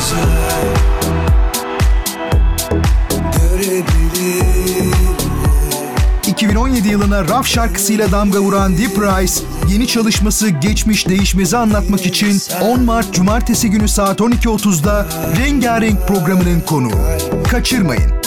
güzel 0.00 0.74
Görebilir 3.32 4.94
2017 6.26 6.88
yılına 6.88 7.28
raf 7.28 7.46
şarkısıyla 7.46 8.12
damga 8.12 8.40
vuran 8.40 8.78
Deep 8.78 8.98
Rice, 8.98 9.34
yeni 9.68 9.86
çalışması 9.86 10.48
Geçmiş 10.48 11.08
Değişmez'i 11.08 11.56
anlatmak 11.56 12.06
için 12.06 12.42
10 12.62 12.82
Mart 12.82 13.14
Cumartesi 13.14 13.70
günü 13.70 13.88
saat 13.88 14.20
12.30'da 14.20 15.06
Rengarenk 15.38 16.08
programının 16.08 16.60
konuğu. 16.60 17.00
Kaçırmayın. 17.50 18.19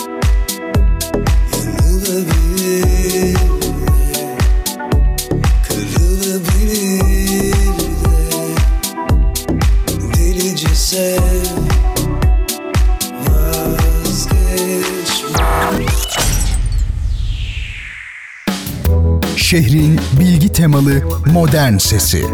Şehrin 19.53 19.99
bilgi 20.19 20.51
temalı 20.51 20.91
modern 21.33 21.77
sesi. 21.77 22.25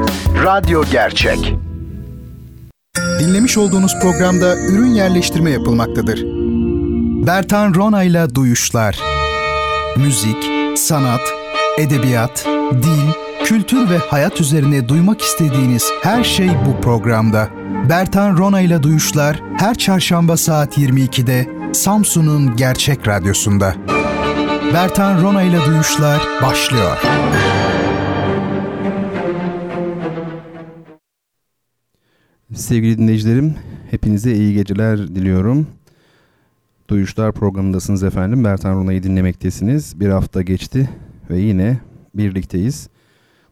Radyo 0.44 0.84
Gerçek. 0.92 1.56
Dinlemiş 3.20 3.58
olduğunuz 3.58 4.00
programda 4.02 4.56
ürün 4.58 4.94
yerleştirme 4.94 5.52
yapılmaktadır. 5.52 6.24
Bertan 7.28 7.74
Rona 7.76 8.04
ile 8.04 8.36
Duyuşlar. 8.36 9.00
Müzik, 9.98 10.38
sanat, 10.76 11.22
edebiyat, 11.78 12.46
dil, 12.72 13.12
kültür 13.44 13.90
ve 13.90 13.98
hayat 13.98 14.42
üzerine 14.42 14.90
duymak 14.90 15.22
istediğiniz 15.22 15.92
her 16.04 16.24
şey 16.24 16.50
bu 16.50 16.82
programda. 16.82 17.50
Bertan 17.90 18.38
Rona 18.38 18.62
ile 18.62 18.84
Duyuşlar 18.84 19.44
her 19.58 19.76
çarşamba 19.76 20.38
saat 20.38 20.78
22'de 20.78 21.48
Samsun'un 21.74 22.56
Gerçek 22.56 23.08
Radyosu'nda. 23.08 23.76
Bertan 24.74 25.22
Rona 25.22 25.42
ile 25.42 25.58
Duyuşlar 25.66 26.22
başlıyor. 26.42 26.98
Sevgili 32.54 32.98
dinleyicilerim, 32.98 33.56
hepinize 33.92 34.34
iyi 34.34 34.54
geceler 34.54 35.08
diliyorum. 35.08 35.68
Duyuşlar 36.88 37.32
programındasınız 37.32 38.04
efendim. 38.04 38.44
Bertan 38.44 38.76
Runa'yı 38.76 39.04
dinlemektesiniz. 39.04 40.00
Bir 40.00 40.10
hafta 40.10 40.42
geçti 40.42 40.90
ve 41.30 41.40
yine 41.40 41.80
birlikteyiz. 42.16 42.90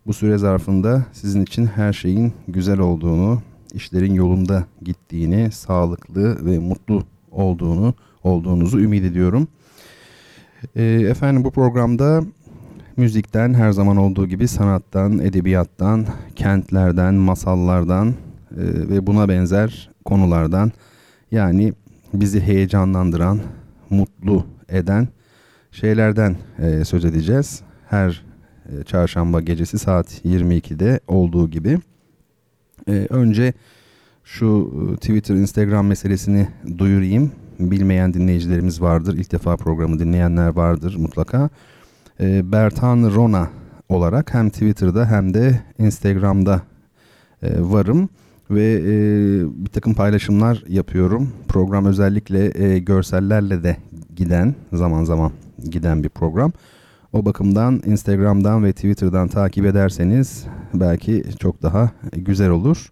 Bu 0.08 0.14
süre 0.14 0.38
zarfında 0.38 1.06
sizin 1.12 1.44
için 1.44 1.66
her 1.66 1.94
şeyin 1.94 2.34
güzel 2.48 2.80
olduğunu, 2.80 3.42
işlerin 3.74 4.14
yolunda 4.14 4.66
gittiğini, 4.82 5.52
sağlıklı 5.52 6.46
ve 6.46 6.60
mutlu 6.60 7.04
olduğunu, 7.32 7.94
olduğunuzu 8.24 8.80
ümit 8.80 9.04
ediyorum. 9.04 9.48
Ee, 10.76 10.84
efendim 10.84 11.44
bu 11.44 11.52
programda 11.52 12.24
müzikten 12.98 13.54
her 13.54 13.72
zaman 13.72 13.98
olduğu 13.98 14.28
gibi 14.28 14.48
sanattan, 14.48 15.20
edebiyattan, 15.20 16.06
kentlerden, 16.36 17.14
masallardan 17.14 18.08
e, 18.08 18.14
ve 18.90 19.08
buna 19.08 19.30
benzer 19.30 19.90
konulardan 20.06 20.72
yani 21.32 21.74
bizi 22.14 22.42
heyecanlandıran, 22.42 23.40
mutlu 23.90 24.46
eden 24.70 25.08
şeylerden 25.72 26.36
e, 26.60 26.86
söz 26.86 27.06
edeceğiz. 27.06 27.62
Her 27.90 28.26
e, 28.70 28.84
çarşamba 28.84 29.42
gecesi 29.42 29.80
saat 29.80 30.26
22'de 30.26 31.00
olduğu 31.08 31.50
gibi. 31.50 31.80
Önce 33.10 33.54
şu 34.24 34.72
Twitter, 35.02 35.36
Instagram 35.36 35.88
meselesini 35.88 36.48
duyurayım. 36.78 37.32
Bilmeyen 37.60 38.14
dinleyicilerimiz 38.14 38.82
vardır. 38.82 39.14
İlk 39.18 39.32
defa 39.32 39.58
programı 39.58 40.00
dinleyenler 40.00 40.48
vardır 40.48 40.96
mutlaka. 40.96 41.50
E, 42.20 42.52
Bertan 42.52 43.16
Rona 43.16 43.50
olarak 43.90 44.34
hem 44.34 44.50
Twitter'da 44.50 45.06
hem 45.06 45.34
de 45.34 45.62
Instagram'da 45.80 46.62
e, 47.44 47.50
varım 47.60 48.10
ve 48.52 48.74
e, 48.74 48.86
bir 49.66 49.70
takım 49.70 49.94
paylaşımlar 49.94 50.64
yapıyorum. 50.68 51.30
Program 51.48 51.86
özellikle 51.86 52.64
e, 52.64 52.80
görsellerle 52.80 53.64
de 53.64 53.78
giden 54.16 54.56
zaman 54.74 55.04
zaman 55.04 55.32
giden 55.70 56.04
bir 56.04 56.10
program. 56.10 56.52
O 57.14 57.26
bakımdan 57.26 57.82
Instagram'dan 57.86 58.64
ve 58.64 58.74
Twitter'dan 58.74 59.28
takip 59.28 59.66
ederseniz 59.66 60.46
belki 60.74 61.24
çok 61.40 61.64
daha 61.64 61.92
güzel 62.12 62.50
olur. 62.50 62.92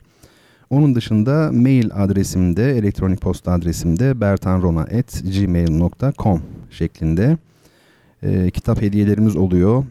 Onun 0.76 0.96
dışında 0.96 1.52
mail 1.54 1.90
adresimde, 1.94 2.78
elektronik 2.78 3.22
posta 3.22 3.52
adresimde 3.52 4.22
bertanrona.gmail.com 4.22 6.42
şeklinde 6.70 7.38
e, 8.24 8.52
kitap 8.52 8.82
hediyelerimiz 8.82 9.36
oluyor. 9.36 9.84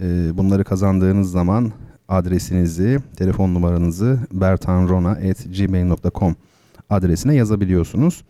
E, 0.00 0.38
bunları 0.38 0.64
kazandığınız 0.64 1.30
zaman 1.30 1.72
adresinizi, 2.08 2.98
telefon 3.16 3.54
numaranızı 3.54 4.18
bertanrona.gmail.com 4.32 6.36
adresine 6.90 7.34
yazabiliyorsunuz. 7.34 8.24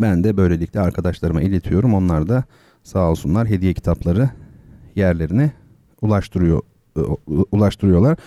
Ben 0.00 0.24
de 0.24 0.36
böylelikle 0.36 0.80
arkadaşlarıma 0.80 1.42
iletiyorum. 1.42 1.94
Onlar 1.94 2.28
da 2.28 2.44
sağ 2.82 3.10
olsunlar 3.10 3.48
hediye 3.48 3.74
kitapları 3.74 4.30
yerlerine 4.96 5.52
ulaştırıyor 6.02 6.62
e, 6.96 7.00
ulaştırıyorlar. 7.52 8.18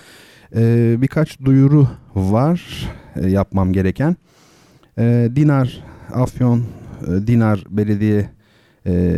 Ee, 0.56 0.96
birkaç 1.02 1.40
duyuru 1.46 1.88
var 2.16 2.90
e, 3.16 3.30
yapmam 3.30 3.74
gereken. 3.74 4.16
Ee, 4.98 5.30
Dinar 5.36 5.84
Afyon 6.14 6.64
e, 7.08 7.28
Dinar 7.28 7.64
Belediye 7.70 8.30
e, 8.86 9.16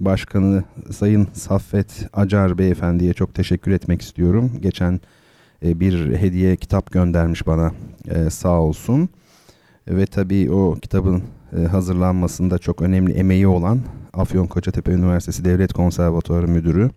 Başkanı 0.00 0.64
Sayın 0.90 1.28
Saffet 1.32 2.08
Acar 2.12 2.58
Beyefendi'ye 2.58 3.12
çok 3.12 3.34
teşekkür 3.34 3.72
etmek 3.72 4.02
istiyorum. 4.02 4.52
Geçen 4.60 5.00
e, 5.64 5.80
bir 5.80 6.16
hediye 6.16 6.56
kitap 6.56 6.90
göndermiş 6.90 7.46
bana 7.46 7.72
e, 8.08 8.30
sağ 8.30 8.60
olsun. 8.60 9.08
Ve 9.88 10.06
tabii 10.06 10.50
o 10.52 10.74
kitabın 10.74 11.22
e, 11.58 11.64
hazırlanmasında 11.64 12.58
çok 12.58 12.82
önemli 12.82 13.12
emeği 13.12 13.46
olan 13.46 13.80
Afyon 14.12 14.46
Kocatepe 14.46 14.92
Üniversitesi 14.92 15.44
Devlet 15.44 15.72
Konservatuarı 15.72 16.48
Müdürü 16.48 16.90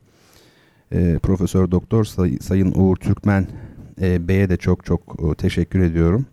e, 0.92 1.20
Profesör 1.24 1.72
Doktor 1.72 2.04
Say- 2.06 2.38
Sayın 2.42 2.72
Uğur 2.76 2.96
Türkmen 2.96 3.48
e, 4.02 4.28
Bey'e 4.28 4.50
de 4.50 4.58
çok 4.58 4.86
çok 4.86 5.02
e, 5.32 5.36
teşekkür 5.36 5.80
ediyorum. 5.80 6.26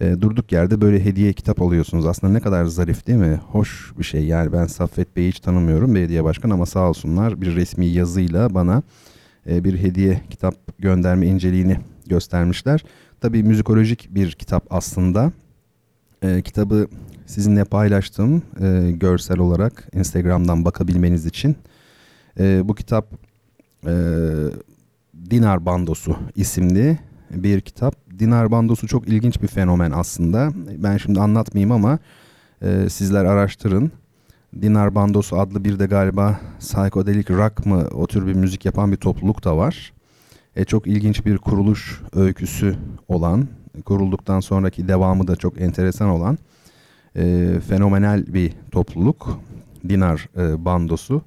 E, 0.00 0.20
durduk 0.20 0.52
yerde 0.52 0.80
böyle 0.80 1.04
hediye 1.04 1.32
kitap 1.32 1.62
alıyorsunuz. 1.62 2.06
Aslında 2.06 2.32
ne 2.32 2.40
kadar 2.40 2.64
zarif 2.64 3.06
değil 3.06 3.18
mi? 3.18 3.40
Hoş 3.48 3.92
bir 3.98 4.04
şey. 4.04 4.24
Yani 4.26 4.52
ben 4.52 4.66
Saffet 4.66 5.16
Bey'i 5.16 5.28
hiç 5.28 5.40
tanımıyorum 5.40 5.94
belediye 5.94 6.24
başkanı 6.24 6.54
ama 6.54 6.66
sağ 6.66 6.88
olsunlar 6.88 7.40
bir 7.40 7.56
resmi 7.56 7.86
yazıyla 7.86 8.54
bana 8.54 8.82
e, 9.50 9.64
bir 9.64 9.78
hediye 9.78 10.20
kitap 10.30 10.54
gönderme 10.78 11.26
inceliğini 11.26 11.76
göstermişler. 12.06 12.84
Tabii 13.20 13.42
müzikolojik 13.42 14.08
bir 14.14 14.32
kitap 14.32 14.66
aslında. 14.70 15.32
E, 16.22 16.42
kitabı 16.42 16.88
sizinle 17.26 17.64
paylaştım 17.64 18.42
e, 18.62 18.90
görsel 18.90 19.38
olarak 19.38 19.88
Instagram'dan 19.94 20.64
bakabilmeniz 20.64 21.26
için. 21.26 21.56
E, 22.40 22.68
bu 22.68 22.74
kitap 22.74 23.06
Dinar 25.30 25.66
Bandosu 25.66 26.16
isimli 26.36 26.98
bir 27.30 27.60
kitap. 27.60 27.94
Dinar 28.18 28.50
Bandosu 28.50 28.86
çok 28.86 29.08
ilginç 29.08 29.42
bir 29.42 29.46
fenomen 29.46 29.90
aslında. 29.90 30.50
Ben 30.78 30.96
şimdi 30.96 31.20
anlatmayayım 31.20 31.72
ama 31.72 31.98
e, 32.62 32.88
sizler 32.88 33.24
araştırın. 33.24 33.92
Dinar 34.62 34.94
Bandosu 34.94 35.38
adlı 35.38 35.64
bir 35.64 35.78
de 35.78 35.86
galiba 35.86 36.40
psychedelic 36.58 37.34
rock 37.34 37.66
mı 37.66 37.88
o 37.92 38.06
tür 38.06 38.26
bir 38.26 38.32
müzik 38.32 38.64
yapan 38.64 38.92
bir 38.92 38.96
topluluk 38.96 39.44
da 39.44 39.56
var. 39.56 39.92
E, 40.56 40.64
çok 40.64 40.86
ilginç 40.86 41.26
bir 41.26 41.38
kuruluş 41.38 42.00
öyküsü 42.12 42.76
olan, 43.08 43.48
kurulduktan 43.84 44.40
sonraki 44.40 44.88
devamı 44.88 45.28
da 45.28 45.36
çok 45.36 45.60
enteresan 45.60 46.08
olan 46.08 46.38
e, 47.16 47.52
fenomenal 47.68 48.24
bir 48.26 48.52
topluluk. 48.70 49.40
Dinar 49.88 50.28
e, 50.36 50.64
Bandosu. 50.64 51.22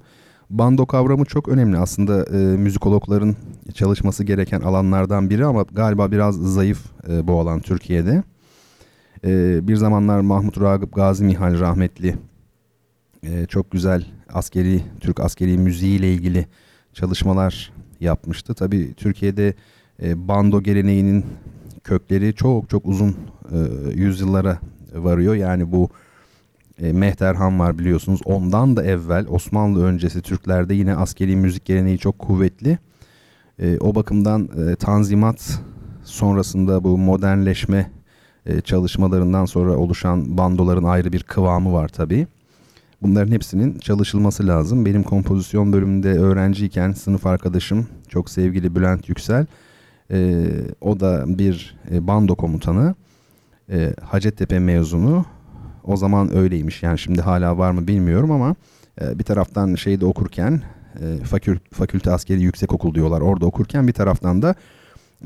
Bando 0.50 0.86
kavramı 0.86 1.24
çok 1.24 1.48
önemli 1.48 1.78
aslında 1.78 2.24
e, 2.24 2.56
müzikologların 2.56 3.36
çalışması 3.74 4.24
gereken 4.24 4.60
alanlardan 4.60 5.30
biri 5.30 5.44
ama 5.44 5.62
galiba 5.62 6.10
biraz 6.10 6.36
zayıf 6.36 6.86
e, 7.08 7.28
bu 7.28 7.40
alan 7.40 7.60
Türkiye'de. 7.60 8.22
E, 9.24 9.60
bir 9.68 9.76
zamanlar 9.76 10.20
Mahmut 10.20 10.60
Ragıp 10.60 10.94
Gazi 10.94 11.24
Mihal 11.24 11.60
rahmetli 11.60 12.16
e, 13.22 13.46
çok 13.46 13.70
güzel 13.70 14.06
askeri 14.32 14.82
Türk 15.00 15.20
askeri 15.20 15.58
müziği 15.58 15.98
ile 15.98 16.12
ilgili 16.12 16.46
çalışmalar 16.92 17.72
yapmıştı. 18.00 18.54
Tabii 18.54 18.94
Türkiye'de 18.94 19.54
e, 20.02 20.28
bando 20.28 20.62
geleneğinin 20.62 21.24
kökleri 21.84 22.34
çok 22.34 22.70
çok 22.70 22.86
uzun 22.86 23.16
e, 23.52 23.58
yüzyıllara 23.94 24.58
varıyor. 24.94 25.34
Yani 25.34 25.72
bu 25.72 25.88
e, 26.82 26.92
Mehterhan 26.92 27.58
var 27.58 27.78
biliyorsunuz. 27.78 28.20
Ondan 28.24 28.76
da 28.76 28.84
evvel 28.84 29.26
Osmanlı 29.28 29.84
öncesi 29.84 30.22
Türklerde 30.22 30.74
yine 30.74 30.96
askeri 30.96 31.36
müzik 31.36 31.64
geleneği 31.64 31.98
çok 31.98 32.18
kuvvetli. 32.18 32.78
E, 33.58 33.78
o 33.78 33.94
bakımdan 33.94 34.48
e, 34.58 34.76
Tanzimat 34.76 35.60
sonrasında 36.04 36.84
bu 36.84 36.98
modernleşme 36.98 37.90
e, 38.46 38.60
çalışmalarından 38.60 39.44
sonra 39.44 39.76
oluşan 39.76 40.38
bandoların 40.38 40.84
ayrı 40.84 41.12
bir 41.12 41.22
kıvamı 41.22 41.72
var 41.72 41.88
tabii. 41.88 42.26
Bunların 43.02 43.32
hepsinin 43.32 43.78
çalışılması 43.78 44.46
lazım. 44.46 44.86
Benim 44.86 45.02
kompozisyon 45.02 45.72
bölümünde 45.72 46.12
öğrenciyken 46.12 46.92
sınıf 46.92 47.26
arkadaşım 47.26 47.86
çok 48.08 48.30
sevgili 48.30 48.74
Bülent 48.74 49.08
Yüksel 49.08 49.46
e, 50.10 50.46
o 50.80 51.00
da 51.00 51.38
bir 51.38 51.76
e, 51.90 52.06
bando 52.06 52.34
komutanı 52.34 52.94
e, 53.70 53.94
Hacettepe 54.02 54.58
mezunu 54.58 55.24
o 55.88 55.96
zaman 55.96 56.36
öyleymiş 56.36 56.82
yani 56.82 56.98
şimdi 56.98 57.20
hala 57.20 57.58
var 57.58 57.70
mı 57.70 57.88
bilmiyorum 57.88 58.30
ama 58.30 58.54
e, 59.00 59.18
bir 59.18 59.24
taraftan 59.24 59.74
şeyde 59.74 60.06
okurken 60.06 60.62
e, 61.00 61.24
fakül, 61.24 61.58
fakülte 61.72 62.10
askeri 62.10 62.42
yüksek 62.42 62.72
okul 62.72 62.94
diyorlar 62.94 63.20
orada 63.20 63.46
okurken 63.46 63.88
bir 63.88 63.92
taraftan 63.92 64.42
da 64.42 64.54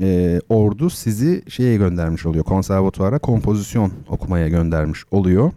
e, 0.01 0.41
ordu 0.49 0.89
sizi 0.89 1.43
şeye 1.47 1.77
göndermiş 1.77 2.25
oluyor 2.25 2.43
konservatuara 2.43 3.19
kompozisyon 3.19 3.91
okumaya 4.07 4.47
göndermiş 4.47 5.03
oluyor. 5.11 5.51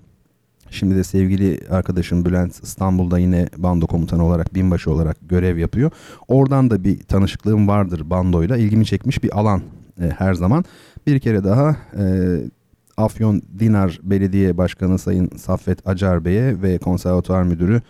Şimdi 0.71 0.97
de 0.97 1.05
sevgili 1.05 1.61
arkadaşım 1.71 2.25
Bülent 2.25 2.63
İstanbul'da 2.63 3.19
yine 3.19 3.49
bando 3.57 3.87
komutanı 3.87 4.25
olarak 4.25 4.55
binbaşı 4.55 4.91
olarak 4.91 5.17
görev 5.29 5.59
yapıyor. 5.59 5.91
Oradan 6.29 6.71
da 6.71 6.85
bir 6.85 7.03
tanışıklığım 7.03 7.69
vardır 7.69 8.11
bandoyla. 8.11 8.57
ilgimi 8.57 8.87
çekmiş 8.87 9.23
bir 9.23 9.39
alan 9.39 9.63
e, 10.03 10.11
her 10.19 10.35
zaman. 10.35 10.65
Bir 11.07 11.19
kere 11.19 11.45
daha 11.45 11.77
e, 11.99 12.05
Afyon 12.97 13.43
Dinar 13.59 14.01
Belediye 14.03 14.57
Başkanı 14.57 14.99
Sayın 14.99 15.31
Saffet 15.37 15.89
Acar 15.89 16.25
Bey'e 16.25 16.63
ve 16.63 16.79
konservatuar 16.79 17.43
müdürü 17.43 17.83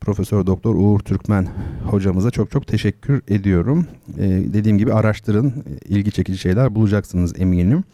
Profesör 0.00 0.46
Doktor 0.46 0.74
Uğur 0.74 1.00
Türkmen 1.00 1.48
hocamıza 1.90 2.30
çok 2.30 2.50
çok 2.50 2.66
teşekkür 2.66 3.22
ediyorum. 3.28 3.86
E, 4.18 4.22
dediğim 4.28 4.78
gibi 4.78 4.92
araştırın, 4.92 5.64
ilgi 5.88 6.12
çekici 6.12 6.38
şeyler 6.38 6.74
bulacaksınız 6.74 7.40
eminim. 7.40 7.84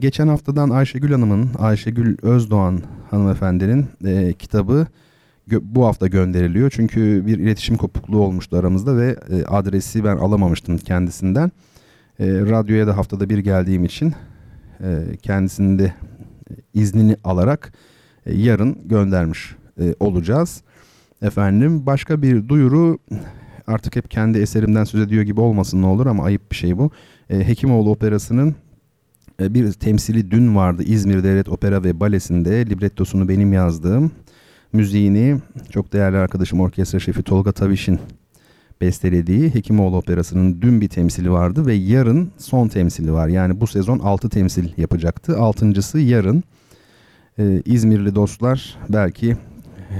Geçen 0.00 0.28
haftadan 0.28 0.70
Ayşegül 0.70 1.12
Hanım'ın, 1.12 1.50
Ayşegül 1.58 2.16
Özdoğan 2.22 2.80
hanımefendinin 3.10 3.86
e, 4.04 4.32
kitabı 4.32 4.86
bu 5.62 5.86
hafta 5.86 6.06
gönderiliyor. 6.06 6.70
Çünkü 6.70 7.26
bir 7.26 7.38
iletişim 7.38 7.76
kopukluğu 7.76 8.20
olmuştu 8.20 8.56
aramızda 8.56 8.96
ve 8.96 9.16
e, 9.30 9.44
adresi 9.44 10.04
ben 10.04 10.16
alamamıştım 10.16 10.78
kendisinden. 10.78 11.52
E, 12.18 12.26
radyoya 12.26 12.86
da 12.86 12.96
haftada 12.96 13.30
bir 13.30 13.38
geldiğim 13.38 13.84
için 13.84 14.14
e, 14.82 15.16
kendisinin 15.22 15.78
de 15.78 15.94
iznini 16.74 17.16
alarak 17.24 17.72
e, 18.26 18.34
yarın 18.34 18.88
göndermiş 18.88 19.56
e, 19.80 19.94
olacağız. 20.00 20.62
Efendim 21.22 21.86
başka 21.86 22.22
bir 22.22 22.48
duyuru 22.48 22.98
artık 23.66 23.96
hep 23.96 24.10
kendi 24.10 24.38
eserimden 24.38 24.84
söz 24.84 25.00
ediyor 25.00 25.22
gibi 25.22 25.40
olmasın 25.40 25.82
ne 25.82 25.86
olur 25.86 26.06
ama 26.06 26.24
ayıp 26.24 26.50
bir 26.50 26.56
şey 26.56 26.78
bu. 26.78 26.90
E, 27.30 27.48
Hekimoğlu 27.48 27.90
Operası'nın 27.90 28.54
e, 29.40 29.54
bir 29.54 29.72
temsili 29.72 30.30
dün 30.30 30.56
vardı 30.56 30.82
İzmir 30.82 31.24
Devlet 31.24 31.48
Opera 31.48 31.84
ve 31.84 32.00
Balesi'nde 32.00 32.66
librettosunu 32.66 33.28
benim 33.28 33.52
yazdığım 33.52 34.10
müziğini 34.72 35.38
çok 35.70 35.92
değerli 35.92 36.16
arkadaşım 36.16 36.60
orkestra 36.60 37.00
şefi 37.00 37.22
Tolga 37.22 37.52
Taviş'in 37.52 37.98
bestelediği 38.80 39.54
Hekimoğlu 39.54 39.96
Operası'nın 39.96 40.62
dün 40.62 40.80
bir 40.80 40.88
temsili 40.88 41.30
vardı 41.30 41.66
ve 41.66 41.74
yarın 41.74 42.30
son 42.38 42.68
temsili 42.68 43.12
var. 43.12 43.28
Yani 43.28 43.60
bu 43.60 43.66
sezon 43.66 43.98
6 43.98 44.28
temsil 44.28 44.68
yapacaktı. 44.76 45.38
Altıncısı 45.38 45.98
yarın. 45.98 46.44
Ee, 47.38 47.62
İzmirli 47.64 48.14
dostlar 48.14 48.78
belki 48.88 49.36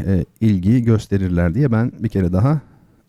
e, 0.07 0.25
ilgi 0.41 0.83
gösterirler 0.83 1.55
diye 1.55 1.73
ben 1.73 1.93
bir 1.99 2.09
kere 2.09 2.33
daha 2.33 2.61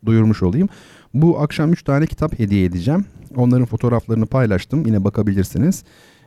duyurmuş 0.06 0.42
olayım. 0.42 0.68
Bu 1.14 1.40
akşam 1.40 1.72
3 1.72 1.82
tane 1.82 2.06
kitap 2.06 2.38
hediye 2.38 2.64
edeceğim. 2.64 3.04
Onların 3.36 3.66
fotoğraflarını 3.66 4.26
paylaştım. 4.26 4.86
Yine 4.86 5.04
bakabilirsiniz. 5.04 5.84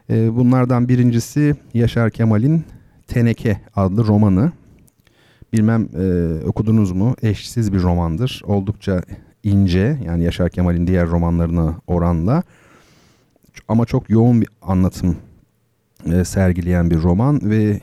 E, 0.10 0.36
bunlardan 0.36 0.90
birincisi 0.90 1.56
Yaşar 1.74 2.12
Kemal'in 2.12 2.64
Teneke 3.08 3.62
adlı 3.76 4.08
romanı. 4.08 4.52
Bilmem 5.54 5.90
e, 5.98 6.46
okudunuz 6.46 6.92
mu? 6.92 7.16
Eşsiz 7.22 7.74
bir 7.74 7.82
romandır. 7.82 8.42
Oldukça 8.46 9.02
ince 9.46 10.00
yani 10.06 10.24
Yaşar 10.24 10.50
Kemal'in 10.50 10.88
diğer 10.88 11.08
romanlarına 11.08 11.76
oranla 11.88 12.44
ama 13.68 13.86
çok 13.86 14.10
yoğun 14.10 14.42
bir 14.42 14.50
anlatım 14.62 15.18
e, 16.14 16.24
sergileyen 16.24 16.90
bir 16.90 16.98
roman 16.98 17.42
ve 17.44 17.80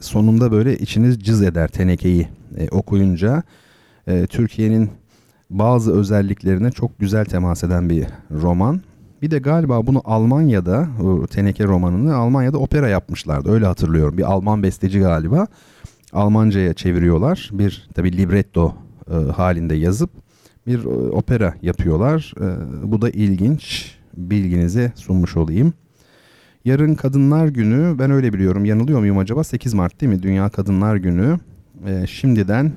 sonunda 0.00 0.52
böyle 0.52 0.78
içiniz 0.78 1.20
cız 1.20 1.42
eder 1.42 1.68
tenekeyi 1.68 2.28
e, 2.56 2.68
okuyunca. 2.68 3.42
E, 4.06 4.26
Türkiye'nin 4.26 4.90
bazı 5.50 5.92
özelliklerine 5.92 6.70
çok 6.70 6.98
güzel 6.98 7.24
temas 7.24 7.64
eden 7.64 7.90
bir 7.90 8.06
roman. 8.30 8.80
Bir 9.22 9.30
de 9.30 9.38
galiba 9.38 9.86
bunu 9.86 10.02
Almanya'da 10.04 10.88
o 11.02 11.26
teneke 11.26 11.64
romanını 11.64 12.16
Almanya'da 12.16 12.58
opera 12.58 12.88
yapmışlardı. 12.88 13.50
Öyle 13.50 13.66
hatırlıyorum. 13.66 14.18
Bir 14.18 14.32
Alman 14.32 14.62
besteci 14.62 15.00
galiba. 15.00 15.46
Almanca'ya 16.12 16.74
çeviriyorlar. 16.74 17.50
Bir 17.52 17.88
tabi 17.94 18.16
libretto 18.16 18.74
e, 19.10 19.14
halinde 19.14 19.74
yazıp 19.74 20.10
bir 20.66 20.84
e, 20.84 20.88
opera 20.88 21.54
yapıyorlar. 21.62 22.34
E, 22.40 22.46
bu 22.92 23.02
da 23.02 23.10
ilginç. 23.10 23.96
Bilginize 24.16 24.92
sunmuş 24.94 25.36
olayım. 25.36 25.74
Yarın 26.64 26.94
Kadınlar 26.94 27.48
Günü. 27.48 27.98
Ben 27.98 28.10
öyle 28.10 28.32
biliyorum. 28.32 28.64
Yanılıyor 28.64 29.00
muyum 29.00 29.18
acaba? 29.18 29.44
8 29.44 29.74
Mart 29.74 30.00
değil 30.00 30.12
mi? 30.12 30.22
Dünya 30.22 30.48
Kadınlar 30.48 30.96
Günü. 30.96 31.38
E, 31.86 32.06
şimdiden 32.06 32.72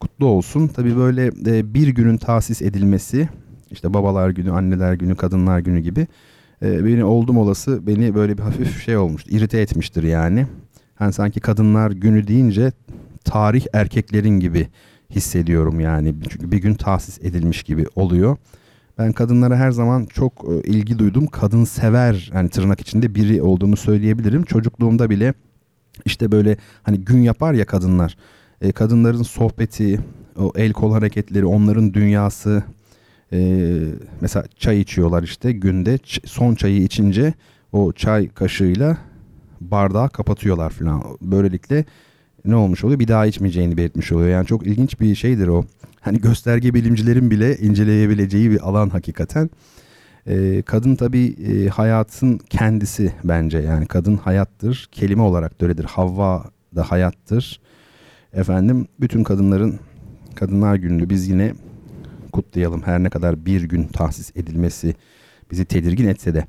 kutlu 0.00 0.26
olsun. 0.26 0.68
Tabi 0.68 0.96
böyle 0.96 1.32
bir 1.74 1.88
günün 1.88 2.16
tahsis 2.16 2.62
edilmesi 2.62 3.28
işte 3.70 3.94
babalar 3.94 4.30
günü, 4.30 4.52
anneler 4.52 4.94
günü, 4.94 5.14
kadınlar 5.16 5.58
günü 5.58 5.80
gibi 5.80 6.06
beni 6.62 7.04
oldum 7.04 7.38
olası 7.38 7.86
beni 7.86 8.14
böyle 8.14 8.38
bir 8.38 8.42
hafif 8.42 8.84
şey 8.84 8.96
olmuştu. 8.96 9.30
irite 9.30 9.60
etmiştir 9.60 10.02
yani. 10.02 10.46
Hani 10.94 11.12
sanki 11.12 11.40
kadınlar 11.40 11.90
günü 11.90 12.26
deyince 12.26 12.72
tarih 13.24 13.66
erkeklerin 13.72 14.40
gibi 14.40 14.68
hissediyorum 15.10 15.80
yani. 15.80 16.14
Çünkü 16.28 16.52
bir 16.52 16.58
gün 16.58 16.74
tahsis 16.74 17.18
edilmiş 17.18 17.62
gibi 17.62 17.86
oluyor. 17.94 18.36
Ben 18.98 19.12
kadınlara 19.12 19.56
her 19.56 19.70
zaman 19.70 20.06
çok 20.06 20.32
e, 20.32 20.68
ilgi 20.68 20.98
duydum. 20.98 21.26
Kadın 21.26 21.64
sever 21.64 22.30
yani 22.34 22.48
tırnak 22.48 22.80
içinde 22.80 23.14
biri 23.14 23.42
olduğunu 23.42 23.76
söyleyebilirim. 23.76 24.42
Çocukluğumda 24.42 25.10
bile 25.10 25.34
işte 26.04 26.32
böyle 26.32 26.56
hani 26.82 26.98
gün 26.98 27.18
yapar 27.18 27.54
ya 27.54 27.66
kadınlar. 27.66 28.16
E, 28.60 28.72
kadınların 28.72 29.22
sohbeti, 29.22 30.00
o 30.38 30.52
el 30.56 30.72
kol 30.72 30.92
hareketleri, 30.92 31.46
onların 31.46 31.94
dünyası, 31.94 32.62
e, 33.32 33.78
mesela 34.20 34.44
çay 34.58 34.80
içiyorlar 34.80 35.22
işte 35.22 35.52
günde 35.52 35.98
son 36.24 36.54
çayı 36.54 36.82
içince 36.82 37.34
o 37.72 37.92
çay 37.92 38.28
kaşığıyla 38.28 38.98
bardağı 39.60 40.08
kapatıyorlar 40.08 40.70
falan. 40.70 41.02
Böylelikle 41.20 41.84
ne 42.46 42.56
olmuş 42.56 42.84
oluyor? 42.84 43.00
Bir 43.00 43.08
daha 43.08 43.26
içmeyeceğini 43.26 43.76
belirtmiş 43.76 44.12
oluyor. 44.12 44.28
Yani 44.28 44.46
çok 44.46 44.66
ilginç 44.66 45.00
bir 45.00 45.14
şeydir 45.14 45.48
o. 45.48 45.64
Hani 46.00 46.20
gösterge 46.20 46.74
bilimcilerin 46.74 47.30
bile 47.30 47.56
inceleyebileceği 47.56 48.50
bir 48.50 48.68
alan 48.68 48.88
hakikaten. 48.88 49.50
Ee, 50.26 50.62
kadın 50.66 50.96
tabii 50.96 51.26
e, 51.26 51.68
hayatın 51.68 52.40
kendisi 52.50 53.12
bence. 53.24 53.58
Yani 53.58 53.86
kadın 53.86 54.16
hayattır. 54.16 54.88
Kelime 54.92 55.22
olarak 55.22 55.60
da 55.60 55.64
öyledir. 55.64 55.84
Havva 55.84 56.44
da 56.76 56.82
hayattır. 56.82 57.60
Efendim 58.32 58.86
bütün 59.00 59.24
kadınların 59.24 59.80
Kadınlar 60.36 60.74
Günü'nü 60.74 61.10
biz 61.10 61.28
yine 61.28 61.54
kutlayalım. 62.32 62.82
Her 62.82 63.02
ne 63.02 63.10
kadar 63.10 63.46
bir 63.46 63.62
gün 63.62 63.84
tahsis 63.84 64.36
edilmesi 64.36 64.94
bizi 65.50 65.64
tedirgin 65.64 66.08
etse 66.08 66.34
de. 66.34 66.46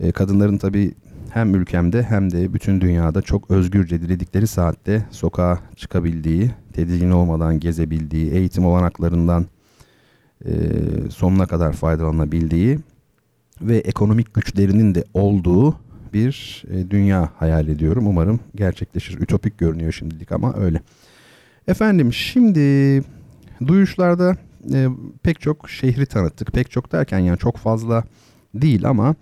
E, 0.00 0.12
kadınların 0.12 0.58
tabii 0.58 0.94
hem 1.36 1.54
ülkemde 1.54 2.02
hem 2.02 2.32
de 2.32 2.54
bütün 2.54 2.80
dünyada 2.80 3.22
çok 3.22 3.50
özgürce 3.50 4.02
diledikleri 4.02 4.46
saatte 4.46 5.06
sokağa 5.10 5.58
çıkabildiği, 5.76 6.50
tedirgin 6.72 7.10
olmadan 7.10 7.60
gezebildiği, 7.60 8.32
eğitim 8.32 8.66
olanaklarından 8.66 9.46
e, 10.46 10.52
sonuna 11.10 11.46
kadar 11.46 11.72
faydalanabildiği 11.72 12.78
ve 13.60 13.76
ekonomik 13.76 14.34
güçlerinin 14.34 14.94
de 14.94 15.04
olduğu 15.14 15.76
bir 16.12 16.64
e, 16.70 16.90
dünya 16.90 17.30
hayal 17.36 17.68
ediyorum. 17.68 18.06
Umarım 18.06 18.40
gerçekleşir. 18.54 19.20
Ütopik 19.20 19.58
görünüyor 19.58 19.92
şimdilik 19.92 20.32
ama 20.32 20.54
öyle. 20.56 20.80
Efendim 21.68 22.12
şimdi 22.12 23.02
duyuşlarda 23.66 24.36
e, 24.72 24.88
pek 25.22 25.40
çok 25.40 25.70
şehri 25.70 26.06
tanıttık. 26.06 26.52
Pek 26.52 26.70
çok 26.70 26.92
derken 26.92 27.18
yani 27.18 27.38
çok 27.38 27.56
fazla 27.56 28.04
değil 28.54 28.88
ama 28.88 29.14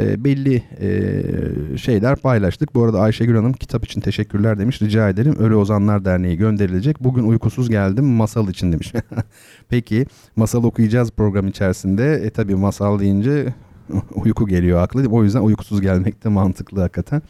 e, 0.00 0.24
belli 0.24 0.62
e, 0.80 1.78
şeyler 1.78 2.16
paylaştık. 2.16 2.74
Bu 2.74 2.84
arada 2.84 3.00
Ayşegül 3.00 3.36
Hanım 3.36 3.52
kitap 3.52 3.84
için 3.84 4.00
teşekkürler 4.00 4.58
demiş. 4.58 4.82
Rica 4.82 5.08
ederim. 5.08 5.36
Ölü 5.38 5.54
Ozanlar 5.54 6.04
Derneği 6.04 6.36
gönderilecek. 6.36 7.04
Bugün 7.04 7.22
uykusuz 7.22 7.70
geldim 7.70 8.04
masal 8.04 8.48
için 8.48 8.72
demiş. 8.72 8.92
Peki 9.68 10.06
masal 10.36 10.64
okuyacağız 10.64 11.10
program 11.10 11.48
içerisinde. 11.48 12.14
E 12.14 12.30
tabi 12.30 12.54
masal 12.54 12.98
deyince 13.00 13.54
uyku 14.14 14.46
geliyor 14.46 14.82
aklı. 14.82 15.08
O 15.08 15.24
yüzden 15.24 15.40
uykusuz 15.40 15.80
gelmek 15.80 16.24
de 16.24 16.28
mantıklı 16.28 16.80
hakikaten. 16.80 17.22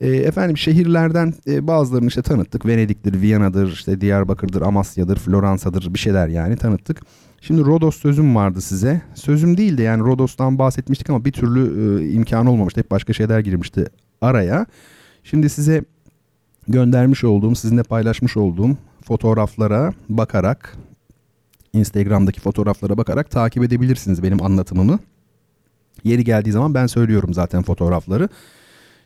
E, 0.00 0.08
efendim 0.08 0.58
şehirlerden 0.58 1.34
e, 1.46 1.66
bazılarını 1.66 2.08
işte 2.08 2.22
tanıttık. 2.22 2.66
Venedik'tir, 2.66 3.20
Viyana'dır, 3.20 3.72
işte 3.72 4.00
Diyarbakır'dır, 4.00 4.62
Amasya'dır, 4.62 5.18
Floransa'dır 5.18 5.94
bir 5.94 5.98
şeyler 5.98 6.28
yani 6.28 6.56
tanıttık. 6.56 7.00
Şimdi 7.40 7.64
Rodos 7.64 7.96
sözüm 7.96 8.36
vardı 8.36 8.60
size. 8.60 9.02
Sözüm 9.14 9.56
değil 9.56 9.78
de 9.78 9.82
yani 9.82 10.02
Rodos'tan 10.02 10.58
bahsetmiştik 10.58 11.10
ama 11.10 11.24
bir 11.24 11.32
türlü 11.32 11.62
e, 12.02 12.10
imkan 12.10 12.46
olmamıştı. 12.46 12.80
Hep 12.80 12.90
başka 12.90 13.12
şeyler 13.12 13.40
girmişti 13.40 13.84
araya. 14.20 14.66
Şimdi 15.24 15.48
size 15.48 15.84
göndermiş 16.68 17.24
olduğum, 17.24 17.54
sizinle 17.54 17.82
paylaşmış 17.82 18.36
olduğum 18.36 18.76
fotoğraflara 19.04 19.92
bakarak 20.08 20.76
Instagram'daki 21.72 22.40
fotoğraflara 22.40 22.96
bakarak 22.96 23.30
takip 23.30 23.62
edebilirsiniz 23.62 24.22
benim 24.22 24.42
anlatımımı. 24.42 24.98
Yeri 26.04 26.24
geldiği 26.24 26.52
zaman 26.52 26.74
ben 26.74 26.86
söylüyorum 26.86 27.34
zaten 27.34 27.62
fotoğrafları. 27.62 28.28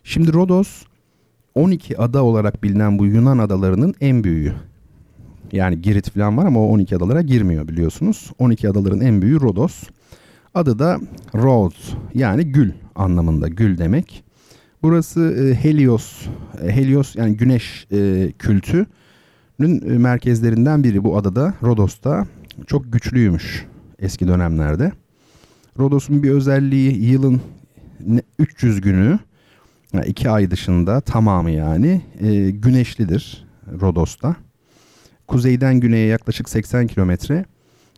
Şimdi 0.05 0.33
Rodos 0.33 0.83
12 1.55 1.99
ada 1.99 2.23
olarak 2.23 2.63
bilinen 2.63 2.99
bu 2.99 3.07
Yunan 3.07 3.39
adalarının 3.39 3.95
en 4.01 4.25
büyüğü. 4.25 4.55
Yani 5.53 5.83
Girit 5.83 6.11
falan 6.11 6.37
var 6.37 6.47
ama 6.47 6.61
o 6.61 6.67
12 6.67 6.97
adalara 6.97 7.23
girmiyor 7.23 7.69
biliyorsunuz. 7.69 8.33
12 8.39 8.69
adaların 8.69 9.01
en 9.01 9.23
büyüğü 9.23 9.41
Rodos. 9.41 9.83
Adı 10.55 10.79
da 10.79 11.01
Rhodes 11.35 11.95
yani 12.15 12.45
gül 12.45 12.73
anlamında 12.95 13.49
gül 13.49 13.79
demek. 13.79 14.25
Burası 14.83 15.21
e, 15.21 15.55
Helios, 15.55 16.27
e, 16.63 16.71
Helios 16.71 17.17
yani 17.17 17.37
güneş 17.37 17.87
e, 17.93 18.33
kültünün 18.39 20.01
merkezlerinden 20.01 20.85
biri 20.85 21.05
bu 21.05 21.17
adada 21.17 21.55
Rodos'ta. 21.63 22.27
Çok 22.67 22.93
güçlüymüş 22.93 23.67
eski 23.99 24.29
dönemlerde. 24.29 24.93
Rodos'un 25.79 26.23
bir 26.23 26.31
özelliği 26.31 27.05
yılın 27.05 27.41
300 28.39 28.81
günü 28.81 29.19
iki 30.07 30.31
ay 30.31 30.51
dışında 30.51 31.01
tamamı 31.01 31.51
yani 31.51 32.01
güneşlidir 32.53 33.47
Rodos'ta. 33.81 34.37
Kuzeyden 35.33 35.81
güneye 35.81 36.07
yaklaşık 36.07 36.49
80 36.49 36.87
kilometre 36.87 37.45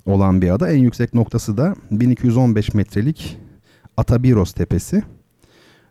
olan 0.07 0.43
bir 0.43 0.51
ada. 0.51 0.69
En 0.71 0.79
yüksek 0.79 1.15
noktası 1.15 1.57
da 1.57 1.75
1215 1.91 2.75
metrelik 2.75 3.39
Atabiros 3.97 4.53
tepesi. 4.53 5.03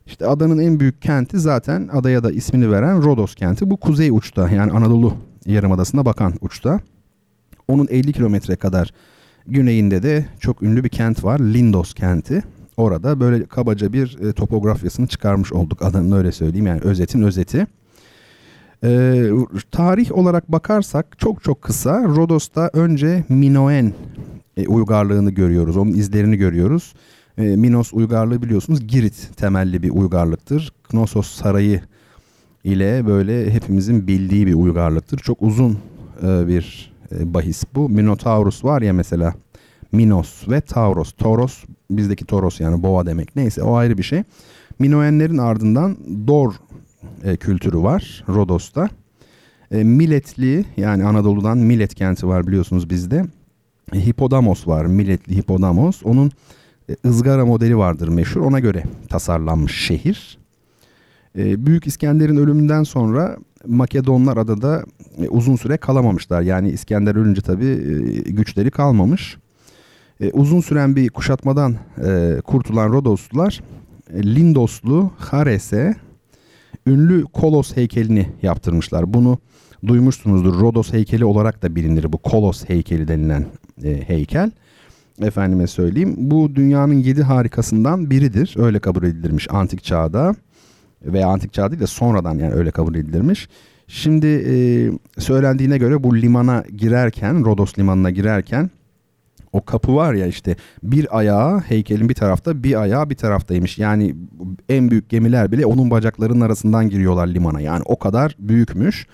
İşte 0.06 0.28
adanın 0.28 0.60
en 0.60 0.80
büyük 0.80 1.02
kenti 1.02 1.40
zaten 1.40 1.90
adaya 1.94 2.24
da 2.24 2.32
ismini 2.32 2.72
veren 2.72 3.04
Rodos 3.04 3.36
kenti. 3.36 3.70
Bu 3.70 3.78
kuzey 3.78 4.10
uçta 4.12 4.50
yani 4.50 4.72
Anadolu 4.72 5.14
Yarımadası'na 5.46 6.06
bakan 6.06 6.34
uçta. 6.42 6.80
Onun 7.68 7.88
50 7.90 8.14
kilometre 8.14 8.56
kadar 8.56 8.94
güneyinde 9.48 10.04
de 10.04 10.26
çok 10.40 10.64
ünlü 10.64 10.84
bir 10.84 10.90
kent 10.90 11.24
var. 11.24 11.40
Lindos 11.40 11.94
kenti. 11.94 12.44
Orada 12.78 13.20
böyle 13.20 13.46
kabaca 13.46 13.94
bir 13.94 14.18
e, 14.30 14.34
topografyasını 14.34 15.08
çıkarmış 15.08 15.54
olduk 15.54 15.82
adanın 15.82 16.12
öyle 16.12 16.32
söyleyeyim. 16.32 16.68
Yani 16.68 16.82
özetin 16.82 17.22
özeti. 17.22 17.68
Ee, 18.84 19.30
tarih 19.72 20.12
olarak 20.12 20.52
bakarsak 20.52 21.20
çok 21.20 21.44
çok 21.44 21.62
kısa 21.62 22.04
Rodos'ta 22.04 22.70
önce 22.74 23.24
Minoen 23.30 23.94
e, 24.58 24.68
uygarlığını 24.68 25.32
görüyoruz. 25.32 25.78
Onun 25.78 25.92
izlerini 25.94 26.38
görüyoruz. 26.38 26.94
E, 27.38 27.42
Minos 27.42 27.94
uygarlığı 27.94 28.42
biliyorsunuz 28.42 28.88
Girit 28.88 29.30
temelli 29.38 29.84
bir 29.84 29.90
uygarlıktır. 29.90 30.74
Knossos 30.90 31.28
sarayı 31.28 31.82
ile 32.64 33.08
böyle 33.08 33.54
hepimizin 33.54 34.08
bildiği 34.08 34.48
bir 34.48 34.54
uygarlıktır. 34.54 35.18
Çok 35.18 35.42
uzun 35.42 35.78
e, 36.24 36.48
bir 36.48 36.94
e, 37.12 37.34
bahis 37.34 37.64
bu. 37.76 37.90
Minotaurus 37.90 38.64
var 38.64 38.82
ya 38.82 38.94
mesela 38.94 39.34
Minos 39.92 40.50
ve 40.50 40.62
Tauros. 40.62 41.12
Toros 41.12 41.64
bizdeki 41.92 42.26
Toros 42.26 42.60
yani 42.60 42.84
boğa 42.84 43.06
demek. 43.06 43.36
Neyse 43.36 43.64
o 43.64 43.76
ayrı 43.76 43.98
bir 43.98 44.04
şey. 44.04 44.24
Minoenlerin 44.80 45.38
ardından 45.38 45.98
Dor 46.28 46.54
e, 47.24 47.36
kültürü 47.36 47.78
var 47.78 48.24
Rodos'ta. 48.30 48.90
E, 49.72 49.84
Miletli 49.84 50.66
yani 50.78 51.06
Anadolu'dan 51.06 51.58
Milet 51.58 51.96
kenti 51.96 52.28
var 52.28 52.48
biliyorsunuz 52.48 52.90
bizde. 52.90 53.26
E, 53.94 54.06
Hipodamos 54.06 54.68
var. 54.68 54.86
Miletli 54.86 55.38
Hipodamos. 55.38 56.04
Onun 56.04 56.32
e, 56.90 56.96
ızgara 57.06 57.46
modeli 57.46 57.78
vardır 57.78 58.08
meşhur. 58.08 58.42
Ona 58.42 58.60
göre 58.60 58.84
tasarlanmış 59.10 59.86
şehir. 59.86 60.38
E, 61.38 61.66
Büyük 61.66 61.88
İskender'in 61.88 62.38
ölümünden 62.38 62.84
sonra 62.84 63.38
Makedonlar 63.68 64.38
adada 64.38 64.84
e, 65.18 65.30
uzun 65.30 65.56
süre 65.56 65.78
kalamamışlar. 65.78 66.42
Yani 66.42 66.70
İskender 66.70 67.16
ölünce 67.16 67.42
tabii 67.42 67.66
e, 67.66 68.32
güçleri 68.32 68.72
kalmamış. 68.72 69.38
E, 70.22 70.32
uzun 70.32 70.62
süren 70.62 70.96
bir 70.96 71.10
kuşatmadan 71.10 71.76
e, 72.06 72.38
kurtulan 72.46 72.94
Rodoslular 72.94 73.64
e, 74.14 74.24
Lindoslu 74.24 75.12
Hares'e 75.18 75.96
ünlü 76.88 77.24
Kolos 77.24 77.76
heykelini 77.76 78.30
yaptırmışlar. 78.42 79.14
Bunu 79.14 79.38
duymuşsunuzdur. 79.88 80.60
Rodos 80.60 80.94
heykeli 80.94 81.26
olarak 81.26 81.64
da 81.64 81.76
bilinir 81.76 82.14
bu 82.14 82.18
Kolos 82.18 82.70
heykeli 82.70 83.08
denilen 83.08 83.46
e, 83.84 84.04
heykel. 84.08 84.52
Efendime 85.22 85.68
söyleyeyim. 85.68 86.16
Bu 86.18 86.56
dünyanın 86.56 86.94
yedi 86.94 87.24
harikasından 87.24 88.10
biridir. 88.10 88.56
Öyle 88.58 88.80
kabul 88.80 89.04
edilirmiş 89.04 89.48
antik 89.52 89.84
çağda. 89.84 90.36
Veya 91.06 91.28
antik 91.28 91.54
çağ 91.54 91.72
değil 91.72 91.82
de 91.82 91.88
sonradan 91.88 92.38
yani 92.38 92.54
öyle 92.54 92.72
kabul 92.72 92.96
edilirmiş. 92.96 93.50
Şimdi 93.88 94.28
e, 94.28 94.56
söylendiğine 95.22 95.78
göre 95.78 96.04
bu 96.04 96.18
limana 96.18 96.64
girerken, 96.78 97.46
Rodos 97.46 97.80
limanına 97.80 98.10
girerken 98.10 98.70
o 99.54 99.66
kapı 99.66 99.96
var 99.96 100.14
ya 100.14 100.28
işte 100.28 100.56
bir 100.84 101.18
ayağı 101.18 101.60
heykelin 101.60 102.10
bir 102.10 102.14
tarafta 102.14 102.64
bir 102.64 102.82
ayağı 102.82 103.10
bir 103.10 103.16
taraftaymış. 103.16 103.78
Yani 103.78 104.16
en 104.70 104.92
büyük 104.92 105.10
gemiler 105.10 105.52
bile 105.52 105.66
onun 105.66 105.92
bacaklarının 105.92 106.42
arasından 106.42 106.90
giriyorlar 106.90 107.28
limana. 107.28 107.62
Yani 107.62 107.84
o 107.86 108.00
kadar 108.00 108.36
büyükmüş. 108.40 109.08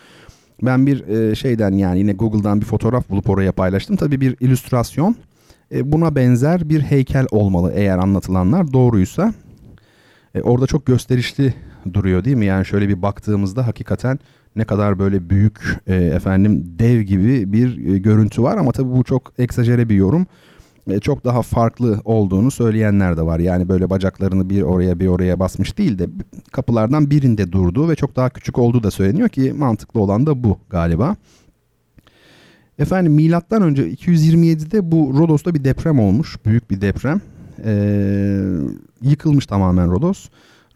Ben 0.62 0.88
bir 0.88 1.08
e, 1.08 1.36
şeyden 1.36 1.72
yani 1.72 2.00
yine 2.00 2.14
Google'dan 2.14 2.62
bir 2.62 2.66
fotoğraf 2.66 3.10
bulup 3.10 3.30
oraya 3.30 3.52
paylaştım. 3.52 3.96
Tabii 3.96 4.22
bir 4.22 4.36
illüstrasyon. 4.40 5.16
E, 5.72 5.92
buna 5.92 6.16
benzer 6.16 6.70
bir 6.70 6.82
heykel 6.82 7.28
olmalı 7.32 7.72
eğer 7.76 7.98
anlatılanlar 7.98 8.74
doğruysa. 8.74 9.34
E, 10.36 10.42
orada 10.42 10.68
çok 10.68 10.86
gösterişli 10.86 11.54
duruyor 11.94 12.26
değil 12.26 12.38
mi? 12.38 12.46
Yani 12.46 12.66
şöyle 12.66 12.90
bir 12.90 13.02
baktığımızda 13.02 13.68
hakikaten 13.68 14.20
ne 14.60 14.66
kadar 14.66 15.00
böyle 15.00 15.30
büyük 15.30 15.82
e, 15.88 15.96
efendim 15.96 16.64
dev 16.80 17.02
gibi 17.02 17.54
bir 17.54 17.94
e, 17.94 17.98
görüntü 17.98 18.44
var 18.44 18.58
ama 18.58 18.72
tabii 18.72 18.92
bu 18.92 19.04
çok 19.04 19.34
eksajere 19.38 19.90
bir 19.90 19.96
yorum. 19.96 20.28
E, 20.90 21.00
çok 21.00 21.26
daha 21.26 21.42
farklı 21.42 22.02
olduğunu 22.06 22.52
söyleyenler 22.52 23.18
de 23.18 23.22
var. 23.22 23.40
Yani 23.40 23.70
böyle 23.70 23.90
bacaklarını 23.90 24.50
bir 24.50 24.62
oraya 24.62 25.00
bir 25.00 25.08
oraya 25.08 25.40
basmış 25.40 25.78
değil 25.78 26.00
de 26.00 26.08
kapılardan 26.52 27.12
birinde 27.12 27.52
durduğu 27.52 27.90
ve 27.90 27.96
çok 27.96 28.16
daha 28.16 28.30
küçük 28.30 28.58
olduğu 28.58 28.84
da 28.84 28.92
söyleniyor 28.92 29.30
ki 29.30 29.54
mantıklı 29.58 30.00
olan 30.00 30.26
da 30.26 30.44
bu 30.44 30.58
galiba. 30.70 31.16
Efendim 32.80 33.14
milattan 33.14 33.62
önce 33.62 33.92
227'de 33.92 34.92
bu 34.92 35.14
Rodos'ta 35.18 35.54
bir 35.54 35.64
deprem 35.64 36.00
olmuş. 36.00 36.38
Büyük 36.46 36.72
bir 36.72 36.82
deprem. 36.82 37.22
Ee, 37.66 38.42
yıkılmış 39.02 39.46
tamamen 39.46 39.92
Rodos. 39.92 40.30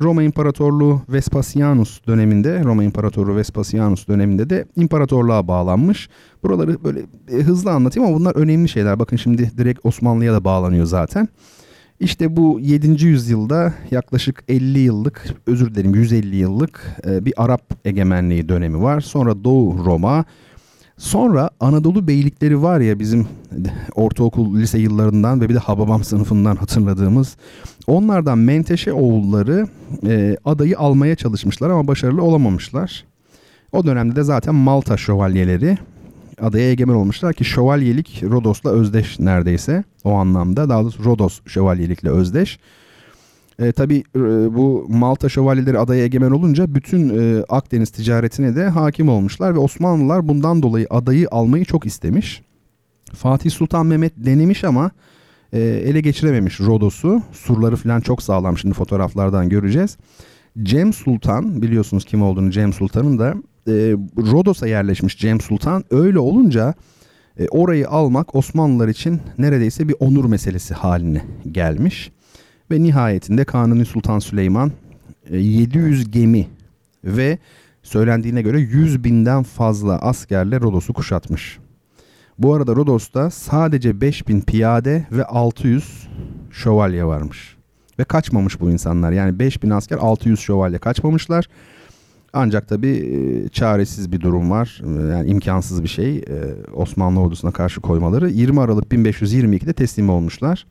Roma 0.03 0.23
İmparatorluğu 0.23 1.01
Vespasianus 1.09 2.07
döneminde, 2.07 2.63
Roma 2.63 2.83
İmparatoru 2.83 3.35
Vespasianus 3.35 4.07
döneminde 4.07 4.49
de 4.49 4.65
imparatorluğa 4.75 5.47
bağlanmış. 5.47 6.09
Buraları 6.43 6.83
böyle 6.83 6.99
e, 7.31 7.35
hızlı 7.35 7.71
anlatayım 7.71 8.09
ama 8.09 8.19
bunlar 8.19 8.35
önemli 8.35 8.69
şeyler. 8.69 8.99
Bakın 8.99 9.17
şimdi 9.17 9.51
direkt 9.57 9.79
Osmanlı'ya 9.83 10.33
da 10.33 10.43
bağlanıyor 10.43 10.85
zaten. 10.85 11.27
İşte 11.99 12.35
bu 12.35 12.59
7. 12.59 13.05
yüzyılda 13.05 13.73
yaklaşık 13.91 14.43
50 14.47 14.79
yıllık, 14.79 15.25
özür 15.47 15.75
dilerim 15.75 15.95
150 15.95 16.35
yıllık 16.35 16.97
e, 17.07 17.25
bir 17.25 17.33
Arap 17.37 17.61
egemenliği 17.85 18.49
dönemi 18.49 18.81
var. 18.81 19.01
Sonra 19.01 19.43
Doğu 19.43 19.85
Roma, 19.85 20.25
Sonra 20.97 21.49
Anadolu 21.59 22.07
beylikleri 22.07 22.61
var 22.61 22.79
ya 22.79 22.99
bizim 22.99 23.27
ortaokul 23.95 24.55
lise 24.55 24.79
yıllarından 24.79 25.41
ve 25.41 25.49
bir 25.49 25.55
de 25.55 25.59
Hababam 25.59 26.03
sınıfından 26.03 26.55
hatırladığımız. 26.55 27.37
Onlardan 27.87 28.37
Menteşe 28.37 28.93
oğulları 28.93 29.67
e, 30.07 30.37
adayı 30.45 30.79
almaya 30.79 31.15
çalışmışlar 31.15 31.69
ama 31.69 31.87
başarılı 31.87 32.23
olamamışlar. 32.23 33.05
O 33.71 33.85
dönemde 33.85 34.15
de 34.15 34.23
zaten 34.23 34.55
Malta 34.55 34.97
şövalyeleri 34.97 35.77
adaya 36.41 36.71
egemen 36.71 36.93
olmuşlar 36.93 37.33
ki 37.33 37.45
şövalyelik 37.45 38.23
Rodos'la 38.23 38.69
özdeş 38.71 39.19
neredeyse 39.19 39.83
o 40.03 40.13
anlamda. 40.13 40.69
Daha 40.69 40.83
doğrusu 40.83 41.03
Rodos 41.03 41.39
şövalyelikle 41.45 42.09
özdeş. 42.09 42.59
E, 43.59 43.71
tabii 43.71 44.03
e, 44.15 44.19
bu 44.55 44.85
Malta 44.89 45.29
şövalyeleri 45.29 45.79
adaya 45.79 46.03
egemen 46.03 46.31
olunca 46.31 46.75
bütün 46.75 47.19
e, 47.19 47.43
Akdeniz 47.49 47.89
ticaretine 47.89 48.55
de 48.55 48.67
hakim 48.67 49.09
olmuşlar 49.09 49.53
ve 49.55 49.59
Osmanlılar 49.59 50.27
bundan 50.27 50.63
dolayı 50.63 50.87
adayı 50.89 51.27
almayı 51.31 51.65
çok 51.65 51.85
istemiş. 51.85 52.41
Fatih 53.13 53.51
Sultan 53.51 53.85
Mehmet 53.85 54.13
denemiş 54.17 54.63
ama 54.63 54.91
e, 55.53 55.59
ele 55.59 56.01
geçirememiş 56.01 56.59
Rodos'u. 56.59 57.21
Surları 57.31 57.75
falan 57.75 58.01
çok 58.01 58.23
sağlam 58.23 58.57
şimdi 58.57 58.75
fotoğraflardan 58.75 59.49
göreceğiz. 59.49 59.97
Cem 60.63 60.93
Sultan 60.93 61.61
biliyorsunuz 61.61 62.05
kim 62.05 62.23
olduğunu 62.23 62.51
Cem 62.51 62.73
Sultan'ın 62.73 63.19
da 63.19 63.33
e, 63.67 63.71
Rodos'a 64.17 64.67
yerleşmiş 64.67 65.17
Cem 65.17 65.41
Sultan. 65.41 65.83
Öyle 65.91 66.19
olunca 66.19 66.73
e, 67.39 67.47
orayı 67.47 67.89
almak 67.89 68.35
Osmanlılar 68.35 68.87
için 68.87 69.21
neredeyse 69.37 69.87
bir 69.87 69.95
onur 69.99 70.25
meselesi 70.25 70.73
haline 70.73 71.21
gelmiş. 71.51 72.11
Ve 72.71 72.83
nihayetinde 72.83 73.45
Kanuni 73.45 73.85
Sultan 73.85 74.19
Süleyman 74.19 74.71
700 75.31 76.01
e, 76.01 76.09
gemi 76.09 76.47
ve 77.03 77.37
söylendiğine 77.83 78.41
göre 78.41 78.59
100 78.59 79.03
binden 79.03 79.43
fazla 79.43 79.99
askerle 79.99 80.59
Rodos'u 80.59 80.93
kuşatmış. 80.93 81.59
Bu 82.37 82.53
arada 82.53 82.75
Rodos'ta 82.75 83.29
sadece 83.29 84.01
5000 84.01 84.41
piyade 84.41 85.07
ve 85.11 85.25
600 85.25 86.07
şövalye 86.51 87.05
varmış. 87.05 87.57
Ve 87.99 88.03
kaçmamış 88.03 88.59
bu 88.59 88.71
insanlar. 88.71 89.11
Yani 89.11 89.39
5000 89.39 89.69
asker 89.69 89.97
600 89.97 90.39
şövalye 90.39 90.77
kaçmamışlar. 90.77 91.47
Ancak 92.33 92.67
tabii 92.67 92.87
e, 93.45 93.49
çaresiz 93.49 94.11
bir 94.11 94.21
durum 94.21 94.51
var. 94.51 94.81
E, 94.83 95.11
yani 95.11 95.29
imkansız 95.29 95.83
bir 95.83 95.87
şey. 95.87 96.17
E, 96.17 96.23
Osmanlı 96.73 97.19
ordusuna 97.19 97.51
karşı 97.51 97.81
koymaları. 97.81 98.29
20 98.29 98.61
Aralık 98.61 98.91
1522'de 98.91 99.73
teslim 99.73 100.09
olmuşlar. 100.09 100.65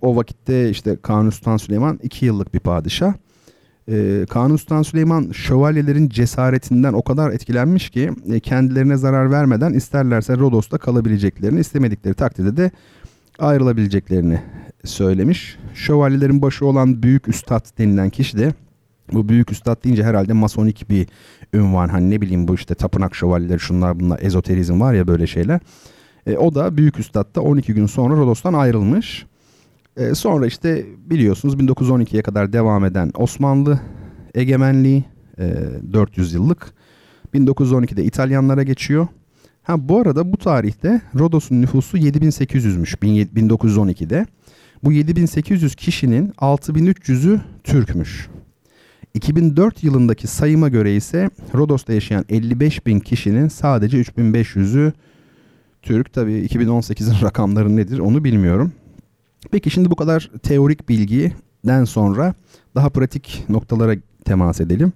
O 0.00 0.16
vakitte 0.16 0.70
işte 0.70 0.96
Kanuni 1.02 1.32
Sultan 1.32 1.56
Süleyman 1.56 2.00
2 2.02 2.26
yıllık 2.26 2.54
bir 2.54 2.60
padişah. 2.60 3.14
Kanuni 4.30 4.58
Sultan 4.58 4.82
Süleyman 4.82 5.30
şövalyelerin 5.32 6.08
cesaretinden 6.08 6.92
o 6.92 7.02
kadar 7.02 7.30
etkilenmiş 7.30 7.90
ki 7.90 8.10
kendilerine 8.42 8.96
zarar 8.96 9.30
vermeden 9.30 9.72
isterlerse 9.72 10.36
Rodos'ta 10.36 10.78
kalabileceklerini 10.78 11.60
istemedikleri 11.60 12.14
takdirde 12.14 12.56
de 12.56 12.70
ayrılabileceklerini 13.38 14.40
söylemiş. 14.84 15.56
Şövalyelerin 15.74 16.42
başı 16.42 16.66
olan 16.66 17.02
Büyük 17.02 17.28
Üstad 17.28 17.78
denilen 17.78 18.10
kişi 18.10 18.38
de 18.38 18.52
bu 19.12 19.28
büyük 19.28 19.52
üstad 19.52 19.84
deyince 19.84 20.04
herhalde 20.04 20.32
masonik 20.32 20.90
bir 20.90 21.06
ünvan. 21.54 21.88
Hani 21.88 22.10
ne 22.10 22.20
bileyim 22.20 22.48
bu 22.48 22.54
işte 22.54 22.74
tapınak 22.74 23.14
şövalyeleri 23.14 23.60
şunlar 23.60 24.00
bunlar 24.00 24.18
ezoterizm 24.22 24.80
var 24.80 24.94
ya 24.94 25.06
böyle 25.06 25.26
şeyler. 25.26 25.60
E, 26.26 26.36
o 26.36 26.54
da 26.54 26.76
büyük 26.76 26.98
üstad 26.98 27.34
da 27.36 27.40
12 27.40 27.74
gün 27.74 27.86
sonra 27.86 28.16
Rodos'tan 28.16 28.54
ayrılmış. 28.54 29.26
E, 29.96 30.14
sonra 30.14 30.46
işte 30.46 30.86
biliyorsunuz 31.06 31.54
1912'ye 31.54 32.22
kadar 32.22 32.52
devam 32.52 32.84
eden 32.84 33.10
Osmanlı 33.14 33.80
egemenliği 34.34 35.04
e, 35.38 35.54
400 35.92 36.34
yıllık. 36.34 36.72
1912'de 37.34 38.04
İtalyanlara 38.04 38.62
geçiyor. 38.62 39.06
Ha 39.62 39.88
bu 39.88 40.00
arada 40.00 40.32
bu 40.32 40.36
tarihte 40.36 41.00
Rodos'un 41.18 41.62
nüfusu 41.62 41.98
7800'müş 41.98 42.94
1912'de. 43.34 44.26
Bu 44.84 44.92
7800 44.92 45.74
kişinin 45.74 46.28
6300'ü 46.28 47.40
Türkmüş. 47.64 48.28
2004 49.14 49.84
yılındaki 49.84 50.26
sayıma 50.26 50.68
göre 50.68 50.96
ise 50.96 51.30
Rodos'ta 51.54 51.92
yaşayan 51.92 52.24
55 52.28 52.86
bin 52.86 53.00
kişinin 53.00 53.48
sadece 53.48 54.00
3500'ü 54.00 54.92
Türk. 55.82 56.12
Tabii 56.12 56.32
2018'in 56.32 57.22
rakamları 57.26 57.76
nedir 57.76 57.98
onu 57.98 58.24
bilmiyorum. 58.24 58.72
Peki 59.50 59.70
şimdi 59.70 59.90
bu 59.90 59.96
kadar 59.96 60.30
teorik 60.42 60.88
bilgiden 60.88 61.84
sonra 61.84 62.34
daha 62.74 62.90
pratik 62.90 63.44
noktalara 63.48 63.94
temas 64.24 64.60
edelim. 64.60 64.92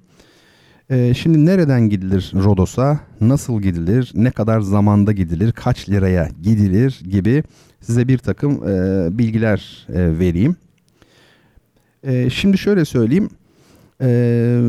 Ee, 0.91 1.15
şimdi 1.15 1.47
nereden 1.47 1.89
gidilir 1.89 2.33
Rodos'a, 2.35 3.01
nasıl 3.21 3.63
gidilir, 3.63 4.13
ne 4.15 4.31
kadar 4.31 4.61
zamanda 4.61 5.13
gidilir, 5.13 5.53
kaç 5.53 5.89
liraya 5.89 6.29
gidilir 6.43 7.01
gibi 7.11 7.43
size 7.81 8.09
bir 8.09 8.19
takım 8.19 8.69
e, 8.69 9.09
bilgiler 9.19 9.87
e, 9.89 10.19
vereyim. 10.19 10.57
E, 12.03 12.31
şimdi 12.31 12.59
şöyle 12.59 12.85
söyleyeyim. 12.85 13.29
Ee, 14.01 14.61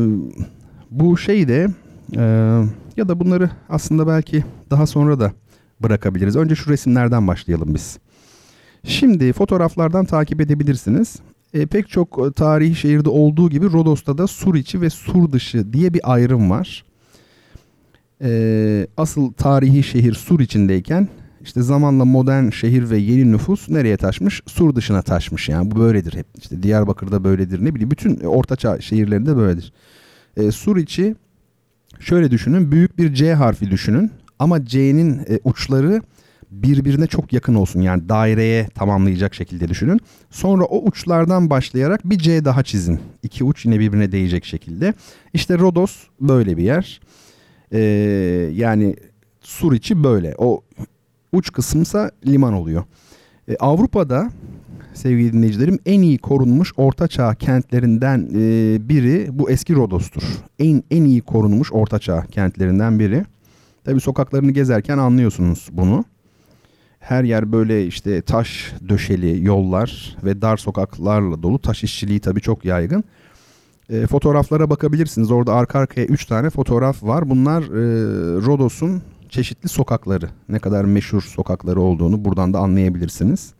bu 0.90 1.16
şey 1.18 1.48
de 1.48 1.68
e, 2.16 2.22
ya 2.96 3.08
da 3.08 3.20
bunları 3.20 3.50
aslında 3.68 4.06
belki 4.06 4.44
daha 4.70 4.86
sonra 4.86 5.20
da 5.20 5.32
bırakabiliriz. 5.80 6.36
Önce 6.36 6.54
şu 6.54 6.70
resimlerden 6.70 7.26
başlayalım 7.26 7.74
biz. 7.74 7.98
Şimdi 8.84 9.32
fotoğraflardan 9.32 10.04
takip 10.04 10.40
edebilirsiniz. 10.40 11.16
E, 11.54 11.66
pek 11.66 11.88
çok 11.88 12.36
tarihi 12.36 12.74
şehirde 12.74 13.08
olduğu 13.08 13.50
gibi 13.50 13.72
Rodos'ta 13.72 14.18
da 14.18 14.26
sur 14.26 14.54
içi 14.54 14.80
ve 14.80 14.90
sur 14.90 15.32
dışı 15.32 15.72
diye 15.72 15.94
bir 15.94 16.12
ayrım 16.12 16.50
var. 16.50 16.84
E, 18.22 18.86
asıl 18.96 19.32
tarihi 19.32 19.82
şehir 19.82 20.14
sur 20.14 20.40
içindeyken 20.40 21.08
işte 21.42 21.62
zamanla 21.62 22.04
modern 22.04 22.50
şehir 22.50 22.90
ve 22.90 22.98
yeni 22.98 23.32
nüfus 23.32 23.68
nereye 23.68 23.96
taşmış? 23.96 24.42
Sur 24.46 24.74
dışına 24.74 25.02
taşmış 25.02 25.48
yani 25.48 25.70
bu 25.70 25.78
böyledir 25.78 26.14
hep. 26.14 26.26
İşte 26.38 26.62
Diyarbakır'da 26.62 27.24
böyledir 27.24 27.64
ne 27.64 27.74
bileyim 27.74 27.90
bütün 27.90 28.20
ortaçağ 28.20 28.80
şehirlerinde 28.80 29.36
böyledir. 29.36 29.72
E, 30.36 30.50
sur 30.50 30.76
içi 30.76 31.16
şöyle 32.00 32.30
düşünün 32.30 32.72
büyük 32.72 32.98
bir 32.98 33.14
C 33.14 33.34
harfi 33.34 33.70
düşünün 33.70 34.10
ama 34.38 34.64
C'nin 34.64 35.18
e, 35.18 35.40
uçları 35.44 36.02
birbirine 36.50 37.06
çok 37.06 37.32
yakın 37.32 37.54
olsun 37.54 37.80
yani 37.80 38.08
daireye 38.08 38.66
tamamlayacak 38.68 39.34
şekilde 39.34 39.68
düşünün. 39.68 40.00
Sonra 40.30 40.64
o 40.64 40.82
uçlardan 40.88 41.50
başlayarak 41.50 42.10
bir 42.10 42.18
C 42.18 42.44
daha 42.44 42.62
çizin. 42.62 43.00
İki 43.22 43.44
uç 43.44 43.64
yine 43.64 43.80
birbirine 43.80 44.12
değecek 44.12 44.44
şekilde. 44.44 44.94
İşte 45.32 45.58
Rodos 45.58 45.96
böyle 46.20 46.56
bir 46.56 46.62
yer. 46.62 47.00
Ee, 47.72 47.78
yani 48.54 48.96
sur 49.40 49.72
içi 49.72 50.04
böyle. 50.04 50.34
O 50.38 50.62
uç 51.32 51.52
kısımsa 51.52 52.10
liman 52.26 52.52
oluyor. 52.52 52.84
E, 53.48 53.56
Avrupa'da 53.56 54.30
sevgili 54.94 55.32
dinleyicilerim 55.32 55.78
en 55.86 56.02
iyi 56.02 56.18
korunmuş 56.18 56.72
ortaçağ 56.76 57.34
kentlerinden 57.34 58.28
e, 58.34 58.88
biri 58.88 59.28
bu 59.32 59.50
eski 59.50 59.74
Rodos'tur. 59.74 60.22
En 60.58 60.82
en 60.90 61.04
iyi 61.04 61.20
korunmuş 61.20 61.72
ortaçağ 61.72 62.22
kentlerinden 62.22 62.98
biri. 62.98 63.24
Tabi 63.84 64.00
sokaklarını 64.00 64.50
gezerken 64.50 64.98
anlıyorsunuz 64.98 65.68
bunu. 65.72 66.04
Her 67.00 67.24
yer 67.24 67.52
böyle 67.52 67.86
işte 67.86 68.22
taş 68.22 68.72
döşeli 68.88 69.44
yollar 69.44 70.16
ve 70.24 70.42
dar 70.42 70.56
sokaklarla 70.56 71.42
dolu. 71.42 71.58
Taş 71.58 71.84
işçiliği 71.84 72.20
tabii 72.20 72.40
çok 72.40 72.64
yaygın. 72.64 73.04
E, 73.90 74.06
fotoğraflara 74.06 74.70
bakabilirsiniz. 74.70 75.30
Orada 75.30 75.54
arka 75.54 75.78
arkaya 75.78 76.06
3 76.06 76.26
tane 76.26 76.50
fotoğraf 76.50 77.02
var. 77.02 77.30
Bunlar 77.30 77.62
e, 77.62 78.46
Rodos'un 78.46 79.02
çeşitli 79.28 79.68
sokakları, 79.68 80.28
ne 80.48 80.58
kadar 80.58 80.84
meşhur 80.84 81.22
sokakları 81.22 81.80
olduğunu 81.80 82.24
buradan 82.24 82.54
da 82.54 82.58
anlayabilirsiniz. 82.58 83.52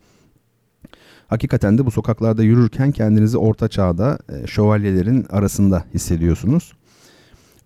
Hakikaten 1.27 1.77
de 1.77 1.85
bu 1.85 1.91
sokaklarda 1.91 2.43
yürürken 2.43 2.91
kendinizi 2.91 3.37
orta 3.37 3.67
çağda 3.67 4.19
e, 4.29 4.47
şövalyelerin 4.47 5.25
arasında 5.29 5.85
hissediyorsunuz. 5.93 6.73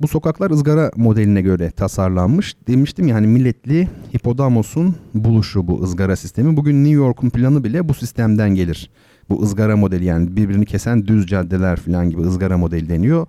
Bu 0.02 0.08
sokaklar 0.08 0.52
ızgara 0.52 0.92
modeline 0.96 1.42
göre 1.42 1.72
tasarlanmış. 1.72 2.56
Demiştim 2.68 3.08
yani 3.08 3.28
milletli 3.28 3.90
hipodamos'un 4.14 4.96
buluşu 5.14 5.68
bu 5.68 5.84
ızgara 5.84 6.16
sistemi. 6.16 6.58
Bugün 6.58 6.84
New 6.84 6.96
York'un 6.96 7.30
planı 7.30 7.64
bile 7.64 7.90
bu 7.90 7.94
sistemden 7.94 8.50
gelir. 8.56 8.90
Bu 9.30 9.44
ızgara 9.44 9.78
modeli 9.78 10.06
yani 10.06 10.36
birbirini 10.36 10.66
kesen 10.66 11.08
düz 11.08 11.28
caddeler 11.28 11.76
falan 11.76 12.10
gibi 12.10 12.22
ızgara 12.22 12.58
modeli 12.58 12.90
deniyor. 12.90 13.28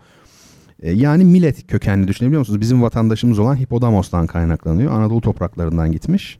E, 0.82 0.92
yani 0.92 1.24
millet 1.24 1.66
kökenli 1.66 2.08
düşünebiliyor 2.08 2.40
musunuz? 2.40 2.60
Bizim 2.60 2.82
vatandaşımız 2.82 3.38
olan 3.38 3.56
Hipodamos'tan 3.56 4.26
kaynaklanıyor. 4.26 4.92
Anadolu 4.92 5.20
topraklarından 5.20 5.92
gitmiş. 5.92 6.38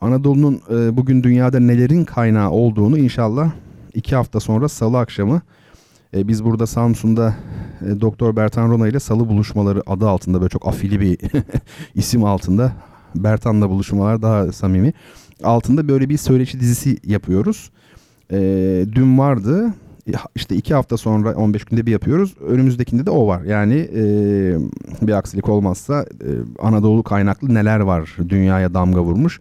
Anadolu'nun 0.00 0.60
e, 0.70 0.96
bugün 0.96 1.22
dünyada 1.22 1.60
nelerin 1.60 2.04
kaynağı 2.04 2.50
olduğunu 2.50 2.98
inşallah 2.98 3.50
iki 3.94 4.16
hafta 4.16 4.40
sonra 4.40 4.68
salı 4.68 4.98
akşamı 4.98 5.42
e, 6.14 6.28
biz 6.28 6.44
burada 6.44 6.66
Samsun'da 6.66 7.34
Doktor 8.00 8.36
Bertan 8.36 8.70
Rona 8.70 8.88
ile 8.88 9.00
salı 9.00 9.28
buluşmaları 9.28 9.82
adı 9.86 10.08
altında 10.08 10.40
böyle 10.40 10.48
çok 10.48 10.68
afili 10.68 11.00
bir 11.00 11.18
isim 11.94 12.24
altında 12.24 12.72
Bertan'la 13.14 13.70
buluşmalar 13.70 14.22
daha 14.22 14.52
samimi 14.52 14.92
altında 15.44 15.88
böyle 15.88 16.08
bir 16.08 16.16
söyleşi 16.16 16.60
dizisi 16.60 16.98
yapıyoruz. 17.04 17.70
dün 18.94 19.18
vardı 19.18 19.74
işte 20.34 20.56
iki 20.56 20.74
hafta 20.74 20.96
sonra 20.96 21.34
15 21.34 21.64
günde 21.64 21.86
bir 21.86 21.92
yapıyoruz. 21.92 22.34
Önümüzdekinde 22.48 23.06
de 23.06 23.10
o 23.10 23.26
var. 23.26 23.42
Yani 23.42 23.88
e, 23.94 24.02
bir 25.02 25.12
aksilik 25.12 25.48
olmazsa 25.48 26.02
e, 26.02 26.28
Anadolu 26.58 27.02
kaynaklı 27.02 27.54
neler 27.54 27.80
var 27.80 28.16
dünyaya 28.28 28.74
damga 28.74 29.02
vurmuş. 29.02 29.40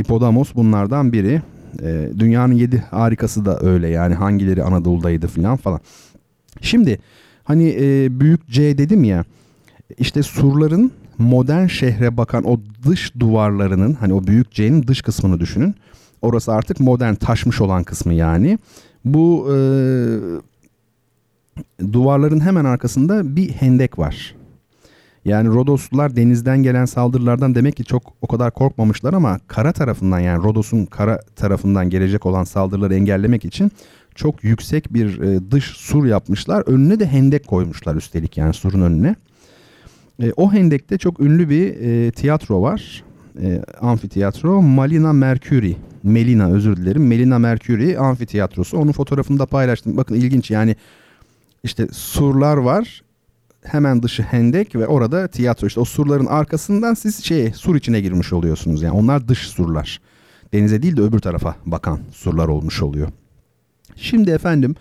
Hipodamos 0.00 0.54
bunlardan 0.54 1.12
biri. 1.12 1.42
E, 1.82 2.10
dünyanın 2.18 2.54
yedi 2.54 2.84
harikası 2.90 3.44
da 3.44 3.60
öyle 3.60 3.88
yani 3.88 4.14
hangileri 4.14 4.62
Anadolu'daydı 4.62 5.26
falan 5.26 5.56
falan. 5.56 5.80
Şimdi 6.60 6.98
hani 7.44 7.76
e, 7.80 8.20
büyük 8.20 8.48
C 8.48 8.78
dedim 8.78 9.04
ya 9.04 9.24
işte 9.98 10.22
surların 10.22 10.92
modern 11.18 11.66
şehre 11.66 12.16
bakan 12.16 12.44
o 12.44 12.60
dış 12.86 13.12
duvarlarının 13.20 13.94
hani 13.94 14.14
o 14.14 14.26
büyük 14.26 14.50
C'nin 14.50 14.86
dış 14.86 15.02
kısmını 15.02 15.40
düşünün. 15.40 15.74
Orası 16.22 16.52
artık 16.52 16.80
modern 16.80 17.14
taşmış 17.14 17.60
olan 17.60 17.84
kısmı 17.84 18.14
yani. 18.14 18.58
Bu 19.04 19.48
e, 19.54 19.56
duvarların 21.92 22.40
hemen 22.40 22.64
arkasında 22.64 23.36
bir 23.36 23.50
hendek 23.50 23.98
var. 23.98 24.34
Yani 25.24 25.48
Rodoslular 25.48 26.16
denizden 26.16 26.62
gelen 26.62 26.84
saldırılardan 26.84 27.54
demek 27.54 27.76
ki 27.76 27.84
çok 27.84 28.12
o 28.20 28.26
kadar 28.26 28.50
korkmamışlar 28.50 29.12
ama 29.14 29.38
kara 29.46 29.72
tarafından 29.72 30.18
yani 30.18 30.44
Rodos'un 30.44 30.84
kara 30.84 31.20
tarafından 31.36 31.90
gelecek 31.90 32.26
olan 32.26 32.44
saldırıları 32.44 32.94
engellemek 32.94 33.44
için 33.44 33.72
çok 34.18 34.44
yüksek 34.44 34.94
bir 34.94 35.20
e, 35.20 35.50
dış 35.50 35.64
sur 35.64 36.06
yapmışlar. 36.06 36.62
Önüne 36.66 37.00
de 37.00 37.06
hendek 37.06 37.46
koymuşlar 37.46 37.96
üstelik 37.96 38.36
yani 38.36 38.54
surun 38.54 38.80
önüne. 38.80 39.16
E, 40.22 40.32
o 40.36 40.52
hendekte 40.52 40.98
çok 40.98 41.20
ünlü 41.20 41.48
bir 41.48 41.80
e, 41.80 42.10
tiyatro 42.10 42.62
var. 42.62 43.04
E, 43.42 43.62
amfiteyatro 43.80 44.62
Malina 44.62 45.12
Mercury 45.12 45.74
Melina 46.02 46.50
özür 46.50 46.76
dilerim. 46.76 47.06
Melina 47.06 47.38
Mercury 47.38 47.98
amfiteyatrosu. 47.98 48.78
Onun 48.78 48.92
fotoğrafını 48.92 49.38
da 49.38 49.46
paylaştım. 49.46 49.96
Bakın 49.96 50.14
ilginç 50.14 50.50
yani 50.50 50.76
işte 51.64 51.88
surlar 51.92 52.56
var. 52.56 53.02
Hemen 53.62 54.02
dışı 54.02 54.22
hendek 54.22 54.74
ve 54.74 54.86
orada 54.86 55.28
tiyatro. 55.28 55.66
İşte 55.66 55.80
o 55.80 55.84
surların 55.84 56.26
arkasından 56.26 56.94
siz 56.94 57.24
şey 57.24 57.52
sur 57.52 57.76
içine 57.76 58.00
girmiş 58.00 58.32
oluyorsunuz. 58.32 58.82
Yani 58.82 58.92
onlar 58.92 59.28
dış 59.28 59.38
surlar. 59.38 60.00
Denize 60.52 60.82
değil 60.82 60.96
de 60.96 61.00
öbür 61.00 61.18
tarafa 61.18 61.56
bakan 61.66 62.00
surlar 62.12 62.48
olmuş 62.48 62.82
oluyor. 62.82 63.08
Şimdi 64.00 64.30
efendim 64.30 64.74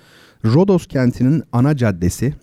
Rodos 0.45 0.87
kentinin 0.87 1.43
ana 1.51 1.77
caddesi 1.77 2.33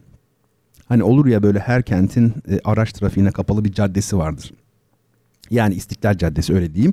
hani 0.88 1.02
olur 1.02 1.26
ya 1.26 1.42
böyle 1.42 1.58
her 1.58 1.82
kentin 1.82 2.34
e, 2.48 2.60
araç 2.64 2.92
trafiğine 2.92 3.30
kapalı 3.30 3.64
bir 3.64 3.72
caddesi 3.72 4.18
vardır. 4.18 4.52
Yani 5.50 5.74
İstiklal 5.74 6.18
Caddesi 6.18 6.54
öyle 6.54 6.74
diyeyim. 6.74 6.92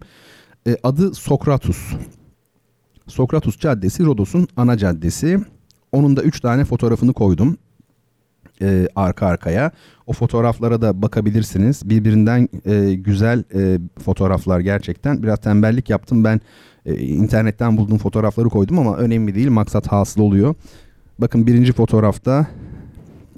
E, 0.68 0.78
adı 0.84 1.16
Sokratus. 1.16 1.94
Sokratus 3.08 3.60
Caddesi 3.60 4.06
Rodos'un 4.06 4.48
ana 4.58 4.78
caddesi. 4.78 5.40
Onun 5.92 6.18
da 6.18 6.24
3 6.24 6.40
tane 6.40 6.66
fotoğrafını 6.66 7.14
koydum 7.14 7.58
e, 8.62 8.88
arka 8.96 9.28
arkaya. 9.28 9.72
O 10.08 10.14
fotoğraflara 10.14 10.82
da 10.82 11.02
bakabilirsiniz. 11.02 11.90
Birbirinden 11.90 12.50
e, 12.66 12.94
güzel 12.94 13.44
e, 13.54 13.80
fotoğraflar 14.04 14.60
gerçekten. 14.60 15.24
Biraz 15.24 15.40
tembellik 15.40 15.90
yaptım 15.90 16.24
ben 16.24 16.42
e, 16.86 16.96
internetten 16.96 17.78
bulduğum 17.78 17.98
fotoğrafları 17.98 18.50
koydum 18.50 18.80
ama 18.80 18.98
önemli 18.98 19.36
değil. 19.36 19.50
Maksat 19.50 19.88
hasıl 19.88 20.22
oluyor. 20.22 20.56
Bakın 21.20 21.48
birinci 21.48 21.74
fotoğrafta 21.74 22.48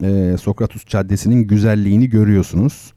e, 0.01 0.35
Sokratus 0.41 0.85
Caddesi'nin 0.85 1.47
güzelliğini 1.47 2.09
görüyorsunuz. 2.09 2.93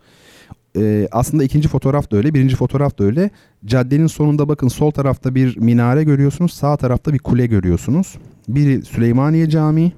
E, 0.78 1.08
aslında 1.12 1.44
ikinci 1.44 1.68
fotoğraf 1.68 2.10
da 2.10 2.16
öyle, 2.16 2.34
birinci 2.34 2.56
fotoğraf 2.56 2.98
da 2.98 3.04
öyle. 3.04 3.30
Caddenin 3.64 4.06
sonunda 4.06 4.48
bakın 4.48 4.68
sol 4.68 4.90
tarafta 4.90 5.34
bir 5.34 5.56
minare 5.56 6.04
görüyorsunuz, 6.04 6.52
sağ 6.52 6.76
tarafta 6.76 7.12
bir 7.12 7.18
kule 7.18 7.46
görüyorsunuz. 7.46 8.14
Biri 8.48 8.82
Süleymaniye 8.82 9.48
Camii, 9.48 9.92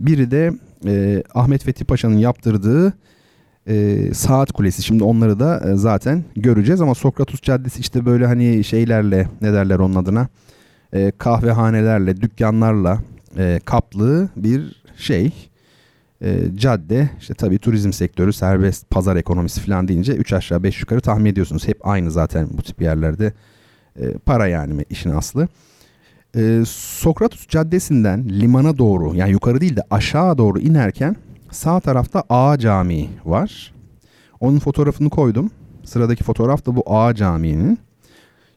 biri 0.00 0.30
de 0.30 0.52
e, 0.86 1.22
Ahmet 1.34 1.64
Fethi 1.64 1.84
Paşa'nın 1.84 2.18
yaptırdığı 2.18 2.92
e, 3.68 3.98
saat 4.14 4.52
kulesi. 4.52 4.82
Şimdi 4.82 5.04
onları 5.04 5.40
da 5.40 5.70
e, 5.70 5.76
zaten 5.76 6.24
göreceğiz 6.36 6.80
ama 6.80 6.94
Sokratus 6.94 7.42
Caddesi 7.42 7.80
işte 7.80 8.06
böyle 8.06 8.26
hani 8.26 8.64
şeylerle 8.64 9.28
ne 9.40 9.52
derler 9.52 9.78
onun 9.78 9.94
adına 9.94 10.28
e, 10.92 11.12
kahvehanelerle, 11.18 12.20
dükkanlarla 12.20 12.98
e, 13.38 13.60
kaplı 13.64 14.28
bir 14.36 14.82
şey 14.96 15.32
e, 16.22 16.38
cadde. 16.54 17.10
İşte 17.20 17.34
tabii 17.34 17.58
turizm 17.58 17.92
sektörü, 17.92 18.32
serbest 18.32 18.90
pazar 18.90 19.16
ekonomisi 19.16 19.60
falan 19.60 19.88
deyince 19.88 20.12
3 20.12 20.32
aşağı 20.32 20.62
5 20.62 20.80
yukarı 20.80 21.00
tahmin 21.00 21.30
ediyorsunuz. 21.30 21.68
Hep 21.68 21.86
aynı 21.86 22.10
zaten 22.10 22.48
bu 22.52 22.62
tip 22.62 22.82
yerlerde 22.82 23.32
e, 24.00 24.12
para 24.12 24.46
yani 24.46 24.84
işin 24.90 25.10
aslı 25.10 25.48
e, 26.36 26.62
Sokratus 26.66 27.48
Caddesi'nden 27.48 28.28
limana 28.28 28.78
doğru 28.78 29.14
yani 29.14 29.30
yukarı 29.30 29.60
değil 29.60 29.76
de 29.76 29.82
aşağı 29.90 30.38
doğru 30.38 30.60
inerken 30.60 31.16
sağ 31.50 31.80
tarafta 31.80 32.22
A 32.28 32.58
Camii 32.58 33.08
var. 33.24 33.72
Onun 34.40 34.58
fotoğrafını 34.58 35.10
koydum. 35.10 35.50
Sıradaki 35.84 36.24
fotoğraf 36.24 36.66
da 36.66 36.76
bu 36.76 36.82
A 36.86 37.14
Camii'nin. 37.14 37.78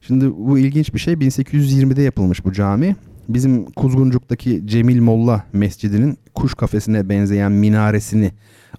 Şimdi 0.02 0.32
bu 0.38 0.60
ilginç 0.60 0.94
bir 0.94 1.00
şey 1.00 1.14
1820'de 1.14 2.02
yapılmış 2.02 2.46
bu 2.46 2.54
cami. 2.54 2.96
Bizim 3.30 3.66
Kuzguncuk'taki 3.66 4.68
Cemil 4.68 5.02
Molla 5.02 5.44
Mescidi'nin 5.54 6.18
kuş 6.36 6.54
kafesine 6.54 7.10
benzeyen 7.10 7.52
minaresini 7.52 8.32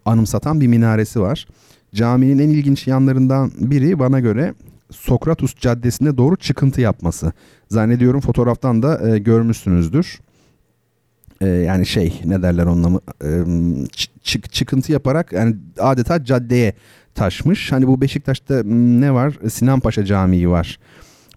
anımsatan 0.04 0.60
bir 0.60 0.66
minaresi 0.66 1.20
var. 1.20 1.46
Caminin 1.94 2.38
en 2.38 2.48
ilginç 2.48 2.86
yanlarından 2.86 3.50
biri 3.58 3.98
bana 3.98 4.20
göre 4.20 4.54
Sokratus 4.90 5.54
Caddesi'ne 5.56 6.16
doğru 6.16 6.36
çıkıntı 6.36 6.80
yapması. 6.80 7.32
Zannediyorum 7.68 8.20
fotoğraftan 8.20 8.82
da 8.82 9.08
e, 9.08 9.18
görmüşsünüzdür. 9.18 10.20
E, 11.44 11.48
yani 11.48 11.86
şey 11.86 12.20
ne 12.24 12.42
derler 12.42 12.66
onunla 12.66 13.00
e, 13.24 13.28
çık, 14.22 14.52
çıkıntı 14.52 14.92
yaparak 14.92 15.32
yani 15.32 15.56
adeta 15.78 16.24
caddeye 16.24 16.74
taşmış. 17.14 17.72
Hani 17.72 17.86
bu 17.86 18.00
Beşiktaş'ta 18.00 18.62
ne 18.64 19.14
var? 19.14 19.38
Sinan 19.50 19.80
Paşa 19.80 20.04
Camii 20.04 20.50
var. 20.50 20.78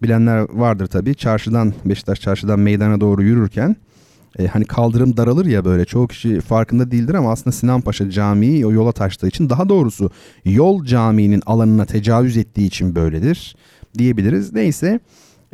Bilenler 0.03 0.45
vardır 0.53 0.87
tabii. 0.87 1.15
Çarşıdan 1.15 1.73
Beşiktaş 1.85 2.21
çarşıdan 2.21 2.59
meydana 2.59 3.01
doğru 3.01 3.23
yürürken 3.23 3.75
e, 4.39 4.47
hani 4.47 4.65
kaldırım 4.65 5.17
daralır 5.17 5.45
ya 5.45 5.65
böyle 5.65 5.85
çoğu 5.85 6.07
kişi 6.07 6.41
farkında 6.41 6.91
değildir 6.91 7.13
ama 7.13 7.31
aslında 7.31 7.51
Sinan 7.51 7.81
Paşa 7.81 8.09
Camii 8.09 8.65
o 8.65 8.71
yola 8.71 8.91
taştığı 8.91 9.27
için 9.27 9.49
daha 9.49 9.69
doğrusu 9.69 10.11
yol 10.45 10.85
caminin 10.85 11.43
alanına 11.45 11.85
tecavüz 11.85 12.37
ettiği 12.37 12.67
için 12.67 12.95
böyledir 12.95 13.55
diyebiliriz. 13.97 14.53
Neyse 14.53 14.99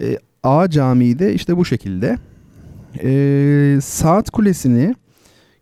e, 0.01 0.17
A 0.43 0.69
Camii 0.69 1.19
de 1.19 1.33
işte 1.33 1.57
bu 1.57 1.65
şekilde. 1.65 2.17
E, 3.03 3.79
saat 3.81 4.29
kulesini 4.29 4.95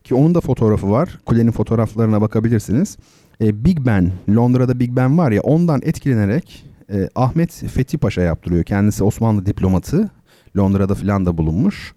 ki 0.04 0.14
onun 0.14 0.34
da 0.34 0.40
fotoğrafı 0.40 0.90
var. 0.90 1.18
Kulenin 1.26 1.50
fotoğraflarına 1.50 2.20
bakabilirsiniz. 2.20 2.96
E, 3.40 3.64
Big 3.64 3.78
Ben, 3.86 4.12
Londra'da 4.28 4.80
Big 4.80 4.96
Ben 4.96 5.18
var 5.18 5.32
ya 5.32 5.40
ondan 5.42 5.80
etkilenerek 5.84 6.64
e, 6.92 7.08
Ahmet 7.14 7.52
Fethi 7.52 7.98
Paşa 7.98 8.20
yaptırıyor. 8.20 8.64
Kendisi 8.64 9.04
Osmanlı 9.04 9.46
diplomatı. 9.46 10.10
Londra'da 10.56 10.94
filan 10.94 11.26
da 11.26 11.38
bulunmuş. 11.38 11.94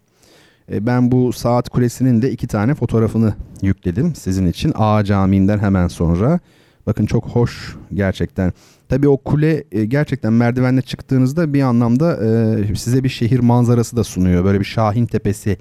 E, 0.71 0.85
ben 0.85 1.11
bu 1.11 1.33
saat 1.33 1.69
kulesinin 1.69 2.21
de 2.21 2.31
iki 2.31 2.47
tane 2.47 2.75
fotoğrafını 2.75 3.33
yükledim 3.61 4.15
sizin 4.15 4.47
için. 4.47 4.73
A 4.75 5.03
Camii'nden 5.03 5.59
hemen 5.59 5.87
sonra. 5.87 6.39
Bakın 6.87 7.05
çok 7.05 7.25
hoş 7.25 7.75
gerçekten. 7.93 8.53
Tabii 8.89 9.07
o 9.07 9.17
kule 9.17 9.63
e, 9.71 9.85
gerçekten 9.85 10.33
merdivenle 10.33 10.81
çıktığınızda 10.81 11.53
bir 11.53 11.61
anlamda 11.61 12.25
e, 12.25 12.75
size 12.75 13.03
bir 13.03 13.09
şehir 13.09 13.39
manzarası 13.39 13.97
da 13.97 14.03
sunuyor. 14.03 14.45
Böyle 14.45 14.59
bir 14.59 14.65
Şahin 14.65 15.05
Tepesi 15.05 15.57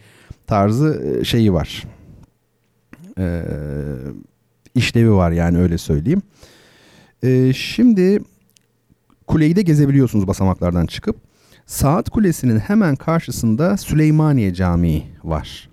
tarzı 0.46 1.20
şeyi 1.24 1.52
var. 1.52 1.84
işlevi 4.74 5.12
var 5.12 5.30
yani 5.30 5.58
öyle 5.58 5.78
söyleyeyim. 5.78 6.22
Şimdi 7.54 8.18
kuleyi 9.26 9.56
de 9.56 9.62
gezebiliyorsunuz 9.62 10.26
basamaklardan 10.26 10.86
çıkıp. 10.86 11.16
Saat 11.66 12.10
Kulesi'nin 12.10 12.58
hemen 12.58 12.96
karşısında 12.96 13.76
Süleymaniye 13.76 14.54
Camii 14.54 15.06
var. 15.24 15.68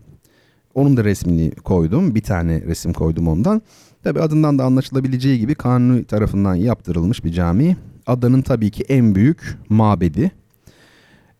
Onun 0.73 0.97
da 0.97 1.03
resmini 1.03 1.51
koydum. 1.51 2.15
Bir 2.15 2.21
tane 2.21 2.61
resim 2.61 2.93
koydum 2.93 3.27
ondan. 3.27 3.61
Tabi 4.03 4.19
adından 4.19 4.59
da 4.59 4.63
anlaşılabileceği 4.63 5.39
gibi 5.39 5.55
Kanuni 5.55 6.03
tarafından 6.03 6.55
yaptırılmış 6.55 7.23
bir 7.23 7.31
cami. 7.31 7.77
Adanın 8.07 8.41
tabii 8.41 8.71
ki 8.71 8.83
en 8.89 9.15
büyük 9.15 9.57
mabedi. 9.69 10.31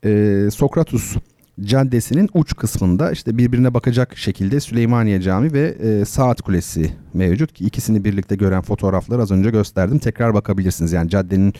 Ee, 0.06 0.50
Sokratus 0.54 1.16
Caddesi'nin 1.62 2.30
uç 2.34 2.56
kısmında 2.56 3.12
işte 3.12 3.38
birbirine 3.38 3.74
bakacak 3.74 4.18
şekilde 4.18 4.60
Süleymaniye 4.60 5.22
Camii 5.22 5.54
ve 5.54 5.76
e, 5.82 6.06
Saat 6.06 6.42
Kulesi 6.42 6.92
mevcut 7.14 7.54
ki 7.54 7.66
ikisini 7.66 8.06
birlikte 8.06 8.36
gören 8.36 8.62
fotoğrafları 8.62 9.22
az 9.22 9.32
önce 9.32 9.50
gösterdim. 9.50 10.00
Tekrar 10.00 10.34
bakabilirsiniz. 10.34 10.92
Yani 10.92 11.10
caddenin 11.10 11.54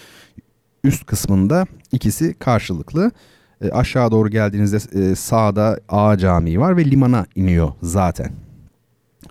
üst 0.84 1.06
kısmında 1.06 1.66
ikisi 1.92 2.34
karşılıklı. 2.34 3.12
E, 3.62 3.70
aşağı 3.70 4.12
doğru 4.12 4.30
geldiğinizde 4.30 5.10
e, 5.12 5.16
sağda 5.16 5.80
A 5.90 6.18
Camii 6.18 6.60
var 6.60 6.78
ve 6.78 6.86
limana 6.86 7.26
iniyor 7.36 7.72
zaten. 7.82 8.32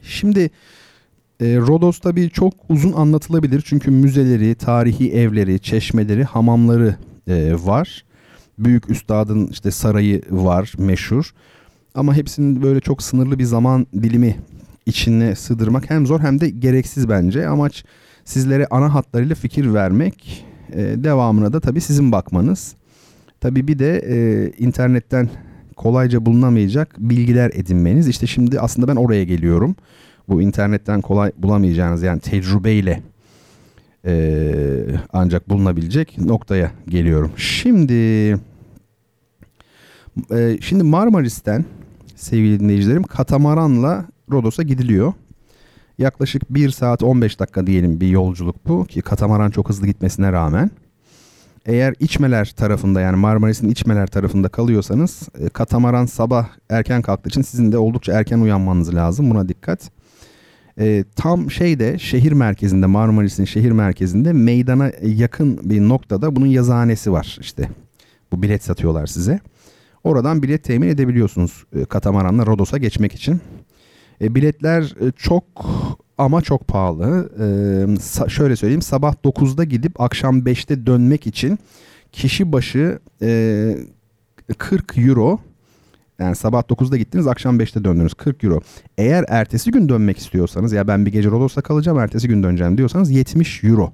Şimdi 0.02 0.50
e, 1.40 1.56
Rodos 1.56 1.98
tabii 1.98 2.30
çok 2.30 2.54
uzun 2.68 2.92
anlatılabilir 2.92 3.62
çünkü 3.64 3.90
müzeleri, 3.90 4.54
tarihi 4.54 5.12
evleri, 5.12 5.60
çeşmeleri, 5.60 6.24
hamamları 6.24 6.96
e, 7.28 7.54
var. 7.54 8.04
Büyük 8.58 8.90
üstadın 8.90 9.46
işte 9.46 9.70
sarayı 9.70 10.22
var 10.30 10.72
meşhur. 10.78 11.34
Ama 11.94 12.14
hepsinin 12.14 12.62
böyle 12.62 12.80
çok 12.80 13.02
sınırlı 13.02 13.38
bir 13.38 13.44
zaman 13.44 13.86
dilimi 14.02 14.36
içine 14.86 15.34
sığdırmak 15.34 15.90
hem 15.90 16.06
zor 16.06 16.20
hem 16.20 16.40
de 16.40 16.50
gereksiz 16.50 17.08
bence. 17.08 17.48
Amaç 17.48 17.84
sizlere 18.24 18.66
ana 18.70 18.94
hatlarıyla 18.94 19.34
fikir 19.34 19.74
vermek 19.74 20.44
e, 20.72 20.78
devamına 20.78 21.52
da 21.52 21.60
tabii 21.60 21.80
sizin 21.80 22.12
bakmanız. 22.12 22.74
Tabii 23.40 23.68
bir 23.68 23.78
de 23.78 23.98
e, 23.98 24.48
internetten 24.58 25.28
kolayca 25.76 26.26
bulunamayacak 26.26 26.96
bilgiler 26.98 27.50
edinmeniz. 27.54 28.08
İşte 28.08 28.26
şimdi 28.26 28.60
aslında 28.60 28.88
ben 28.88 28.96
oraya 28.96 29.24
geliyorum. 29.24 29.76
Bu 30.30 30.42
internetten 30.42 31.00
kolay 31.00 31.32
bulamayacağınız 31.36 32.02
yani 32.02 32.20
tecrübeyle 32.20 33.02
e, 34.06 34.14
ancak 35.12 35.48
bulunabilecek 35.48 36.18
noktaya 36.18 36.72
geliyorum. 36.88 37.32
Şimdi 37.36 37.92
e, 40.32 40.58
şimdi 40.60 40.84
Marmaris'ten 40.84 41.64
sevgili 42.16 42.60
dinleyicilerim 42.60 43.02
katamaranla 43.02 44.06
Rodos'a 44.32 44.62
gidiliyor. 44.62 45.12
Yaklaşık 45.98 46.54
1 46.54 46.70
saat 46.70 47.02
15 47.02 47.40
dakika 47.40 47.66
diyelim 47.66 48.00
bir 48.00 48.08
yolculuk 48.08 48.68
bu 48.68 48.84
ki 48.84 49.00
katamaran 49.00 49.50
çok 49.50 49.68
hızlı 49.68 49.86
gitmesine 49.86 50.32
rağmen. 50.32 50.70
Eğer 51.66 51.94
içmeler 52.00 52.50
tarafında 52.56 53.00
yani 53.00 53.16
Marmaris'in 53.16 53.68
içmeler 53.68 54.06
tarafında 54.06 54.48
kalıyorsanız 54.48 55.28
katamaran 55.52 56.06
sabah 56.06 56.48
erken 56.68 57.02
kalktığı 57.02 57.28
için 57.28 57.42
sizin 57.42 57.72
de 57.72 57.78
oldukça 57.78 58.12
erken 58.12 58.40
uyanmanız 58.40 58.94
lazım. 58.94 59.30
Buna 59.30 59.48
dikkat. 59.48 59.99
E, 60.78 61.04
tam 61.16 61.50
şeyde 61.50 61.98
şehir 61.98 62.32
merkezinde 62.32 62.86
Marmaris'in 62.86 63.44
şehir 63.44 63.70
merkezinde 63.70 64.32
meydana 64.32 64.92
yakın 65.02 65.70
bir 65.70 65.80
noktada 65.80 66.36
bunun 66.36 66.46
yazıhanesi 66.46 67.12
var 67.12 67.38
işte. 67.40 67.68
Bu 68.32 68.42
bilet 68.42 68.64
satıyorlar 68.64 69.06
size. 69.06 69.40
Oradan 70.04 70.42
bilet 70.42 70.64
temin 70.64 70.88
edebiliyorsunuz 70.88 71.64
e, 71.76 71.84
katamaranla 71.84 72.46
Rodos'a 72.46 72.78
geçmek 72.78 73.14
için. 73.14 73.40
E, 74.20 74.34
biletler 74.34 74.82
e, 74.82 75.12
çok 75.16 75.44
ama 76.18 76.42
çok 76.42 76.68
pahalı. 76.68 77.30
E, 78.26 78.28
şöyle 78.28 78.56
söyleyeyim 78.56 78.82
sabah 78.82 79.14
9'da 79.24 79.64
gidip 79.64 80.00
akşam 80.00 80.38
5'te 80.38 80.86
dönmek 80.86 81.26
için 81.26 81.58
kişi 82.12 82.52
başı 82.52 82.98
e, 83.22 83.76
40 84.58 84.98
euro 84.98 85.40
Yani 86.20 86.36
sabah 86.36 86.62
9'da 86.62 86.96
gittiniz 86.96 87.26
akşam 87.26 87.60
5'te 87.60 87.84
döndünüz 87.84 88.14
40 88.14 88.44
euro. 88.44 88.60
Eğer 88.98 89.24
ertesi 89.28 89.70
gün 89.70 89.88
dönmek 89.88 90.18
istiyorsanız 90.18 90.72
ya 90.72 90.88
ben 90.88 91.06
bir 91.06 91.12
gece 91.12 91.30
Rodos'ta 91.30 91.60
kalacağım 91.60 91.98
ertesi 91.98 92.28
gün 92.28 92.42
döneceğim 92.42 92.78
diyorsanız 92.78 93.10
70 93.10 93.64
euro. 93.64 93.92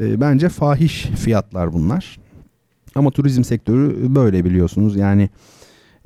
E, 0.00 0.20
bence 0.20 0.48
fahiş 0.48 1.02
fiyatlar 1.02 1.72
bunlar. 1.72 2.18
Ama 2.94 3.10
turizm 3.10 3.44
sektörü 3.44 4.14
böyle 4.14 4.44
biliyorsunuz. 4.44 4.96
Yani 4.96 5.30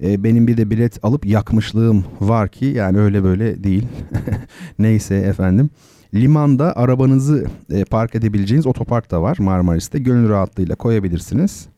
e, 0.03 0.24
benim 0.24 0.46
bir 0.46 0.57
de 0.57 0.70
bilet 0.70 1.05
alıp 1.05 1.27
yakmışlığım 1.27 2.05
var 2.20 2.48
ki 2.48 2.64
yani 2.64 2.98
öyle 2.98 3.24
böyle 3.24 3.64
değil. 3.64 3.87
Neyse 4.79 5.16
efendim. 5.16 5.70
Limanda 6.14 6.77
arabanızı 6.77 7.46
e, 7.70 7.85
park 7.85 8.14
edebileceğiniz 8.14 8.66
otopark 8.66 9.11
da 9.11 9.22
var 9.22 9.37
Marmaris'te. 9.40 9.98
Gönül 9.98 10.29
rahatlığıyla 10.29 10.77
koyabilirsiniz. 10.77 11.68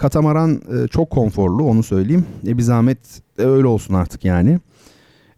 Katamaran 0.00 0.54
e, 0.54 0.88
çok 0.88 1.10
konforlu 1.10 1.62
onu 1.62 1.82
söyleyeyim. 1.82 2.26
E, 2.46 2.58
bir 2.58 2.62
zahmet 2.62 2.98
e, 3.38 3.42
öyle 3.42 3.66
olsun 3.66 3.94
artık 3.94 4.24
yani. 4.24 4.50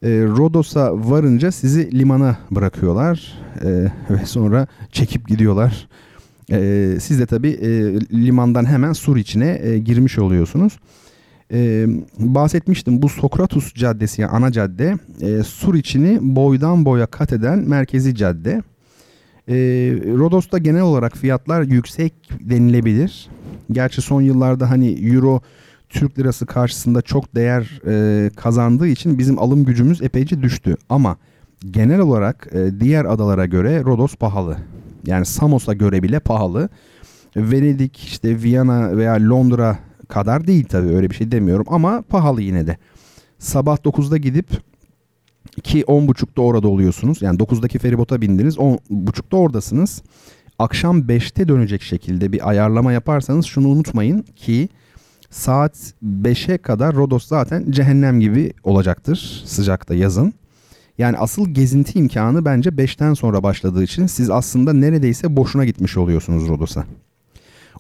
E, 0.03 0.09
Rodos'a 0.09 1.11
varınca 1.11 1.53
sizi 1.53 1.99
limana 1.99 2.37
bırakıyorlar 2.51 3.33
e, 3.65 3.69
ve 4.11 4.27
sonra 4.27 4.67
çekip 4.93 5.29
gidiyorlar. 5.29 5.89
E, 6.51 6.89
siz 7.01 7.21
de 7.21 7.27
tabii 7.27 7.51
e, 7.51 7.71
limandan 8.25 8.65
hemen 8.65 8.93
sur 8.93 9.17
içine 9.17 9.61
e, 9.63 9.79
girmiş 9.79 10.19
oluyorsunuz. 10.19 10.79
E, 11.53 11.87
bahsetmiştim 12.19 13.03
bu 13.03 13.09
Sokratus 13.09 13.75
Caddesi 13.75 14.23
yani 14.23 14.31
ana 14.31 14.53
cadde 14.53 14.99
e, 15.21 15.43
sur 15.43 15.75
içini 15.75 16.19
boydan 16.21 16.85
boya 16.85 17.07
kat 17.07 17.33
eden 17.33 17.59
merkezi 17.59 18.15
cadde. 18.15 18.63
E, 19.49 19.55
Rodos'ta 20.19 20.59
genel 20.59 20.83
olarak 20.83 21.17
fiyatlar 21.17 21.63
yüksek 21.63 22.15
denilebilir. 22.41 23.29
Gerçi 23.73 24.03
son 24.03 24.21
yıllarda 24.21 24.71
hani 24.71 24.91
euro 24.91 25.41
Türk 25.89 26.19
lirası 26.19 26.47
karşısında 26.47 27.03
çok 27.03 27.35
değer 27.35 27.81
e, 27.87 28.31
kazandığı 28.37 28.89
için 28.89 29.19
bizim 29.19 29.39
alım 29.39 29.65
gücümüz 29.65 30.03
epeyce 30.03 30.43
düştü. 30.43 30.77
Ama 30.89 31.17
genel 31.71 32.01
olarak 32.01 32.49
e, 32.53 32.81
diğer 32.81 33.05
adalara 33.05 33.47
göre 33.47 33.83
Rodos 33.85 34.17
pahalı. 34.17 34.57
Yani 35.07 35.27
Samos'a 35.27 35.73
göre 35.75 36.03
bile 36.03 36.21
pahalı. 36.21 36.69
Venedik, 37.37 37.99
işte 37.99 38.43
Viyana 38.43 38.97
veya 38.97 39.29
Londra 39.29 39.79
kadar 40.09 40.47
değil 40.47 40.65
tabii 40.65 40.95
öyle 40.97 41.11
bir 41.11 41.15
şey 41.15 41.33
demiyorum 41.33 41.67
ama 41.69 42.03
pahalı 42.03 42.43
yine 42.43 42.67
de. 42.67 42.77
Sabah 43.39 43.77
9'da 43.77 44.17
gidip 44.17 44.51
ki 45.63 45.83
10.30'da 45.83 46.43
orada 46.43 46.69
oluyorsunuz. 46.69 47.23
Yani 47.23 47.39
9'daki 47.39 47.79
feribota 47.79 48.21
bindiniz 48.21 48.57
10.30'da 48.57 49.37
oradasınız. 49.37 50.03
Akşam 50.63 51.01
5'te 51.01 51.49
dönecek 51.49 51.83
şekilde 51.83 52.33
bir 52.33 52.49
ayarlama 52.49 52.93
yaparsanız 52.93 53.47
şunu 53.47 53.69
unutmayın 53.69 54.23
ki 54.37 54.69
saat 55.31 55.95
5'e 56.05 56.59
kadar 56.59 56.95
Rodos 56.95 57.27
zaten 57.27 57.71
cehennem 57.71 58.21
gibi 58.21 58.53
olacaktır 58.65 59.43
sıcakta 59.47 59.95
yazın. 59.95 60.35
Yani 60.99 61.19
asıl 61.19 61.49
gezinti 61.49 61.99
imkanı 61.99 62.45
bence 62.45 62.71
5'ten 62.71 63.15
sonra 63.15 63.43
başladığı 63.43 63.83
için 63.83 64.07
siz 64.07 64.31
aslında 64.31 64.73
neredeyse 64.73 65.37
boşuna 65.37 65.65
gitmiş 65.65 65.97
oluyorsunuz 65.97 66.49
Rodos'a. 66.49 66.85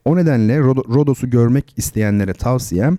O 0.04 0.16
nedenle 0.16 0.60
Rodos'u 0.60 1.30
görmek 1.30 1.74
isteyenlere 1.76 2.34
tavsiyem 2.34 2.98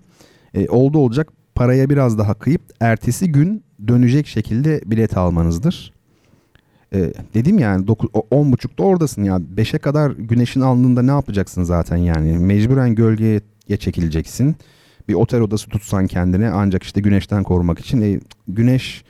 e, 0.54 0.68
oldu 0.68 0.98
olacak 0.98 1.28
paraya 1.54 1.90
biraz 1.90 2.18
daha 2.18 2.34
kıyıp 2.34 2.62
ertesi 2.80 3.32
gün 3.32 3.64
dönecek 3.88 4.26
şekilde 4.26 4.80
bilet 4.86 5.16
almanızdır. 5.16 5.93
E, 6.94 7.12
dedim 7.34 7.58
yani 7.58 7.84
10.30'da 7.86 8.82
oradasın 8.82 9.24
ya 9.24 9.40
5'e 9.56 9.78
kadar 9.78 10.10
güneşin 10.10 10.60
alnında 10.60 11.02
ne 11.02 11.10
yapacaksın 11.10 11.62
zaten 11.62 11.96
yani 11.96 12.38
mecburen 12.38 12.94
gölgeye 12.94 13.40
çekileceksin. 13.78 14.56
Bir 15.08 15.14
otel 15.14 15.40
odası 15.40 15.68
tutsan 15.68 16.06
kendine 16.06 16.50
ancak 16.50 16.82
işte 16.82 17.00
güneşten 17.00 17.42
korumak 17.42 17.78
için 17.78 18.02
e, 18.02 18.20
güneş 18.48 19.04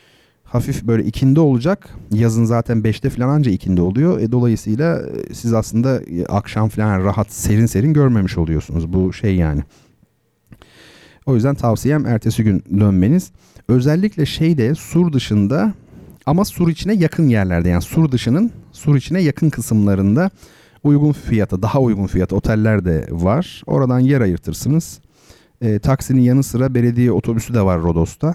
hafif 0.44 0.82
böyle 0.82 1.04
ikindi 1.04 1.40
olacak. 1.40 1.88
Yazın 2.12 2.44
zaten 2.44 2.84
beşte 2.84 3.10
falan 3.10 3.28
anca 3.28 3.50
ikindi 3.50 3.80
oluyor. 3.80 4.20
E, 4.20 4.32
dolayısıyla 4.32 5.00
e, 5.00 5.34
siz 5.34 5.52
aslında 5.52 6.00
e, 6.00 6.26
akşam 6.26 6.68
falan 6.68 7.04
rahat 7.04 7.32
serin 7.32 7.66
serin 7.66 7.92
görmemiş 7.92 8.38
oluyorsunuz. 8.38 8.92
Bu 8.92 9.12
şey 9.12 9.36
yani. 9.36 9.62
O 11.26 11.34
yüzden 11.34 11.54
tavsiyem 11.54 12.06
ertesi 12.06 12.44
gün 12.44 12.64
dönmeniz. 12.80 13.30
Özellikle 13.68 14.26
şeyde 14.26 14.74
sur 14.74 15.12
dışında 15.12 15.74
ama 16.26 16.44
sur 16.44 16.68
içine 16.68 16.94
yakın 16.94 17.28
yerlerde 17.28 17.68
yani 17.68 17.82
sur 17.82 18.12
dışının 18.12 18.50
sur 18.72 18.96
içine 18.96 19.20
yakın 19.20 19.50
kısımlarında 19.50 20.30
uygun 20.84 21.12
fiyata 21.12 21.62
daha 21.62 21.80
uygun 21.80 22.06
fiyata 22.06 22.36
oteller 22.36 22.84
de 22.84 23.06
var. 23.10 23.62
Oradan 23.66 23.98
yer 23.98 24.20
ayırtırsınız. 24.20 25.00
E, 25.60 25.78
taksinin 25.78 26.22
yanı 26.22 26.42
sıra 26.42 26.74
belediye 26.74 27.12
otobüsü 27.12 27.54
de 27.54 27.60
var 27.62 27.82
Rodos'ta. 27.82 28.34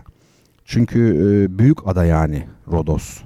Çünkü 0.65 0.99
e, 0.99 1.59
büyük 1.59 1.87
ada 1.87 2.05
yani 2.05 2.43
Rodos. 2.71 3.21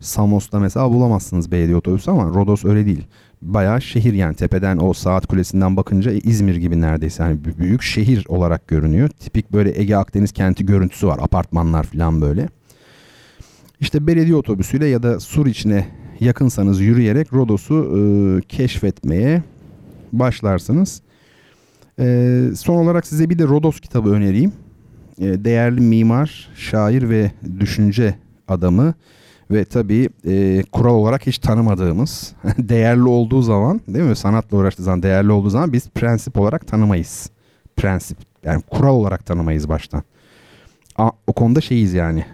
Samos'ta 0.00 0.58
mesela 0.58 0.90
bulamazsınız 0.90 1.52
belediye 1.52 1.76
otobüsü 1.76 2.10
ama 2.10 2.24
Rodos 2.28 2.64
öyle 2.64 2.86
değil. 2.86 3.06
Bayağı 3.42 3.82
şehir 3.82 4.12
yani 4.12 4.34
tepeden 4.34 4.78
o 4.78 4.92
saat 4.92 5.26
kulesinden 5.26 5.76
bakınca 5.76 6.10
İzmir 6.10 6.56
gibi 6.56 6.80
neredeyse 6.80 7.22
yani 7.22 7.38
büyük 7.58 7.82
şehir 7.82 8.26
olarak 8.28 8.68
görünüyor. 8.68 9.08
Tipik 9.08 9.52
böyle 9.52 9.80
Ege 9.80 9.96
Akdeniz 9.96 10.32
kenti 10.32 10.66
görüntüsü 10.66 11.06
var. 11.06 11.18
Apartmanlar 11.22 11.84
falan 11.84 12.20
böyle. 12.20 12.48
İşte 13.80 14.06
belediye 14.06 14.36
otobüsüyle 14.36 14.86
ya 14.86 15.02
da 15.02 15.20
sur 15.20 15.46
içine 15.46 15.86
yakınsanız 16.20 16.80
yürüyerek 16.80 17.32
Rodos'u 17.32 17.98
e, 17.98 18.00
keşfetmeye 18.40 19.42
başlarsınız. 20.12 21.02
E, 22.00 22.40
son 22.56 22.74
olarak 22.74 23.06
size 23.06 23.30
bir 23.30 23.38
de 23.38 23.44
Rodos 23.44 23.80
kitabı 23.80 24.10
önereyim. 24.10 24.52
E, 25.18 25.44
değerli 25.44 25.80
mimar, 25.80 26.50
şair 26.54 27.08
ve 27.08 27.30
düşünce 27.60 28.14
adamı 28.48 28.94
ve 29.50 29.64
tabii 29.64 30.08
e, 30.26 30.62
kural 30.72 30.94
olarak 30.94 31.26
hiç 31.26 31.38
tanımadığımız 31.38 32.34
değerli 32.58 33.08
olduğu 33.08 33.42
zaman 33.42 33.80
değil 33.88 34.04
mi 34.04 34.16
sanatla 34.16 34.56
uğraştığı 34.56 34.82
zaman 34.82 35.02
değerli 35.02 35.32
olduğu 35.32 35.50
zaman 35.50 35.72
biz 35.72 35.88
prensip 35.88 36.38
olarak 36.38 36.66
tanımayız. 36.66 37.30
Prensip 37.76 38.18
yani 38.44 38.62
kural 38.62 38.94
olarak 38.94 39.26
tanımayız 39.26 39.68
baştan. 39.68 40.02
A, 40.96 41.10
o 41.26 41.32
konuda 41.32 41.60
şeyiz 41.60 41.94
yani 41.94 42.24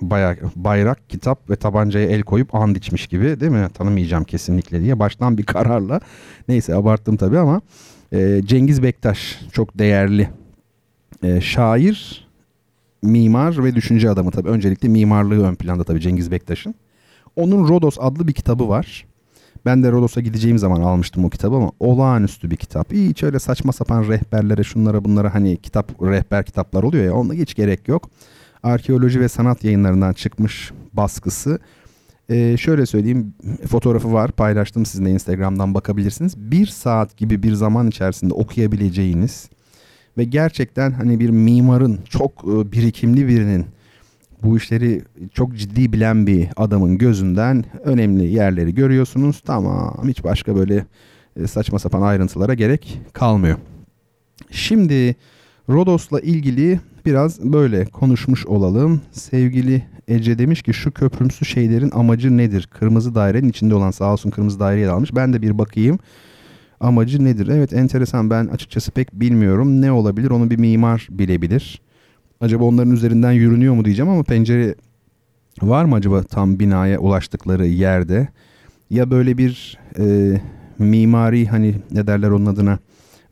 bayağı 0.00 0.36
bayrak, 0.56 1.10
kitap 1.10 1.50
ve 1.50 1.56
tabancaya 1.56 2.06
el 2.06 2.22
koyup 2.22 2.54
and 2.54 2.76
içmiş 2.76 3.06
gibi 3.06 3.40
değil 3.40 3.52
mi? 3.52 3.68
Tanımayacağım 3.74 4.24
kesinlikle 4.24 4.82
diye 4.82 4.98
baştan 4.98 5.38
bir 5.38 5.42
kararla. 5.42 6.00
Neyse 6.48 6.74
abarttım 6.74 7.16
tabii 7.16 7.38
ama 7.38 7.60
e, 8.12 8.42
Cengiz 8.44 8.82
Bektaş 8.82 9.40
çok 9.52 9.78
değerli 9.78 10.28
e, 11.22 11.40
şair 11.40 12.26
mimar 13.02 13.64
ve 13.64 13.74
düşünce 13.74 14.10
adamı 14.10 14.30
tabii. 14.30 14.48
Öncelikle 14.48 14.88
mimarlığı 14.88 15.48
ön 15.48 15.54
planda 15.54 15.84
tabii 15.84 16.00
Cengiz 16.00 16.30
Bektaş'ın. 16.30 16.74
Onun 17.36 17.68
Rodos 17.68 17.96
adlı 18.00 18.28
bir 18.28 18.32
kitabı 18.32 18.68
var. 18.68 19.06
Ben 19.66 19.82
de 19.82 19.92
Rodos'a 19.92 20.20
gideceğim 20.20 20.58
zaman 20.58 20.80
almıştım 20.80 21.24
o 21.24 21.30
kitabı 21.30 21.56
ama 21.56 21.72
olağanüstü 21.80 22.50
bir 22.50 22.56
kitap. 22.56 22.92
Hiç 22.92 23.22
öyle 23.22 23.38
saçma 23.38 23.72
sapan 23.72 24.08
rehberlere 24.08 24.62
şunlara 24.62 25.04
bunlara 25.04 25.34
hani 25.34 25.56
kitap 25.56 26.02
rehber 26.02 26.44
kitaplar 26.44 26.82
oluyor 26.82 27.04
ya 27.04 27.14
onunla 27.14 27.34
hiç 27.34 27.54
gerek 27.54 27.88
yok. 27.88 28.10
Arkeoloji 28.66 29.20
ve 29.20 29.28
sanat 29.28 29.64
yayınlarından 29.64 30.12
çıkmış 30.12 30.72
baskısı. 30.92 31.58
Ee, 32.28 32.56
şöyle 32.56 32.86
söyleyeyim 32.86 33.34
fotoğrafı 33.68 34.12
var 34.12 34.32
paylaştım 34.32 34.86
sizinle 34.86 35.10
Instagram'dan 35.10 35.74
bakabilirsiniz. 35.74 36.36
Bir 36.36 36.66
saat 36.66 37.16
gibi 37.16 37.42
bir 37.42 37.52
zaman 37.52 37.88
içerisinde 37.88 38.34
okuyabileceğiniz 38.34 39.48
ve 40.18 40.24
gerçekten 40.24 40.90
hani 40.90 41.20
bir 41.20 41.30
mimarın 41.30 41.98
çok 42.10 42.32
e, 42.32 42.72
birikimli 42.72 43.28
birinin 43.28 43.66
bu 44.42 44.56
işleri 44.56 45.02
çok 45.32 45.56
ciddi 45.56 45.92
bilen 45.92 46.26
bir 46.26 46.48
adamın 46.56 46.98
gözünden 46.98 47.64
önemli 47.84 48.24
yerleri 48.24 48.74
görüyorsunuz. 48.74 49.42
Tamam 49.46 50.08
hiç 50.08 50.24
başka 50.24 50.56
böyle 50.56 50.86
e, 51.36 51.46
saçma 51.46 51.78
sapan 51.78 52.02
ayrıntılara 52.02 52.54
gerek 52.54 53.00
kalmıyor. 53.12 53.58
Şimdi 54.50 55.16
Rodos'la 55.68 56.20
ilgili 56.20 56.80
biraz 57.06 57.52
böyle 57.52 57.84
konuşmuş 57.84 58.46
olalım. 58.46 59.00
Sevgili 59.12 59.82
Ece 60.08 60.38
demiş 60.38 60.62
ki 60.62 60.74
şu 60.74 60.92
köprümsü 60.92 61.44
şeylerin 61.44 61.90
amacı 61.90 62.36
nedir? 62.36 62.68
Kırmızı 62.70 63.14
dairenin 63.14 63.48
içinde 63.48 63.74
olan 63.74 63.90
sağ 63.90 64.12
olsun 64.12 64.30
kırmızı 64.30 64.60
daireye 64.60 64.88
almış. 64.88 65.14
Ben 65.14 65.32
de 65.32 65.42
bir 65.42 65.58
bakayım 65.58 65.98
amacı 66.80 67.24
nedir? 67.24 67.48
Evet 67.48 67.72
enteresan 67.72 68.30
ben 68.30 68.46
açıkçası 68.46 68.90
pek 68.90 69.12
bilmiyorum. 69.12 69.80
Ne 69.80 69.92
olabilir 69.92 70.30
onu 70.30 70.50
bir 70.50 70.58
mimar 70.58 71.08
bilebilir. 71.10 71.80
Acaba 72.40 72.64
onların 72.64 72.92
üzerinden 72.92 73.32
yürünüyor 73.32 73.74
mu 73.74 73.84
diyeceğim 73.84 74.10
ama 74.10 74.22
pencere 74.22 74.74
var 75.62 75.84
mı 75.84 75.94
acaba 75.94 76.22
tam 76.22 76.58
binaya 76.58 76.98
ulaştıkları 76.98 77.66
yerde? 77.66 78.28
Ya 78.90 79.10
böyle 79.10 79.38
bir 79.38 79.78
e, 79.98 80.36
mimari 80.78 81.46
hani 81.46 81.74
ne 81.90 82.06
derler 82.06 82.30
onun 82.30 82.46
adına 82.46 82.78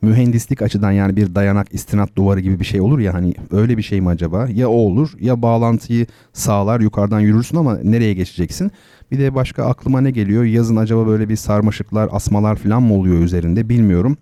mühendislik 0.01 0.61
açıdan 0.61 0.91
yani 0.91 1.15
bir 1.15 1.35
dayanak 1.35 1.73
istinat 1.73 2.15
duvarı 2.15 2.39
gibi 2.39 2.59
bir 2.59 2.65
şey 2.65 2.81
olur 2.81 2.99
ya 2.99 3.13
hani 3.13 3.33
öyle 3.51 3.77
bir 3.77 3.81
şey 3.83 4.01
mi 4.01 4.09
acaba? 4.09 4.47
Ya 4.53 4.69
o 4.69 4.73
olur 4.73 5.11
ya 5.19 5.41
bağlantıyı 5.41 6.05
sağlar 6.33 6.79
yukarıdan 6.79 7.19
yürürsün 7.19 7.57
ama 7.57 7.77
nereye 7.83 8.13
geçeceksin? 8.13 8.71
Bir 9.11 9.19
de 9.19 9.35
başka 9.35 9.65
aklıma 9.65 10.01
ne 10.01 10.11
geliyor? 10.11 10.43
Yazın 10.43 10.75
acaba 10.75 11.07
böyle 11.07 11.29
bir 11.29 11.35
sarmaşıklar, 11.35 12.09
asmalar 12.11 12.55
falan 12.55 12.83
mı 12.83 12.93
oluyor 12.93 13.19
üzerinde 13.19 13.69
bilmiyorum. 13.69 14.17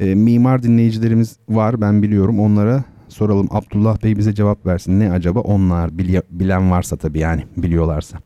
E, 0.00 0.14
mimar 0.14 0.62
dinleyicilerimiz 0.62 1.36
var 1.48 1.80
ben 1.80 2.02
biliyorum. 2.02 2.40
Onlara 2.40 2.84
soralım. 3.08 3.48
Abdullah 3.50 4.02
Bey 4.02 4.16
bize 4.16 4.34
cevap 4.34 4.66
versin. 4.66 5.00
Ne 5.00 5.10
acaba 5.12 5.40
onlar 5.40 5.88
bili- 5.88 6.22
bilen 6.30 6.70
varsa 6.70 6.96
tabii 6.96 7.18
yani 7.18 7.42
biliyorlarsa. 7.56 8.18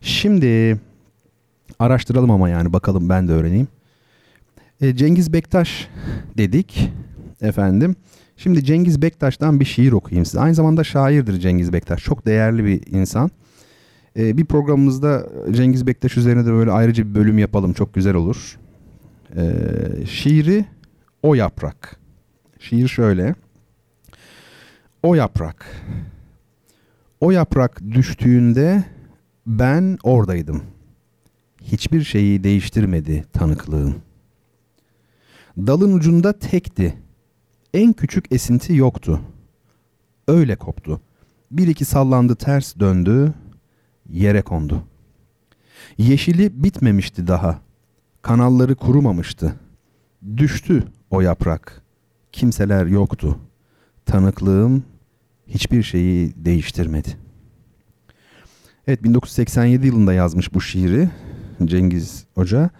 Şimdi 0.00 0.80
araştıralım 1.78 2.30
ama 2.30 2.48
yani 2.48 2.72
bakalım 2.72 3.08
ben 3.08 3.28
de 3.28 3.32
öğreneyim. 3.32 3.68
E, 4.80 4.96
Cengiz 4.96 5.32
Bektaş 5.32 5.88
dedik 6.38 6.90
efendim. 7.40 7.96
Şimdi 8.36 8.64
Cengiz 8.64 9.02
Bektaş'tan 9.02 9.60
bir 9.60 9.64
şiir 9.64 9.92
okuyayım 9.92 10.24
size. 10.24 10.40
Aynı 10.40 10.54
zamanda 10.54 10.84
şairdir 10.84 11.40
Cengiz 11.40 11.72
Bektaş. 11.72 12.04
Çok 12.04 12.26
değerli 12.26 12.64
bir 12.64 12.96
insan. 12.96 13.30
E, 14.16 14.36
bir 14.36 14.44
programımızda 14.44 15.26
Cengiz 15.50 15.86
Bektaş 15.86 16.16
üzerine 16.16 16.46
de 16.46 16.52
böyle 16.52 16.70
ayrıca 16.70 17.08
bir 17.08 17.14
bölüm 17.14 17.38
yapalım. 17.38 17.72
Çok 17.72 17.94
güzel 17.94 18.14
olur. 18.14 18.58
E, 19.36 19.42
şiiri 20.06 20.64
O 21.22 21.34
Yaprak. 21.34 22.00
Şiir 22.58 22.88
şöyle. 22.88 23.34
O 25.02 25.14
yaprak. 25.14 25.66
O 27.20 27.30
yaprak 27.30 27.80
düştüğünde 27.90 28.84
ben 29.46 29.98
oradaydım. 30.02 30.62
Hiçbir 31.62 32.04
şeyi 32.04 32.44
değiştirmedi 32.44 33.24
tanıklığım. 33.32 33.94
Dalın 35.56 35.92
ucunda 35.92 36.38
tekti. 36.38 36.96
En 37.74 37.92
küçük 37.92 38.32
esinti 38.32 38.74
yoktu. 38.74 39.20
Öyle 40.28 40.56
koptu. 40.56 41.00
Bir 41.50 41.68
iki 41.68 41.84
sallandı 41.84 42.36
ters 42.36 42.76
döndü. 42.78 43.34
Yere 44.08 44.42
kondu. 44.42 44.82
Yeşili 45.98 46.64
bitmemişti 46.64 47.26
daha. 47.26 47.60
Kanalları 48.22 48.74
kurumamıştı. 48.74 49.54
Düştü 50.36 50.84
o 51.10 51.20
yaprak. 51.20 51.82
Kimseler 52.32 52.86
yoktu. 52.86 53.38
Tanıklığım 54.06 54.84
hiçbir 55.46 55.82
şeyi 55.82 56.34
değiştirmedi. 56.36 57.16
Evet 58.86 59.02
1987 59.04 59.86
yılında 59.86 60.12
yazmış 60.12 60.54
bu 60.54 60.60
şiiri 60.60 61.10
Cengiz 61.64 62.24
Hoca. 62.34 62.70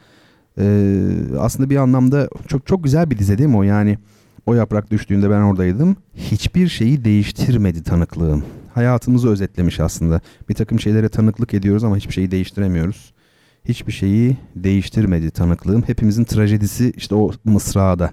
Ee, 0.58 1.02
aslında 1.38 1.70
bir 1.70 1.76
anlamda 1.76 2.28
çok 2.48 2.66
çok 2.66 2.84
güzel 2.84 3.10
bir 3.10 3.18
dize 3.18 3.38
değil 3.38 3.48
mi 3.48 3.56
o? 3.56 3.62
Yani 3.62 3.98
o 4.46 4.54
yaprak 4.54 4.90
düştüğünde 4.90 5.30
ben 5.30 5.40
oradaydım. 5.40 5.96
Hiçbir 6.14 6.68
şeyi 6.68 7.04
değiştirmedi 7.04 7.82
tanıklığım. 7.82 8.44
Hayatımızı 8.74 9.28
özetlemiş 9.30 9.80
aslında. 9.80 10.20
Bir 10.48 10.54
takım 10.54 10.80
şeylere 10.80 11.08
tanıklık 11.08 11.54
ediyoruz 11.54 11.84
ama 11.84 11.96
hiçbir 11.96 12.12
şeyi 12.12 12.30
değiştiremiyoruz. 12.30 13.12
Hiçbir 13.64 13.92
şeyi 13.92 14.36
değiştirmedi 14.56 15.30
tanıklığım. 15.30 15.82
Hepimizin 15.82 16.24
trajedisi 16.24 16.92
işte 16.96 17.14
o 17.14 17.30
mısrada. 17.44 18.12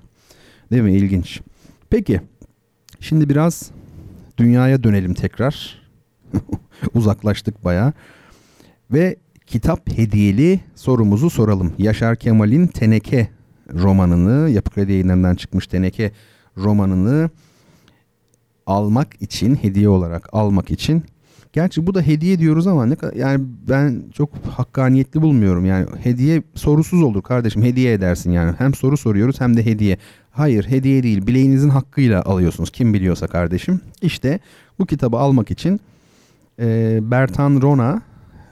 Değil 0.71 0.83
mi? 0.83 0.93
İlginç. 0.93 1.41
Peki. 1.89 2.21
Şimdi 2.99 3.29
biraz 3.29 3.71
dünyaya 4.37 4.83
dönelim 4.83 5.13
tekrar. 5.13 5.81
Uzaklaştık 6.93 7.65
baya. 7.65 7.93
Ve 8.91 9.15
kitap 9.47 9.97
hediyeli 9.97 10.59
sorumuzu 10.75 11.29
soralım. 11.29 11.73
Yaşar 11.77 12.15
Kemal'in 12.15 12.67
Teneke 12.67 13.27
romanını, 13.73 14.49
Yapı 14.49 14.69
Kredi 14.71 14.91
yayınlarından 14.91 15.35
çıkmış 15.35 15.67
Teneke 15.67 16.11
romanını 16.57 17.29
almak 18.65 19.21
için, 19.21 19.55
hediye 19.55 19.89
olarak 19.89 20.29
almak 20.33 20.71
için 20.71 21.03
Gerçi 21.57 21.87
bu 21.87 21.93
da 21.93 22.01
hediye 22.01 22.39
diyoruz 22.39 22.67
ama 22.67 22.85
ne 22.85 22.95
kadar 22.95 23.13
yani 23.13 23.45
ben 23.69 24.03
çok 24.13 24.29
hakkaniyetli 24.35 25.21
bulmuyorum. 25.21 25.65
Yani 25.65 25.85
hediye 26.03 26.43
sorusuz 26.55 27.03
olur 27.03 27.21
kardeşim. 27.21 27.63
Hediye 27.63 27.93
edersin 27.93 28.31
yani. 28.31 28.55
Hem 28.57 28.73
soru 28.73 28.97
soruyoruz 28.97 29.41
hem 29.41 29.57
de 29.57 29.65
hediye. 29.65 29.97
Hayır 30.31 30.65
hediye 30.69 31.03
değil. 31.03 31.27
Bileğinizin 31.27 31.69
hakkıyla 31.69 32.21
alıyorsunuz. 32.21 32.69
Kim 32.71 32.93
biliyorsa 32.93 33.27
kardeşim. 33.27 33.81
İşte 34.01 34.39
bu 34.79 34.85
kitabı 34.85 35.17
almak 35.17 35.51
için 35.51 35.79
e, 36.59 36.99
Bertan 37.01 37.61
Rona 37.61 38.01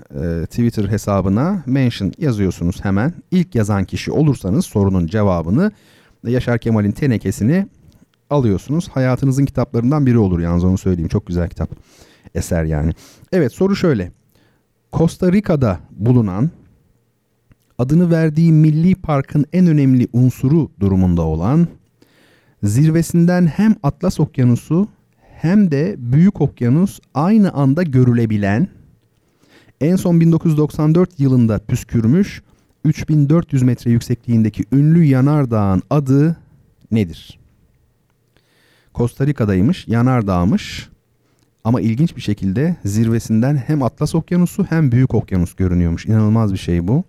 e, 0.09 0.45
Twitter 0.45 0.89
hesabına 0.89 1.63
mention 1.65 2.11
yazıyorsunuz 2.17 2.85
hemen. 2.85 3.13
İlk 3.31 3.55
yazan 3.55 3.85
kişi 3.85 4.11
olursanız 4.11 4.65
sorunun 4.65 5.07
cevabını 5.07 5.71
Yaşar 6.23 6.59
Kemal'in 6.59 6.91
tenekesini 6.91 7.67
alıyorsunuz. 8.29 8.89
Hayatınızın 8.89 9.45
kitaplarından 9.45 10.05
biri 10.05 10.17
olur 10.17 10.39
yalnız 10.39 10.63
onu 10.63 10.77
söyleyeyim. 10.77 11.09
Çok 11.09 11.27
güzel 11.27 11.49
kitap 11.49 11.69
eser 12.35 12.63
yani. 12.63 12.91
Evet 13.31 13.53
soru 13.53 13.75
şöyle. 13.75 14.11
Costa 14.93 15.31
Rica'da 15.31 15.79
bulunan 15.91 16.49
adını 17.77 18.11
verdiği 18.11 18.51
milli 18.51 18.95
parkın 18.95 19.45
en 19.53 19.67
önemli 19.67 20.07
unsuru 20.13 20.71
durumunda 20.79 21.21
olan 21.21 21.67
zirvesinden 22.63 23.47
hem 23.47 23.75
Atlas 23.83 24.19
Okyanusu 24.19 24.87
hem 25.21 25.71
de 25.71 25.95
Büyük 25.97 26.41
Okyanus 26.41 26.99
aynı 27.13 27.51
anda 27.51 27.83
görülebilen 27.83 28.67
en 29.81 29.95
son 29.95 30.19
1994 30.19 31.19
yılında 31.19 31.59
püskürmüş 31.59 32.41
3400 32.83 33.63
metre 33.63 33.91
yüksekliğindeki 33.91 34.63
ünlü 34.71 35.03
yanardağın 35.03 35.81
adı 35.89 36.37
nedir? 36.91 37.39
Costa 38.95 39.27
Rica'daymış, 39.27 39.87
yanardağmış. 39.87 40.89
Ama 41.63 41.81
ilginç 41.81 42.15
bir 42.15 42.21
şekilde 42.21 42.75
zirvesinden 42.85 43.55
hem 43.55 43.83
Atlas 43.83 44.15
Okyanusu 44.15 44.65
hem 44.69 44.91
Büyük 44.91 45.13
Okyanus 45.13 45.53
görünüyormuş. 45.53 46.05
İnanılmaz 46.05 46.53
bir 46.53 46.57
şey 46.57 46.87
bu. 46.87 47.03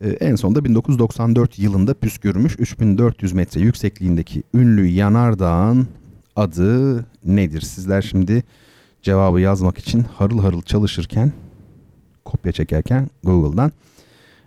Ee, 0.00 0.08
en 0.08 0.36
sonunda 0.36 0.64
1994 0.64 1.58
yılında 1.58 1.94
püskürmüş 1.94 2.56
3400 2.58 3.32
metre 3.32 3.60
yüksekliğindeki 3.60 4.42
ünlü 4.54 4.86
yanardağın 4.86 5.88
adı 6.36 7.06
nedir? 7.24 7.60
Sizler 7.60 8.02
şimdi 8.02 8.44
cevabı 9.02 9.40
yazmak 9.40 9.78
için 9.78 10.04
harıl 10.18 10.38
harıl 10.38 10.62
çalışırken, 10.62 11.32
kopya 12.26 12.52
çekerken 12.52 13.08
Google'dan 13.24 13.72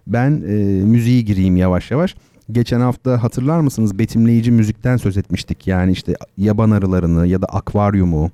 ben 0.08 0.32
e, 0.32 0.84
müziği 0.84 1.26
gireyim 1.26 1.58
yavaş 1.58 1.92
yavaş. 1.92 2.16
Geçen 2.52 2.80
hafta 2.80 3.24
hatırlar 3.24 3.60
mısınız 3.60 4.00
betimleyici 4.00 4.52
müzikten 4.52 4.98
söz 4.98 5.18
etmiştik. 5.18 5.68
Yani 5.68 5.92
işte 5.92 6.14
yaban 6.38 6.72
arılarını 6.72 7.28
ya 7.28 7.42
da 7.42 7.46
akvaryumu 7.46 8.32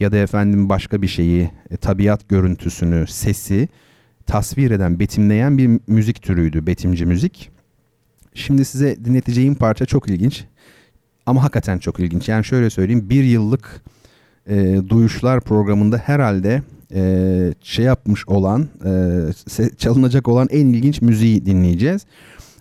ya 0.00 0.12
da 0.12 0.16
efendim 0.16 0.68
başka 0.68 1.02
bir 1.02 1.08
şeyi, 1.08 1.50
e, 1.70 1.76
tabiat 1.76 2.28
görüntüsünü, 2.28 3.06
sesi 3.06 3.68
tasvir 4.26 4.70
eden, 4.70 5.00
betimleyen 5.00 5.58
bir 5.58 5.80
müzik 5.86 6.22
türüydü, 6.22 6.66
betimci 6.66 7.06
müzik. 7.06 7.50
Şimdi 8.34 8.64
size 8.64 9.04
dinleteceğim 9.04 9.54
parça 9.54 9.86
çok 9.86 10.08
ilginç. 10.08 10.44
Ama 11.26 11.42
hakikaten 11.42 11.78
çok 11.78 12.00
ilginç. 12.00 12.28
Yani 12.28 12.44
şöyle 12.44 12.70
söyleyeyim, 12.70 13.10
bir 13.10 13.24
yıllık 13.24 13.82
e, 14.46 14.76
duyuşlar 14.88 15.40
programında 15.40 15.98
herhalde 15.98 16.62
e, 16.94 17.54
şey 17.60 17.84
yapmış 17.84 18.28
olan, 18.28 18.68
e, 18.84 19.72
çalınacak 19.78 20.28
olan 20.28 20.48
en 20.50 20.66
ilginç 20.66 21.02
müziği 21.02 21.46
dinleyeceğiz. 21.46 22.06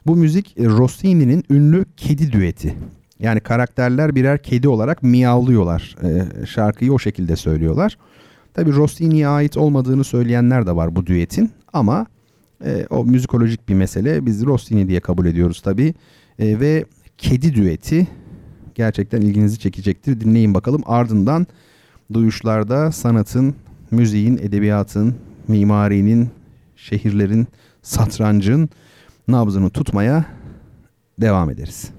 Bu 0.08 0.16
müzik 0.16 0.60
e, 0.60 0.66
Rossini'nin 0.66 1.44
ünlü 1.50 1.86
Kedi 1.98 2.32
düeti. 2.32 2.76
Yani 3.20 3.40
karakterler 3.40 4.16
birer 4.16 4.44
kedi 4.44 4.68
olarak 4.68 5.04
miyavlıyorlar. 5.04 5.96
E, 6.04 6.46
şarkıyı 6.46 6.94
o 6.94 7.00
şekilde 7.00 7.36
söylüyorlar. 7.36 7.98
Tabi 8.54 8.74
Rossini'ye 8.74 9.28
ait 9.28 9.58
olmadığını 9.58 10.04
söyleyenler 10.04 10.68
de 10.68 10.76
var 10.76 10.96
bu 10.96 11.06
düetin 11.06 11.52
ama 11.74 12.06
e, 12.66 12.86
o 12.90 13.06
müzikolojik 13.06 13.70
bir 13.70 13.74
mesele. 13.74 14.26
Biz 14.26 14.46
Rossini 14.46 14.88
diye 14.88 15.00
kabul 15.00 15.26
ediyoruz 15.26 15.62
tabi. 15.62 15.94
E, 16.40 16.60
ve 16.60 16.86
kedi 17.18 17.56
düeti 17.56 18.08
gerçekten 18.76 19.22
ilginizi 19.22 19.60
çekecektir. 19.60 20.20
Dinleyin 20.20 20.54
bakalım. 20.54 20.82
Ardından 20.86 21.48
duyuşlarda 22.14 22.92
sanatın, 22.92 23.56
müziğin, 23.92 24.38
edebiyatın, 24.38 25.16
mimarinin, 25.48 26.30
şehirlerin, 26.76 27.48
satrancın 27.82 28.70
nabzını 29.28 29.70
tutmaya 29.70 30.26
devam 31.22 31.50
ederiz. 31.50 31.97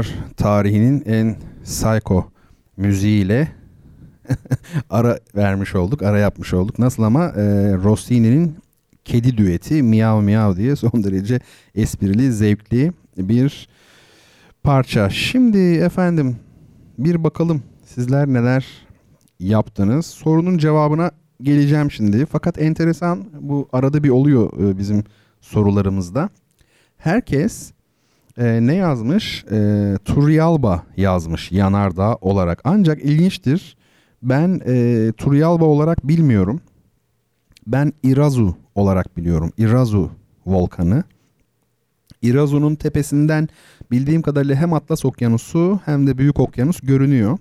Duyuşlar 0.00 0.34
tarihinin 0.36 1.02
en 1.06 1.36
psycho 1.64 2.24
müziğiyle 2.76 3.48
ara 4.90 5.18
vermiş 5.36 5.74
olduk, 5.74 6.02
ara 6.02 6.18
yapmış 6.18 6.54
olduk. 6.54 6.78
Nasıl 6.78 7.02
ama 7.02 7.24
e, 7.24 7.42
Rossini'nin 7.74 8.56
kedi 9.04 9.36
düeti 9.36 9.82
Miyav 9.82 10.22
Miyav 10.22 10.56
diye 10.56 10.76
son 10.76 10.92
derece 11.04 11.40
esprili, 11.74 12.32
zevkli 12.32 12.92
bir 13.16 13.68
parça. 14.62 15.10
Şimdi 15.10 15.58
efendim 15.58 16.36
bir 16.98 17.24
bakalım 17.24 17.62
sizler 17.84 18.28
neler 18.28 18.66
yaptınız. 19.40 20.06
Sorunun 20.06 20.58
cevabına 20.58 21.10
geleceğim 21.42 21.90
şimdi. 21.90 22.26
Fakat 22.26 22.62
enteresan 22.62 23.24
bu 23.40 23.68
arada 23.72 24.02
bir 24.02 24.10
oluyor 24.10 24.52
e, 24.60 24.78
bizim 24.78 25.04
sorularımızda. 25.40 26.28
Herkes 26.96 27.72
e, 28.38 28.66
ne 28.66 28.74
yazmış? 28.74 29.44
E, 29.44 29.98
Turrialba 30.04 30.82
yazmış 30.96 31.52
yanardağ 31.52 32.14
olarak. 32.14 32.60
Ancak 32.64 33.04
ilginçtir. 33.04 33.76
Ben 34.22 34.60
e, 34.66 35.12
Turrialba 35.16 35.64
olarak 35.64 36.08
bilmiyorum. 36.08 36.60
Ben 37.66 37.92
Irazu 38.02 38.54
olarak 38.74 39.16
biliyorum. 39.16 39.52
Irazu 39.58 40.10
volkanı. 40.46 41.04
Irazu'nun 42.22 42.74
tepesinden 42.74 43.48
bildiğim 43.90 44.22
kadarıyla 44.22 44.54
hem 44.54 44.72
Atlas 44.72 45.04
Okyanusu 45.04 45.80
hem 45.84 46.06
de 46.06 46.18
Büyük 46.18 46.40
Okyanus 46.40 46.80
görünüyor. 46.80 47.38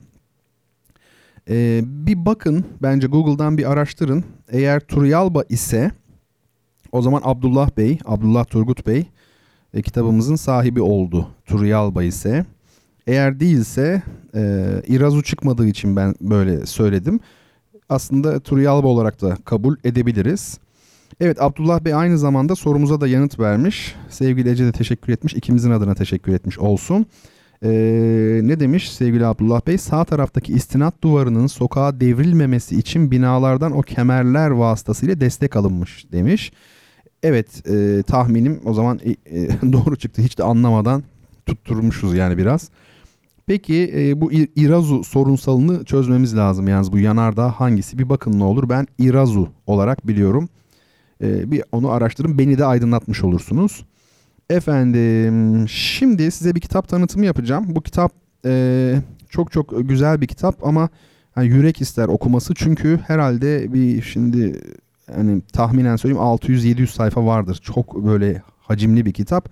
Ee, 1.49 1.81
bir 1.83 2.25
bakın 2.25 2.65
bence 2.81 3.07
Google'dan 3.07 3.57
bir 3.57 3.71
araştırın. 3.71 4.23
Eğer 4.49 4.79
Turrialba 4.79 5.43
ise 5.49 5.91
o 6.91 7.01
zaman 7.01 7.21
Abdullah 7.23 7.69
Bey, 7.77 7.99
Abdullah 8.05 8.45
Turgut 8.45 8.87
Bey 8.87 9.05
e, 9.73 9.81
kitabımızın 9.81 10.35
sahibi 10.35 10.81
oldu. 10.81 11.27
Turrialba 11.45 12.03
ise. 12.03 12.45
Eğer 13.07 13.39
değilse 13.39 14.01
e, 14.35 14.71
İrazu 14.87 15.23
çıkmadığı 15.23 15.67
için 15.67 15.95
ben 15.95 16.15
böyle 16.21 16.65
söyledim. 16.65 17.19
Aslında 17.89 18.39
Turrialba 18.39 18.87
olarak 18.87 19.21
da 19.21 19.37
kabul 19.45 19.75
edebiliriz. 19.83 20.59
Evet 21.19 21.41
Abdullah 21.41 21.79
Bey 21.79 21.93
aynı 21.93 22.17
zamanda 22.17 22.55
sorumuza 22.55 23.01
da 23.01 23.07
yanıt 23.07 23.39
vermiş. 23.39 23.95
Sevgili 24.09 24.49
Ece 24.49 24.65
de 24.65 24.71
teşekkür 24.71 25.13
etmiş. 25.13 25.33
İkimizin 25.33 25.71
adına 25.71 25.95
teşekkür 25.95 26.33
etmiş 26.33 26.59
olsun. 26.59 27.05
Ee, 27.63 28.39
ne 28.43 28.59
demiş 28.59 28.91
sevgili 28.91 29.25
Abdullah 29.25 29.67
Bey? 29.67 29.77
Sağ 29.77 30.05
taraftaki 30.05 30.53
istinat 30.53 31.03
duvarının 31.03 31.47
sokağa 31.47 31.99
devrilmemesi 31.99 32.79
için 32.79 33.11
binalardan 33.11 33.77
o 33.77 33.81
kemerler 33.81 34.49
vasıtasıyla 34.49 35.21
destek 35.21 35.55
alınmış 35.55 36.11
demiş. 36.11 36.51
Evet 37.23 37.67
e, 37.69 38.03
tahminim 38.03 38.61
o 38.65 38.73
zaman 38.73 38.99
e, 39.03 39.09
e, 39.39 39.49
doğru 39.73 39.95
çıktı. 39.95 40.21
Hiç 40.21 40.37
de 40.37 40.43
anlamadan 40.43 41.03
tutturmuşuz 41.45 42.15
yani 42.15 42.37
biraz. 42.37 42.69
Peki 43.45 43.93
e, 43.95 44.21
bu 44.21 44.31
İrazu 44.31 45.03
sorunsalını 45.03 45.85
çözmemiz 45.85 46.37
lazım. 46.37 46.67
Yani 46.67 46.91
bu 46.91 46.99
yanardağ 46.99 47.51
hangisi? 47.51 47.97
Bir 47.97 48.09
bakın 48.09 48.39
ne 48.39 48.43
olur. 48.43 48.69
Ben 48.69 48.87
İrazu 48.97 49.49
olarak 49.67 50.07
biliyorum. 50.07 50.49
E, 51.23 51.51
bir 51.51 51.63
onu 51.71 51.91
araştırın. 51.91 52.37
Beni 52.37 52.57
de 52.57 52.65
aydınlatmış 52.65 53.23
olursunuz. 53.23 53.85
Efendim 54.49 55.69
şimdi 55.69 56.31
size 56.31 56.55
bir 56.55 56.61
kitap 56.61 56.87
tanıtımı 56.87 57.25
yapacağım. 57.25 57.65
Bu 57.67 57.81
kitap 57.81 58.11
e, 58.45 58.95
çok 59.29 59.51
çok 59.51 59.89
güzel 59.89 60.21
bir 60.21 60.27
kitap 60.27 60.67
ama 60.67 60.89
yani 61.37 61.47
yürek 61.47 61.81
ister 61.81 62.07
okuması. 62.07 62.53
Çünkü 62.55 62.99
herhalde 63.07 63.73
bir 63.73 64.01
şimdi 64.01 64.61
yani 65.17 65.41
tahminen 65.53 65.95
söyleyeyim 65.95 66.23
600-700 66.23 66.87
sayfa 66.87 67.25
vardır. 67.25 67.59
Çok 67.63 68.05
böyle 68.05 68.41
hacimli 68.59 69.05
bir 69.05 69.13
kitap. 69.13 69.49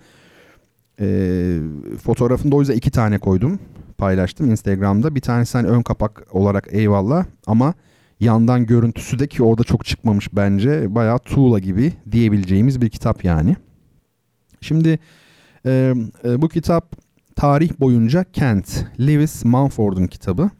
E, 1.00 1.58
fotoğrafını 2.02 2.52
da 2.52 2.56
o 2.56 2.60
yüzden 2.60 2.74
iki 2.74 2.90
tane 2.90 3.18
koydum. 3.18 3.58
Paylaştım 3.98 4.50
Instagram'da. 4.50 5.14
Bir 5.14 5.20
tanesi 5.20 5.58
hani 5.58 5.68
ön 5.68 5.82
kapak 5.82 6.26
olarak 6.30 6.68
eyvallah 6.70 7.26
ama 7.46 7.74
yandan 8.20 8.66
görüntüsü 8.66 9.18
de 9.18 9.26
ki 9.26 9.42
orada 9.42 9.64
çok 9.64 9.84
çıkmamış 9.84 10.28
bence. 10.32 10.94
Bayağı 10.94 11.18
tuğla 11.18 11.58
gibi 11.58 11.92
diyebileceğimiz 12.10 12.80
bir 12.80 12.90
kitap 12.90 13.24
yani. 13.24 13.56
Şimdi 14.60 14.98
e, 15.66 15.94
e, 16.24 16.42
bu 16.42 16.48
kitap 16.48 16.96
tarih 17.36 17.80
boyunca 17.80 18.24
Kent, 18.32 18.84
Lewis 19.00 19.44
Mumford'un 19.44 20.06
kitabı. 20.06 20.50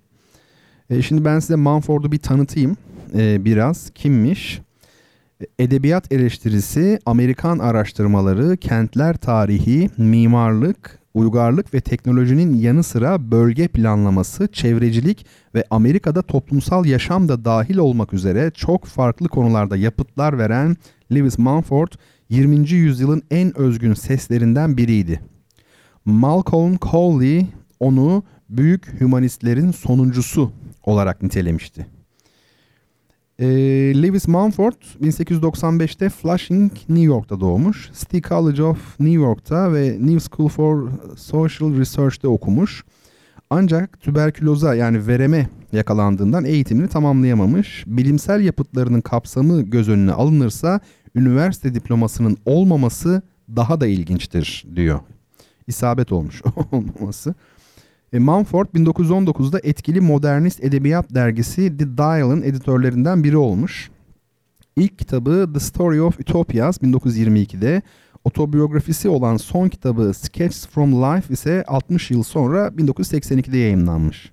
E, 0.91 1.03
şimdi 1.03 1.25
ben 1.25 1.39
size 1.39 1.57
Mumford'u 1.57 2.13
bir 2.13 2.19
tanıtayım 2.19 2.77
e, 3.15 3.45
biraz. 3.45 3.91
Kimmiş? 3.91 4.61
Edebiyat 5.59 6.13
eleştirisi, 6.13 6.99
Amerikan 7.07 7.59
araştırmaları, 7.59 8.57
kentler 8.57 9.17
tarihi, 9.17 9.91
mimarlık, 9.99 10.99
uygarlık 11.15 11.75
ve 11.75 11.81
teknolojinin 11.81 12.55
yanı 12.55 12.83
sıra 12.83 13.31
bölge 13.31 13.69
planlaması, 13.69 14.49
çevrecilik 14.53 15.27
ve 15.55 15.65
Amerika'da 15.71 16.23
toplumsal 16.23 16.87
yaşam 16.87 17.29
da 17.29 17.45
dahil 17.45 17.77
olmak 17.77 18.15
üzere 18.15 18.51
çok 18.55 18.85
farklı 18.85 19.29
konularda 19.29 19.77
yapıtlar 19.77 20.39
veren 20.39 20.77
Lewis 21.15 21.39
Mumford 21.39 21.93
20. 22.29 22.71
yüzyılın 22.71 23.23
en 23.31 23.59
özgün 23.59 23.95
seslerinden 23.95 24.77
biriydi. 24.77 25.21
Malcolm 26.05 26.77
Cowley 26.83 27.47
onu 27.81 28.23
büyük 28.49 29.01
hümanistlerin 29.01 29.71
sonuncusu 29.71 30.53
olarak 30.83 31.23
nitelemişti. 31.23 31.98
E, 33.39 33.47
Lewis 34.03 34.29
Mumford 34.29 34.83
1895'te 35.03 36.09
Flushing, 36.09 36.73
New 36.73 37.05
York'ta 37.05 37.41
doğmuş. 37.41 37.91
City 37.99 38.19
College 38.29 38.63
of 38.63 39.01
New 39.01 39.23
York'ta 39.23 39.73
ve 39.73 39.97
New 40.01 40.21
School 40.21 40.49
for 40.49 40.89
Social 41.17 41.79
Research'te 41.79 42.29
okumuş. 42.29 42.85
Ancak 43.51 44.01
tüberküloza 44.01 44.75
yani 44.75 45.07
vereme 45.07 45.49
yakalandığından 45.73 46.45
eğitimini 46.45 46.89
tamamlayamamış. 46.89 47.85
Bilimsel 47.87 48.41
yapıtlarının 48.41 49.01
kapsamı 49.01 49.63
göz 49.63 49.89
önüne 49.89 50.13
alınırsa 50.13 50.81
üniversite 51.15 51.75
diplomasının 51.75 52.37
olmaması 52.47 53.23
daha 53.57 53.81
da 53.81 53.87
ilginçtir 53.87 54.67
diyor. 54.77 55.01
İsabet 55.67 56.13
olmuş 56.13 56.43
olmaması. 56.73 57.35
E, 58.13 58.19
Mumford 58.19 58.67
1919'da 58.67 59.61
etkili 59.63 60.01
modernist 60.01 60.65
edebiyat 60.65 61.15
dergisi 61.15 61.77
The 61.77 61.97
Dial'ın 61.99 62.43
editörlerinden 62.43 63.25
biri 63.25 63.37
olmuş. 63.37 63.91
İlk 64.77 64.99
kitabı 64.99 65.51
The 65.55 65.61
Story 65.61 66.03
of 66.03 66.21
Utopias 66.21 66.79
1922'de, 66.79 67.83
otobiyografisi 68.25 69.09
olan 69.09 69.37
son 69.37 69.69
kitabı 69.69 70.15
Sketches 70.15 70.67
from 70.67 70.93
Life 71.03 71.35
ise 71.35 71.65
60 71.67 72.11
yıl 72.11 72.23
sonra 72.23 72.67
1982'de 72.67 73.59
yayınlanmış. 73.59 74.33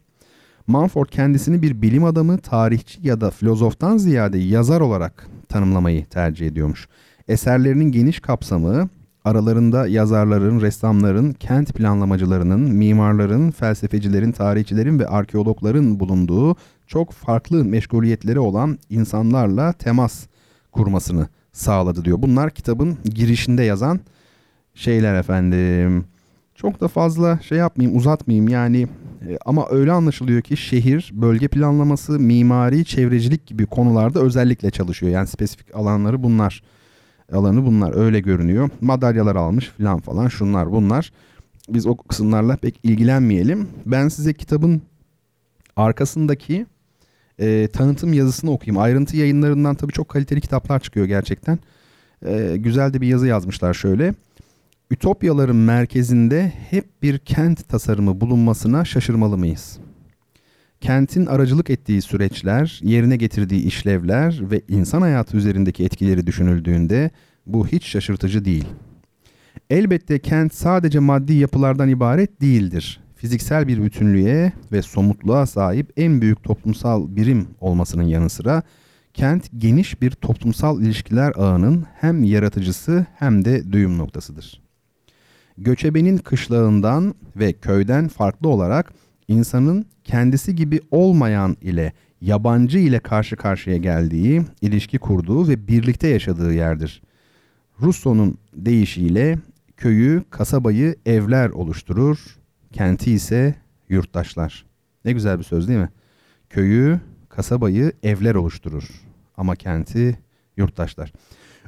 Mumford 0.68 1.08
kendisini 1.08 1.62
bir 1.62 1.82
bilim 1.82 2.04
adamı, 2.04 2.38
tarihçi 2.38 3.08
ya 3.08 3.22
da 3.22 3.32
filozoftan 3.32 3.98
ziyade 3.98 4.38
yazar 4.38 4.82
olarak 4.82 5.28
tanımlamayı 5.50 6.06
tercih 6.06 6.48
ediyormuş. 6.48 6.88
Eserlerinin 7.28 7.92
geniş 7.92 8.20
kapsamı, 8.20 8.90
aralarında 9.26 9.88
yazarların, 9.88 10.62
ressamların, 10.62 11.34
kent 11.34 11.74
planlamacılarının, 11.74 12.60
mimarların, 12.60 13.52
felsefecilerin, 13.52 14.32
tarihçilerin 14.32 15.00
ve 15.00 15.08
arkeologların 15.08 16.00
bulunduğu 16.00 16.56
çok 16.88 17.12
farklı 17.12 17.66
meşguliyetleri 17.66 18.40
olan 18.40 18.78
insanlarla 18.90 19.74
temas 19.74 20.26
kurmasını 20.72 21.28
sağladı 21.52 22.06
diyor. 22.06 22.22
Bunlar 22.22 22.52
kitabın 22.52 22.98
girişinde 23.04 23.64
yazan 23.64 24.00
şeyler 24.74 25.16
efendim. 25.16 26.06
Çok 26.56 26.82
da 26.82 26.88
fazla 26.88 27.40
şey 27.40 27.58
yapmayayım, 27.58 27.98
uzatmayayım 27.98 28.48
yani 28.48 28.88
e, 29.28 29.38
ama 29.46 29.66
öyle 29.70 29.92
anlaşılıyor 29.92 30.42
ki 30.42 30.58
şehir, 30.58 31.12
bölge 31.14 31.48
planlaması, 31.48 32.20
mimari, 32.20 32.86
çevrecilik 32.86 33.46
gibi 33.46 33.66
konularda 33.66 34.20
özellikle 34.20 34.72
çalışıyor. 34.72 35.12
Yani 35.12 35.28
spesifik 35.28 35.76
alanları 35.76 36.24
bunlar. 36.24 36.64
Alanı 37.34 37.66
bunlar 37.66 37.96
öyle 37.96 38.20
görünüyor. 38.20 38.70
Madalyalar 38.82 39.36
almış 39.36 39.70
falan 39.70 40.00
falan 40.00 40.28
şunlar 40.28 40.72
bunlar. 40.72 41.12
Biz 41.70 41.88
o 41.88 41.98
kısımlarla 41.98 42.56
pek 42.58 42.80
ilgilenmeyelim. 42.84 43.68
Ben 43.86 44.08
size 44.08 44.34
kitabın 44.34 44.82
arkasındaki 45.76 46.66
e, 47.40 47.68
tanıtım 47.74 48.14
yazısını 48.14 48.52
okuyayım. 48.52 48.82
Ayrıntı 48.82 49.18
yayınlarından 49.18 49.76
tabii 49.76 49.94
çok 49.94 50.10
kaliteli 50.10 50.42
kitaplar 50.42 50.80
çıkıyor 50.80 51.06
gerçekten. 51.06 51.60
e, 52.26 52.58
güzel 52.58 52.94
de 52.94 53.02
bir 53.02 53.08
yazı 53.08 53.28
yazmışlar 53.28 53.74
şöyle. 53.74 54.14
Ütopyaların 54.92 55.56
merkezinde 55.56 56.54
hep 56.70 57.02
bir 57.04 57.18
kent 57.20 57.70
tasarımı 57.70 58.22
bulunmasına 58.22 58.86
şaşırmalı 58.86 59.38
mıyız? 59.38 59.80
Kentin 60.86 61.26
aracılık 61.26 61.70
ettiği 61.70 62.02
süreçler, 62.02 62.80
yerine 62.84 63.18
getirdiği 63.18 63.64
işlevler 63.64 64.52
ve 64.52 64.62
insan 64.68 65.02
hayatı 65.02 65.38
üzerindeki 65.38 65.84
etkileri 65.84 66.28
düşünüldüğünde 66.28 67.12
bu 67.46 67.68
hiç 67.68 67.86
şaşırtıcı 67.86 68.46
değil. 68.46 68.66
Elbette 69.70 70.20
kent 70.20 70.54
sadece 70.54 71.00
maddi 71.00 71.34
yapılardan 71.34 71.90
ibaret 71.90 72.42
değildir. 72.42 73.00
Fiziksel 73.16 73.68
bir 73.68 73.84
bütünlüğe 73.84 74.54
ve 74.72 74.82
somutluğa 74.82 75.46
sahip 75.46 75.94
en 75.98 76.22
büyük 76.22 76.44
toplumsal 76.44 77.16
birim 77.16 77.48
olmasının 77.60 78.04
yanı 78.04 78.30
sıra 78.30 78.64
kent 79.14 79.50
geniş 79.58 80.02
bir 80.02 80.12
toplumsal 80.12 80.82
ilişkiler 80.82 81.34
ağının 81.36 81.86
hem 81.96 82.24
yaratıcısı 82.24 83.06
hem 83.16 83.46
de 83.46 83.72
düğüm 83.72 83.98
noktasıdır. 83.98 84.62
Göçebenin 85.58 86.18
kışlağından 86.18 87.16
ve 87.36 87.54
köyden 87.54 88.08
farklı 88.08 88.50
olarak 88.50 88.94
insanın 89.28 89.86
kendisi 90.06 90.56
gibi 90.56 90.80
olmayan 90.92 91.58
ile 91.62 91.94
yabancı 92.22 92.80
ile 92.80 93.00
karşı 93.00 93.36
karşıya 93.36 93.78
geldiği, 93.78 94.42
ilişki 94.62 94.98
kurduğu 94.98 95.48
ve 95.48 95.68
birlikte 95.68 96.08
yaşadığı 96.08 96.54
yerdir. 96.54 97.02
Rousseau'nun 97.82 98.38
deyişiyle 98.54 99.40
köyü, 99.78 100.24
kasabayı 100.30 100.96
evler 101.06 101.50
oluşturur, 101.50 102.38
kenti 102.74 103.12
ise 103.12 103.56
yurttaşlar. 103.90 104.66
Ne 105.06 105.12
güzel 105.12 105.40
bir 105.40 105.44
söz 105.44 105.68
değil 105.68 105.80
mi? 105.80 105.90
Köyü, 106.50 107.00
kasabayı 107.30 107.92
evler 108.04 108.36
oluşturur 108.36 108.90
ama 109.38 109.56
kenti 109.56 110.20
yurttaşlar. 110.58 111.14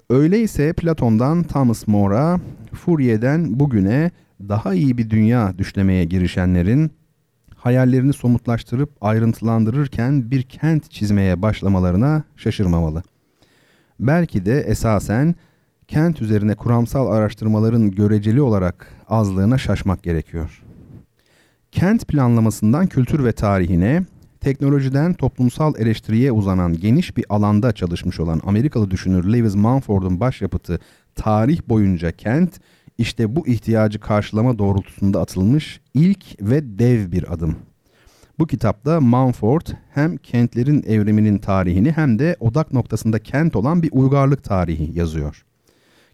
Öyleyse 0.09 0.73
Platon'dan 0.73 1.43
Thomas 1.43 1.87
More'a, 1.87 2.39
Fourier'den 2.73 3.59
bugüne 3.59 4.11
daha 4.41 4.73
iyi 4.73 4.97
bir 4.97 5.09
dünya 5.09 5.57
düşlemeye 5.57 6.05
girişenlerin 6.05 6.91
hayallerini 7.67 8.13
somutlaştırıp 8.13 8.89
ayrıntılandırırken 9.01 10.31
bir 10.31 10.43
kent 10.43 10.91
çizmeye 10.91 11.41
başlamalarına 11.41 12.23
şaşırmamalı. 12.35 13.03
Belki 13.99 14.45
de 14.45 14.61
esasen 14.61 15.35
kent 15.87 16.21
üzerine 16.21 16.55
kuramsal 16.55 17.07
araştırmaların 17.07 17.91
göreceli 17.91 18.41
olarak 18.41 18.87
azlığına 19.07 19.57
şaşmak 19.57 20.03
gerekiyor. 20.03 20.63
Kent 21.71 22.07
planlamasından 22.07 22.87
kültür 22.87 23.25
ve 23.25 23.31
tarihine, 23.31 24.03
teknolojiden 24.41 25.13
toplumsal 25.13 25.73
eleştiriye 25.77 26.31
uzanan 26.31 26.73
geniş 26.73 27.17
bir 27.17 27.25
alanda 27.29 27.71
çalışmış 27.71 28.19
olan 28.19 28.41
Amerikalı 28.45 28.91
düşünür 28.91 29.33
Lewis 29.33 29.55
Mumford'un 29.55 30.19
başyapıtı 30.19 30.79
Tarih 31.15 31.61
boyunca 31.69 32.11
kent, 32.11 32.59
işte 32.97 33.35
bu 33.35 33.47
ihtiyacı 33.47 33.99
karşılama 33.99 34.59
doğrultusunda 34.59 35.21
atılmış 35.21 35.81
ilk 35.93 36.41
ve 36.41 36.79
dev 36.79 37.11
bir 37.11 37.33
adım. 37.33 37.55
Bu 38.39 38.47
kitapta 38.47 39.01
Mumford 39.01 39.67
hem 39.93 40.17
kentlerin 40.17 40.83
evriminin 40.87 41.37
tarihini 41.37 41.91
hem 41.91 42.19
de 42.19 42.35
odak 42.39 42.73
noktasında 42.73 43.19
kent 43.19 43.55
olan 43.55 43.83
bir 43.83 43.89
uygarlık 43.91 44.43
tarihi 44.43 44.99
yazıyor. 44.99 45.45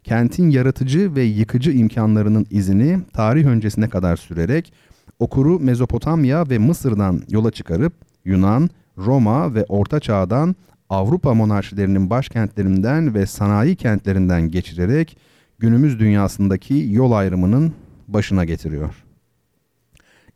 Kentin 0.03 0.49
yaratıcı 0.49 1.15
ve 1.15 1.23
yıkıcı 1.23 1.71
imkanlarının 1.71 2.45
izini 2.51 2.99
tarih 3.13 3.45
öncesine 3.45 3.89
kadar 3.89 4.15
sürerek 4.15 4.73
okuru 5.19 5.59
Mezopotamya 5.59 6.49
ve 6.49 6.57
Mısır'dan 6.57 7.21
yola 7.29 7.51
çıkarıp 7.51 7.93
Yunan, 8.25 8.69
Roma 8.97 9.55
ve 9.55 9.65
Orta 9.69 9.99
Çağ'dan 9.99 10.55
Avrupa 10.89 11.33
monarşilerinin 11.33 12.09
başkentlerinden 12.09 13.13
ve 13.13 13.25
sanayi 13.25 13.75
kentlerinden 13.75 14.51
geçirerek 14.51 15.17
günümüz 15.59 15.99
dünyasındaki 15.99 16.87
yol 16.89 17.11
ayrımının 17.11 17.73
başına 18.07 18.45
getiriyor. 18.45 19.03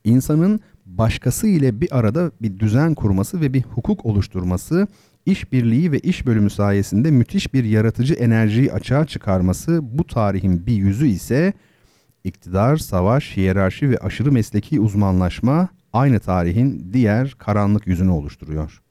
İnsanın 0.04 0.60
başkası 0.86 1.48
ile 1.48 1.82
bir 1.82 1.98
arada 2.00 2.32
bir 2.42 2.60
düzen 2.60 2.94
kurması 2.94 3.42
ve 3.42 3.54
bir 3.54 3.64
hukuk 3.64 4.06
oluşturması, 4.06 4.88
işbirliği 5.26 5.92
ve 5.92 6.00
iş 6.00 6.26
bölümü 6.26 6.50
sayesinde 6.50 7.12
müthiş 7.12 7.54
bir 7.54 7.64
yaratıcı 7.64 8.14
enerjiyi 8.14 8.74
açığa 8.74 9.06
çıkarması 9.06 9.80
bu 9.84 10.08
tarihin 10.08 10.66
bir 10.66 10.74
yüzü 10.74 11.08
ise 11.08 11.54
iktidar, 12.24 12.78
savaş, 12.78 13.38
hiyerarşi 13.38 13.90
ve 13.90 13.98
aşırı 13.98 14.32
mesleki 14.32 14.80
uzmanlaşma 14.80 15.70
aynı 15.94 16.20
tarihin 16.20 16.90
diğer 16.94 17.36
karanlık 17.38 17.88
yüzünü 17.88 18.12
oluşturuyor. 18.12 18.82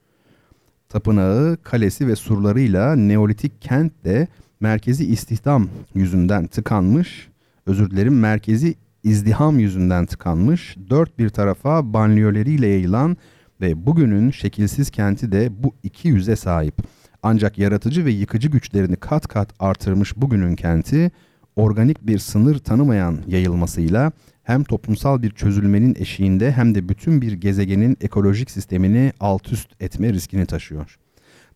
Tapınağı, 0.89 1.57
kalesi 1.63 2.07
ve 2.07 2.15
surlarıyla 2.15 2.95
Neolitik 2.95 3.61
kent 3.61 4.05
de 4.05 4.27
merkezi 4.59 5.05
istihdam 5.05 5.69
yüzünden 5.95 6.47
tıkanmış, 6.47 7.29
özür 7.65 7.91
dilerim 7.91 8.19
merkezi 8.19 8.75
izdiham 9.03 9.59
yüzünden 9.59 10.05
tıkanmış, 10.05 10.77
dört 10.89 11.19
bir 11.19 11.29
tarafa 11.29 11.93
banliyöleriyle 11.93 12.67
yayılan 12.67 13.17
ve 13.61 13.85
bugünün 13.85 14.31
şekilsiz 14.31 14.89
kenti 14.89 15.31
de 15.31 15.63
bu 15.63 15.75
iki 15.83 16.07
yüze 16.07 16.35
sahip. 16.35 16.75
Ancak 17.23 17.57
yaratıcı 17.57 18.05
ve 18.05 18.11
yıkıcı 18.11 18.47
güçlerini 18.47 18.95
kat 18.95 19.27
kat 19.27 19.49
artırmış 19.59 20.17
bugünün 20.17 20.55
kenti, 20.55 21.11
organik 21.55 22.07
bir 22.07 22.19
sınır 22.19 22.59
tanımayan 22.59 23.17
yayılmasıyla 23.27 24.11
hem 24.43 24.63
toplumsal 24.63 25.21
bir 25.21 25.31
çözülmenin 25.31 25.95
eşiğinde 25.99 26.51
hem 26.51 26.75
de 26.75 26.89
bütün 26.89 27.21
bir 27.21 27.33
gezegenin 27.33 27.97
ekolojik 28.01 28.51
sistemini 28.51 29.13
alt 29.19 29.51
üst 29.51 29.81
etme 29.81 30.13
riskini 30.13 30.45
taşıyor. 30.45 30.97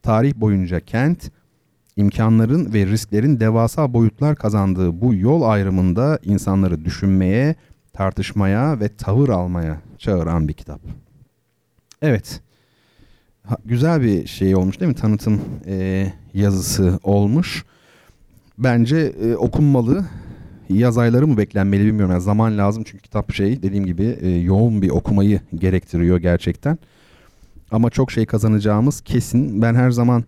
Tarih 0.02 0.36
boyunca 0.36 0.80
kent, 0.80 1.32
imkanların 2.02 2.74
ve 2.74 2.86
risklerin 2.86 3.40
devasa 3.40 3.94
boyutlar 3.94 4.36
kazandığı 4.36 5.02
bu 5.02 5.14
yol 5.14 5.42
ayrımında 5.42 6.20
insanları 6.24 6.86
düşünmeye, 6.86 7.56
tartışmaya 7.94 8.80
ve 8.80 8.90
tavır 8.90 9.30
almaya 9.30 9.82
çağıran 9.98 10.48
bir 10.48 10.54
kitap. 10.54 10.82
Evet, 12.02 12.42
ha, 13.44 13.58
güzel 13.66 14.02
bir 14.02 14.28
şey 14.28 14.56
olmuş 14.56 14.80
değil 14.80 14.90
mi? 14.90 14.96
Tanıtım 14.96 15.42
e, 15.68 16.08
yazısı 16.34 17.00
olmuş. 17.04 17.66
Bence 18.58 18.98
e, 18.98 19.36
okunmalı. 19.36 20.06
Yaz 20.70 20.98
ayları 20.98 21.28
mı 21.28 21.38
beklenmeli 21.38 21.86
bilmiyorum. 21.86 22.12
Yani 22.12 22.22
zaman 22.22 22.58
lazım 22.58 22.84
çünkü 22.84 23.04
kitap 23.04 23.34
şey 23.34 23.64
dediğim 23.64 23.86
gibi 23.86 24.18
e, 24.22 24.30
yoğun 24.30 24.82
bir 24.82 24.90
okumayı 24.90 25.42
gerektiriyor 25.56 26.18
gerçekten. 26.18 26.78
Ama 27.72 27.90
çok 27.90 28.12
şey 28.12 28.26
kazanacağımız 28.26 29.02
kesin. 29.02 29.62
Ben 29.62 29.76
her 29.76 29.92
zaman 29.92 30.24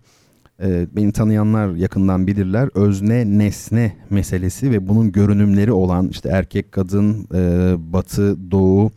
e, 0.64 0.86
beni 0.96 1.12
tanıyanlar 1.12 1.74
yakından 1.74 2.26
bilirler. 2.26 2.68
Özne 2.74 3.38
nesne 3.38 3.96
meselesi 4.10 4.70
ve 4.70 4.88
bunun 4.88 5.12
görünümleri 5.12 5.72
olan 5.72 6.08
işte 6.08 6.28
erkek 6.28 6.72
kadın 6.72 7.28
e, 7.34 7.74
batı 7.92 8.50
doğu 8.50 8.90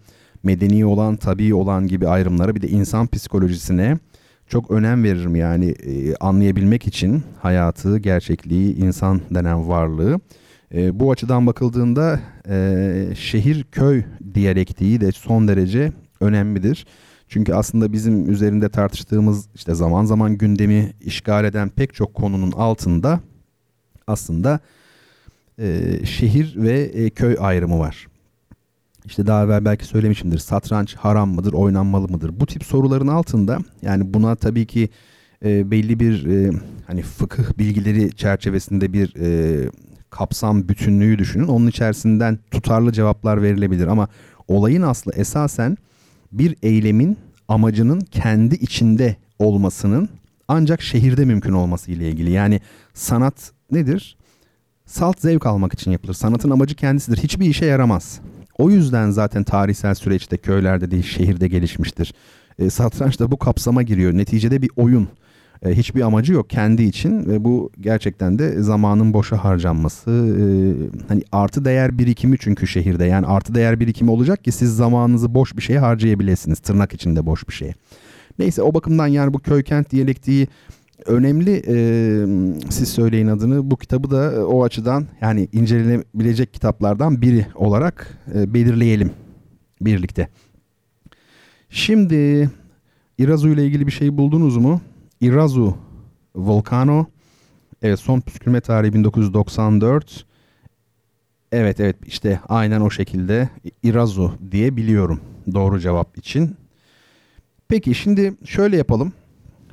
medeni 0.43 0.85
olan 0.85 1.15
tabii 1.15 1.53
olan 1.53 1.87
gibi 1.87 2.07
ayrımlara 2.07 2.55
bir 2.55 2.61
de 2.61 2.67
insan 2.67 3.07
psikolojisine 3.07 3.97
çok 4.47 4.71
önem 4.71 5.03
veririm 5.03 5.35
yani 5.35 5.65
e, 5.69 6.15
anlayabilmek 6.15 6.87
için 6.87 7.23
hayatı, 7.41 7.97
gerçekliği, 7.97 8.75
insan 8.75 9.21
denen 9.31 9.69
varlığı. 9.69 10.19
E, 10.73 10.99
bu 10.99 11.11
açıdan 11.11 11.47
bakıldığında 11.47 12.19
e, 12.49 13.07
şehir 13.15 13.63
köy 13.63 14.03
diyalektiği 14.33 15.01
de 15.01 15.11
son 15.11 15.47
derece 15.47 15.91
önemlidir. 16.19 16.85
Çünkü 17.27 17.53
aslında 17.53 17.93
bizim 17.93 18.31
üzerinde 18.31 18.69
tartıştığımız 18.69 19.47
işte 19.55 19.75
zaman 19.75 20.05
zaman 20.05 20.37
gündemi 20.37 20.93
işgal 21.01 21.45
eden 21.45 21.69
pek 21.69 21.93
çok 21.93 22.13
konunun 22.13 22.51
altında 22.51 23.19
aslında 24.07 24.59
e, 25.59 25.99
şehir 26.05 26.53
ve 26.55 26.79
e, 26.81 27.09
köy 27.09 27.35
ayrımı 27.39 27.79
var. 27.79 28.07
İşte 29.05 29.27
daha 29.27 29.43
evvel 29.43 29.65
belki 29.65 29.85
söylemişimdir. 29.85 30.37
Satranç 30.37 30.95
haram 30.95 31.29
mıdır, 31.29 31.53
oynanmalı 31.53 32.07
mıdır? 32.07 32.39
Bu 32.39 32.45
tip 32.45 32.63
soruların 32.63 33.07
altında 33.07 33.59
yani 33.81 34.13
buna 34.13 34.35
tabii 34.35 34.65
ki 34.65 34.89
e, 35.45 35.71
belli 35.71 35.99
bir 35.99 36.25
e, 36.25 36.51
hani 36.87 37.01
fıkıh 37.01 37.57
bilgileri 37.57 38.15
çerçevesinde 38.15 38.93
bir 38.93 39.15
e, 39.19 39.69
kapsam 40.09 40.69
bütünlüğü 40.69 41.17
düşünün. 41.17 41.47
Onun 41.47 41.67
içerisinden 41.67 42.39
tutarlı 42.51 42.91
cevaplar 42.91 43.41
verilebilir 43.41 43.87
ama 43.87 44.07
olayın 44.47 44.81
aslı 44.81 45.11
esasen 45.15 45.77
bir 46.31 46.55
eylemin 46.63 47.17
amacının 47.47 47.99
kendi 47.99 48.55
içinde 48.55 49.15
olmasının 49.39 50.09
ancak 50.47 50.81
şehirde 50.81 51.25
mümkün 51.25 51.53
olması 51.53 51.91
ile 51.91 52.09
ilgili. 52.09 52.31
Yani 52.31 52.61
sanat 52.93 53.51
nedir? 53.71 54.17
Salt 54.85 55.19
zevk 55.19 55.45
almak 55.45 55.73
için 55.73 55.91
yapılır. 55.91 56.13
Sanatın 56.13 56.49
amacı 56.49 56.75
kendisidir. 56.75 57.17
Hiçbir 57.17 57.45
işe 57.45 57.65
yaramaz. 57.65 58.19
O 58.57 58.69
yüzden 58.69 59.09
zaten 59.11 59.43
tarihsel 59.43 59.95
süreçte 59.95 60.37
köylerde 60.37 60.91
değil 60.91 61.03
şehirde 61.03 61.47
gelişmiştir. 61.47 62.13
E, 62.59 62.69
satranç 62.69 63.19
da 63.19 63.31
bu 63.31 63.37
kapsama 63.37 63.83
giriyor. 63.83 64.13
Neticede 64.13 64.61
bir 64.61 64.69
oyun. 64.75 65.07
E, 65.65 65.77
hiçbir 65.77 66.01
amacı 66.01 66.33
yok 66.33 66.49
kendi 66.49 66.83
için 66.83 67.25
ve 67.25 67.43
bu 67.43 67.71
gerçekten 67.79 68.39
de 68.39 68.61
zamanın 68.61 69.13
boşa 69.13 69.43
harcanması. 69.43 70.11
E, 70.11 70.45
hani 71.07 71.23
artı 71.31 71.65
değer 71.65 71.97
birikimi 71.97 72.37
çünkü 72.39 72.67
şehirde. 72.67 73.05
Yani 73.05 73.25
artı 73.25 73.55
değer 73.55 73.79
birikimi 73.79 74.11
olacak 74.11 74.43
ki 74.43 74.51
siz 74.51 74.75
zamanınızı 74.75 75.33
boş 75.33 75.57
bir 75.57 75.61
şeye 75.61 75.79
harcayabilirsiniz. 75.79 76.59
Tırnak 76.59 76.93
içinde 76.93 77.25
boş 77.25 77.47
bir 77.47 77.53
şeye. 77.53 77.73
Neyse 78.39 78.61
o 78.61 78.73
bakımdan 78.73 79.07
yani 79.07 79.33
bu 79.33 79.39
köy 79.39 79.63
kent 79.63 79.91
diyalektiği 79.91 80.47
önemli 81.05 81.63
e, 81.67 81.75
siz 82.69 82.89
söyleyin 82.89 83.27
adını 83.27 83.71
bu 83.71 83.77
kitabı 83.77 84.11
da 84.11 84.33
e, 84.33 84.39
o 84.39 84.63
açıdan 84.63 85.07
yani 85.21 85.47
incelenebilecek 85.53 86.53
kitaplardan 86.53 87.21
biri 87.21 87.45
olarak 87.55 88.17
e, 88.35 88.53
belirleyelim 88.53 89.11
birlikte. 89.81 90.27
Şimdi 91.69 92.49
Irazu 93.17 93.49
ile 93.49 93.65
ilgili 93.65 93.87
bir 93.87 93.91
şey 93.91 94.17
buldunuz 94.17 94.57
mu? 94.57 94.81
Irazu 95.21 95.77
Volcano 96.35 97.05
Evet 97.81 97.99
son 97.99 98.19
püskürme 98.19 98.61
tarihi 98.61 98.93
1994. 98.93 100.25
Evet 101.51 101.79
evet 101.79 101.95
işte 102.05 102.39
aynen 102.49 102.81
o 102.81 102.89
şekilde 102.89 103.49
Irazu 103.83 104.31
diye 104.51 104.77
biliyorum 104.77 105.21
doğru 105.53 105.79
cevap 105.79 106.17
için. 106.17 106.55
Peki 107.67 107.95
şimdi 107.95 108.33
şöyle 108.45 108.77
yapalım. 108.77 109.13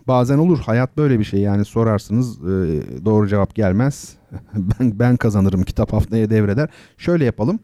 Bazen 0.09 0.38
olur 0.38 0.59
hayat 0.59 0.97
böyle 0.97 1.18
bir 1.18 1.24
şey 1.24 1.40
yani 1.40 1.64
sorarsınız 1.64 2.38
e, 2.38 2.82
doğru 3.05 3.28
cevap 3.28 3.55
gelmez. 3.55 4.16
ben 4.55 4.99
ben 4.99 5.16
kazanırım 5.16 5.62
kitap 5.62 5.92
haftaya 5.92 6.30
devreder. 6.30 6.68
Şöyle 6.99 7.24
yapalım. 7.24 7.59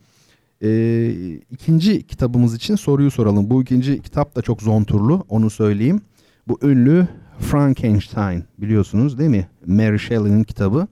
E, 0.62 1.11
ikinci 1.51 2.07
kitabımız 2.07 2.55
için 2.55 2.76
soruyu 2.76 3.11
soralım. 3.11 3.51
Bu 3.51 3.62
ikinci 3.62 4.03
kitap 4.03 4.37
da 4.37 4.43
çok 4.43 4.62
zonturlu 4.62 5.24
onu 5.28 5.51
söyleyeyim. 5.51 6.01
Bu 6.49 6.59
ünlü 6.62 7.09
Frankenstein 7.41 8.45
biliyorsunuz 8.59 9.18
değil 9.18 9.30
mi? 9.30 9.49
Mary 9.66 9.99
Shelley'nin 9.99 10.45
kitabı. 10.45 10.86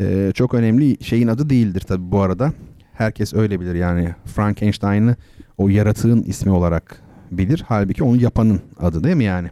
Ee, 0.00 0.32
çok 0.34 0.54
önemli 0.54 1.04
şeyin 1.04 1.28
adı 1.28 1.50
değildir 1.50 1.80
tabi 1.80 2.12
bu 2.12 2.20
arada. 2.20 2.52
Herkes 2.92 3.34
öyle 3.34 3.60
bilir 3.60 3.74
yani 3.74 4.14
Frankenstein'ı 4.24 5.16
o 5.58 5.68
yaratığın 5.68 6.22
ismi 6.22 6.52
olarak 6.52 7.02
bilir. 7.30 7.64
Halbuki 7.68 8.04
onu 8.04 8.16
yapanın 8.16 8.60
adı 8.78 9.04
değil 9.04 9.16
mi 9.16 9.24
yani? 9.24 9.48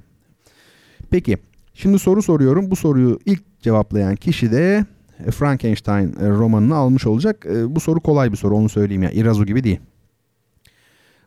Peki 1.11 1.36
şimdi 1.74 1.98
soru 1.98 2.22
soruyorum. 2.22 2.70
Bu 2.70 2.76
soruyu 2.76 3.18
ilk 3.26 3.61
cevaplayan 3.61 4.16
kişi 4.16 4.52
de 4.52 4.86
Frankenstein 5.30 6.14
e, 6.20 6.28
romanını 6.28 6.74
almış 6.74 7.07
olacak. 7.07 7.46
E, 7.46 7.74
bu 7.74 7.80
soru 7.80 8.00
kolay 8.00 8.32
bir 8.32 8.36
soru 8.36 8.57
onu 8.57 8.68
söyleyeyim 8.68 9.02
ya. 9.02 9.11
İrazu 9.11 9.46
gibi 9.46 9.64
değil. 9.64 9.80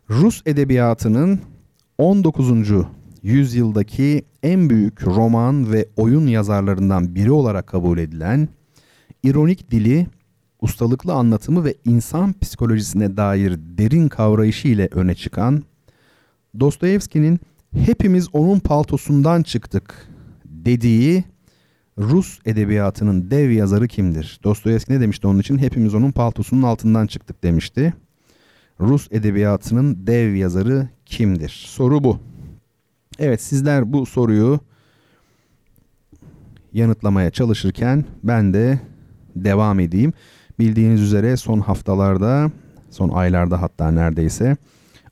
Rus 0.10 0.42
edebiyatının 0.46 1.40
19 1.98 2.52
yüzyıldaki 3.28 4.26
en 4.44 4.70
büyük 4.70 5.08
roman 5.08 5.72
ve 5.72 5.86
oyun 5.96 6.28
yazarlarından 6.28 7.16
biri 7.16 7.32
olarak 7.32 7.68
kabul 7.68 7.98
edilen, 7.98 8.50
ironik 9.24 9.72
dili, 9.72 10.08
ustalıklı 10.62 11.14
anlatımı 11.14 11.66
ve 11.66 11.76
insan 11.86 12.34
psikolojisine 12.42 13.18
dair 13.18 13.60
derin 13.78 14.08
kavrayışı 14.08 14.68
ile 14.68 14.88
öne 14.92 15.16
çıkan, 15.16 15.64
Dostoyevski'nin 16.60 17.40
hepimiz 17.78 18.28
onun 18.34 18.60
paltosundan 18.60 19.44
çıktık 19.44 20.08
dediği 20.46 21.24
Rus 21.98 22.40
edebiyatının 22.46 23.32
dev 23.32 23.50
yazarı 23.50 23.88
kimdir? 23.88 24.40
Dostoyevski 24.44 24.94
ne 24.94 25.02
demişti 25.02 25.28
onun 25.28 25.40
için? 25.40 25.58
Hepimiz 25.58 25.94
onun 25.94 26.12
paltosunun 26.12 26.64
altından 26.64 27.08
çıktık 27.08 27.44
demişti. 27.44 27.94
Rus 28.80 29.08
edebiyatının 29.12 30.08
dev 30.08 30.36
yazarı 30.36 30.90
kimdir? 31.06 31.50
Soru 31.68 32.04
bu. 32.04 32.20
Evet 33.20 33.42
sizler 33.42 33.94
bu 33.94 34.06
soruyu 34.06 34.60
yanıtlamaya 36.74 37.32
çalışırken 37.32 38.06
ben 38.24 38.54
de 38.54 38.80
devam 39.36 39.80
edeyim. 39.80 40.14
Bildiğiniz 40.60 41.02
üzere 41.02 41.38
son 41.38 41.60
haftalarda, 41.60 42.52
son 42.90 43.10
aylarda 43.10 43.62
hatta 43.62 43.92
neredeyse 43.92 44.58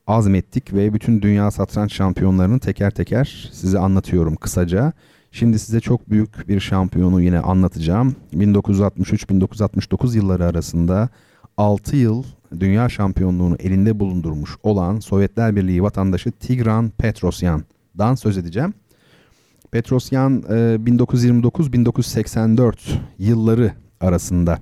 azmettik 0.07 0.73
ve 0.73 0.93
bütün 0.93 1.21
dünya 1.21 1.51
satranç 1.51 1.93
şampiyonlarını 1.93 2.59
teker 2.59 2.91
teker 2.91 3.49
size 3.53 3.79
anlatıyorum 3.79 4.35
kısaca. 4.35 4.93
Şimdi 5.31 5.59
size 5.59 5.79
çok 5.79 6.09
büyük 6.09 6.47
bir 6.47 6.59
şampiyonu 6.59 7.21
yine 7.21 7.39
anlatacağım. 7.39 8.15
1963-1969 8.33 10.15
yılları 10.15 10.45
arasında 10.45 11.09
6 11.57 11.95
yıl 11.95 12.23
dünya 12.59 12.89
şampiyonluğunu 12.89 13.55
elinde 13.59 13.99
bulundurmuş 13.99 14.55
olan 14.63 14.99
Sovyetler 14.99 15.55
Birliği 15.55 15.83
vatandaşı 15.83 16.31
Tigran 16.31 16.89
Petrosyan 16.89 17.63
dan 17.97 18.15
söz 18.15 18.37
edeceğim. 18.37 18.73
Petrosyan 19.71 20.41
1929-1984 20.41 22.73
e, 22.73 22.77
yılları 23.19 23.71
arasında 23.99 24.59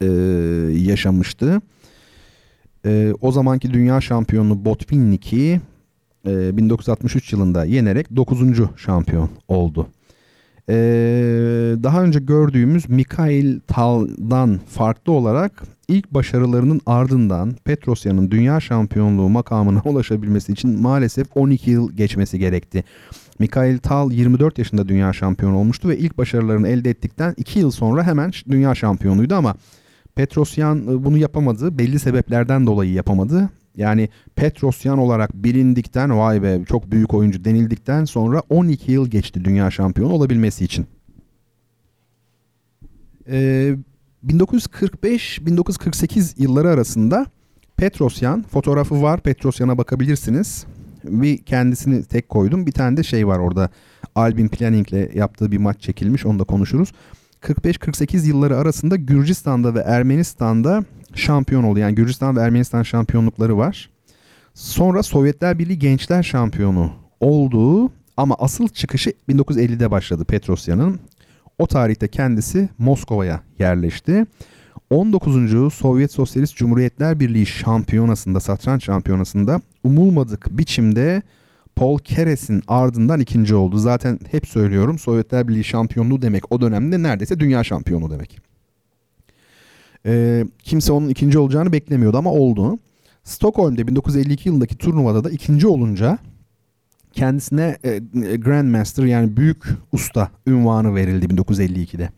e, 0.00 0.06
yaşamıştı. 0.72 1.60
E, 2.86 3.12
o 3.20 3.32
zamanki 3.32 3.72
dünya 3.72 4.00
şampiyonu 4.00 4.64
Botvinnik'i 4.64 5.60
1963 6.26 7.32
yılında 7.32 7.64
yenerek 7.64 8.16
9. 8.16 8.40
şampiyon 8.76 9.30
oldu. 9.48 9.88
Daha 11.82 12.02
önce 12.02 12.18
gördüğümüz 12.18 12.88
Mikhail 12.88 13.60
Tal'dan 13.66 14.60
farklı 14.68 15.12
olarak 15.12 15.62
ilk 15.88 16.10
başarılarının 16.10 16.80
ardından 16.86 17.54
Petrosyan'ın 17.64 18.30
dünya 18.30 18.60
şampiyonluğu 18.60 19.28
makamına 19.28 19.82
ulaşabilmesi 19.84 20.52
için 20.52 20.80
maalesef 20.80 21.26
12 21.34 21.70
yıl 21.70 21.92
geçmesi 21.92 22.38
gerekti. 22.38 22.84
Mikhail 23.38 23.78
Tal 23.78 24.12
24 24.12 24.58
yaşında 24.58 24.88
dünya 24.88 25.12
şampiyonu 25.12 25.58
olmuştu 25.58 25.88
ve 25.88 25.98
ilk 25.98 26.18
başarılarını 26.18 26.68
elde 26.68 26.90
ettikten 26.90 27.34
2 27.36 27.58
yıl 27.58 27.70
sonra 27.70 28.04
hemen 28.04 28.32
dünya 28.50 28.74
şampiyonuydu 28.74 29.34
ama 29.34 29.54
Petrosyan 30.14 30.82
e, 30.82 31.04
bunu 31.04 31.18
yapamadı. 31.18 31.78
Belli 31.78 31.98
sebeplerden 31.98 32.66
dolayı 32.66 32.92
yapamadı. 32.92 33.50
Yani 33.76 34.08
Petrosyan 34.36 34.98
olarak 34.98 35.34
bilindikten 35.34 36.18
vay 36.18 36.42
be 36.42 36.64
çok 36.68 36.90
büyük 36.90 37.14
oyuncu 37.14 37.44
denildikten 37.44 38.04
sonra 38.04 38.42
12 38.50 38.92
yıl 38.92 39.08
geçti 39.08 39.44
dünya 39.44 39.70
şampiyonu 39.70 40.12
olabilmesi 40.12 40.64
için. 40.64 40.86
Ee, 43.28 43.76
1945-1948 44.26 46.42
yılları 46.42 46.68
arasında 46.68 47.26
Petrosyan 47.76 48.42
fotoğrafı 48.42 49.02
var. 49.02 49.20
Petrosyan'a 49.20 49.78
bakabilirsiniz. 49.78 50.66
Bir 51.04 51.38
kendisini 51.38 52.04
tek 52.04 52.28
koydum. 52.28 52.66
Bir 52.66 52.72
tane 52.72 52.96
de 52.96 53.02
şey 53.02 53.26
var 53.26 53.38
orada. 53.38 53.70
Albin 54.14 54.48
Planning'le 54.48 55.14
yaptığı 55.14 55.52
bir 55.52 55.58
maç 55.58 55.80
çekilmiş. 55.80 56.26
Onu 56.26 56.38
da 56.38 56.44
konuşuruz. 56.44 56.92
45-48 57.42 58.26
yılları 58.26 58.56
arasında 58.56 58.96
Gürcistan'da 58.96 59.74
ve 59.74 59.80
Ermenistan'da 59.80 60.84
şampiyon 61.14 61.62
oldu. 61.62 61.78
Yani 61.78 61.94
Gürcistan 61.94 62.36
ve 62.36 62.40
Ermenistan 62.40 62.82
şampiyonlukları 62.82 63.58
var. 63.58 63.90
Sonra 64.54 65.02
Sovyetler 65.02 65.58
Birliği 65.58 65.78
Gençler 65.78 66.22
Şampiyonu 66.22 66.92
olduğu 67.20 67.90
ama 68.16 68.34
asıl 68.38 68.68
çıkışı 68.68 69.12
1950'de 69.28 69.90
başladı 69.90 70.24
Petrosyan'ın. 70.24 71.00
O 71.58 71.66
tarihte 71.66 72.08
kendisi 72.08 72.68
Moskova'ya 72.78 73.40
yerleşti. 73.58 74.26
19. 74.90 75.74
Sovyet 75.74 76.12
Sosyalist 76.12 76.56
Cumhuriyetler 76.56 77.20
Birliği 77.20 77.46
şampiyonasında, 77.46 78.40
satranç 78.40 78.84
şampiyonasında 78.84 79.60
umulmadık 79.84 80.46
biçimde 80.50 81.22
Paul 81.76 81.98
Keres'in 81.98 82.62
ardından 82.68 83.20
ikinci 83.20 83.54
oldu. 83.54 83.78
Zaten 83.78 84.18
hep 84.30 84.46
söylüyorum 84.46 84.98
Sovyetler 84.98 85.48
Birliği 85.48 85.64
şampiyonluğu 85.64 86.22
demek 86.22 86.52
o 86.52 86.60
dönemde 86.60 87.02
neredeyse 87.02 87.40
dünya 87.40 87.64
şampiyonu 87.64 88.10
demek. 88.10 88.38
Ee, 90.06 90.44
kimse 90.58 90.92
onun 90.92 91.08
ikinci 91.08 91.38
olacağını 91.38 91.72
beklemiyordu 91.72 92.18
ama 92.18 92.32
oldu. 92.32 92.78
Stockholm'de 93.24 93.86
1952 93.86 94.48
yılındaki 94.48 94.78
turnuvada 94.78 95.24
da 95.24 95.30
ikinci 95.30 95.66
olunca 95.66 96.18
kendisine 97.12 97.78
e, 97.84 97.98
Grandmaster 98.36 99.04
yani 99.04 99.36
büyük 99.36 99.64
usta 99.92 100.30
ünvanı 100.46 100.94
verildi 100.94 101.26
1952'de. 101.26 102.10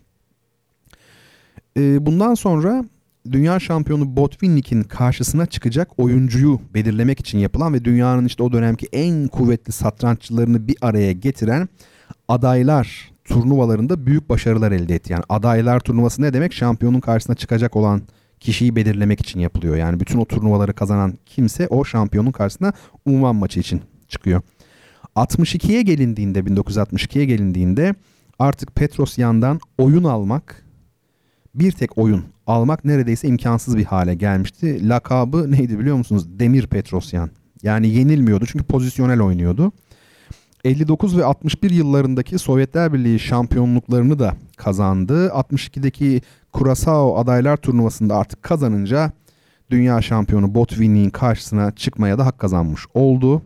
E, 1.77 2.07
bundan 2.07 2.35
sonra 2.35 2.85
dünya 3.33 3.61
şampiyonu 3.61 4.17
Botvinnik'in 4.17 4.83
karşısına 4.83 5.47
çıkacak 5.47 5.99
oyuncuyu 5.99 6.61
belirlemek 6.75 7.21
için 7.21 7.39
yapılan 7.39 7.75
ve 7.75 7.85
dünyanın 7.85 8.25
işte 8.25 8.43
o 8.43 8.53
dönemki 8.53 8.89
en 8.93 9.29
kuvvetli 9.29 9.73
satranççılarını 9.73 10.69
bir 10.69 10.77
araya 10.81 11.13
getiren 11.13 11.69
adaylar 12.29 13.11
turnuvalarında 13.25 14.07
büyük 14.07 14.29
başarılar 14.29 14.73
elde 14.73 14.95
etti. 14.95 15.13
Yani 15.13 15.25
adaylar 15.29 15.81
turnuvası 15.81 16.23
ne 16.23 16.33
demek? 16.33 16.53
Şampiyonun 16.53 17.01
karşısına 17.01 17.37
çıkacak 17.37 17.77
olan 17.77 18.03
kişiyi 18.41 18.77
belirlemek 18.77 19.21
için 19.21 19.41
yapılıyor. 19.41 19.77
Yani 19.77 20.01
bütün 20.01 20.19
o 20.19 20.25
turnuvaları 20.25 20.73
kazanan 20.73 21.19
kimse 21.27 21.69
o 21.69 21.85
şampiyonun 21.85 22.33
karşısına 22.33 22.73
unvan 23.07 23.37
maçı 23.37 23.61
için 23.61 23.83
çıkıyor. 24.09 24.43
62'ye 25.17 25.83
gelindiğinde 25.83 26.41
1962'ye 26.41 27.25
gelindiğinde 27.25 27.95
artık 28.39 28.77
Petrosyan'dan 28.77 29.61
oyun 29.79 30.05
almak 30.05 30.65
bir 31.55 31.73
tek 31.73 31.99
oyun 31.99 32.25
almak 32.49 32.85
neredeyse 32.85 33.29
imkansız 33.29 33.77
bir 33.77 33.85
hale 33.85 34.15
gelmişti. 34.15 34.89
Lakabı 34.89 35.53
neydi 35.53 35.79
biliyor 35.79 35.97
musunuz? 35.97 36.39
Demir 36.39 36.67
Petrosyan. 36.67 37.31
Yani 37.63 37.89
yenilmiyordu 37.89 38.47
çünkü 38.47 38.65
pozisyonel 38.65 39.23
oynuyordu. 39.23 39.73
59 40.65 41.19
ve 41.19 41.25
61 41.25 41.71
yıllarındaki 41.71 42.39
Sovyetler 42.39 42.93
Birliği 42.93 43.19
şampiyonluklarını 43.19 44.19
da 44.19 44.37
kazandı. 44.57 45.29
62'deki 45.29 46.23
Curaçao 46.55 47.17
adaylar 47.17 47.57
turnuvasında 47.57 48.17
artık 48.17 48.43
kazanınca 48.43 49.13
dünya 49.71 50.03
şampiyonu 50.03 50.55
Botvinnik'in 50.55 51.11
karşısına 51.11 51.71
çıkmaya 51.71 52.19
da 52.19 52.27
hak 52.27 52.39
kazanmış 52.39 52.83
oldu. 52.95 53.43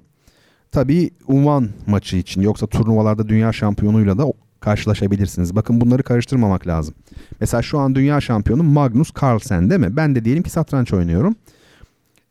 tabii 0.72 1.10
unvan 1.26 1.68
maçı 1.86 2.16
için 2.16 2.40
yoksa 2.40 2.66
turnuvalarda 2.66 3.28
dünya 3.28 3.52
şampiyonuyla 3.52 4.18
da 4.18 4.26
karşılaşabilirsiniz. 4.62 5.56
Bakın 5.56 5.80
bunları 5.80 6.02
karıştırmamak 6.02 6.66
lazım. 6.66 6.94
Mesela 7.40 7.62
şu 7.62 7.78
an 7.78 7.94
dünya 7.94 8.20
şampiyonu 8.20 8.62
Magnus 8.62 9.12
Carlsen 9.22 9.70
değil 9.70 9.80
mi? 9.80 9.96
Ben 9.96 10.14
de 10.14 10.24
diyelim 10.24 10.42
ki 10.42 10.50
satranç 10.50 10.92
oynuyorum. 10.92 11.34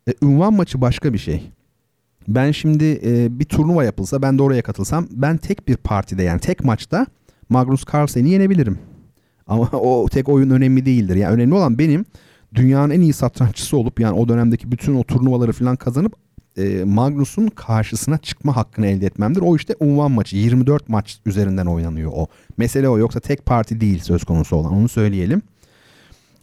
E, 0.08 0.14
unvan 0.22 0.54
maçı 0.54 0.80
başka 0.80 1.12
bir 1.12 1.18
şey. 1.18 1.50
Ben 2.28 2.50
şimdi 2.50 3.00
e, 3.04 3.38
bir 3.38 3.44
turnuva 3.44 3.84
yapılsa 3.84 4.22
ben 4.22 4.38
de 4.38 4.42
oraya 4.42 4.62
katılsam 4.62 5.06
ben 5.10 5.36
tek 5.36 5.68
bir 5.68 5.76
partide 5.76 6.22
yani 6.22 6.40
tek 6.40 6.64
maçta 6.64 7.06
Magnus 7.48 7.84
Carlsen'i 7.94 8.30
yenebilirim. 8.30 8.78
Ama 9.46 9.64
o 9.72 10.08
tek 10.08 10.28
oyun 10.28 10.50
önemli 10.50 10.86
değildir. 10.86 11.16
Yani 11.16 11.34
önemli 11.34 11.54
olan 11.54 11.78
benim 11.78 12.04
dünyanın 12.54 12.90
en 12.94 13.00
iyi 13.00 13.12
satranççısı 13.12 13.76
olup 13.76 14.00
yani 14.00 14.18
o 14.18 14.28
dönemdeki 14.28 14.72
bütün 14.72 14.94
o 14.94 15.04
turnuvaları 15.04 15.52
falan 15.52 15.76
kazanıp 15.76 16.16
e, 16.56 16.84
Magnus'un 16.84 17.46
karşısına 17.46 18.18
çıkma 18.18 18.56
hakkını 18.56 18.86
elde 18.86 19.06
etmemdir. 19.06 19.40
O 19.40 19.56
işte 19.56 19.74
unvan 19.80 20.10
maçı 20.10 20.36
24 20.36 20.88
maç 20.88 21.18
üzerinden 21.26 21.66
oynanıyor 21.66 22.12
o. 22.14 22.26
Mesele 22.56 22.88
o 22.88 22.98
yoksa 22.98 23.20
tek 23.20 23.46
parti 23.46 23.80
değil 23.80 24.00
söz 24.00 24.24
konusu 24.24 24.56
olan 24.56 24.72
onu 24.72 24.88
söyleyelim. 24.88 25.42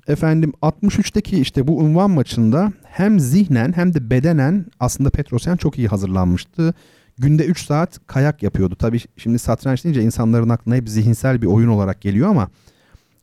Efendim 0.08 0.54
63'teki 0.62 1.42
işte 1.42 1.68
bu 1.68 1.78
unvan 1.78 2.12
maçında 2.12 2.74
hem 2.84 3.20
zihnen 3.20 3.74
hem 3.74 3.94
de 3.94 4.10
bedenen 4.10 4.66
aslında 4.80 5.10
Petrosyan 5.10 5.58
çok 5.58 5.78
iyi 5.78 5.88
hazırlanmıştı. 5.88 6.74
Günde 7.18 7.46
3 7.46 7.66
saat 7.66 8.08
kayak 8.08 8.44
yapıyordu. 8.44 8.76
Tabii 8.76 9.00
şimdi 9.18 9.40
satranç 9.40 9.84
deyince 9.84 10.02
insanların 10.02 10.50
aklına 10.50 10.76
hep 10.76 10.90
zihinsel 10.90 11.42
bir 11.42 11.48
oyun 11.48 11.68
olarak 11.68 12.02
geliyor 12.02 12.30
ama 12.30 12.50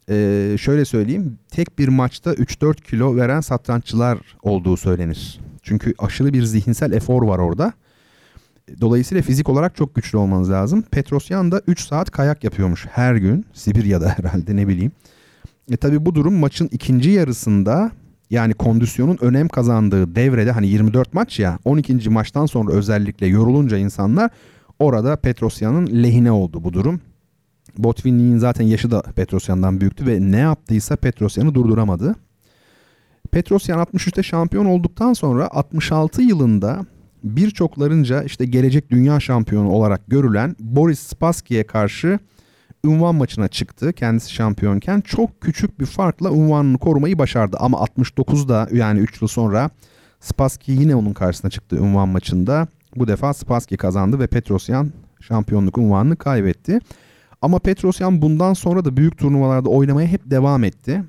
e, 0.08 0.56
şöyle 0.60 0.84
söyleyeyim. 0.84 1.38
Tek 1.50 1.78
bir 1.78 1.88
maçta 1.88 2.32
3-4 2.34 2.74
kilo 2.74 3.16
veren 3.16 3.40
satranççılar 3.40 4.18
olduğu 4.42 4.76
söylenir. 4.76 5.40
Çünkü 5.66 5.94
aşırı 5.98 6.32
bir 6.32 6.42
zihinsel 6.42 6.92
efor 6.92 7.22
var 7.22 7.38
orada. 7.38 7.72
Dolayısıyla 8.80 9.22
fizik 9.22 9.48
olarak 9.48 9.76
çok 9.76 9.94
güçlü 9.94 10.18
olmanız 10.18 10.50
lazım. 10.50 10.82
Petrosyan 10.82 11.52
da 11.52 11.62
3 11.66 11.80
saat 11.80 12.10
kayak 12.10 12.44
yapıyormuş 12.44 12.86
her 12.90 13.14
gün. 13.14 13.46
Sibirya'da 13.52 14.08
herhalde 14.18 14.56
ne 14.56 14.68
bileyim. 14.68 14.92
E 15.70 15.76
tabi 15.76 16.06
bu 16.06 16.14
durum 16.14 16.34
maçın 16.34 16.68
ikinci 16.72 17.10
yarısında 17.10 17.90
yani 18.30 18.54
kondisyonun 18.54 19.18
önem 19.20 19.48
kazandığı 19.48 20.14
devrede 20.14 20.52
hani 20.52 20.66
24 20.66 21.14
maç 21.14 21.38
ya 21.38 21.58
12. 21.64 22.10
maçtan 22.10 22.46
sonra 22.46 22.72
özellikle 22.72 23.26
yorulunca 23.26 23.76
insanlar 23.76 24.30
orada 24.78 25.16
Petrosyan'ın 25.16 26.02
lehine 26.02 26.32
oldu 26.32 26.64
bu 26.64 26.72
durum. 26.72 27.00
Botvinnik'in 27.78 28.38
zaten 28.38 28.64
yaşı 28.64 28.90
da 28.90 29.02
Petrosyan'dan 29.02 29.80
büyüktü 29.80 30.06
ve 30.06 30.18
ne 30.20 30.38
yaptıysa 30.38 30.96
Petrosyan'ı 30.96 31.54
durduramadı. 31.54 32.16
Petrosyan 33.26 33.80
63'te 33.80 34.22
şampiyon 34.22 34.64
olduktan 34.64 35.12
sonra 35.12 35.48
66 35.50 36.22
yılında 36.22 36.86
birçoklarınca 37.24 38.22
işte 38.22 38.44
gelecek 38.44 38.90
dünya 38.90 39.20
şampiyonu 39.20 39.68
olarak 39.68 40.06
görülen 40.08 40.56
Boris 40.60 41.00
Spassky'ye 41.00 41.64
karşı 41.66 42.18
unvan 42.84 43.14
maçına 43.14 43.48
çıktı. 43.48 43.92
Kendisi 43.92 44.32
şampiyonken 44.32 45.00
çok 45.00 45.40
küçük 45.40 45.80
bir 45.80 45.86
farkla 45.86 46.30
unvanını 46.30 46.78
korumayı 46.78 47.18
başardı. 47.18 47.56
Ama 47.60 47.78
69'da 47.78 48.68
yani 48.72 49.00
3 49.00 49.22
yıl 49.22 49.28
sonra 49.28 49.70
Spassky 50.20 50.80
yine 50.80 50.96
onun 50.96 51.12
karşısına 51.12 51.50
çıktı 51.50 51.76
unvan 51.82 52.08
maçında. 52.08 52.66
Bu 52.96 53.08
defa 53.08 53.34
Spassky 53.34 53.76
kazandı 53.76 54.18
ve 54.18 54.26
Petrosyan 54.26 54.92
şampiyonluk 55.20 55.78
unvanını 55.78 56.16
kaybetti. 56.16 56.78
Ama 57.42 57.58
Petrosyan 57.58 58.22
bundan 58.22 58.54
sonra 58.54 58.84
da 58.84 58.96
büyük 58.96 59.18
turnuvalarda 59.18 59.68
oynamaya 59.68 60.08
hep 60.08 60.30
devam 60.30 60.64
etti. 60.64 61.02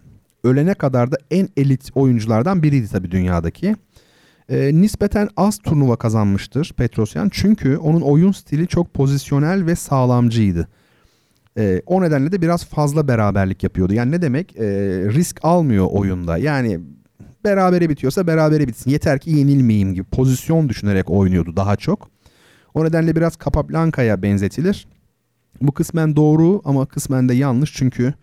Ölene 0.48 0.74
kadar 0.74 1.12
da 1.12 1.18
en 1.32 1.50
elit 1.58 1.90
oyunculardan 1.96 2.64
biriydi 2.64 2.88
tabii 2.88 3.12
dünyadaki. 3.12 3.76
E, 4.50 4.82
nispeten 4.82 5.30
az 5.38 5.58
turnuva 5.58 5.96
kazanmıştır 5.96 6.74
Petrosyan. 6.78 7.30
Çünkü 7.32 7.78
onun 7.78 8.02
oyun 8.02 8.32
stili 8.32 8.68
çok 8.68 8.94
pozisyonel 8.94 9.66
ve 9.66 9.76
sağlamcıydı. 9.76 10.68
E, 11.58 11.82
o 11.86 12.02
nedenle 12.02 12.32
de 12.32 12.42
biraz 12.42 12.66
fazla 12.66 13.08
beraberlik 13.08 13.64
yapıyordu. 13.64 13.94
Yani 13.94 14.12
ne 14.12 14.22
demek? 14.22 14.56
E, 14.56 14.66
risk 15.14 15.40
almıyor 15.44 15.88
oyunda. 15.92 16.38
Yani 16.38 16.80
berabere 17.44 17.90
bitiyorsa 17.90 18.28
berabere 18.28 18.68
bitsin. 18.68 18.92
Yeter 18.92 19.20
ki 19.20 19.30
yenilmeyeyim 19.30 19.94
gibi 19.94 20.06
pozisyon 20.06 20.70
düşünerek 20.70 21.10
oynuyordu 21.10 21.56
daha 21.56 21.76
çok. 21.76 22.10
O 22.74 22.86
nedenle 22.86 23.16
biraz 23.16 23.34
Capablanca'ya 23.46 24.22
benzetilir. 24.22 24.88
Bu 25.62 25.72
kısmen 25.72 26.16
doğru 26.16 26.62
ama 26.66 26.86
kısmen 26.86 27.30
de 27.30 27.34
yanlış 27.34 27.74
çünkü 27.74 28.14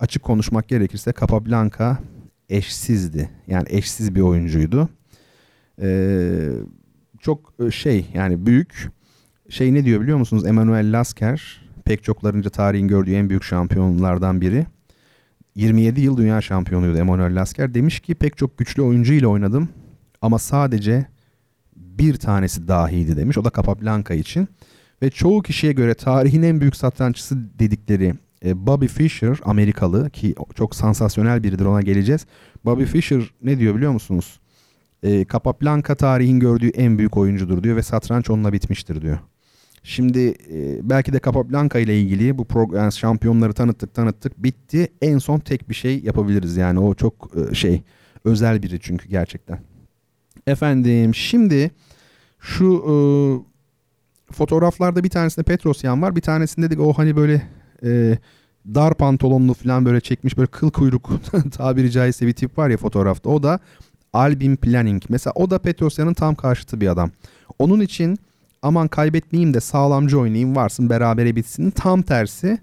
açık 0.00 0.22
konuşmak 0.22 0.68
gerekirse 0.68 1.12
Capablanca 1.20 1.98
eşsizdi. 2.48 3.30
Yani 3.46 3.64
eşsiz 3.68 4.14
bir 4.14 4.20
oyuncuydu. 4.20 4.88
Ee, 5.82 6.48
çok 7.20 7.54
şey 7.70 8.06
yani 8.14 8.46
büyük 8.46 8.90
şey 9.48 9.74
ne 9.74 9.84
diyor 9.84 10.00
biliyor 10.00 10.18
musunuz? 10.18 10.46
Emmanuel 10.46 10.98
Lasker 10.98 11.62
pek 11.84 12.04
çoklarınca 12.04 12.50
tarihin 12.50 12.88
gördüğü 12.88 13.12
en 13.12 13.28
büyük 13.28 13.44
şampiyonlardan 13.44 14.40
biri. 14.40 14.66
27 15.54 16.00
yıl 16.00 16.16
dünya 16.16 16.40
şampiyonuydu 16.40 16.98
Emmanuel 16.98 17.40
Lasker. 17.40 17.74
Demiş 17.74 18.00
ki 18.00 18.14
pek 18.14 18.36
çok 18.36 18.58
güçlü 18.58 18.82
oyuncu 18.82 19.12
ile 19.12 19.26
oynadım 19.26 19.68
ama 20.22 20.38
sadece 20.38 21.06
bir 21.76 22.14
tanesi 22.14 22.68
dahiydi 22.68 23.16
demiş. 23.16 23.38
O 23.38 23.44
da 23.44 23.50
Capablanca 23.56 24.14
için. 24.14 24.48
Ve 25.02 25.10
çoğu 25.10 25.42
kişiye 25.42 25.72
göre 25.72 25.94
tarihin 25.94 26.42
en 26.42 26.60
büyük 26.60 26.76
satranççısı 26.76 27.58
dedikleri 27.58 28.04
e, 28.06 28.14
Bobby 28.44 28.86
Fischer 28.86 29.40
Amerikalı 29.44 30.10
ki 30.10 30.34
çok 30.54 30.74
sansasyonel 30.74 31.42
biridir 31.42 31.64
ona 31.64 31.80
geleceğiz. 31.80 32.26
Bobby 32.64 32.84
Fischer 32.84 33.34
ne 33.42 33.58
diyor 33.58 33.76
biliyor 33.76 33.92
musunuz? 33.92 34.40
E, 35.02 35.26
Capablanca 35.26 35.94
tarihin 35.94 36.40
gördüğü 36.40 36.68
en 36.68 36.98
büyük 36.98 37.16
oyuncudur 37.16 37.62
diyor 37.62 37.76
ve 37.76 37.82
satranç 37.82 38.30
onunla 38.30 38.52
bitmiştir 38.52 39.02
diyor. 39.02 39.18
Şimdi 39.82 40.34
e, 40.52 40.90
belki 40.90 41.12
de 41.12 41.20
Capablanca 41.24 41.80
ile 41.80 42.00
ilgili 42.00 42.38
bu 42.38 42.44
program 42.44 42.82
yani 42.82 42.92
şampiyonları 42.92 43.52
tanıttık 43.52 43.94
tanıttık 43.94 44.42
bitti. 44.42 44.88
En 45.02 45.18
son 45.18 45.38
tek 45.38 45.68
bir 45.68 45.74
şey 45.74 46.00
yapabiliriz 46.00 46.56
yani 46.56 46.80
o 46.80 46.94
çok 46.94 47.30
e, 47.36 47.54
şey 47.54 47.82
özel 48.24 48.62
biri 48.62 48.80
çünkü 48.80 49.08
gerçekten. 49.08 49.58
Efendim 50.46 51.14
şimdi 51.14 51.70
şu 52.40 52.74
e, 52.74 52.94
fotoğraflarda 54.32 55.04
bir 55.04 55.10
tanesinde 55.10 55.44
Petrosyan 55.44 56.02
var 56.02 56.16
bir 56.16 56.20
tanesinde 56.20 56.70
de 56.70 56.80
o 56.80 56.92
hani 56.92 57.16
böyle 57.16 57.42
e, 57.84 58.18
dar 58.74 58.94
pantolonlu 58.94 59.54
falan 59.54 59.84
böyle 59.84 60.00
çekmiş 60.00 60.36
böyle 60.36 60.46
kıl 60.46 60.70
kuyruk 60.70 61.10
tabiri 61.52 61.90
caizse 61.90 62.26
bir 62.26 62.32
tip 62.32 62.58
var 62.58 62.68
ya 62.68 62.76
fotoğrafta. 62.76 63.30
O 63.30 63.42
da 63.42 63.60
Albin 64.12 64.56
Planning. 64.56 65.02
Mesela 65.08 65.32
o 65.36 65.50
da 65.50 65.58
Petrosyan'ın 65.58 66.14
tam 66.14 66.34
karşıtı 66.34 66.80
bir 66.80 66.88
adam. 66.88 67.10
Onun 67.58 67.80
için 67.80 68.18
aman 68.62 68.88
kaybetmeyeyim 68.88 69.54
de 69.54 69.60
sağlamcı 69.60 70.20
oynayayım 70.20 70.56
varsın 70.56 70.90
berabere 70.90 71.36
bitsin. 71.36 71.70
Tam 71.70 72.02
tersi 72.02 72.58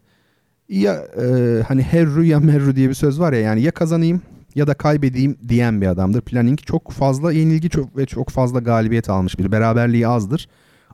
ya 0.69 0.93
e, 0.93 1.61
hani 1.67 1.81
herru 1.81 2.23
ya 2.23 2.39
merru 2.39 2.75
diye 2.75 2.89
bir 2.89 2.93
söz 2.93 3.19
var 3.19 3.33
ya 3.33 3.39
yani 3.39 3.61
ya 3.61 3.71
kazanayım 3.71 4.21
ya 4.55 4.67
da 4.67 4.73
kaybedeyim 4.73 5.37
diyen 5.47 5.81
bir 5.81 5.87
adamdır. 5.87 6.21
Planning 6.21 6.59
çok 6.59 6.91
fazla 6.91 7.31
yenilgi 7.31 7.69
çok 7.69 7.97
ve 7.97 8.05
çok 8.05 8.29
fazla 8.29 8.59
galibiyet 8.59 9.09
almış 9.09 9.39
bir 9.39 9.51
beraberliği 9.51 10.07
azdır. 10.07 10.47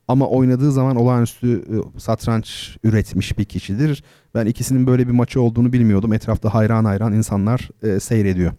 Ama 0.07 0.27
oynadığı 0.27 0.71
zaman 0.71 0.95
olağanüstü 0.95 1.57
e, 1.57 1.99
satranç 1.99 2.77
üretmiş 2.83 3.37
bir 3.37 3.45
kişidir. 3.45 4.03
Ben 4.35 4.45
ikisinin 4.45 4.87
böyle 4.87 5.07
bir 5.07 5.13
maçı 5.13 5.41
olduğunu 5.41 5.73
bilmiyordum. 5.73 6.13
Etrafta 6.13 6.53
hayran 6.53 6.85
hayran 6.85 7.13
insanlar 7.13 7.69
e, 7.83 7.99
seyrediyor. 7.99 8.51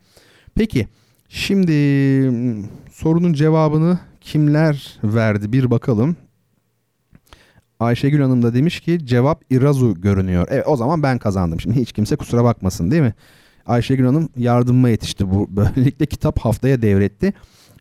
Peki 0.55 0.89
şimdi 1.29 1.73
sorunun 2.93 3.33
cevabını 3.33 3.99
kimler 4.21 4.99
verdi 5.05 5.53
bir 5.53 5.71
bakalım. 5.71 6.17
Ayşegül 7.81 8.21
Hanım 8.21 8.43
da 8.43 8.55
demiş 8.55 8.81
ki 8.81 9.07
cevap 9.07 9.45
İrazu 9.51 10.01
görünüyor. 10.01 10.47
Evet 10.51 10.65
o 10.67 10.77
zaman 10.77 11.03
ben 11.03 11.19
kazandım. 11.19 11.61
Şimdi 11.61 11.81
hiç 11.81 11.93
kimse 11.93 12.17
kusura 12.17 12.45
bakmasın 12.45 12.91
değil 12.91 13.03
mi? 13.03 13.15
Ayşegül 13.67 14.07
Hanım 14.07 14.29
yardımıma 14.37 14.89
yetişti. 14.89 15.31
Bu 15.31 15.47
böylelikle 15.57 16.07
kitap 16.07 16.39
haftaya 16.39 16.83
devretti. 16.83 17.33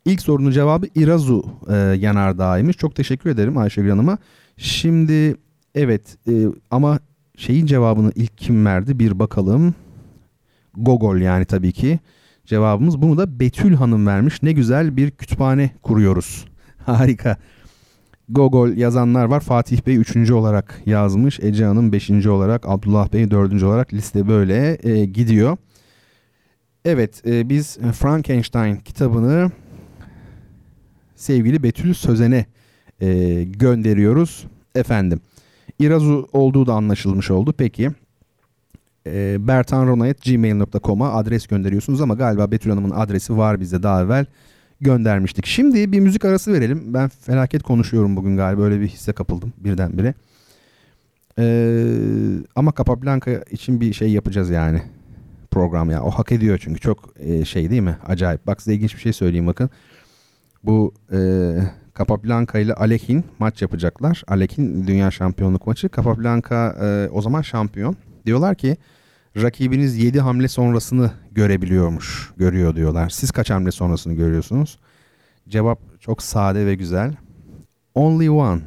İlk 0.06 0.22
sorunun 0.22 0.52
cevabı 0.52 0.86
İrazu 0.96 1.46
e, 1.70 1.76
yanardağıymış. 1.76 2.78
Çok 2.78 2.96
teşekkür 2.96 3.30
ederim 3.30 3.58
Ayşegül 3.58 3.90
Hanım'a. 3.90 4.18
Şimdi 4.58 5.36
evet 5.76 6.18
e, 6.28 6.34
ama 6.72 7.00
şeyin 7.38 7.66
cevabını 7.66 8.12
ilk 8.16 8.38
kim 8.38 8.66
verdi 8.66 9.00
bir 9.00 9.20
bakalım. 9.20 9.76
Gogol 10.78 11.18
yani 11.18 11.46
tabii 11.46 11.72
ki 11.72 12.00
cevabımız. 12.46 13.02
Bunu 13.02 13.18
da 13.18 13.40
Betül 13.40 13.74
Hanım 13.74 14.08
vermiş. 14.08 14.44
Ne 14.44 14.52
güzel 14.52 14.98
bir 14.98 15.12
kütüphane 15.12 15.72
kuruyoruz. 15.82 16.46
Harika. 16.86 17.38
Gogol 18.30 18.70
yazanlar 18.70 19.26
var. 19.26 19.40
Fatih 19.40 19.82
Bey 19.88 19.98
3. 19.98 20.32
olarak 20.32 20.82
yazmış. 20.86 21.40
Ece 21.40 21.66
Hanım 21.66 21.92
5. 21.92 22.28
olarak. 22.28 22.70
Abdullah 22.70 23.14
Bey 23.14 23.32
4. 23.32 23.64
olarak. 23.64 23.94
Liste 23.94 24.28
böyle 24.28 24.78
e, 24.84 25.06
gidiyor. 25.06 25.58
Evet 26.86 27.28
e, 27.28 27.50
biz 27.50 27.78
Frankenstein 27.78 28.76
kitabını 28.76 29.52
sevgili 31.24 31.64
Betül 31.64 31.94
Sözen'e 31.94 32.46
e, 33.02 33.44
gönderiyoruz. 33.44 34.46
Efendim. 34.76 35.22
İrazu 35.80 36.30
olduğu 36.34 36.68
da 36.68 36.74
anlaşılmış 36.74 37.32
oldu. 37.32 37.54
Peki. 37.58 37.90
E, 39.08 39.48
bertanronayet.gmail.com'a 39.48 41.14
adres 41.14 41.48
gönderiyorsunuz 41.48 42.02
ama 42.02 42.14
galiba 42.14 42.52
Betül 42.52 42.70
Hanım'ın 42.70 42.92
adresi 42.92 43.38
var 43.38 43.60
bizde 43.60 43.84
daha 43.84 44.02
evvel 44.04 44.26
göndermiştik. 44.82 45.46
Şimdi 45.46 45.92
bir 45.92 46.00
müzik 46.00 46.26
arası 46.26 46.54
verelim. 46.54 46.94
Ben 46.94 47.10
felaket 47.10 47.64
konuşuyorum 47.64 48.16
bugün 48.16 48.38
galiba. 48.38 48.62
Öyle 48.62 48.82
bir 48.82 48.88
hisse 48.88 49.14
kapıldım 49.14 49.54
birdenbire. 49.58 50.14
Ee, 51.40 51.86
ama 52.56 52.74
Capablanca 52.78 53.44
için 53.52 53.82
bir 53.82 53.94
şey 53.94 54.12
yapacağız 54.12 54.50
yani 54.50 54.82
program 55.52 55.90
ya. 55.90 56.04
O 56.04 56.10
hak 56.10 56.32
ediyor 56.32 56.60
çünkü 56.64 56.80
çok 56.80 57.14
e, 57.20 57.46
şey 57.46 57.70
değil 57.70 57.82
mi? 57.82 57.98
Acayip. 58.08 58.48
Bak 58.48 58.62
size 58.62 58.76
ilginç 58.76 58.96
bir 58.96 59.02
şey 59.02 59.14
söyleyeyim 59.14 59.48
bakın. 59.48 59.70
Bu 60.64 60.94
e, 61.12 61.18
Capablanca 61.98 62.60
ile 62.60 62.74
Alekin 62.74 63.24
maç 63.40 63.62
yapacaklar. 63.62 64.24
Alekin 64.28 64.88
dünya 64.88 65.12
şampiyonluk 65.12 65.68
maçı. 65.68 65.90
Capablanca 65.96 66.76
e, 66.82 67.10
o 67.10 67.22
zaman 67.22 67.42
şampiyon. 67.42 67.96
Diyorlar 68.26 68.56
ki 68.56 68.78
rakibiniz 69.38 69.98
7 69.98 70.20
hamle 70.20 70.48
sonrasını 70.48 71.12
görebiliyormuş. 71.32 72.32
Görüyor 72.38 72.76
diyorlar. 72.76 73.10
Siz 73.10 73.32
kaç 73.32 73.50
hamle 73.50 73.72
sonrasını 73.72 74.14
görüyorsunuz? 74.14 74.80
Cevap 75.50 76.02
çok 76.02 76.22
sade 76.22 76.66
ve 76.66 76.76
güzel. 76.76 77.14
Only 77.96 78.30
one. 78.30 78.62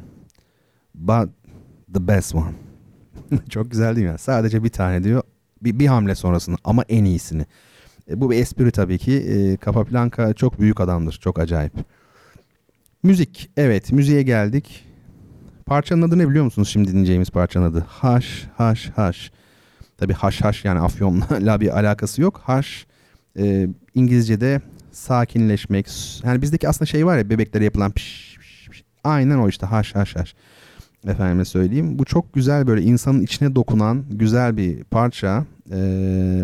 But 0.95 1.29
the 1.93 2.07
best 2.07 2.35
one. 2.35 2.53
çok 3.49 3.71
güzel 3.71 3.95
değil 3.95 4.07
mi? 4.07 4.19
Sadece 4.19 4.63
bir 4.63 4.69
tane 4.69 5.03
diyor. 5.03 5.21
Bir, 5.63 5.79
bir 5.79 5.87
hamle 5.87 6.15
sonrasını 6.15 6.55
ama 6.63 6.83
en 6.89 7.05
iyisini. 7.05 7.45
E, 8.09 8.21
bu 8.21 8.31
bir 8.31 8.37
espri 8.37 8.71
tabii 8.71 8.97
ki. 8.97 9.13
E, 9.13 9.57
Capablanca 9.65 10.33
çok 10.33 10.59
büyük 10.59 10.79
adamdır. 10.81 11.13
Çok 11.21 11.39
acayip. 11.39 11.73
Müzik. 13.03 13.49
Evet 13.57 13.91
müziğe 13.91 14.21
geldik. 14.23 14.85
Parçanın 15.65 16.01
adı 16.01 16.17
ne 16.17 16.29
biliyor 16.29 16.45
musunuz 16.45 16.69
şimdi 16.69 16.91
dinleyeceğimiz 16.91 17.29
parçanın 17.29 17.71
adı? 17.71 17.85
Haş 17.87 18.47
haş 18.57 18.89
haş. 18.89 19.31
Tabi 19.97 20.13
haş 20.13 20.41
haş 20.41 20.65
yani 20.65 20.79
afyonla 20.79 21.59
bir 21.61 21.77
alakası 21.79 22.21
yok. 22.21 22.41
Haş 22.43 22.87
e, 23.39 23.67
İngilizce'de 23.95 24.61
sakinleşmek. 24.91 25.87
Yani 26.23 26.41
bizdeki 26.41 26.69
aslında 26.69 26.85
şey 26.85 27.05
var 27.05 27.17
ya 27.17 27.29
bebeklere 27.29 27.63
yapılan 27.63 27.91
piş, 27.91 28.37
piş, 28.39 28.69
piş. 28.69 28.83
Aynen 29.03 29.37
o 29.37 29.49
işte 29.49 29.65
haş 29.65 29.95
haş 29.95 30.15
haş. 30.15 30.35
Efendime 31.07 31.45
söyleyeyim. 31.45 31.99
Bu 31.99 32.05
çok 32.05 32.33
güzel 32.33 32.67
böyle 32.67 32.81
insanın 32.81 33.21
içine 33.21 33.55
dokunan 33.55 34.05
güzel 34.09 34.57
bir 34.57 34.83
parça. 34.83 35.45
Ee, 35.71 36.43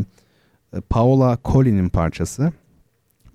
Paola 0.82 1.38
Colin'in 1.46 1.90
parçası. 1.90 2.52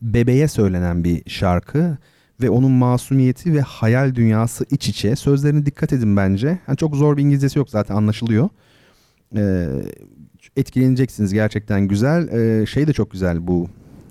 Bebeğe 0.03 0.49
söylenen 0.49 1.05
bir 1.05 1.30
şarkı 1.30 1.99
ve 2.43 2.51
onun 2.51 2.70
masumiyeti 2.70 3.55
ve 3.55 3.61
hayal 3.61 4.14
dünyası 4.14 4.64
iç 4.70 4.89
içe. 4.89 5.16
Sözlerine 5.16 5.66
dikkat 5.66 5.93
edin 5.93 6.16
bence. 6.16 6.59
Yani 6.68 6.76
çok 6.76 6.97
zor 6.97 7.16
bir 7.16 7.22
İngilizcesi 7.22 7.59
yok 7.59 7.70
zaten 7.70 7.95
anlaşılıyor. 7.95 8.49
Ee, 9.36 9.68
etkileneceksiniz 10.57 11.32
gerçekten 11.32 11.89
güzel. 11.89 12.28
Ee, 12.28 12.66
şey 12.66 12.86
de 12.86 12.93
çok 12.93 13.11
güzel 13.11 13.47
bu 13.47 13.68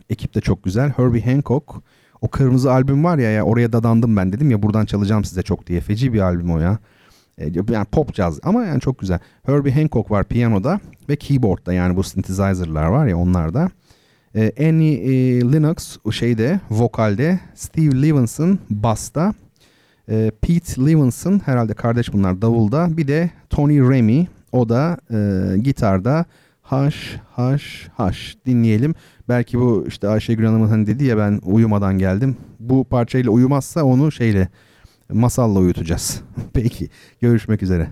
ekip 0.10 0.36
de 0.36 0.42
çok 0.42 0.64
güzel. 0.64 0.90
Herbie 0.90 1.22
Hancock 1.22 1.76
o 2.22 2.28
kırmızı 2.28 2.72
albüm 2.72 3.04
var 3.04 3.18
ya 3.18 3.32
ya 3.32 3.44
oraya 3.44 3.74
dadandım 3.74 4.18
ben 4.18 4.34
dedim 4.34 4.52
ya 4.52 4.64
buradan 4.64 4.86
çalacağım 4.86 5.24
size 5.24 5.44
çok 5.44 5.68
diye. 5.68 5.82
Feci 5.82 6.14
bir 6.14 6.20
albüm 6.20 6.52
o 6.52 6.60
ya. 6.60 6.80
Ee, 7.38 7.52
yani 7.70 7.86
pop 7.86 8.14
caz 8.14 8.40
ama 8.44 8.66
yani 8.66 8.82
çok 8.82 9.00
güzel. 9.00 9.20
Herbie 9.46 9.72
Hancock 9.72 10.12
var 10.12 10.24
piyanoda 10.24 10.80
ve 11.10 11.16
keyboardda 11.16 11.74
yani 11.74 11.96
bu 11.96 12.04
synthesizer'lar 12.04 12.86
var 12.86 13.08
ya 13.08 13.18
onlarda. 13.18 13.70
Ee, 14.36 14.68
Annie 14.68 14.94
e, 14.94 15.42
Lennox 15.42 15.98
şeyde 16.12 16.60
vokalde, 16.72 17.40
Steve 17.56 18.02
Levinson 18.02 18.60
basta, 18.70 19.34
e, 20.10 20.32
Pete 20.42 20.86
Levinson 20.86 21.42
herhalde 21.46 21.74
kardeş 21.74 22.14
bunlar 22.14 22.42
davulda, 22.42 22.98
bir 22.98 23.08
de 23.08 23.30
Tony 23.50 23.80
Remy 23.80 24.28
o 24.52 24.70
da 24.70 24.98
e, 25.12 25.58
gitarda 25.58 26.26
haş 26.62 27.16
haş 27.32 27.88
haş 27.96 28.38
dinleyelim. 28.46 28.96
Belki 29.30 29.60
bu 29.60 29.86
işte 29.88 30.08
Ayşegül 30.08 30.46
Hanım'ın 30.46 30.68
hani 30.68 30.88
dedi 30.88 31.04
ya 31.04 31.18
ben 31.18 31.40
uyumadan 31.44 31.98
geldim. 31.98 32.38
Bu 32.60 32.84
parçayla 32.84 33.32
uyumazsa 33.32 33.84
onu 33.84 34.12
şeyle 34.12 34.48
masalla 35.14 35.60
uyutacağız. 35.60 36.22
Peki 36.54 36.90
görüşmek 37.22 37.64
üzere. 37.64 37.90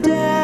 the 0.00 0.08
day. 0.10 0.37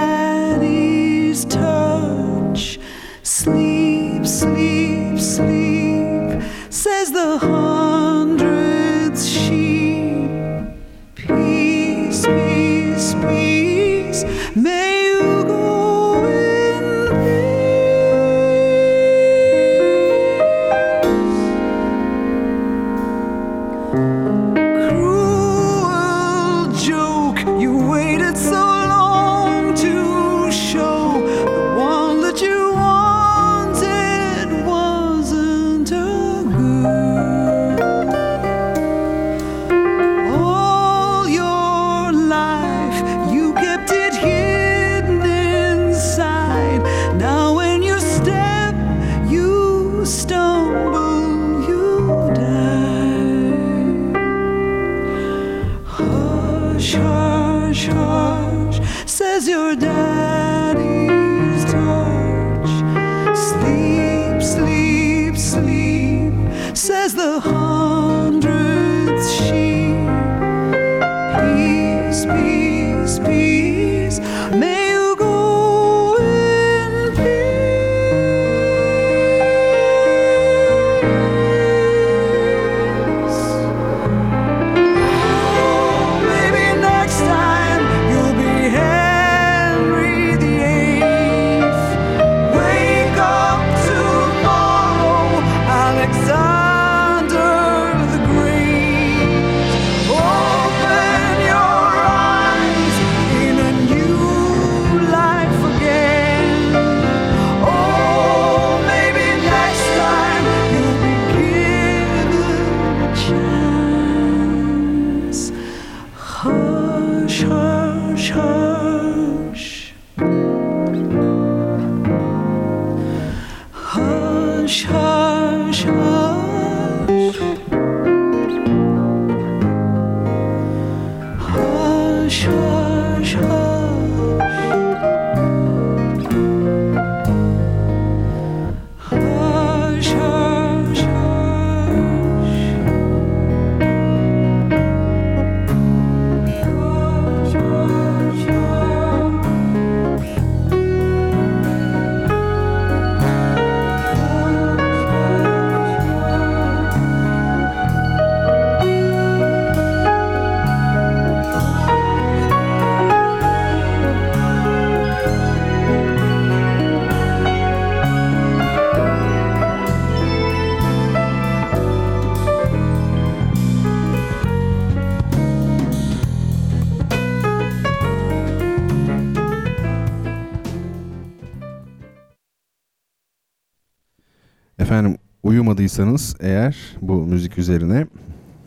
Uyumadıysanız 185.98 186.36
eğer 186.40 186.76
bu 187.02 187.26
müzik 187.26 187.58
üzerine 187.58 188.06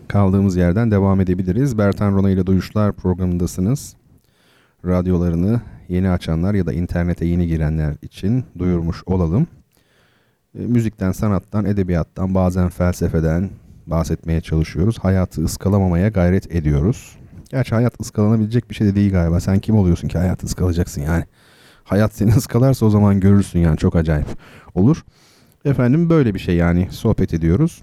kaldığımız 0.07 0.55
yerden 0.55 0.91
devam 0.91 1.21
edebiliriz. 1.21 1.77
Bertan 1.77 2.15
Rona 2.15 2.29
ile 2.29 2.45
Duyuşlar 2.45 2.93
programındasınız. 2.93 3.95
Radyolarını 4.85 5.61
yeni 5.89 6.09
açanlar 6.09 6.53
ya 6.53 6.65
da 6.65 6.73
internete 6.73 7.25
yeni 7.25 7.47
girenler 7.47 7.93
için 8.01 8.43
duyurmuş 8.59 9.03
olalım. 9.05 9.47
E, 10.59 10.59
müzikten, 10.59 11.11
sanattan, 11.11 11.65
edebiyattan, 11.65 12.35
bazen 12.35 12.69
felsefeden 12.69 13.49
bahsetmeye 13.87 14.41
çalışıyoruz. 14.41 14.99
Hayatı 14.99 15.43
ıskalamamaya 15.43 16.09
gayret 16.09 16.55
ediyoruz. 16.55 17.17
Gerçi 17.49 17.75
hayat 17.75 18.01
ıskalanabilecek 18.01 18.69
bir 18.69 18.75
şey 18.75 18.87
de 18.87 18.95
değil 18.95 19.11
galiba. 19.11 19.39
Sen 19.39 19.59
kim 19.59 19.75
oluyorsun 19.75 20.07
ki 20.07 20.17
hayatı 20.17 20.45
ıskalayacaksın 20.45 21.01
yani. 21.01 21.25
Hayat 21.83 22.13
seni 22.13 22.31
ıskalarsa 22.37 22.85
o 22.85 22.89
zaman 22.89 23.19
görürsün 23.19 23.59
yani 23.59 23.77
çok 23.77 23.95
acayip 23.95 24.27
olur. 24.75 25.03
Efendim 25.67 26.09
böyle 26.09 26.33
bir 26.33 26.39
şey 26.39 26.55
yani 26.55 26.87
sohbet 26.91 27.33
ediyoruz. 27.33 27.81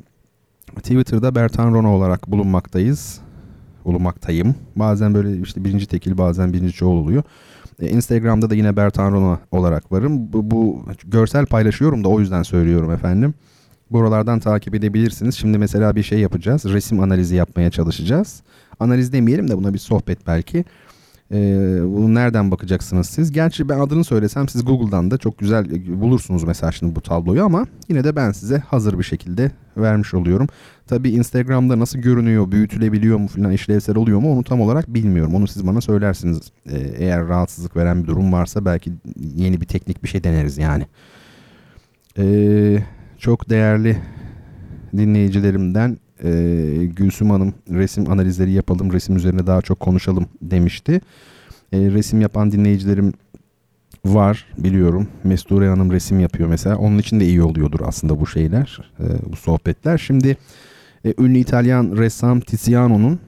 Twitter'da 0.76 1.35
Bertan 1.35 1.74
Rona 1.74 1.95
olarak 1.95 2.30
bulunmaktayız. 2.30 3.20
Bulunmaktayım. 3.85 4.55
Bazen 4.76 5.14
böyle 5.14 5.41
işte 5.41 5.64
birinci 5.64 5.87
tekil 5.87 6.18
bazen 6.18 6.53
birinci 6.53 6.72
çoğul 6.72 6.97
oluyor. 6.97 7.22
E, 7.80 7.89
Instagram'da 7.89 8.51
da 8.51 8.55
yine 8.55 8.76
Bertan 8.76 9.12
Rona 9.12 9.39
olarak 9.51 9.93
varım. 9.93 10.32
Bu, 10.32 10.51
bu 10.51 10.85
görsel 11.05 11.47
paylaşıyorum 11.47 12.05
da 12.05 12.09
o 12.09 12.20
yüzden 12.20 12.43
söylüyorum 12.43 12.91
efendim. 12.91 13.35
Buralardan 13.91 14.41
takip 14.41 14.74
edebilirsiniz. 14.74 15.35
Şimdi 15.35 15.59
mesela 15.59 15.97
bir 15.97 16.03
şey 16.03 16.18
yapacağız. 16.18 16.64
Resim 16.64 17.01
analizi 17.01 17.37
yapmaya 17.37 17.70
çalışacağız. 17.70 18.43
Analiz 18.80 19.12
demeyelim 19.12 19.49
de 19.49 19.57
buna 19.57 19.74
bir 19.74 19.78
sohbet 19.78 20.26
belki. 20.26 20.64
Ee, 21.33 21.79
bunu 21.83 22.14
nereden 22.14 22.51
bakacaksınız 22.51 23.07
siz? 23.07 23.33
Gerçi 23.33 23.68
ben 23.68 23.81
adını 23.81 24.05
söylesem 24.05 24.49
siz 24.49 24.64
Google'dan 24.64 25.11
da 25.11 25.18
çok 25.18 25.39
güzel 25.39 25.66
bulursunuz 26.01 26.45
mesela 26.45 26.72
şimdi 26.72 26.97
bu 26.97 27.01
tabloyu 27.01 27.45
ama 27.45 27.66
yine 27.89 28.05
de 28.05 28.16
ben 28.16 28.33
size 28.33 28.59
hazır 28.59 28.99
bir 28.99 29.05
şekilde 29.05 29.51
vermiş 29.77 30.14
oluyorum. 30.14 30.47
Tabi 30.87 31.11
Instagram'da 31.11 31.79
nasıl 31.79 31.99
görünüyor, 31.99 32.51
büyütülebiliyor 32.51 33.18
mu 33.18 33.29
falan 33.29 33.53
işlevsel 33.53 33.97
oluyor 33.97 34.20
mu 34.20 34.33
onu 34.33 34.45
tam 34.45 34.61
olarak 34.61 34.95
bilmiyorum. 34.95 35.35
Onu 35.35 35.47
siz 35.47 35.66
bana 35.66 35.81
söylersiniz. 35.81 36.41
Ee, 36.66 36.79
eğer 36.79 37.29
rahatsızlık 37.29 37.77
veren 37.77 38.03
bir 38.03 38.09
durum 38.09 38.33
varsa 38.33 38.64
belki 38.64 38.93
yeni 39.35 39.61
bir 39.61 39.66
teknik 39.66 40.03
bir 40.03 40.09
şey 40.09 40.25
deneriz 40.25 40.59
yani. 40.59 40.87
Ee, 42.18 42.79
çok 43.18 43.51
değerli 43.51 43.97
dinleyicilerimden 44.97 45.99
e, 46.24 46.30
Gülsüm 46.96 47.30
Hanım 47.30 47.54
resim 47.70 48.10
analizleri 48.10 48.52
yapalım, 48.52 48.92
resim 48.92 49.16
üzerine 49.16 49.46
daha 49.46 49.62
çok 49.62 49.80
konuşalım 49.80 50.26
demişti. 50.42 51.00
E, 51.72 51.78
resim 51.78 52.20
yapan 52.20 52.52
dinleyicilerim 52.52 53.12
var 54.04 54.46
biliyorum. 54.58 55.08
Mesture 55.24 55.68
Hanım 55.68 55.92
resim 55.92 56.20
yapıyor 56.20 56.48
mesela. 56.48 56.76
Onun 56.76 56.98
için 56.98 57.20
de 57.20 57.26
iyi 57.26 57.42
oluyordur 57.42 57.80
aslında 57.84 58.20
bu 58.20 58.26
şeyler, 58.26 58.92
e, 59.00 59.32
bu 59.32 59.36
sohbetler. 59.36 59.98
Şimdi 59.98 60.36
e, 61.04 61.14
ünlü 61.18 61.38
İtalyan 61.38 61.96
ressam 61.96 62.40
Tiziano'nun 62.40 63.18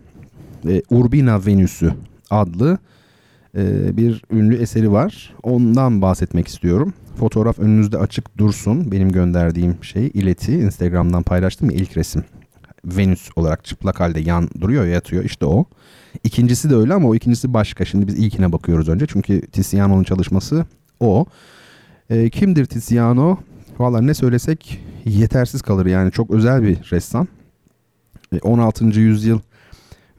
e, 0.68 0.82
Urbina 0.90 1.46
Venüsü 1.46 1.92
adlı 2.30 2.78
e, 3.56 3.96
bir 3.96 4.22
ünlü 4.30 4.56
eseri 4.56 4.92
var. 4.92 5.34
Ondan 5.42 6.02
bahsetmek 6.02 6.48
istiyorum. 6.48 6.94
Fotoğraf 7.16 7.58
önünüzde 7.58 7.98
açık 7.98 8.38
dursun. 8.38 8.92
Benim 8.92 9.12
gönderdiğim 9.12 9.76
şey 9.82 10.10
ileti 10.14 10.52
Instagram'dan 10.52 11.22
paylaştım 11.22 11.70
ya 11.70 11.76
ilk 11.76 11.96
resim. 11.96 12.24
Venüs 12.86 13.28
olarak 13.36 13.64
çıplak 13.64 14.00
halde 14.00 14.20
yan 14.20 14.48
duruyor 14.60 14.86
yatıyor 14.86 15.24
işte 15.24 15.46
o. 15.46 15.64
İkincisi 16.24 16.70
de 16.70 16.74
öyle 16.74 16.94
ama 16.94 17.08
o 17.08 17.14
ikincisi 17.14 17.54
başka. 17.54 17.84
Şimdi 17.84 18.06
biz 18.06 18.18
ilkine 18.18 18.52
bakıyoruz 18.52 18.88
önce 18.88 19.06
çünkü 19.06 19.40
Tiziano'nun 19.40 20.04
çalışması 20.04 20.66
o. 21.00 21.26
E, 22.10 22.30
kimdir 22.30 22.66
Tiziano? 22.66 23.38
Valla 23.78 24.00
ne 24.00 24.14
söylesek 24.14 24.80
yetersiz 25.04 25.62
kalır 25.62 25.86
yani 25.86 26.12
çok 26.12 26.30
özel 26.30 26.62
bir 26.62 26.76
ressam. 26.92 27.26
E, 28.32 28.38
16. 28.38 28.84
yüzyıl 28.84 29.40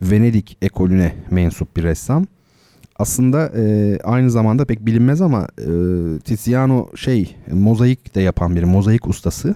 Venedik 0.01 0.57
ekolüne 0.61 1.15
mensup 1.31 1.77
bir 1.77 1.83
ressam. 1.83 2.25
Aslında 2.99 3.51
e, 3.55 3.97
aynı 4.03 4.31
zamanda 4.31 4.65
pek 4.65 4.85
bilinmez 4.85 5.21
ama 5.21 5.47
e, 5.59 5.69
Tiziano 6.19 6.87
şey 6.95 7.35
mozaik 7.51 8.15
de 8.15 8.21
yapan 8.21 8.55
bir 8.55 8.63
mozaik 8.63 9.07
ustası 9.07 9.55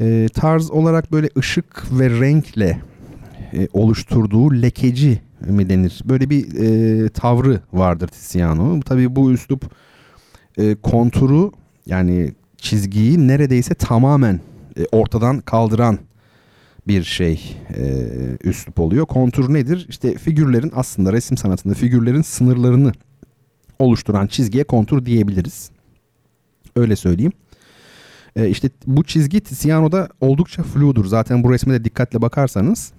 e, 0.00 0.28
tarz 0.34 0.70
olarak 0.70 1.12
böyle 1.12 1.28
ışık 1.38 1.98
ve 1.98 2.20
renkle 2.20 2.80
e, 3.52 3.68
oluşturduğu 3.72 4.62
lekeci 4.62 5.20
mi 5.40 5.68
denir? 5.68 6.02
Böyle 6.04 6.30
bir 6.30 6.54
e, 6.54 7.08
tavrı 7.08 7.60
vardır 7.72 8.08
Tiziano. 8.08 8.80
Tabii 8.80 9.16
bu 9.16 9.32
üslup 9.32 9.70
e, 10.58 10.74
konturu 10.74 11.52
yani 11.86 12.32
çizgiyi 12.56 13.28
neredeyse 13.28 13.74
tamamen 13.74 14.40
e, 14.78 14.84
ortadan 14.92 15.40
kaldıran 15.40 15.98
bir 16.86 17.04
şey 17.04 17.56
e, 17.76 18.06
üslup 18.44 18.80
oluyor. 18.80 19.06
Kontur 19.06 19.54
nedir? 19.54 19.86
İşte 19.88 20.14
figürlerin 20.14 20.72
aslında 20.74 21.12
resim 21.12 21.36
sanatında 21.36 21.74
figürlerin 21.74 22.22
sınırlarını 22.22 22.92
oluşturan 23.78 24.26
çizgiye 24.26 24.64
kontur 24.64 25.06
diyebiliriz. 25.06 25.70
Öyle 26.76 26.96
söyleyeyim. 26.96 27.32
E, 28.38 28.48
işte 28.48 28.70
bu 28.86 29.04
çizgi 29.04 29.40
Tiziano'da 29.40 30.08
oldukça 30.20 30.62
fludur. 30.62 31.04
Zaten 31.04 31.42
bu 31.42 31.52
resme 31.52 31.74
de 31.74 31.84
dikkatle 31.84 32.22
bakarsanız 32.22 32.92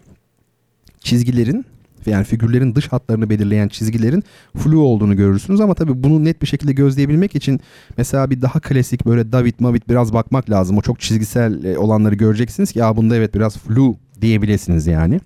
çizgilerin 1.00 1.66
yani 2.06 2.24
figürlerin 2.24 2.76
dış 2.76 2.88
hatlarını 2.88 3.30
belirleyen 3.30 3.68
çizgilerin 3.68 4.24
flu 4.58 4.82
olduğunu 4.82 5.16
görürsünüz 5.16 5.62
ama 5.62 5.74
tabii 5.74 6.04
bunu 6.04 6.26
net 6.26 6.42
bir 6.42 6.48
şekilde 6.48 6.74
gözleyebilmek 6.74 7.36
için 7.36 7.60
mesela 7.98 8.30
bir 8.30 8.42
daha 8.42 8.60
klasik 8.60 9.06
böyle 9.06 9.32
David 9.32 9.54
Mavid 9.60 9.82
biraz 9.90 10.14
bakmak 10.14 10.50
lazım. 10.50 10.78
O 10.78 10.82
çok 10.82 11.00
çizgisel 11.00 11.64
e, 11.64 11.78
olanları 11.78 12.16
göreceksiniz 12.16 12.72
ki 12.72 12.80
ya 12.80 12.98
bunda 12.98 13.16
evet 13.16 13.36
biraz 13.36 13.58
flu 13.58 13.98
diyebilirsiniz 14.22 14.88
yani. 14.88 15.20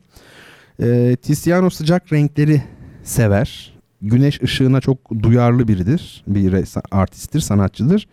E, 0.82 1.18
Tiziano 1.22 1.70
sıcak 1.70 2.14
renkleri 2.14 2.64
sever. 3.03 3.74
Güneş 4.01 4.41
ışığına 4.41 4.82
çok 4.82 4.97
duyarlı 5.24 5.68
biridir. 5.68 6.24
Bir 6.28 6.53
artisttir, 6.91 7.39
sanatçıdır. 7.39 8.07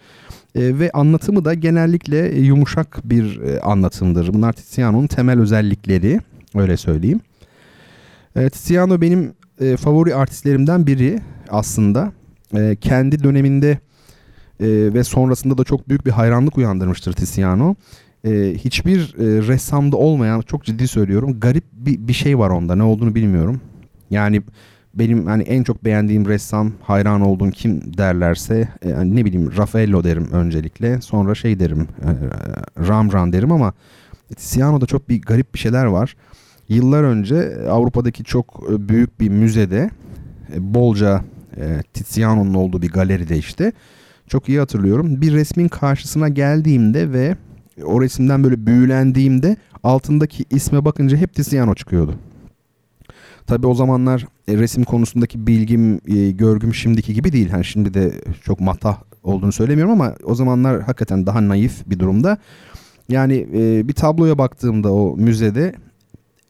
E, 0.54 0.78
ve 0.78 0.90
anlatımı 0.90 1.44
da 1.44 1.54
genellikle 1.54 2.28
e, 2.28 2.40
yumuşak 2.40 3.00
bir 3.04 3.40
e, 3.40 3.60
anlatımdır. 3.60 4.34
Bunlar 4.34 4.52
Tiziano'nun 4.52 5.06
temel 5.06 5.40
özellikleri 5.40 6.20
öyle 6.54 6.76
söyleyeyim. 6.76 7.20
E, 8.36 8.50
Tiziano 8.50 9.00
benim 9.00 9.32
e, 9.60 9.76
favori 9.76 10.14
artistlerimden 10.14 10.86
biri 10.86 11.20
aslında. 11.50 12.12
E, 12.56 12.76
kendi 12.80 13.24
döneminde 13.24 13.70
e, 13.70 14.66
ve 14.94 15.04
sonrasında 15.04 15.58
da 15.58 15.64
çok 15.64 15.88
büyük 15.88 16.06
bir 16.06 16.10
hayranlık 16.10 16.58
uyandırmıştır 16.58 17.12
Tiziano. 17.12 17.74
E, 18.24 18.54
hiçbir 18.58 19.00
e, 19.00 19.46
ressamda 19.48 19.96
olmayan 19.96 20.40
çok 20.40 20.64
ciddi 20.64 20.88
söylüyorum 20.88 21.40
garip 21.40 21.64
bir, 21.72 22.08
bir 22.08 22.12
şey 22.12 22.38
var 22.38 22.50
onda 22.50 22.76
ne 22.76 22.82
olduğunu 22.82 23.14
bilmiyorum. 23.14 23.60
Yani 24.10 24.42
benim 24.94 25.26
hani 25.26 25.42
en 25.42 25.62
çok 25.62 25.84
beğendiğim 25.84 26.26
ressam 26.26 26.72
hayran 26.82 27.20
olduğum 27.20 27.50
kim 27.50 27.98
derlerse 27.98 28.68
yani 28.88 29.16
ne 29.16 29.24
bileyim 29.24 29.56
Raffaello 29.56 30.04
derim 30.04 30.28
öncelikle 30.32 31.00
sonra 31.00 31.34
şey 31.34 31.60
derim 31.60 31.88
e, 32.02 32.10
Rembrandt 32.88 33.32
derim 33.32 33.52
ama 33.52 33.72
Tiziano'da 34.36 34.86
çok 34.86 35.08
bir 35.08 35.22
garip 35.22 35.54
bir 35.54 35.58
şeyler 35.58 35.84
var. 35.84 36.16
Yıllar 36.68 37.02
önce 37.02 37.66
Avrupa'daki 37.70 38.24
çok 38.24 38.70
büyük 38.88 39.20
bir 39.20 39.28
müzede 39.28 39.90
e, 40.54 40.74
bolca 40.74 41.24
e, 41.56 41.82
Tiziano'nun 41.94 42.54
olduğu 42.54 42.82
bir 42.82 42.90
galeride 42.90 43.38
işte 43.38 43.72
çok 44.26 44.48
iyi 44.48 44.58
hatırlıyorum. 44.58 45.20
Bir 45.20 45.32
resmin 45.32 45.68
karşısına 45.68 46.28
geldiğimde 46.28 47.12
ve 47.12 47.36
o 47.84 48.02
resimden 48.02 48.44
böyle 48.44 48.66
büyülendiğimde 48.66 49.56
altındaki 49.82 50.44
isme 50.50 50.84
bakınca 50.84 51.16
hep 51.16 51.34
Tiziano 51.34 51.74
çıkıyordu. 51.74 52.14
Tabi 53.50 53.66
o 53.66 53.74
zamanlar 53.74 54.26
e, 54.48 54.56
resim 54.58 54.84
konusundaki 54.84 55.46
bilgim, 55.46 56.00
e, 56.06 56.30
görgüm 56.30 56.74
şimdiki 56.74 57.14
gibi 57.14 57.32
değil. 57.32 57.50
Yani 57.52 57.64
şimdi 57.64 57.94
de 57.94 58.12
çok 58.44 58.60
matah 58.60 58.98
olduğunu 59.22 59.52
söylemiyorum 59.52 59.92
ama 59.92 60.14
o 60.24 60.34
zamanlar 60.34 60.82
hakikaten 60.82 61.26
daha 61.26 61.48
naif 61.48 61.90
bir 61.90 61.98
durumda. 61.98 62.38
Yani 63.08 63.46
e, 63.54 63.88
bir 63.88 63.92
tabloya 63.92 64.38
baktığımda 64.38 64.92
o 64.92 65.16
müzede 65.16 65.74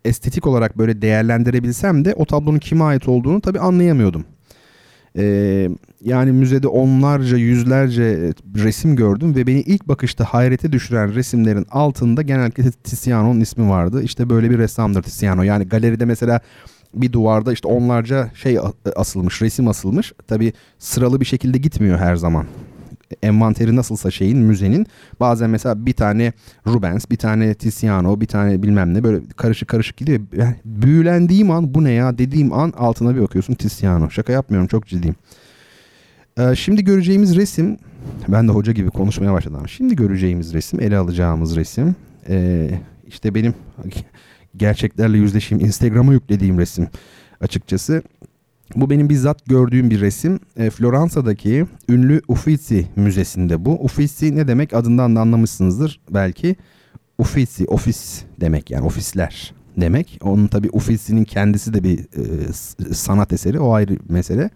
estetik 0.05 0.46
olarak 0.46 0.78
böyle 0.78 1.03
değerlendirebilsem 1.03 2.05
de 2.05 2.14
o 2.14 2.24
tablonun 2.24 2.59
kime 2.59 2.84
ait 2.84 3.09
olduğunu 3.09 3.40
tabi 3.40 3.61
anlayamıyordum. 3.61 4.24
Ee, 5.16 5.68
yani 6.05 6.32
müzede 6.32 6.68
onlarca 6.68 7.36
yüzlerce 7.36 8.32
resim 8.57 8.96
gördüm 8.96 9.34
ve 9.34 9.46
beni 9.46 9.61
ilk 9.61 9.88
bakışta 9.88 10.24
hayrete 10.24 10.72
düşüren 10.72 11.14
resimlerin 11.14 11.66
altında 11.70 12.22
genellikle 12.22 12.70
Tiziano'nun 12.70 13.40
ismi 13.40 13.68
vardı. 13.68 14.03
İşte 14.03 14.30
böyle 14.30 14.51
bir 14.51 14.59
ressamdır 14.59 15.03
Tiziano. 15.03 15.42
Yani 15.42 15.64
galeride 15.64 16.05
mesela 16.05 16.40
bir 16.95 17.12
duvarda 17.12 17.53
işte 17.53 17.68
onlarca 17.68 18.30
şey 18.34 18.59
asılmış, 18.97 19.43
resim 19.43 19.68
asılmış. 19.68 20.12
Tabi 20.26 20.53
sıralı 20.78 21.20
bir 21.20 21.26
şekilde 21.26 21.59
gitmiyor 21.59 21.99
her 21.99 22.16
zaman 22.16 22.47
envanteri 23.22 23.76
nasılsa 23.76 24.11
şeyin 24.11 24.38
müzenin 24.38 24.86
bazen 25.20 25.51
mesela 25.51 25.86
bir 25.86 25.93
tane 25.93 26.32
Rubens, 26.66 27.11
bir 27.11 27.16
tane 27.16 27.55
Tiziano, 27.55 28.20
bir 28.20 28.26
tane 28.26 28.62
bilmem 28.62 28.95
ne 28.95 29.05
böyle 29.05 29.20
karışık 29.36 29.68
karışık 29.68 29.97
gidiyor. 29.97 30.20
Yani 30.36 30.55
büyülendiğim 30.64 31.51
an 31.51 31.74
bu 31.74 31.84
ne 31.84 31.93
ya 31.93 32.18
dediğim 32.18 32.53
an 32.53 32.72
altına 32.78 33.16
bir 33.16 33.20
bakıyorsun 33.22 33.55
Tiziano. 33.55 34.11
Şaka 34.11 34.32
yapmıyorum 34.32 34.68
çok 34.68 34.86
ciddiyim. 34.86 35.16
Ee, 36.38 36.55
şimdi 36.55 36.84
göreceğimiz 36.84 37.36
resim 37.36 37.76
ben 38.28 38.49
de 38.49 38.53
hoca 38.53 38.72
gibi 38.72 38.91
konuşmaya 38.91 39.32
başladım. 39.32 39.68
Şimdi 39.68 39.97
göreceğimiz 39.97 40.55
resim, 40.55 40.80
ele 40.80 40.97
alacağımız 40.97 41.57
resim 41.57 41.97
ee, 42.28 42.70
işte 43.07 43.34
benim 43.34 43.54
gerçeklerle 44.57 45.18
yüzleşeyim 45.18 45.64
Instagram'a 45.64 46.13
yüklediğim 46.13 46.59
resim 46.59 46.89
açıkçası. 47.41 48.03
Bu 48.77 48.91
benim 48.91 49.09
bizzat 49.09 49.47
gördüğüm 49.47 49.91
bir 49.91 50.01
resim. 50.01 50.41
E, 50.57 50.71
Floransa'daki 50.71 51.67
ünlü 51.89 52.22
Uffizi 52.29 52.87
Müzesi'nde 52.97 53.64
bu. 53.64 53.85
Uffizi 53.85 54.37
ne 54.37 54.49
demek 54.49 54.75
adından 54.75 55.17
da 55.17 55.21
anlamışsınızdır 55.21 56.01
belki. 56.11 56.57
Uffizi, 57.18 57.64
ofis 57.64 58.22
demek 58.41 58.71
yani 58.71 58.87
ofisler 58.87 59.55
demek. 59.77 60.18
Onun 60.22 60.47
tabi 60.47 60.68
Uffizi'nin 60.72 61.25
kendisi 61.25 61.75
de 61.75 61.85
bir 61.85 61.99
e, 61.99 62.53
sanat 62.95 63.33
eseri 63.33 63.61
o 63.61 63.72
ayrı 63.72 63.97
mesele. 64.09 64.51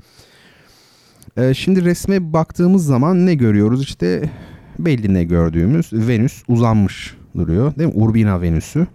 E, 1.36 1.54
şimdi 1.54 1.84
resme 1.84 2.32
baktığımız 2.32 2.86
zaman 2.86 3.26
ne 3.26 3.34
görüyoruz? 3.34 3.82
İşte 3.82 4.30
belli 4.78 5.14
ne 5.14 5.24
gördüğümüz 5.24 5.92
Venüs 5.92 6.42
uzanmış 6.48 7.16
duruyor 7.36 7.76
değil 7.76 7.94
mi? 7.94 8.02
Urbina 8.02 8.42
Venüs'ü. 8.42 8.86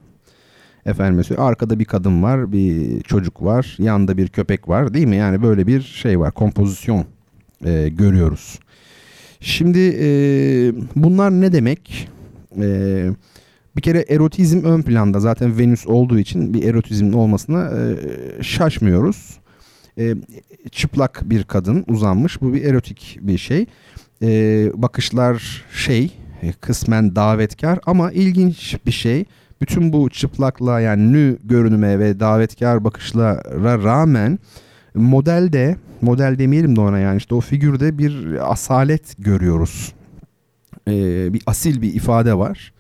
Efendim 0.85 1.23
arkada 1.38 1.80
bir 1.80 1.85
kadın 1.85 2.23
var, 2.23 2.51
bir 2.51 3.01
çocuk 3.01 3.43
var, 3.43 3.76
yanında 3.80 4.18
bir 4.18 4.27
köpek 4.27 4.68
var 4.68 4.93
değil 4.93 5.07
mi? 5.07 5.15
Yani 5.15 5.41
böyle 5.41 5.68
bir 5.68 5.81
şey 5.81 6.19
var, 6.19 6.31
kompozisyon 6.31 7.06
e, 7.65 7.89
görüyoruz. 7.89 8.60
Şimdi 9.39 9.97
e, 9.99 10.10
bunlar 10.95 11.31
ne 11.31 11.51
demek? 11.51 12.10
E, 12.61 13.10
bir 13.76 13.81
kere 13.81 14.06
erotizm 14.10 14.64
ön 14.64 14.81
planda 14.81 15.19
zaten 15.19 15.57
Venüs 15.57 15.88
olduğu 15.88 16.19
için 16.19 16.53
bir 16.53 16.64
erotizmin 16.64 17.14
olmasına 17.14 17.69
e, 17.69 17.95
şaşmıyoruz. 18.43 19.39
E, 19.97 20.15
çıplak 20.72 21.22
bir 21.26 21.43
kadın 21.43 21.85
uzanmış 21.88 22.41
bu 22.41 22.53
bir 22.53 22.64
erotik 22.64 23.18
bir 23.22 23.38
şey. 23.38 23.65
E, 24.22 24.30
bakışlar 24.76 25.64
şey 25.73 26.11
e, 26.41 26.51
kısmen 26.51 27.15
davetkar 27.15 27.80
ama 27.85 28.11
ilginç 28.11 28.77
bir 28.85 28.91
şey 28.91 29.26
bütün 29.61 29.94
bu 29.94 30.10
çıplaklığa 30.10 30.80
yani 30.80 31.14
nü 31.14 31.38
görünüme 31.44 31.99
ve 31.99 32.19
davetkar 32.19 32.84
bakışlara 32.84 33.84
rağmen 33.84 34.40
modelde 34.95 35.76
model 36.02 36.40
demeyelim 36.40 36.76
de 36.76 36.81
ona 36.81 36.99
yani 36.99 37.18
işte 37.18 37.36
o 37.36 37.41
figürde 37.41 37.98
bir 37.98 38.38
asalet 38.52 39.15
görüyoruz. 39.18 39.94
Ee, 40.88 41.34
bir 41.34 41.41
asil 41.45 41.81
bir 41.81 41.94
ifade 41.94 42.38
var. 42.38 42.73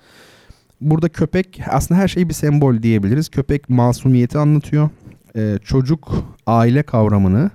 Burada 0.81 1.09
köpek 1.09 1.61
aslında 1.69 2.01
her 2.01 2.07
şey 2.07 2.29
bir 2.29 2.33
sembol 2.33 2.83
diyebiliriz. 2.83 3.29
Köpek 3.29 3.69
masumiyeti 3.69 4.37
anlatıyor. 4.37 4.89
Ee, 5.35 5.57
çocuk 5.63 6.11
aile 6.47 6.83
kavramını 6.83 7.51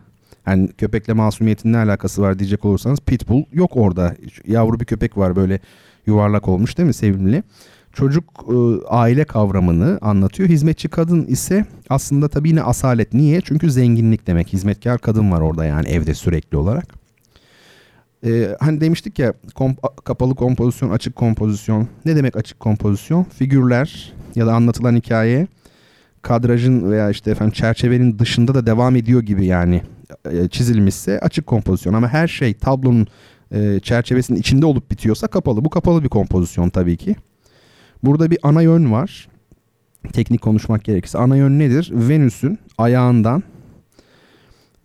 yani 0.46 0.68
köpekle 0.78 1.12
masumiyetin 1.12 1.72
ne 1.72 1.78
alakası 1.78 2.22
var 2.22 2.38
diyecek 2.38 2.64
olursanız 2.64 3.00
pitbull 3.00 3.44
yok 3.52 3.70
orada. 3.74 4.16
Yavru 4.46 4.80
bir 4.80 4.84
köpek 4.84 5.16
var 5.16 5.36
böyle 5.36 5.60
yuvarlak 6.06 6.48
olmuş 6.48 6.78
değil 6.78 6.86
mi 6.86 6.94
sevimli 6.94 7.42
çocuk 7.94 8.24
e, 8.48 8.86
aile 8.88 9.24
kavramını 9.24 9.98
anlatıyor. 10.02 10.48
Hizmetçi 10.48 10.88
kadın 10.88 11.26
ise 11.26 11.64
aslında 11.88 12.28
tabii 12.28 12.48
yine 12.48 12.62
asalet. 12.62 13.14
Niye? 13.14 13.40
Çünkü 13.40 13.70
zenginlik 13.70 14.26
demek. 14.26 14.52
Hizmetkar 14.52 14.98
kadın 14.98 15.32
var 15.32 15.40
orada 15.40 15.64
yani 15.64 15.88
evde 15.88 16.14
sürekli 16.14 16.56
olarak. 16.56 17.04
Ee, 18.26 18.56
hani 18.60 18.80
demiştik 18.80 19.18
ya 19.18 19.34
komp- 19.54 20.04
kapalı 20.04 20.34
kompozisyon, 20.34 20.90
açık 20.90 21.16
kompozisyon. 21.16 21.88
Ne 22.04 22.16
demek 22.16 22.36
açık 22.36 22.60
kompozisyon? 22.60 23.24
Figürler 23.24 24.12
ya 24.34 24.46
da 24.46 24.54
anlatılan 24.54 24.96
hikaye 24.96 25.46
kadrajın 26.22 26.90
veya 26.90 27.10
işte 27.10 27.30
efendim 27.30 27.52
çerçevenin 27.52 28.18
dışında 28.18 28.54
da 28.54 28.66
devam 28.66 28.96
ediyor 28.96 29.22
gibi 29.22 29.46
yani 29.46 29.82
e, 30.30 30.48
çizilmişse 30.48 31.20
açık 31.20 31.46
kompozisyon 31.46 31.94
ama 31.94 32.08
her 32.08 32.28
şey 32.28 32.54
tablonun 32.54 33.06
e, 33.52 33.80
çerçevesinin 33.80 34.38
içinde 34.40 34.66
olup 34.66 34.90
bitiyorsa 34.90 35.26
kapalı. 35.26 35.64
Bu 35.64 35.70
kapalı 35.70 36.04
bir 36.04 36.08
kompozisyon 36.08 36.68
tabii 36.68 36.96
ki. 36.96 37.16
Burada 38.04 38.30
bir 38.30 38.38
ana 38.42 38.62
yön 38.62 38.92
var. 38.92 39.28
Teknik 40.12 40.42
konuşmak 40.42 40.84
gerekirse 40.84 41.18
ana 41.18 41.36
yön 41.36 41.58
nedir? 41.58 41.90
Venüs'ün 41.92 42.58
ayağından 42.78 43.42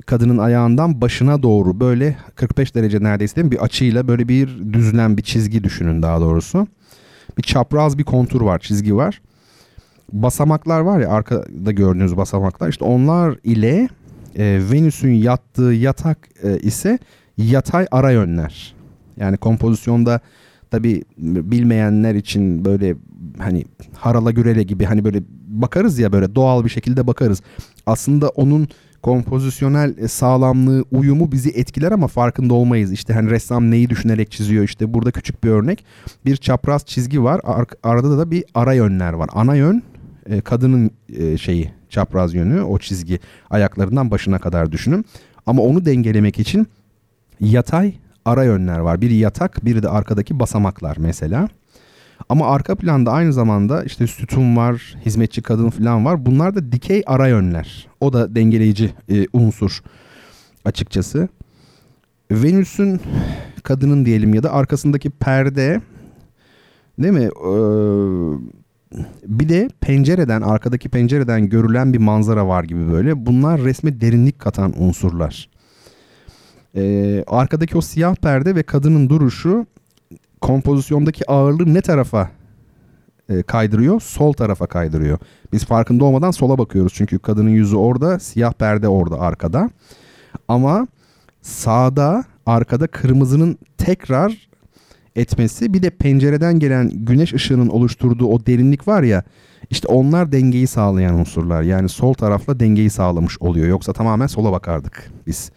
kadının 0.06 0.38
ayağından 0.38 1.02
başına 1.02 1.44
doğru 1.44 1.80
böyle 1.80 2.18
45 2.36 2.76
derece 2.76 3.04
neredeyse 3.04 3.36
değil 3.36 3.46
mi? 3.46 3.52
bir 3.52 3.64
açıyla 3.64 4.08
böyle 4.08 4.28
bir 4.28 4.74
düzlem 4.74 5.18
bir 5.18 5.24
çizgi 5.24 5.64
düşünün 5.64 6.02
daha 6.02 6.22
doğrusu. 6.22 6.68
Bir 7.38 7.44
çapraz 7.44 7.98
bir 7.98 8.04
kontur 8.04 8.42
var 8.42 8.60
çizgi 8.60 8.96
var. 8.96 9.22
Basamaklar 10.14 10.80
var 10.80 11.00
ya 11.00 11.10
arkada 11.10 11.72
gördüğünüz 11.72 12.18
basamaklar 12.18 12.70
işte 12.70 12.86
onlar 12.86 13.36
ile 13.44 13.90
e, 14.36 14.62
Venüs'ün 14.72 15.14
yattığı 15.14 15.74
yatak 15.74 16.18
e, 16.44 16.60
ise 16.60 17.00
yatay 17.38 17.88
ara 17.92 18.12
yönler. 18.12 18.76
Yani 19.18 19.38
kompozisyonda 19.38 20.20
tabi 20.72 21.04
bilmeyenler 21.18 22.16
için 22.16 22.66
böyle 22.66 22.96
hani 23.38 23.66
harala 23.94 24.32
gürele 24.32 24.64
gibi 24.64 24.86
hani 24.86 25.04
böyle 25.04 25.24
bakarız 25.48 26.00
ya 26.00 26.12
böyle 26.12 26.36
doğal 26.36 26.66
bir 26.66 26.70
şekilde 26.70 27.08
bakarız. 27.08 27.42
Aslında 27.86 28.30
onun 28.30 28.68
kompozisyonel 29.02 29.98
e, 29.98 30.08
sağlamlığı, 30.08 30.86
uyumu 30.92 31.32
bizi 31.32 31.50
etkiler 31.50 31.92
ama 31.92 32.08
farkında 32.08 32.54
olmayız. 32.54 32.92
İşte 32.92 33.14
hani 33.14 33.30
ressam 33.30 33.72
neyi 33.72 33.90
düşünerek 33.90 34.32
çiziyor 34.32 34.64
işte 34.64 34.94
burada 34.94 35.12
küçük 35.12 35.44
bir 35.44 35.50
örnek. 35.50 35.86
Bir 36.26 36.38
çapraz 36.38 36.86
çizgi 36.86 37.24
var. 37.24 37.42
Ar- 37.44 37.66
arada 37.84 38.18
da 38.18 38.32
bir 38.32 38.44
ara 38.54 38.74
yönler 38.74 39.14
var. 39.14 39.30
Ana 39.34 39.56
yön 39.56 39.84
e, 40.30 40.42
kadının 40.42 40.92
e, 41.14 41.38
şeyi 41.38 41.72
çapraz 41.90 42.34
yönü 42.34 42.62
o 42.62 42.80
çizgi 42.80 43.20
ayaklarından 43.50 44.12
başına 44.12 44.40
kadar 44.40 44.72
düşünün. 44.72 45.06
Ama 45.46 45.62
onu 45.62 45.86
dengelemek 45.86 46.40
için 46.40 46.68
yatay 47.40 47.94
ara 48.26 48.44
yönler 48.44 48.80
var. 48.80 49.02
Bir 49.02 49.10
yatak, 49.10 49.66
biri 49.66 49.84
de 49.84 49.90
arkadaki 49.90 50.40
basamaklar 50.40 50.98
mesela. 51.00 51.48
Ama 52.30 52.48
arka 52.48 52.76
planda 52.76 53.12
aynı 53.12 53.34
zamanda 53.34 53.84
işte 53.84 54.08
sütun 54.08 54.58
var, 54.58 54.96
hizmetçi 55.06 55.42
kadın 55.42 55.70
falan 55.70 56.06
var. 56.06 56.26
Bunlar 56.26 56.56
da 56.56 56.72
dikey 56.72 57.04
ara 57.08 57.28
yönler. 57.28 57.88
O 58.00 58.14
da 58.14 58.36
dengeleyici 58.36 58.94
e, 59.10 59.26
unsur 59.34 59.82
açıkçası. 60.66 61.30
Venüs'ün 62.32 63.02
kadının 63.64 64.06
diyelim 64.06 64.34
ya 64.34 64.44
da 64.44 64.54
arkasındaki 64.54 65.10
perde 65.10 65.82
değil 67.00 67.14
mi? 67.14 67.24
Ee, 67.24 67.50
bir 69.28 69.50
de 69.50 69.70
pencereden, 69.82 70.42
arkadaki 70.42 70.90
pencereden 70.90 71.50
görülen 71.50 71.94
bir 71.94 71.98
manzara 71.98 72.48
var 72.48 72.64
gibi 72.64 72.92
böyle. 72.92 73.26
Bunlar 73.26 73.62
resme 73.62 74.02
derinlik 74.02 74.40
katan 74.40 74.82
unsurlar. 74.82 75.50
Ee, 76.76 77.24
arkadaki 77.28 77.78
o 77.78 77.82
siyah 77.82 78.16
perde 78.16 78.56
ve 78.56 78.64
kadının 78.64 79.10
duruşu 79.10 79.66
kompozisyondaki 80.42 81.32
ağırlığı 81.32 81.74
ne 81.74 81.82
tarafa 81.82 82.30
e, 83.30 83.44
kaydırıyor? 83.44 84.02
Sol 84.02 84.34
tarafa 84.34 84.68
kaydırıyor. 84.68 85.18
Biz 85.54 85.66
farkında 85.66 86.06
olmadan 86.06 86.32
sola 86.32 86.58
bakıyoruz. 86.58 86.94
Çünkü 86.96 87.20
kadının 87.20 87.50
yüzü 87.50 87.76
orada, 87.76 88.20
siyah 88.20 88.54
perde 88.54 88.88
orada 88.88 89.20
arkada. 89.20 89.70
Ama 90.48 90.88
sağda, 91.42 92.24
arkada 92.46 92.88
kırmızının 92.88 93.58
tekrar 93.78 94.50
etmesi 95.16 95.74
bir 95.74 95.84
de 95.84 95.90
pencereden 95.90 96.60
gelen 96.60 96.90
güneş 96.94 97.34
ışığının 97.34 97.70
oluşturduğu 97.70 98.28
o 98.28 98.46
derinlik 98.46 98.88
var 98.88 99.04
ya 99.04 99.24
işte 99.70 99.88
onlar 99.88 100.32
dengeyi 100.32 100.68
sağlayan 100.68 101.16
unsurlar. 101.16 101.62
Yani 101.62 101.90
sol 101.90 102.14
tarafla 102.14 102.60
dengeyi 102.60 102.90
sağlamış 102.90 103.42
oluyor. 103.42 103.68
Yoksa 103.68 103.94
tamamen 103.94 104.28
sola 104.28 104.52
bakardık 104.52 105.12
biz 105.28 105.52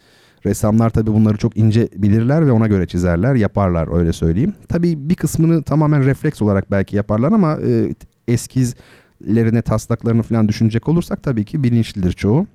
Ressamlar 0.45 0.89
tabii 0.89 1.13
bunları 1.13 1.37
çok 1.37 1.57
ince 1.57 1.89
bilirler 1.95 2.47
ve 2.47 2.51
ona 2.51 2.67
göre 2.67 2.87
çizerler, 2.87 3.35
yaparlar 3.35 3.97
öyle 3.97 4.13
söyleyeyim. 4.13 4.53
Tabii 4.69 5.09
bir 5.09 5.15
kısmını 5.15 5.63
tamamen 5.63 6.05
refleks 6.05 6.41
olarak 6.41 6.71
belki 6.71 6.95
yaparlar 6.95 7.31
ama 7.31 7.57
e, 7.67 7.95
eskizlerine, 8.27 9.61
taslaklarını 9.61 10.23
falan 10.23 10.47
düşünecek 10.47 10.87
olursak 10.87 11.23
tabii 11.23 11.45
ki 11.45 11.63
bilinçlidir 11.63 12.11
çoğu. 12.11 12.47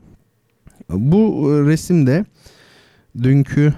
Bu 0.90 1.50
e, 1.52 1.66
resimde 1.66 2.24
dünkü 3.22 3.74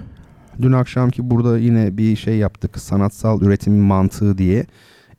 dün 0.61 0.71
akşamki 0.71 1.29
burada 1.29 1.57
yine 1.57 1.97
bir 1.97 2.15
şey 2.15 2.37
yaptık. 2.37 2.79
Sanatsal 2.79 3.41
üretim 3.41 3.73
mantığı 3.73 4.37
diye 4.37 4.65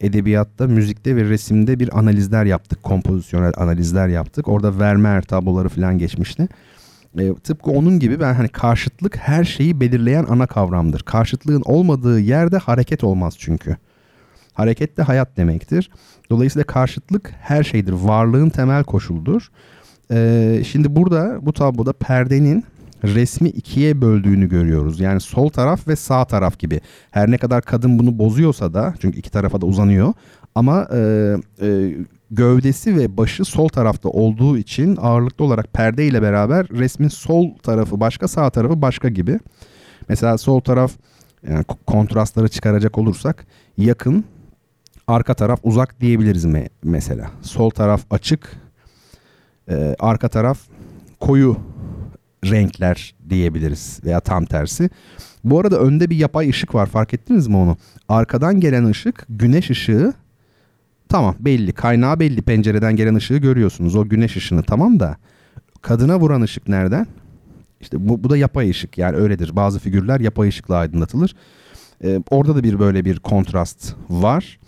edebiyatta, 0.01 0.66
müzikte 0.66 1.16
ve 1.16 1.24
resimde 1.24 1.81
bir 1.81 1.98
analizler 1.98 2.44
yaptık. 2.44 2.82
Kompozisyonel 2.82 3.52
analizler 3.56 4.09
yaptık. 4.09 4.48
Orada 4.48 4.78
Vermeer 4.78 5.23
tabloları 5.23 5.69
falan 5.69 5.98
geçmişti. 5.98 6.48
E, 7.18 7.34
tıpkı 7.34 7.70
onun 7.70 7.98
gibi 7.98 8.20
ben 8.20 8.34
hani 8.34 8.48
karşıtlık 8.48 9.16
her 9.16 9.44
şeyi 9.44 9.80
belirleyen 9.80 10.26
ana 10.28 10.47
kavramdır. 10.47 11.02
Karşıtlığın 11.02 11.62
olmadığı 11.64 12.20
yerde 12.20 12.59
hareket 12.59 13.05
olmaz 13.05 13.34
çünkü. 13.39 13.76
Hareket 14.52 14.97
de 14.97 15.02
hayat 15.02 15.36
demektir. 15.36 15.90
Dolayısıyla 16.30 16.64
karşıtlık 16.64 17.34
her 17.40 17.62
şeydir. 17.64 17.93
Varlığın 17.93 18.48
temel 18.48 18.84
koşuldur. 18.84 19.51
E, 20.10 20.62
şimdi 20.66 20.97
burada 20.97 21.39
bu 21.43 21.52
tabloda 21.52 21.93
perdenin 21.93 22.64
resmi 23.05 23.48
ikiye 23.48 24.01
böldüğünü 24.01 24.48
görüyoruz. 24.48 25.01
Yani 25.01 25.20
sol 25.20 25.48
taraf 25.48 25.89
ve 25.89 25.97
sağ 25.97 26.24
taraf 26.24 26.59
gibi. 26.59 26.80
Her 27.10 27.30
ne 27.30 27.39
kadar 27.39 27.62
kadın 27.62 27.98
bunu 27.98 28.18
bozuyorsa 28.18 28.74
da 28.74 28.94
çünkü 29.01 29.18
iki 29.18 29.30
tarafa 29.30 29.60
da 29.60 29.66
uzanıyor. 29.66 30.12
Ama 30.55 30.89
e, 30.94 31.34
e, 31.60 31.97
gövdesi 32.32 32.96
ve 32.96 33.16
başı 33.16 33.44
sol 33.44 33.68
tarafta 33.68 34.09
olduğu 34.09 34.59
için 34.59 34.96
ağırlıklı 35.00 35.44
olarak 35.44 35.72
perde 35.72 36.06
ile 36.06 36.22
beraber 36.22 36.68
resmin 36.68 37.09
sol 37.09 37.59
tarafı 37.59 38.00
başka 38.00 38.28
sağ 38.28 38.50
tarafı 38.50 38.82
başka 38.82 39.09
gibi. 39.09 39.38
Mesela 40.09 40.38
sol 40.38 40.60
taraf 40.60 40.92
yani 41.48 41.64
kontrastları 41.86 42.48
çıkaracak 42.48 42.98
olursak 42.98 43.46
yakın 43.78 44.24
arka 45.06 45.34
taraf 45.34 45.60
uzak 45.62 46.00
diyebiliriz 46.00 46.44
mi 46.44 46.66
mesela. 46.84 47.30
Sol 47.42 47.70
taraf 47.70 48.00
açık 48.10 48.52
e, 49.68 49.96
arka 49.98 50.28
taraf 50.28 50.59
koyu 51.20 51.56
renkler 52.44 53.14
diyebiliriz 53.28 54.00
veya 54.04 54.20
tam 54.20 54.44
tersi. 54.44 54.90
Bu 55.44 55.60
arada 55.60 55.78
önde 55.78 56.10
bir 56.10 56.16
yapay 56.16 56.48
ışık 56.48 56.74
var 56.74 56.86
fark 56.86 57.14
ettiniz 57.14 57.48
mi 57.48 57.56
onu? 57.56 57.76
Arkadan 58.09 58.60
gelen 58.60 58.84
ışık 58.84 59.26
güneş 59.28 59.70
ışığı 59.70 60.12
tamam 61.12 61.34
belli 61.40 61.72
kaynağı 61.72 62.20
belli 62.20 62.43
pencereden 62.43 62.97
gelen 62.97 63.14
ışığı 63.14 63.36
görüyorsunuz 63.36 63.97
o 63.97 64.09
güneş 64.09 64.36
ışını 64.36 64.62
tamam 64.62 65.01
da 65.01 65.16
kadına 65.82 66.20
vuran 66.20 66.43
ışık 66.43 66.68
nereden? 66.68 67.06
İşte 67.80 68.09
bu, 68.09 68.24
bu 68.24 68.30
da 68.30 68.36
yapay 68.36 68.70
ışık 68.70 68.98
yani 68.98 69.16
öyledir 69.16 69.56
bazı 69.56 69.78
figürler 69.78 70.20
yapay 70.20 70.48
ışıkla 70.48 70.76
aydınlatılır. 70.76 71.34
Ee, 72.05 72.20
orada 72.30 72.56
da 72.56 72.62
bir 72.62 72.78
böyle 72.78 73.05
bir 73.05 73.18
kontrast 73.18 73.94
var. 74.10 74.59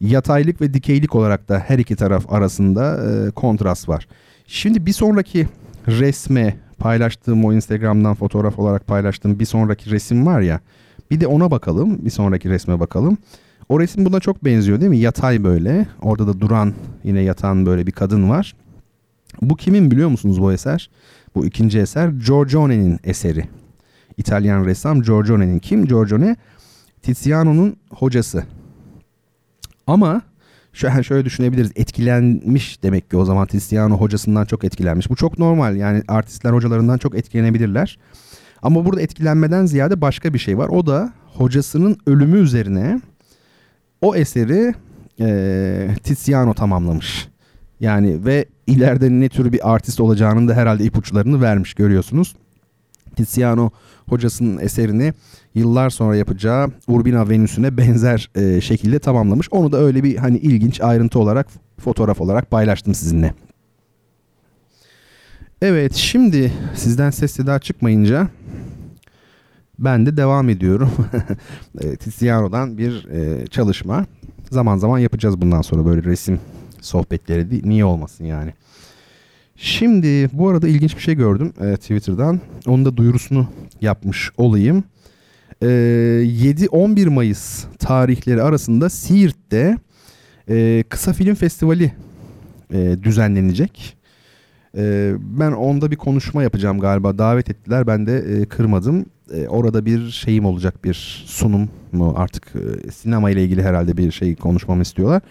Yataylık 0.00 0.60
ve 0.60 0.74
dikeylik 0.74 1.14
olarak 1.14 1.48
da 1.48 1.58
her 1.58 1.78
iki 1.78 1.96
taraf 1.96 2.32
arasında 2.32 3.10
e, 3.10 3.30
kontrast 3.30 3.88
var. 3.88 4.08
Şimdi 4.46 4.86
bir 4.86 4.92
sonraki 4.92 5.48
resme 5.86 6.56
paylaştığım 6.78 7.44
o 7.44 7.52
Instagram'dan 7.52 8.14
fotoğraf 8.14 8.58
olarak 8.58 8.86
paylaştığım 8.86 9.38
bir 9.38 9.44
sonraki 9.44 9.90
resim 9.90 10.26
var 10.26 10.40
ya. 10.40 10.60
Bir 11.10 11.20
de 11.20 11.26
ona 11.26 11.50
bakalım. 11.50 12.04
Bir 12.04 12.10
sonraki 12.10 12.50
resme 12.50 12.80
bakalım. 12.80 13.18
O 13.68 13.80
resim 13.80 14.04
buna 14.04 14.20
çok 14.20 14.44
benziyor 14.44 14.80
değil 14.80 14.90
mi? 14.90 14.98
Yatay 14.98 15.44
böyle. 15.44 15.86
Orada 16.02 16.26
da 16.26 16.40
duran 16.40 16.74
yine 17.04 17.20
yatan 17.20 17.66
böyle 17.66 17.86
bir 17.86 17.92
kadın 17.92 18.28
var. 18.30 18.54
Bu 19.42 19.56
kimin 19.56 19.90
biliyor 19.90 20.08
musunuz 20.08 20.40
bu 20.40 20.52
eser? 20.52 20.90
Bu 21.34 21.46
ikinci 21.46 21.78
eser 21.78 22.08
Giorgione'nin 22.08 22.98
eseri. 23.04 23.44
İtalyan 24.16 24.64
ressam 24.64 25.02
Giorgione'nin. 25.02 25.58
Kim 25.58 25.86
Giorgione? 25.86 26.36
Tiziano'nun 27.02 27.76
hocası. 27.90 28.44
Ama 29.86 30.22
şöyle, 30.72 31.02
şöyle 31.02 31.24
düşünebiliriz. 31.24 31.72
Etkilenmiş 31.76 32.82
demek 32.82 33.10
ki 33.10 33.16
o 33.16 33.24
zaman 33.24 33.46
Tiziano 33.46 33.96
hocasından 33.96 34.44
çok 34.44 34.64
etkilenmiş. 34.64 35.10
Bu 35.10 35.16
çok 35.16 35.38
normal. 35.38 35.76
Yani 35.76 36.02
artistler 36.08 36.52
hocalarından 36.52 36.98
çok 36.98 37.14
etkilenebilirler. 37.14 37.98
Ama 38.62 38.84
burada 38.84 39.02
etkilenmeden 39.02 39.66
ziyade 39.66 40.00
başka 40.00 40.34
bir 40.34 40.38
şey 40.38 40.58
var. 40.58 40.68
O 40.68 40.86
da 40.86 41.12
hocasının 41.34 41.98
ölümü 42.06 42.38
üzerine 42.38 43.00
o 44.00 44.16
eseri 44.16 44.74
e, 45.20 45.88
Tiziano 46.02 46.54
tamamlamış. 46.54 47.28
Yani 47.80 48.24
ve 48.24 48.44
ileride 48.66 49.10
ne 49.10 49.28
tür 49.28 49.52
bir 49.52 49.74
artist 49.74 50.00
olacağının 50.00 50.48
da 50.48 50.54
herhalde 50.54 50.84
ipuçlarını 50.84 51.40
vermiş 51.40 51.74
görüyorsunuz. 51.74 52.36
Tiziano 53.16 53.70
hocasının 54.08 54.58
eserini 54.58 55.12
yıllar 55.54 55.90
sonra 55.90 56.16
yapacağı 56.16 56.70
Urbina 56.88 57.28
Venüs'üne 57.28 57.76
benzer 57.76 58.30
e, 58.34 58.60
şekilde 58.60 58.98
tamamlamış. 58.98 59.48
Onu 59.50 59.72
da 59.72 59.78
öyle 59.78 60.04
bir 60.04 60.16
hani 60.16 60.38
ilginç 60.38 60.80
ayrıntı 60.80 61.18
olarak 61.18 61.46
fotoğraf 61.80 62.20
olarak 62.20 62.50
paylaştım 62.50 62.94
sizinle. 62.94 63.34
Evet 65.62 65.94
şimdi 65.94 66.52
sizden 66.74 67.10
ses 67.10 67.38
daha 67.38 67.58
çıkmayınca 67.58 68.28
ben 69.78 70.06
de 70.06 70.16
devam 70.16 70.48
ediyorum. 70.48 70.90
Tiziano'dan 72.00 72.78
bir 72.78 73.08
e, 73.08 73.46
çalışma. 73.46 74.06
Zaman 74.50 74.76
zaman 74.76 74.98
yapacağız 74.98 75.40
bundan 75.40 75.62
sonra 75.62 75.86
böyle 75.86 76.02
resim 76.02 76.40
sohbetleri. 76.80 77.68
Niye 77.68 77.84
olmasın 77.84 78.24
yani. 78.24 78.52
Şimdi 79.56 80.30
bu 80.32 80.48
arada 80.48 80.68
ilginç 80.68 80.96
bir 80.96 81.02
şey 81.02 81.14
gördüm 81.14 81.52
e, 81.60 81.76
Twitter'dan. 81.76 82.40
Onun 82.66 82.84
da 82.84 82.96
duyurusunu 82.96 83.46
yapmış 83.80 84.30
olayım. 84.36 84.84
E, 85.62 85.66
7-11 85.66 87.08
Mayıs 87.08 87.64
tarihleri 87.78 88.42
arasında 88.42 88.90
Siirt'te 88.90 89.76
e, 90.48 90.84
kısa 90.88 91.12
film 91.12 91.34
festivali 91.34 91.92
e, 92.72 92.96
düzenlenecek. 93.02 93.97
E, 94.76 95.14
ben 95.20 95.52
onda 95.52 95.90
bir 95.90 95.96
konuşma 95.96 96.42
yapacağım 96.42 96.80
galiba. 96.80 97.18
Davet 97.18 97.50
ettiler. 97.50 97.86
Ben 97.86 98.06
de 98.06 98.18
e, 98.18 98.44
kırmadım. 98.44 99.06
E, 99.34 99.48
orada 99.48 99.86
bir 99.86 100.10
şeyim 100.10 100.44
olacak 100.44 100.84
bir 100.84 101.24
sunum 101.26 101.68
mu 101.92 102.14
artık 102.16 102.52
e, 102.54 102.90
sinema 102.90 103.30
ile 103.30 103.44
ilgili 103.44 103.62
herhalde 103.62 103.96
bir 103.96 104.10
şey 104.10 104.36
konuşmamı 104.36 104.82
istiyorlar. 104.82 105.22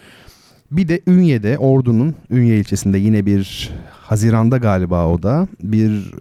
Bir 0.72 0.88
de 0.88 1.02
Ünye'de 1.08 1.58
Ordu'nun 1.58 2.16
Ünye 2.30 2.58
ilçesinde 2.58 2.98
yine 2.98 3.26
bir 3.26 3.72
Haziran'da 3.92 4.58
galiba 4.58 5.08
o 5.08 5.24
da 5.24 5.48
bir 5.64 6.12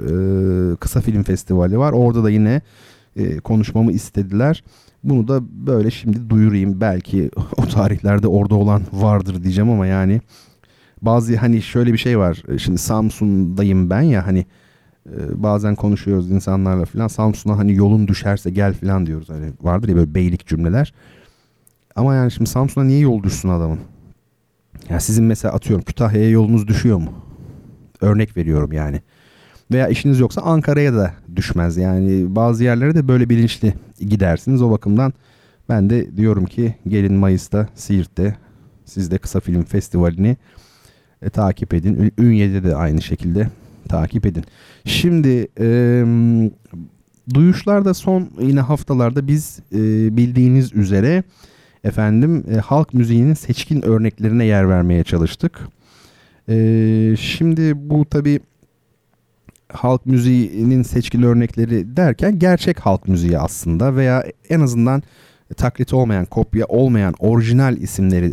kısa 0.76 1.00
film 1.00 1.22
festivali 1.22 1.78
var. 1.78 1.92
Orada 1.92 2.24
da 2.24 2.30
yine 2.30 2.60
konuşmamı 3.44 3.92
istediler. 3.92 4.62
Bunu 5.04 5.28
da 5.28 5.40
böyle 5.66 5.90
şimdi 5.90 6.30
duyurayım. 6.30 6.80
Belki 6.80 7.30
o 7.56 7.66
tarihlerde 7.66 8.28
orada 8.28 8.54
olan 8.54 8.82
vardır 8.92 9.42
diyeceğim 9.42 9.70
ama 9.70 9.86
yani 9.86 10.20
bazı 11.02 11.36
hani 11.36 11.62
şöyle 11.62 11.92
bir 11.92 11.98
şey 11.98 12.18
var. 12.18 12.42
Şimdi 12.58 12.78
Samsun'dayım 12.78 13.90
ben 13.90 14.00
ya 14.00 14.26
hani 14.26 14.46
e, 15.06 15.42
bazen 15.42 15.74
konuşuyoruz 15.74 16.30
insanlarla 16.30 16.84
falan. 16.84 17.08
Samsun'a 17.08 17.58
hani 17.58 17.74
yolun 17.74 18.08
düşerse 18.08 18.50
gel 18.50 18.74
falan 18.74 19.06
diyoruz. 19.06 19.30
Hani 19.30 19.52
vardır 19.62 19.88
ya 19.88 19.96
böyle 19.96 20.14
beylik 20.14 20.46
cümleler. 20.46 20.94
Ama 21.96 22.14
yani 22.14 22.30
şimdi 22.30 22.50
Samsun'a 22.50 22.84
niye 22.84 22.98
yol 22.98 23.22
düşsün 23.22 23.48
adamın? 23.48 23.78
Ya 24.90 25.00
sizin 25.00 25.24
mesela 25.24 25.54
atıyorum 25.54 25.84
Kütahya'ya 25.84 26.30
yolunuz 26.30 26.68
düşüyor 26.68 26.98
mu? 26.98 27.12
Örnek 28.00 28.36
veriyorum 28.36 28.72
yani. 28.72 29.00
Veya 29.72 29.88
işiniz 29.88 30.20
yoksa 30.20 30.40
Ankara'ya 30.40 30.94
da 30.94 31.14
düşmez. 31.36 31.76
Yani 31.76 32.36
bazı 32.36 32.64
yerlere 32.64 32.94
de 32.94 33.08
böyle 33.08 33.28
bilinçli 33.28 33.74
gidersiniz. 34.00 34.62
O 34.62 34.70
bakımdan 34.70 35.12
ben 35.68 35.90
de 35.90 36.16
diyorum 36.16 36.46
ki 36.46 36.74
gelin 36.88 37.14
Mayıs'ta 37.14 37.68
Siirt'te 37.74 38.36
siz 38.84 39.10
de 39.10 39.18
kısa 39.18 39.40
film 39.40 39.62
festivalini 39.62 40.36
e, 41.26 41.30
takip 41.30 41.74
edin. 41.74 42.12
Ünye'de 42.18 42.64
de 42.64 42.76
aynı 42.76 43.02
şekilde 43.02 43.48
takip 43.88 44.26
edin. 44.26 44.44
Şimdi 44.84 45.48
e, 45.60 46.04
duyuşlarda 47.34 47.94
son 47.94 48.30
yine 48.40 48.60
haftalarda 48.60 49.26
biz 49.26 49.58
e, 49.72 49.78
bildiğiniz 50.16 50.72
üzere 50.72 51.22
efendim 51.84 52.44
e, 52.50 52.56
halk 52.56 52.94
müziğinin 52.94 53.34
seçkin 53.34 53.82
örneklerine 53.82 54.44
yer 54.44 54.68
vermeye 54.68 55.04
çalıştık. 55.04 55.60
E, 56.48 56.54
şimdi 57.20 57.90
bu 57.90 58.04
tabi 58.04 58.40
halk 59.72 60.06
müziğinin 60.06 60.82
seçkin 60.82 61.22
örnekleri 61.22 61.96
derken 61.96 62.38
gerçek 62.38 62.80
halk 62.80 63.08
müziği 63.08 63.38
aslında 63.38 63.96
veya 63.96 64.24
en 64.50 64.60
azından 64.60 65.02
taklit 65.56 65.92
olmayan, 65.92 66.24
kopya 66.24 66.66
olmayan 66.66 67.14
orijinal 67.18 67.76
isimleri 67.76 68.32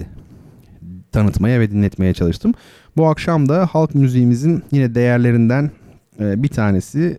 tanıtmaya 1.12 1.60
ve 1.60 1.72
dinletmeye 1.72 2.14
çalıştım. 2.14 2.54
Bu 2.98 3.08
akşam 3.08 3.50
da 3.50 3.66
halk 3.66 3.96
müziğimizin 3.96 4.64
yine 4.72 4.96
değerlerinden 4.96 5.72
e, 6.20 6.44
bir 6.44 6.48
tanesi 6.48 7.18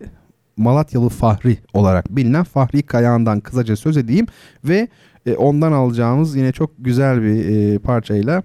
Malatyalı 0.57 1.09
Fahri 1.09 1.57
olarak 1.73 2.15
bilinen 2.15 2.43
Fahri 2.43 2.83
Kayağan'dan 2.83 3.39
kısaca 3.39 3.75
söz 3.75 3.97
edeyim 3.97 4.27
ve 4.63 4.87
e, 5.25 5.33
ondan 5.33 5.71
alacağımız 5.71 6.35
yine 6.35 6.51
çok 6.51 6.71
güzel 6.79 7.21
bir 7.21 7.45
e, 7.45 7.79
parçayla 7.79 8.43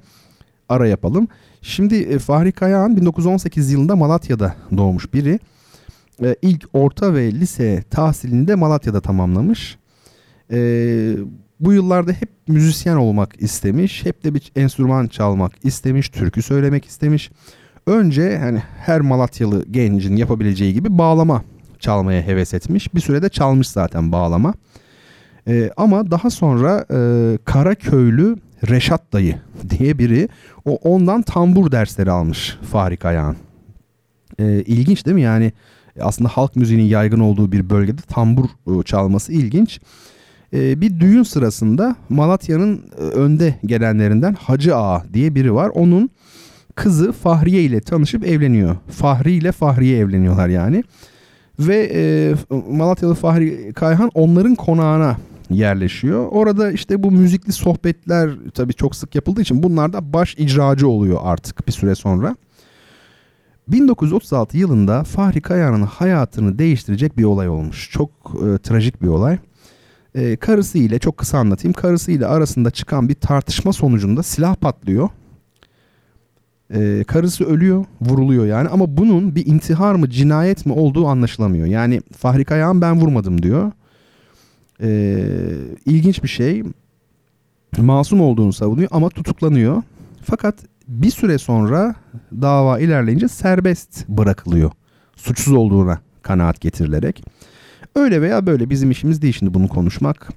ara 0.68 0.86
yapalım. 0.86 1.28
Şimdi 1.62 2.18
Fahri 2.18 2.52
Kayağan 2.52 2.96
1918 2.96 3.72
yılında 3.72 3.96
Malatya'da 3.96 4.54
doğmuş 4.76 5.14
biri. 5.14 5.38
ilk 6.42 6.68
orta 6.72 7.14
ve 7.14 7.32
lise 7.32 7.84
tahsilini 7.90 8.48
de 8.48 8.54
Malatya'da 8.54 9.00
tamamlamış. 9.00 9.78
Bu 11.60 11.72
yıllarda 11.72 12.12
hep 12.12 12.30
müzisyen 12.48 12.96
olmak 12.96 13.42
istemiş. 13.42 14.04
Hep 14.04 14.24
de 14.24 14.34
bir 14.34 14.52
enstrüman 14.56 15.06
çalmak 15.06 15.52
istemiş. 15.64 16.08
Türkü 16.08 16.42
söylemek 16.42 16.84
istemiş. 16.84 17.30
Önce 17.86 18.38
hani 18.38 18.62
her 18.78 19.00
Malatyalı 19.00 19.64
gencin 19.70 20.16
yapabileceği 20.16 20.74
gibi 20.74 20.98
bağlama 20.98 21.42
çalmaya 21.78 22.22
heves 22.22 22.54
etmiş. 22.54 22.94
Bir 22.94 23.00
sürede 23.00 23.28
çalmış 23.28 23.68
zaten 23.68 24.12
bağlama. 24.12 24.54
E, 25.48 25.70
ama 25.76 26.10
daha 26.10 26.30
sonra 26.30 26.86
e, 26.90 26.98
Karaköylü 27.44 28.36
Reşat 28.68 29.12
dayı 29.12 29.34
diye 29.70 29.98
biri 29.98 30.28
o 30.64 30.76
ondan 30.76 31.22
tambur 31.22 31.72
dersleri 31.72 32.10
almış 32.10 32.58
Fahri 32.72 32.96
Kayağan. 32.96 33.36
E, 34.38 34.62
ilginç 34.62 35.06
değil 35.06 35.14
mi? 35.14 35.22
Yani 35.22 35.52
aslında 36.00 36.28
halk 36.28 36.56
müziğinin 36.56 36.84
yaygın 36.84 37.20
olduğu 37.20 37.52
bir 37.52 37.70
bölgede 37.70 38.02
tambur 38.02 38.44
e, 38.44 38.82
çalması 38.82 39.32
ilginç. 39.32 39.80
E, 40.52 40.80
bir 40.80 41.00
düğün 41.00 41.22
sırasında 41.22 41.96
Malatya'nın 42.08 42.80
e, 42.98 43.02
önde 43.02 43.54
gelenlerinden 43.66 44.34
Hacı 44.34 44.76
Ağa 44.76 45.04
diye 45.12 45.34
biri 45.34 45.54
var. 45.54 45.70
Onun 45.74 46.10
kızı 46.74 47.12
Fahriye 47.12 47.62
ile 47.62 47.80
tanışıp 47.80 48.26
evleniyor. 48.26 48.76
Fahri 48.90 49.32
ile 49.32 49.52
Fahriye 49.52 49.98
evleniyorlar 49.98 50.48
yani. 50.48 50.84
Ve 51.58 51.90
e, 51.94 52.34
Malatyalı 52.70 53.14
Fahri 53.14 53.72
Kayhan 53.72 54.10
onların 54.14 54.54
konağına 54.54 55.16
yerleşiyor. 55.50 56.26
Orada 56.30 56.72
işte 56.72 57.02
bu 57.02 57.10
müzikli 57.10 57.52
sohbetler 57.52 58.30
tabii 58.54 58.74
çok 58.74 58.96
sık 58.96 59.14
yapıldığı 59.14 59.40
için 59.40 59.62
bunlar 59.62 59.92
da 59.92 60.12
baş 60.12 60.34
icracı 60.38 60.88
oluyor 60.88 61.18
artık 61.22 61.66
bir 61.68 61.72
süre 61.72 61.94
sonra. 61.94 62.36
1936 63.68 64.58
yılında 64.58 65.04
Fahri 65.04 65.40
Kayan'ın 65.40 65.82
hayatını 65.82 66.58
değiştirecek 66.58 67.18
bir 67.18 67.24
olay 67.24 67.48
olmuş. 67.48 67.90
Çok 67.90 68.10
e, 68.34 68.58
trajik 68.58 69.02
bir 69.02 69.08
olay. 69.08 69.38
E, 70.14 70.36
karısı 70.36 70.78
ile 70.78 70.98
çok 70.98 71.16
kısa 71.16 71.38
anlatayım. 71.38 71.72
Karısı 71.72 72.12
ile 72.12 72.26
arasında 72.26 72.70
çıkan 72.70 73.08
bir 73.08 73.14
tartışma 73.14 73.72
sonucunda 73.72 74.22
silah 74.22 74.54
patlıyor. 74.54 75.08
E, 76.74 77.04
karısı 77.04 77.44
ölüyor, 77.44 77.84
vuruluyor 78.00 78.46
yani 78.46 78.68
ama 78.68 78.96
bunun 78.96 79.34
bir 79.34 79.46
intihar 79.46 79.94
mı, 79.94 80.10
cinayet 80.10 80.66
mi 80.66 80.72
olduğu 80.72 81.06
anlaşılamıyor. 81.06 81.66
Yani 81.66 82.00
Fahri 82.16 82.44
Kayan 82.44 82.80
ben 82.80 83.00
vurmadım 83.00 83.42
diyor. 83.42 83.72
E, 84.82 85.20
ilginç 85.86 86.22
bir 86.22 86.28
şey. 86.28 86.62
Masum 87.78 88.20
olduğunu 88.20 88.52
savunuyor 88.52 88.88
ama 88.92 89.08
tutuklanıyor. 89.08 89.82
Fakat 90.22 90.54
bir 90.88 91.10
süre 91.10 91.38
sonra 91.38 91.94
dava 92.40 92.78
ilerleyince 92.78 93.28
serbest 93.28 94.08
bırakılıyor. 94.08 94.70
Suçsuz 95.16 95.52
olduğuna 95.52 96.00
kanaat 96.22 96.60
getirilerek. 96.60 97.24
Öyle 97.94 98.22
veya 98.22 98.46
böyle 98.46 98.70
bizim 98.70 98.90
işimiz 98.90 99.22
değil 99.22 99.34
şimdi 99.38 99.54
bunu 99.54 99.68
konuşmak. 99.68 100.28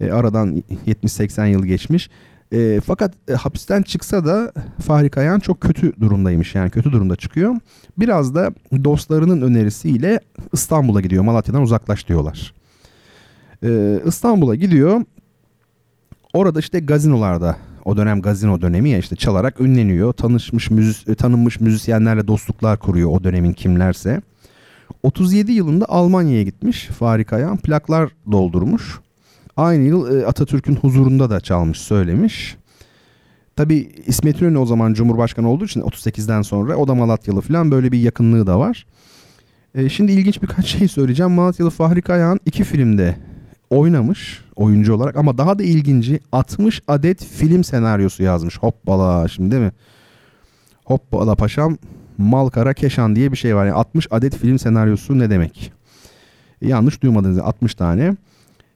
E, 0.00 0.10
aradan 0.10 0.62
70-80 0.86 1.48
yıl 1.48 1.64
geçmiş. 1.66 2.10
E, 2.52 2.80
fakat 2.86 3.14
e, 3.28 3.32
hapisten 3.32 3.82
çıksa 3.82 4.24
da 4.24 4.52
Fahri 4.86 5.10
Kayan 5.10 5.38
çok 5.40 5.60
kötü 5.60 6.00
durumdaymış 6.00 6.54
yani 6.54 6.70
kötü 6.70 6.92
durumda 6.92 7.16
çıkıyor. 7.16 7.54
Biraz 7.98 8.34
da 8.34 8.52
dostlarının 8.84 9.42
önerisiyle 9.42 10.20
İstanbul'a 10.52 11.00
gidiyor. 11.00 11.24
Malatya'dan 11.24 11.62
uzaklaş 11.62 12.08
diyorlar. 12.08 12.54
E, 13.64 14.00
İstanbul'a 14.06 14.54
gidiyor. 14.54 15.04
Orada 16.32 16.58
işte 16.58 16.80
gazinolarda 16.80 17.56
o 17.84 17.96
dönem 17.96 18.22
gazino 18.22 18.60
dönemi 18.60 18.90
ya 18.90 18.98
işte 18.98 19.16
çalarak 19.16 19.60
ünleniyor. 19.60 20.12
Tanışmış 20.12 20.70
müzis 20.70 21.04
tanınmış 21.18 21.60
müzisyenlerle 21.60 22.28
dostluklar 22.28 22.78
kuruyor 22.78 23.10
o 23.10 23.24
dönemin 23.24 23.52
kimlerse. 23.52 24.22
37 25.02 25.52
yılında 25.52 25.86
Almanya'ya 25.88 26.42
gitmiş 26.42 26.86
Fahri 26.86 27.24
Kayan. 27.24 27.56
Plaklar 27.56 28.10
doldurmuş. 28.32 29.00
Aynı 29.56 29.84
yıl 29.84 30.20
e, 30.20 30.26
Atatürk'ün 30.26 30.76
huzurunda 30.76 31.30
da 31.30 31.40
çalmış 31.40 31.78
söylemiş. 31.78 32.56
Tabi 33.56 33.92
İsmet 34.06 34.42
İnönü 34.42 34.58
o 34.58 34.66
zaman 34.66 34.94
Cumhurbaşkanı 34.94 35.50
olduğu 35.50 35.64
için 35.64 35.80
38'den 35.80 36.42
sonra 36.42 36.76
o 36.76 36.88
da 36.88 36.94
Malatyalı 36.94 37.40
falan 37.40 37.70
böyle 37.70 37.92
bir 37.92 37.98
yakınlığı 37.98 38.46
da 38.46 38.58
var. 38.58 38.86
E, 39.74 39.88
şimdi 39.88 40.12
ilginç 40.12 40.42
birkaç 40.42 40.66
şey 40.66 40.88
söyleyeceğim. 40.88 41.32
Malatyalı 41.32 41.70
Fahri 41.70 42.02
Kayan 42.02 42.40
iki 42.46 42.64
filmde 42.64 43.16
oynamış 43.70 44.44
oyuncu 44.56 44.94
olarak 44.94 45.16
ama 45.16 45.38
daha 45.38 45.58
da 45.58 45.62
ilginci 45.62 46.20
60 46.32 46.82
adet 46.88 47.24
film 47.24 47.64
senaryosu 47.64 48.22
yazmış. 48.22 48.58
Hoppala 48.58 49.28
şimdi 49.28 49.50
değil 49.50 49.62
mi? 49.62 49.72
Hoppala 50.84 51.34
paşam 51.34 51.78
Malkara 52.18 52.74
Keşan 52.74 53.16
diye 53.16 53.32
bir 53.32 53.36
şey 53.36 53.56
var. 53.56 53.66
Yani 53.66 53.74
60 53.74 54.06
adet 54.10 54.36
film 54.36 54.58
senaryosu 54.58 55.18
ne 55.18 55.30
demek? 55.30 55.72
Yanlış 56.60 57.02
duymadınız 57.02 57.38
60 57.38 57.74
tane. 57.74 58.16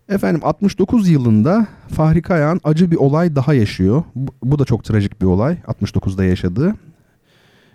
Efendim 0.09 0.41
69 0.45 1.09
yılında 1.09 1.67
Fahri 1.89 2.23
Kayan 2.23 2.61
acı 2.65 2.91
bir 2.91 2.97
olay 2.97 3.37
daha 3.37 3.55
yaşıyor. 3.55 4.03
Bu, 4.43 4.59
da 4.59 4.65
çok 4.65 4.85
trajik 4.85 5.21
bir 5.21 5.27
olay 5.27 5.57
69'da 5.67 6.25
yaşadığı. 6.25 6.75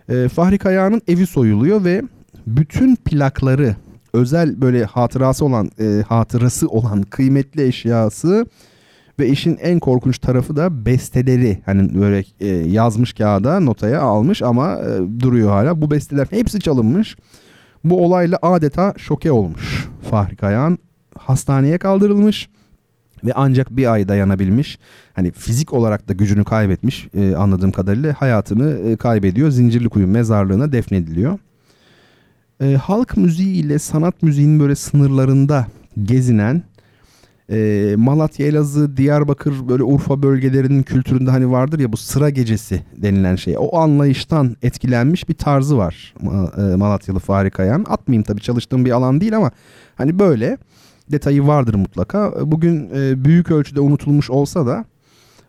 Ee, 0.10 0.28
Fahri 0.28 0.58
Kayan'ın 0.58 1.02
evi 1.08 1.28
soyuluyor 1.28 1.84
ve 1.84 2.02
bütün 2.48 2.96
plakları 2.96 3.76
özel 4.14 4.62
böyle 4.62 4.86
hatırası 4.86 5.46
olan 5.46 5.72
e, 5.80 6.04
hatırası 6.08 6.68
olan 6.68 7.02
kıymetli 7.02 7.64
eşyası 7.64 8.46
ve 9.20 9.28
işin 9.28 9.58
en 9.62 9.80
korkunç 9.80 10.20
tarafı 10.20 10.56
da 10.56 10.86
besteleri 10.86 11.62
hani 11.66 12.02
böyle 12.02 12.24
e, 12.40 12.48
yazmış 12.48 13.14
kağıda 13.14 13.60
notaya 13.60 14.02
almış 14.02 14.42
ama 14.42 14.76
e, 14.76 15.20
duruyor 15.20 15.50
hala. 15.50 15.82
Bu 15.82 15.92
besteler 15.92 16.28
hepsi 16.30 16.60
çalınmış. 16.60 17.16
Bu 17.84 18.06
olayla 18.06 18.40
adeta 18.42 18.94
şoke 18.98 19.32
olmuş 19.32 19.88
Fahri 20.10 20.36
Kayan. 20.36 20.78
Hastaneye 21.18 21.78
kaldırılmış 21.78 22.50
ve 23.24 23.34
ancak 23.36 23.78
bir 23.78 23.94
ay 23.94 24.08
dayanabilmiş. 24.08 24.80
Hani 25.14 25.32
fizik 25.32 25.74
olarak 25.74 26.10
da 26.10 26.14
gücünü 26.14 26.44
kaybetmiş 26.44 27.08
e, 27.14 27.36
anladığım 27.36 27.72
kadarıyla 27.72 28.14
hayatını 28.14 28.90
e, 28.90 28.96
kaybediyor. 28.96 29.50
Zincirlikuyu 29.50 30.08
mezarlığına 30.08 30.72
defnediliyor. 30.72 31.40
E, 32.62 32.74
halk 32.74 33.18
müziği 33.18 33.56
ile 33.56 33.80
sanat 33.80 34.24
müziğinin 34.24 34.60
böyle 34.60 34.76
sınırlarında 34.76 35.68
gezinen 36.04 36.64
e, 37.52 37.94
Malatya, 37.98 38.48
Elazığ, 38.48 38.98
Diyarbakır 38.98 39.70
böyle 39.70 39.84
Urfa 39.84 40.24
bölgelerinin 40.24 40.84
kültüründe 40.84 41.32
hani 41.32 41.52
vardır 41.52 41.80
ya 41.80 41.92
bu 41.92 41.98
sıra 41.98 42.30
gecesi 42.30 42.84
denilen 42.98 43.36
şey. 43.36 43.56
O 43.58 43.78
anlayıştan 43.78 44.56
etkilenmiş 44.62 45.30
bir 45.30 45.34
tarzı 45.34 45.78
var 45.78 46.14
e, 46.58 46.76
Malatyalı 46.76 47.20
Fahri 47.20 47.52
Kayan. 47.52 47.86
Atmayayım 47.90 48.24
tabii 48.24 48.42
çalıştığım 48.42 48.86
bir 48.86 48.92
alan 48.92 49.22
değil 49.22 49.38
ama 49.38 49.52
hani 49.96 50.20
böyle 50.20 50.58
detayı 51.12 51.48
vardır 51.48 51.74
mutlaka. 51.74 52.34
Bugün 52.52 52.90
e, 52.96 53.26
büyük 53.26 53.52
ölçüde 53.52 53.80
unutulmuş 53.80 54.30
olsa 54.30 54.66
da 54.66 54.86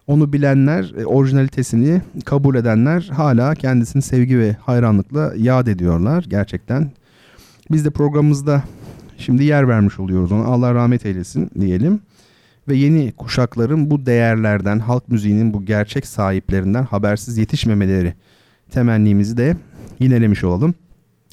onu 0.06 0.32
bilenler, 0.32 0.94
e, 0.98 1.06
orijinalitesini 1.06 2.02
kabul 2.24 2.54
edenler 2.54 3.10
hala 3.12 3.54
kendisini 3.54 4.02
sevgi 4.02 4.38
ve 4.38 4.56
hayranlıkla 4.60 5.32
yad 5.36 5.66
ediyorlar 5.66 6.24
gerçekten. 6.28 6.90
Biz 7.70 7.84
de 7.84 7.90
programımızda 7.90 8.62
şimdi 9.18 9.44
yer 9.44 9.68
vermiş 9.68 9.98
oluyoruz 9.98 10.32
ona. 10.32 10.44
Allah 10.44 10.74
rahmet 10.74 11.06
eylesin 11.06 11.50
diyelim. 11.60 12.00
Ve 12.68 12.76
yeni 12.76 13.12
kuşakların 13.12 13.90
bu 13.90 14.06
değerlerden, 14.06 14.78
halk 14.78 15.08
müziğinin 15.08 15.54
bu 15.54 15.64
gerçek 15.64 16.06
sahiplerinden 16.06 16.82
habersiz 16.82 17.38
yetişmemeleri 17.38 18.14
temennimizi 18.70 19.36
de 19.36 19.56
yinelemiş 19.98 20.44
olalım. 20.44 20.74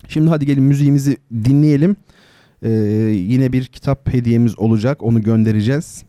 Şimdi 0.07 0.29
hadi 0.29 0.45
gelin 0.45 0.63
müziğimizi 0.63 1.17
dinleyelim. 1.31 1.95
Ee, 2.63 2.69
yine 3.11 3.53
bir 3.53 3.65
kitap 3.65 4.13
hediyemiz 4.13 4.59
olacak. 4.59 5.03
Onu 5.03 5.23
göndereceğiz. 5.23 6.03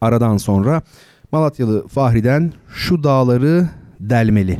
Aradan 0.00 0.36
sonra 0.36 0.82
Malatyalı 1.32 1.88
Fahri'den 1.88 2.52
şu 2.74 3.04
dağları 3.04 3.68
delmeli. 4.00 4.58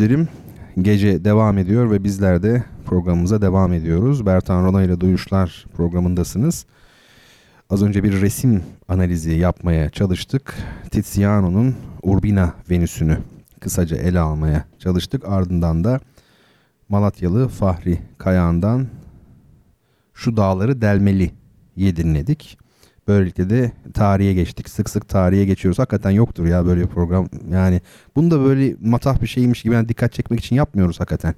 Dinleyicilerim, 0.00 0.28
gece 0.82 1.24
devam 1.24 1.58
ediyor 1.58 1.90
ve 1.90 2.04
bizler 2.04 2.42
de 2.42 2.64
programımıza 2.86 3.42
devam 3.42 3.72
ediyoruz. 3.72 4.26
Bertan 4.26 4.64
Rona 4.64 4.82
ile 4.82 5.00
Duyuşlar 5.00 5.66
programındasınız. 5.76 6.66
Az 7.70 7.82
önce 7.82 8.02
bir 8.02 8.20
resim 8.20 8.62
analizi 8.88 9.30
yapmaya 9.30 9.90
çalıştık. 9.90 10.54
Tiziano'nun 10.90 11.74
Urbina 12.02 12.54
Venüs'ünü 12.70 13.18
kısaca 13.60 13.96
ele 13.96 14.20
almaya 14.20 14.64
çalıştık. 14.78 15.28
Ardından 15.28 15.84
da 15.84 16.00
Malatyalı 16.88 17.48
Fahri 17.48 17.98
Kayağan'dan 18.18 18.86
Şu 20.14 20.36
Dağları 20.36 20.80
Delmeli 20.80 21.30
dinledik. 21.76 22.58
Böylelikle 23.10 23.50
de 23.50 23.72
tarihe 23.94 24.32
geçtik. 24.32 24.68
Sık 24.68 24.90
sık 24.90 25.08
tarihe 25.08 25.44
geçiyoruz. 25.44 25.78
Hakikaten 25.78 26.10
yoktur 26.10 26.46
ya 26.46 26.66
böyle 26.66 26.80
bir 26.80 26.86
program. 26.86 27.28
Yani 27.52 27.80
bunu 28.16 28.30
da 28.30 28.44
böyle 28.44 28.76
matah 28.80 29.22
bir 29.22 29.26
şeymiş 29.26 29.62
gibi 29.62 29.74
yani 29.74 29.88
dikkat 29.88 30.12
çekmek 30.12 30.40
için 30.40 30.56
yapmıyoruz 30.56 31.00
hakikaten. 31.00 31.34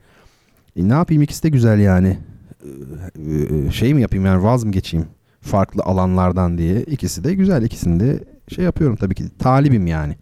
E, 0.77 0.89
ne 0.89 0.93
yapayım 0.93 1.23
ikisi 1.23 1.43
de 1.43 1.49
güzel 1.49 1.81
yani. 1.81 2.19
Ee, 2.67 3.71
şey 3.71 3.95
mi 3.95 4.03
yapayım 4.03 4.27
yani 4.27 4.43
vaz 4.43 4.65
mı 4.65 4.73
geçeyim 4.73 5.07
farklı 5.41 5.83
alanlardan 5.83 6.59
diye. 6.59 6.83
İkisi 6.83 7.25
de 7.25 7.35
güzel. 7.35 7.63
İkisini 7.63 8.01
de 8.01 8.25
şey 8.55 8.65
yapıyorum 8.65 8.97
tabii 8.97 9.15
ki. 9.15 9.25
Talibim 9.39 9.87
yani. 9.87 10.17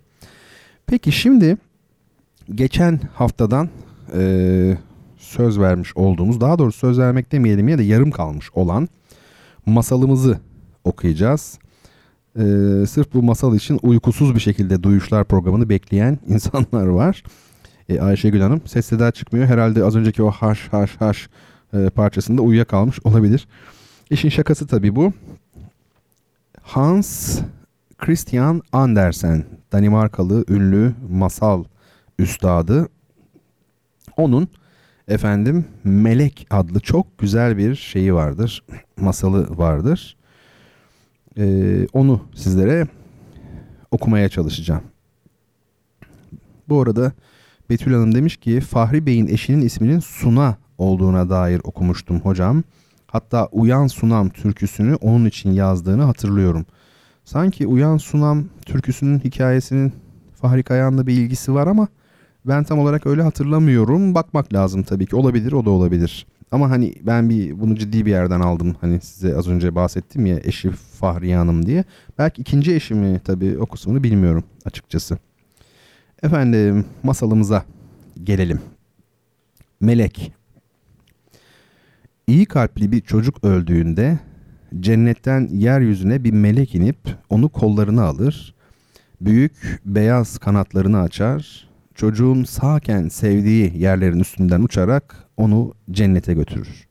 Peki 0.87 1.13
şimdi 1.13 1.57
geçen 2.55 3.01
haftadan 3.15 3.69
e, 4.15 4.79
söz 5.17 5.59
vermiş 5.61 5.97
olduğumuz 5.97 6.41
daha 6.41 6.59
doğrusu 6.59 6.79
söz 6.79 6.99
vermek 6.99 7.33
demeyelim 7.33 7.69
ya 7.69 7.79
da 7.79 7.83
yarım 7.83 8.11
kalmış 8.11 8.51
olan 8.55 8.89
masalımızı 9.67 10.41
okuyacağız. 10.85 11.59
Ee, 12.37 12.43
sırf 12.89 13.15
bu 13.15 13.23
masal 13.23 13.57
için 13.57 13.79
uykusuz 13.83 14.35
bir 14.35 14.41
şekilde 14.41 14.83
Duyuşlar 14.83 15.25
programını 15.25 15.69
bekleyen 15.69 16.19
insanlar 16.27 16.87
var. 16.87 17.23
Ee, 17.89 18.01
Ayşegül 18.01 18.41
Hanım 18.41 18.63
ses 18.67 18.87
seda 18.87 19.11
çıkmıyor. 19.11 19.47
Herhalde 19.47 19.85
az 19.85 19.97
önceki 19.97 20.23
o 20.23 20.31
haş 20.31 20.69
haş 20.69 20.97
haş 20.97 21.29
e, 21.73 21.91
parçasında 21.91 22.43
uyuyakalmış 22.43 22.99
olabilir. 23.05 23.49
İşin 24.11 24.29
şakası 24.29 24.67
tabii 24.67 24.97
bu. 24.97 25.13
Hans 26.63 27.41
Christian 27.99 28.63
Andersen, 28.73 29.45
Danimarkalı 29.73 30.45
ünlü 30.49 30.95
masal 31.11 31.65
üstadı. 32.19 32.89
Onun 34.17 34.49
efendim 35.09 35.65
Melek 35.85 36.47
adlı 36.51 36.81
çok 36.81 37.19
güzel 37.19 37.57
bir 37.57 37.75
şeyi 37.75 38.15
vardır. 38.15 38.65
Masalı 38.97 39.59
vardır. 39.59 40.17
Ee, 41.39 41.87
onu 41.93 42.21
sizlere 42.35 42.87
okumaya 43.91 44.29
çalışacağım. 44.29 44.83
Bu 46.69 46.83
arada 46.83 47.13
Betül 47.71 47.93
Hanım 47.93 48.15
demiş 48.15 48.37
ki 48.37 48.61
Fahri 48.61 49.07
Bey'in 49.07 49.27
eşinin 49.27 49.61
isminin 49.61 49.99
Suna 49.99 50.57
olduğuna 50.79 51.31
dair 51.31 51.61
okumuştum 51.65 52.21
hocam. 52.21 52.63
Hatta 53.07 53.47
Uyan 53.53 53.87
Sunam 53.87 54.29
türküsünü 54.29 54.95
onun 54.95 55.25
için 55.25 55.51
yazdığını 55.51 56.03
hatırlıyorum. 56.03 56.67
Sanki 57.25 57.67
Uyan 57.67 57.97
Sunam 57.97 58.45
türküsünün 58.67 59.19
hikayesinin 59.19 59.93
Fahri 60.35 60.63
Kayan'la 60.63 61.07
bir 61.07 61.13
ilgisi 61.13 61.55
var 61.55 61.67
ama 61.67 61.89
ben 62.47 62.65
tam 62.65 62.79
olarak 62.79 63.07
öyle 63.07 63.23
hatırlamıyorum. 63.23 64.15
Bakmak 64.15 64.53
lazım 64.53 64.83
tabii 64.83 65.07
ki. 65.07 65.17
Olabilir, 65.17 65.53
o 65.53 65.65
da 65.65 65.71
olabilir. 65.71 66.27
Ama 66.51 66.71
hani 66.71 66.95
ben 67.03 67.31
bir 67.31 67.61
bunu 67.61 67.77
ciddi 67.77 68.07
bir 68.07 68.11
yerden 68.11 68.41
aldım. 68.41 68.77
Hani 68.81 69.01
size 69.01 69.37
az 69.37 69.49
önce 69.49 69.75
bahsettim 69.75 70.27
ya 70.27 70.41
eşi 70.45 70.71
Fahriye 70.71 71.37
Hanım 71.37 71.67
diye. 71.67 71.85
Belki 72.19 72.43
ikinci 72.43 72.75
eşimi 72.75 73.21
tabii 73.25 73.59
o 73.59 73.67
kısmını 73.67 74.03
bilmiyorum 74.03 74.45
açıkçası. 74.65 75.19
Efendim 76.23 76.85
masalımıza 77.03 77.65
gelelim. 78.25 78.61
Melek. 79.81 80.33
İyi 82.27 82.47
kalpli 82.47 82.93
bir 82.93 83.01
çocuk 83.01 83.45
öldüğünde 83.45 84.19
cennetten 84.81 85.49
yeryüzüne 85.53 86.25
bir 86.25 86.33
melek 86.33 86.75
inip 86.75 86.99
onu 87.29 87.49
kollarına 87.49 88.05
alır. 88.05 88.55
Büyük 89.21 89.81
beyaz 89.85 90.39
kanatlarını 90.39 91.01
açar. 91.01 91.70
Çocuğun 92.01 92.45
sağken 92.45 93.09
sevdiği 93.09 93.73
yerlerin 93.77 94.21
üstünden 94.21 94.63
uçarak 94.63 95.17
onu 95.37 95.75
cennete 95.91 96.35
götürür. 96.35 96.89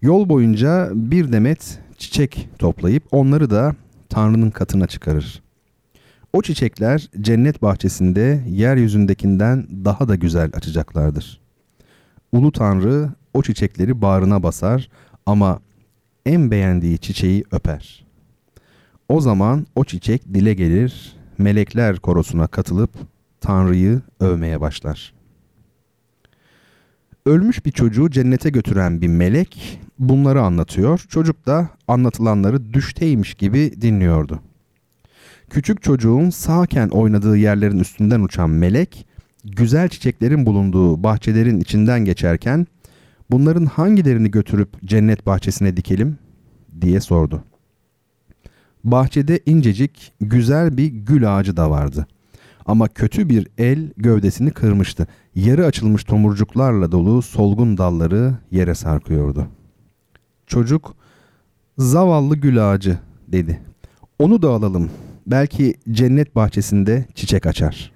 Yol 0.00 0.28
boyunca 0.28 0.90
bir 0.94 1.32
demet 1.32 1.80
çiçek 1.98 2.48
toplayıp 2.58 3.02
onları 3.10 3.50
da 3.50 3.74
Tanrı'nın 4.08 4.50
katına 4.50 4.86
çıkarır. 4.86 5.42
O 6.32 6.42
çiçekler 6.42 7.10
cennet 7.20 7.62
bahçesinde 7.62 8.44
yeryüzündekinden 8.48 9.66
daha 9.84 10.08
da 10.08 10.14
güzel 10.14 10.50
açacaklardır. 10.54 11.40
Ulu 12.32 12.52
Tanrı 12.52 13.10
o 13.34 13.42
çiçekleri 13.42 14.02
bağrına 14.02 14.42
basar 14.42 14.88
ama 15.26 15.60
en 16.26 16.50
beğendiği 16.50 16.98
çiçeği 16.98 17.44
öper. 17.50 18.06
O 19.08 19.20
zaman 19.20 19.66
o 19.74 19.84
çiçek 19.84 20.34
dile 20.34 20.54
gelir, 20.54 21.16
melekler 21.38 21.96
korosuna 21.96 22.46
katılıp 22.46 23.11
Tanrı'yı 23.42 24.00
övmeye 24.20 24.60
başlar. 24.60 25.12
Ölmüş 27.26 27.66
bir 27.66 27.70
çocuğu 27.70 28.10
cennete 28.10 28.50
götüren 28.50 29.00
bir 29.00 29.08
melek 29.08 29.80
bunları 29.98 30.42
anlatıyor. 30.42 31.04
Çocuk 31.08 31.46
da 31.46 31.68
anlatılanları 31.88 32.72
düşteymiş 32.74 33.34
gibi 33.34 33.72
dinliyordu. 33.80 34.40
Küçük 35.50 35.82
çocuğun 35.82 36.30
sağken 36.30 36.88
oynadığı 36.88 37.36
yerlerin 37.36 37.78
üstünden 37.78 38.20
uçan 38.20 38.50
melek, 38.50 39.06
güzel 39.44 39.88
çiçeklerin 39.88 40.46
bulunduğu 40.46 41.02
bahçelerin 41.02 41.60
içinden 41.60 42.04
geçerken 42.04 42.66
bunların 43.30 43.66
hangilerini 43.66 44.30
götürüp 44.30 44.82
cennet 44.84 45.26
bahçesine 45.26 45.76
dikelim 45.76 46.18
diye 46.80 47.00
sordu. 47.00 47.44
Bahçede 48.84 49.40
incecik 49.46 50.12
güzel 50.20 50.76
bir 50.76 50.86
gül 50.86 51.36
ağacı 51.36 51.56
da 51.56 51.70
vardı. 51.70 52.06
Ama 52.66 52.88
kötü 52.88 53.28
bir 53.28 53.48
el 53.58 53.92
gövdesini 53.96 54.50
kırmıştı. 54.50 55.06
Yarı 55.34 55.66
açılmış 55.66 56.04
tomurcuklarla 56.04 56.92
dolu 56.92 57.22
solgun 57.22 57.78
dalları 57.78 58.34
yere 58.50 58.74
sarkıyordu. 58.74 59.46
Çocuk, 60.46 60.94
zavallı 61.78 62.36
gül 62.36 62.72
ağacı 62.72 62.98
dedi. 63.28 63.60
Onu 64.18 64.42
da 64.42 64.50
alalım. 64.50 64.90
Belki 65.26 65.74
cennet 65.90 66.36
bahçesinde 66.36 67.06
çiçek 67.14 67.46
açar. 67.46 67.92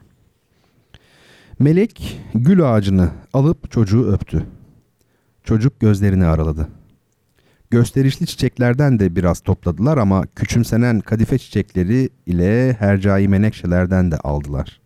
Melek 1.59 2.21
gül 2.35 2.75
ağacını 2.75 3.11
alıp 3.33 3.71
çocuğu 3.71 4.13
öptü. 4.13 4.47
Çocuk 5.45 5.81
gözlerini 5.81 6.27
araladı. 6.27 6.69
Gösterişli 7.71 8.27
çiçeklerden 8.27 8.99
de 8.99 9.17
biraz 9.17 9.41
topladılar 9.41 9.99
ama 9.99 10.27
küçümsenen 10.27 11.01
kadife 11.01 11.39
çiçekleri 11.39 12.11
ile 12.27 12.73
hercai 12.79 13.29
menekşelerden 13.29 14.11
de 14.11 14.17
aldılar. 14.17 14.81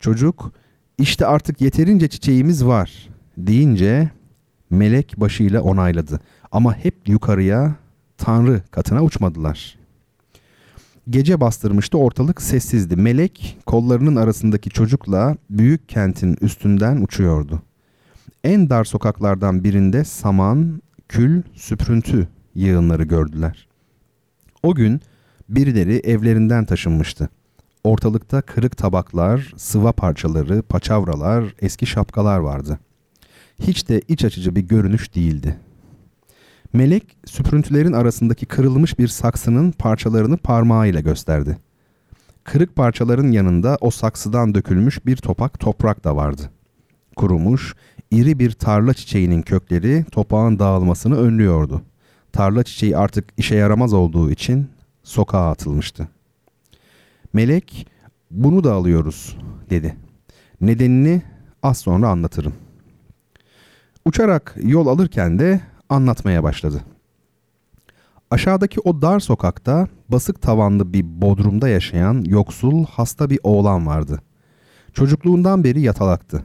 Çocuk 0.00 0.52
işte 0.98 1.26
artık 1.26 1.60
yeterince 1.60 2.08
çiçeğimiz 2.08 2.66
var 2.66 3.08
deyince 3.38 4.10
melek 4.70 5.14
başıyla 5.16 5.62
onayladı. 5.62 6.20
Ama 6.52 6.76
hep 6.76 7.08
yukarıya 7.08 7.74
Tanrı 8.18 8.62
katına 8.70 9.02
uçmadılar. 9.02 9.78
Gece 11.10 11.40
bastırmıştı 11.40 11.98
ortalık 11.98 12.42
sessizdi. 12.42 12.96
Melek 12.96 13.58
kollarının 13.66 14.16
arasındaki 14.16 14.70
çocukla 14.70 15.36
büyük 15.50 15.88
kentin 15.88 16.36
üstünden 16.40 16.96
uçuyordu. 17.02 17.62
En 18.44 18.70
dar 18.70 18.84
sokaklardan 18.84 19.64
birinde 19.64 20.04
saman, 20.04 20.82
kül, 21.10 21.42
süprüntü 21.54 22.28
yığınları 22.54 23.02
gördüler. 23.02 23.68
O 24.62 24.74
gün 24.74 25.00
birileri 25.48 25.96
evlerinden 25.96 26.64
taşınmıştı. 26.64 27.28
Ortalıkta 27.84 28.42
kırık 28.42 28.76
tabaklar, 28.76 29.52
sıva 29.56 29.92
parçaları, 29.92 30.62
paçavralar, 30.62 31.54
eski 31.60 31.86
şapkalar 31.86 32.38
vardı. 32.38 32.78
Hiç 33.60 33.88
de 33.88 34.00
iç 34.08 34.24
açıcı 34.24 34.56
bir 34.56 34.60
görünüş 34.60 35.14
değildi. 35.14 35.56
Melek 36.72 37.16
süprüntülerin 37.24 37.92
arasındaki 37.92 38.46
kırılmış 38.46 38.98
bir 38.98 39.08
saksının 39.08 39.70
parçalarını 39.70 40.36
parmağıyla 40.36 41.00
gösterdi. 41.00 41.58
Kırık 42.44 42.76
parçaların 42.76 43.32
yanında 43.32 43.78
o 43.80 43.90
saksıdan 43.90 44.54
dökülmüş 44.54 45.06
bir 45.06 45.16
topak 45.16 45.60
toprak 45.60 46.04
da 46.04 46.16
vardı. 46.16 46.50
Kurumuş, 47.16 47.74
iri 48.10 48.38
bir 48.38 48.50
tarla 48.50 48.94
çiçeğinin 48.94 49.42
kökleri 49.42 50.04
topağın 50.12 50.58
dağılmasını 50.58 51.16
önlüyordu. 51.16 51.82
Tarla 52.32 52.62
çiçeği 52.62 52.96
artık 52.96 53.24
işe 53.36 53.54
yaramaz 53.54 53.92
olduğu 53.92 54.30
için 54.30 54.68
sokağa 55.02 55.50
atılmıştı. 55.50 56.08
Melek, 57.32 57.86
bunu 58.30 58.64
da 58.64 58.74
alıyoruz 58.74 59.36
dedi. 59.70 59.96
Nedenini 60.60 61.22
az 61.62 61.78
sonra 61.78 62.08
anlatırım. 62.08 62.54
Uçarak 64.04 64.56
yol 64.62 64.86
alırken 64.86 65.38
de 65.38 65.60
anlatmaya 65.88 66.42
başladı. 66.42 66.84
Aşağıdaki 68.30 68.80
o 68.80 69.02
dar 69.02 69.20
sokakta 69.20 69.88
basık 70.08 70.42
tavanlı 70.42 70.92
bir 70.92 71.04
bodrumda 71.04 71.68
yaşayan 71.68 72.24
yoksul 72.26 72.84
hasta 72.84 73.30
bir 73.30 73.40
oğlan 73.42 73.86
vardı. 73.86 74.22
Çocukluğundan 74.92 75.64
beri 75.64 75.80
yatalaktı. 75.80 76.42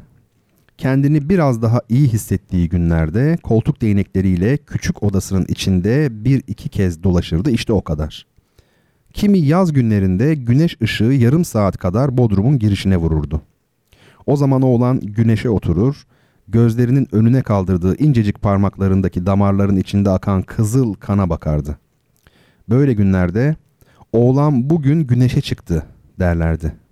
Kendini 0.77 1.29
biraz 1.29 1.61
daha 1.61 1.81
iyi 1.89 2.07
hissettiği 2.07 2.69
günlerde 2.69 3.37
koltuk 3.43 3.81
değnekleriyle 3.81 4.57
küçük 4.57 5.03
odasının 5.03 5.45
içinde 5.47 6.07
bir 6.25 6.43
iki 6.47 6.69
kez 6.69 7.03
dolaşırdı 7.03 7.51
işte 7.51 7.73
o 7.73 7.83
kadar. 7.83 8.25
Kimi 9.13 9.39
yaz 9.39 9.73
günlerinde 9.73 10.35
güneş 10.35 10.77
ışığı 10.81 11.03
yarım 11.03 11.45
saat 11.45 11.77
kadar 11.77 12.17
bodrumun 12.17 12.59
girişine 12.59 12.97
vururdu. 12.97 13.41
O 14.25 14.35
zaman 14.35 14.61
oğlan 14.61 14.99
güneşe 14.99 15.49
oturur, 15.49 16.07
gözlerinin 16.47 17.07
önüne 17.11 17.41
kaldırdığı 17.41 17.97
incecik 18.03 18.41
parmaklarındaki 18.41 19.25
damarların 19.25 19.77
içinde 19.77 20.09
akan 20.09 20.41
kızıl 20.41 20.93
kana 20.93 21.29
bakardı. 21.29 21.77
Böyle 22.69 22.93
günlerde 22.93 23.55
oğlan 24.13 24.69
bugün 24.69 25.07
güneşe 25.07 25.41
çıktı 25.41 25.85
derlerdi. 26.19 26.84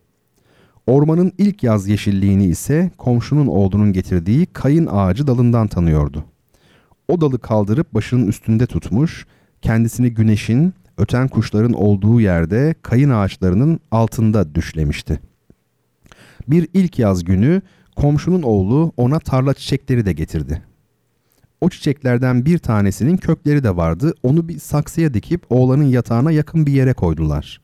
Ormanın 0.88 1.32
ilk 1.38 1.64
yaz 1.64 1.88
yeşilliğini 1.88 2.46
ise 2.46 2.92
komşunun 2.98 3.48
oğlunun 3.48 3.94
getirdiği 3.94 4.46
kayın 4.46 4.88
ağacı 4.92 5.28
dalından 5.28 5.68
tanıyordu. 5.68 6.26
O 7.08 7.22
dalı 7.22 7.40
kaldırıp 7.40 7.94
başının 7.94 8.28
üstünde 8.28 8.66
tutmuş, 8.66 9.26
kendisini 9.62 10.14
güneşin, 10.14 10.74
öten 10.98 11.28
kuşların 11.28 11.74
olduğu 11.74 12.22
yerde 12.22 12.76
kayın 12.82 13.10
ağaçlarının 13.10 13.80
altında 13.92 14.56
düşlemişti. 14.56 15.20
Bir 16.48 16.68
ilk 16.74 17.00
yaz 17.00 17.24
günü 17.24 17.62
komşunun 17.96 18.42
oğlu 18.42 18.94
ona 18.98 19.20
tarla 19.20 19.54
çiçekleri 19.54 20.06
de 20.06 20.14
getirdi. 20.14 20.62
O 21.62 21.70
çiçeklerden 21.70 22.46
bir 22.46 22.58
tanesinin 22.58 23.18
kökleri 23.18 23.64
de 23.64 23.76
vardı. 23.76 24.14
Onu 24.24 24.48
bir 24.48 24.60
saksıya 24.60 25.14
dikip 25.14 25.46
oğlanın 25.50 25.84
yatağına 25.84 26.32
yakın 26.32 26.66
bir 26.66 26.72
yere 26.72 26.94
koydular. 26.94 27.63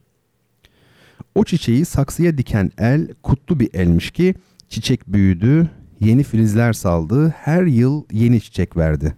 O 1.34 1.44
çiçeği 1.44 1.84
saksıya 1.84 2.38
diken 2.38 2.70
el 2.78 3.08
kutlu 3.22 3.60
bir 3.60 3.74
elmiş 3.74 4.10
ki 4.10 4.34
çiçek 4.68 5.08
büyüdü, 5.08 5.70
yeni 6.00 6.22
filizler 6.22 6.72
saldı, 6.72 7.28
her 7.28 7.62
yıl 7.62 8.04
yeni 8.12 8.40
çiçek 8.40 8.76
verdi. 8.76 9.14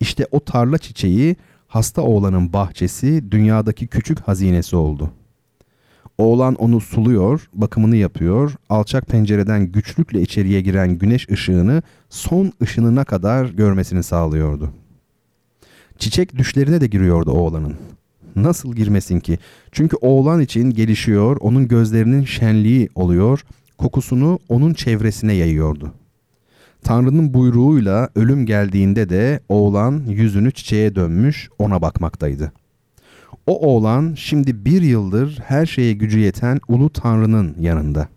İşte 0.00 0.26
o 0.30 0.40
tarla 0.40 0.78
çiçeği 0.78 1.36
hasta 1.66 2.02
oğlanın 2.02 2.52
bahçesi, 2.52 3.30
dünyadaki 3.30 3.86
küçük 3.86 4.20
hazinesi 4.20 4.76
oldu.'' 4.76 5.26
Oğlan 6.18 6.54
onu 6.54 6.80
suluyor, 6.80 7.48
bakımını 7.52 7.96
yapıyor, 7.96 8.54
alçak 8.68 9.06
pencereden 9.06 9.72
güçlükle 9.72 10.22
içeriye 10.22 10.60
giren 10.60 10.98
güneş 10.98 11.28
ışığını 11.30 11.82
son 12.10 12.52
ışınına 12.62 13.04
kadar 13.04 13.46
görmesini 13.46 14.02
sağlıyordu. 14.02 14.70
Çiçek 15.98 16.36
düşlerine 16.36 16.80
de 16.80 16.86
giriyordu 16.86 17.30
oğlanın. 17.30 17.76
Nasıl 18.36 18.74
girmesin 18.74 19.20
ki? 19.20 19.38
Çünkü 19.72 19.96
oğlan 20.00 20.40
için 20.40 20.70
gelişiyor, 20.70 21.36
onun 21.40 21.68
gözlerinin 21.68 22.24
şenliği 22.24 22.88
oluyor, 22.94 23.44
kokusunu 23.78 24.38
onun 24.48 24.74
çevresine 24.74 25.32
yayıyordu. 25.32 25.92
Tanrı'nın 26.82 27.34
buyruğuyla 27.34 28.08
ölüm 28.14 28.46
geldiğinde 28.46 29.08
de 29.08 29.40
oğlan 29.48 30.04
yüzünü 30.08 30.52
çiçeğe 30.52 30.94
dönmüş 30.94 31.48
ona 31.58 31.82
bakmaktaydı.'' 31.82 32.66
O 33.46 33.66
oğlan 33.66 34.14
şimdi 34.14 34.64
bir 34.64 34.82
yıldır 34.82 35.38
her 35.44 35.66
şeye 35.66 35.92
gücü 35.92 36.18
yeten 36.18 36.60
Ulu 36.68 36.90
Tanrı'nın 36.90 37.56
yanında. 37.60 38.08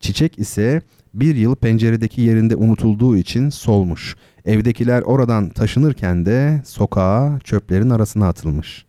Çiçek 0.00 0.38
ise 0.38 0.82
bir 1.14 1.36
yıl 1.36 1.56
penceredeki 1.56 2.20
yerinde 2.20 2.56
unutulduğu 2.56 3.16
için 3.16 3.50
solmuş. 3.50 4.16
Evdekiler 4.44 5.02
oradan 5.02 5.48
taşınırken 5.48 6.26
de 6.26 6.62
sokağa 6.64 7.38
çöplerin 7.44 7.90
arasına 7.90 8.28
atılmış. 8.28 8.86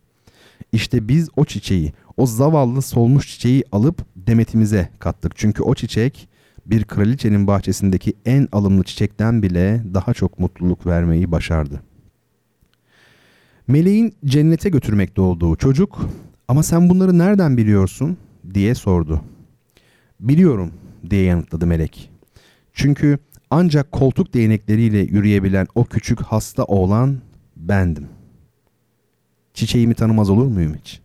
İşte 0.72 1.08
biz 1.08 1.28
o 1.36 1.44
çiçeği, 1.44 1.92
o 2.16 2.26
zavallı 2.26 2.82
solmuş 2.82 3.28
çiçeği 3.28 3.64
alıp 3.72 4.06
demetimize 4.16 4.88
kattık. 4.98 5.32
Çünkü 5.36 5.62
o 5.62 5.74
çiçek 5.74 6.28
bir 6.66 6.84
kraliçenin 6.84 7.46
bahçesindeki 7.46 8.14
en 8.26 8.48
alımlı 8.52 8.84
çiçekten 8.84 9.42
bile 9.42 9.82
daha 9.94 10.14
çok 10.14 10.38
mutluluk 10.38 10.86
vermeyi 10.86 11.32
başardı.'' 11.32 11.96
Meleğin 13.68 14.14
cennete 14.24 14.68
götürmekte 14.68 15.20
olduğu 15.20 15.56
çocuk 15.56 16.08
ama 16.48 16.62
sen 16.62 16.88
bunları 16.88 17.18
nereden 17.18 17.56
biliyorsun 17.56 18.16
diye 18.54 18.74
sordu. 18.74 19.20
Biliyorum 20.20 20.72
diye 21.10 21.22
yanıtladı 21.22 21.66
melek. 21.66 22.10
Çünkü 22.72 23.18
ancak 23.50 23.92
koltuk 23.92 24.34
değnekleriyle 24.34 24.98
yürüyebilen 24.98 25.66
o 25.74 25.84
küçük 25.84 26.20
hasta 26.20 26.64
oğlan 26.64 27.18
bendim. 27.56 28.08
Çiçeğimi 29.56 29.94
tanımaz 29.94 30.30
olur 30.30 30.46
muyum 30.46 30.74
hiç? 30.80 31.00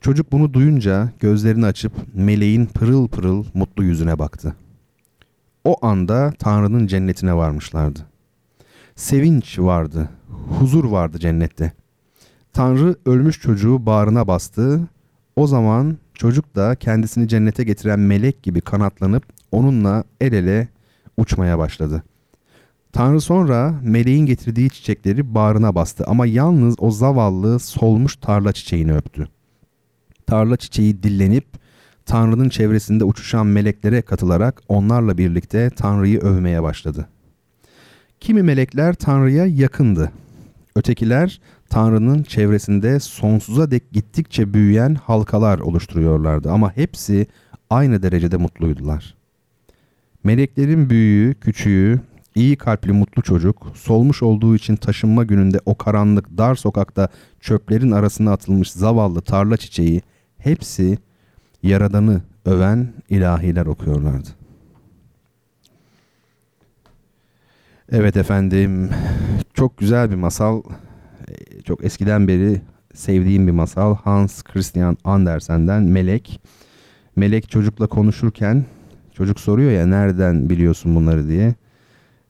Çocuk 0.00 0.32
bunu 0.32 0.54
duyunca 0.54 1.12
gözlerini 1.20 1.66
açıp 1.66 1.92
meleğin 2.14 2.66
pırıl 2.66 3.08
pırıl 3.08 3.44
mutlu 3.54 3.84
yüzüne 3.84 4.18
baktı. 4.18 4.56
O 5.64 5.86
anda 5.86 6.32
Tanrı'nın 6.38 6.86
cennetine 6.86 7.34
varmışlardı. 7.36 8.00
Sevinç 8.96 9.58
vardı 9.58 10.08
huzur 10.58 10.84
vardı 10.84 11.18
cennette. 11.18 11.72
Tanrı 12.52 12.96
ölmüş 13.06 13.40
çocuğu 13.40 13.86
bağrına 13.86 14.26
bastı. 14.26 14.80
O 15.36 15.46
zaman 15.46 15.98
çocuk 16.14 16.56
da 16.56 16.74
kendisini 16.74 17.28
cennete 17.28 17.64
getiren 17.64 18.00
melek 18.00 18.42
gibi 18.42 18.60
kanatlanıp 18.60 19.24
onunla 19.52 20.04
el 20.20 20.32
ele 20.32 20.68
uçmaya 21.16 21.58
başladı. 21.58 22.02
Tanrı 22.92 23.20
sonra 23.20 23.74
meleğin 23.82 24.26
getirdiği 24.26 24.70
çiçekleri 24.70 25.34
bağrına 25.34 25.74
bastı 25.74 26.04
ama 26.06 26.26
yalnız 26.26 26.74
o 26.78 26.90
zavallı 26.90 27.58
solmuş 27.58 28.16
tarla 28.16 28.52
çiçeğini 28.52 28.94
öptü. 28.94 29.28
Tarla 30.26 30.56
çiçeği 30.56 31.02
dillenip 31.02 31.46
Tanrı'nın 32.06 32.48
çevresinde 32.48 33.04
uçuşan 33.04 33.46
meleklere 33.46 34.02
katılarak 34.02 34.62
onlarla 34.68 35.18
birlikte 35.18 35.70
Tanrı'yı 35.70 36.20
övmeye 36.20 36.62
başladı. 36.62 37.08
Kimi 38.20 38.42
melekler 38.42 38.94
Tanrı'ya 38.94 39.46
yakındı. 39.46 40.12
Ötekiler 40.76 41.40
Tanrı'nın 41.68 42.22
çevresinde 42.22 43.00
sonsuza 43.00 43.70
dek 43.70 43.92
gittikçe 43.92 44.54
büyüyen 44.54 44.94
halkalar 44.94 45.58
oluşturuyorlardı 45.58 46.50
ama 46.50 46.76
hepsi 46.76 47.26
aynı 47.70 48.02
derecede 48.02 48.36
mutluydular. 48.36 49.14
Meleklerin 50.24 50.90
büyüğü, 50.90 51.34
küçüğü, 51.34 52.00
iyi 52.34 52.56
kalpli 52.56 52.92
mutlu 52.92 53.22
çocuk, 53.22 53.72
solmuş 53.74 54.22
olduğu 54.22 54.56
için 54.56 54.76
taşınma 54.76 55.24
gününde 55.24 55.60
o 55.66 55.74
karanlık 55.74 56.38
dar 56.38 56.54
sokakta 56.54 57.08
çöplerin 57.40 57.90
arasına 57.90 58.32
atılmış 58.32 58.72
zavallı 58.72 59.20
tarla 59.20 59.56
çiçeği 59.56 60.02
hepsi 60.38 60.98
Yaradan'ı 61.62 62.22
öven 62.44 62.92
ilahiler 63.08 63.66
okuyorlardı. 63.66 64.28
Evet 67.92 68.16
efendim. 68.16 68.90
Çok 69.54 69.78
güzel 69.78 70.10
bir 70.10 70.16
masal. 70.16 70.62
Ee, 71.28 71.62
çok 71.62 71.84
eskiden 71.84 72.28
beri 72.28 72.60
sevdiğim 72.94 73.46
bir 73.46 73.52
masal. 73.52 73.94
Hans 73.94 74.42
Christian 74.42 74.96
Andersen'den 75.04 75.82
Melek. 75.82 76.40
Melek 77.16 77.50
çocukla 77.50 77.86
konuşurken 77.86 78.64
çocuk 79.12 79.40
soruyor 79.40 79.70
ya 79.70 79.86
nereden 79.86 80.50
biliyorsun 80.50 80.94
bunları 80.94 81.28
diye. 81.28 81.54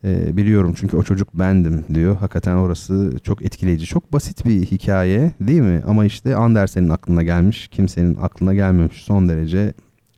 E, 0.05 0.37
biliyorum 0.37 0.75
çünkü 0.77 0.97
o 0.97 1.03
çocuk 1.03 1.35
bendim 1.35 1.85
diyor. 1.95 2.17
Hakikaten 2.17 2.57
orası 2.57 3.13
çok 3.23 3.43
etkileyici. 3.43 3.87
Çok 3.87 4.13
basit 4.13 4.47
bir 4.47 4.67
hikaye 4.67 5.33
değil 5.41 5.61
mi? 5.61 5.83
Ama 5.87 6.05
işte 6.05 6.37
Andersen'in 6.37 6.89
aklına 6.89 7.23
gelmiş. 7.23 7.69
Kimsenin 7.69 8.15
aklına 8.15 8.55
gelmemiş. 8.55 9.03
Son 9.03 9.29
derece 9.29 9.75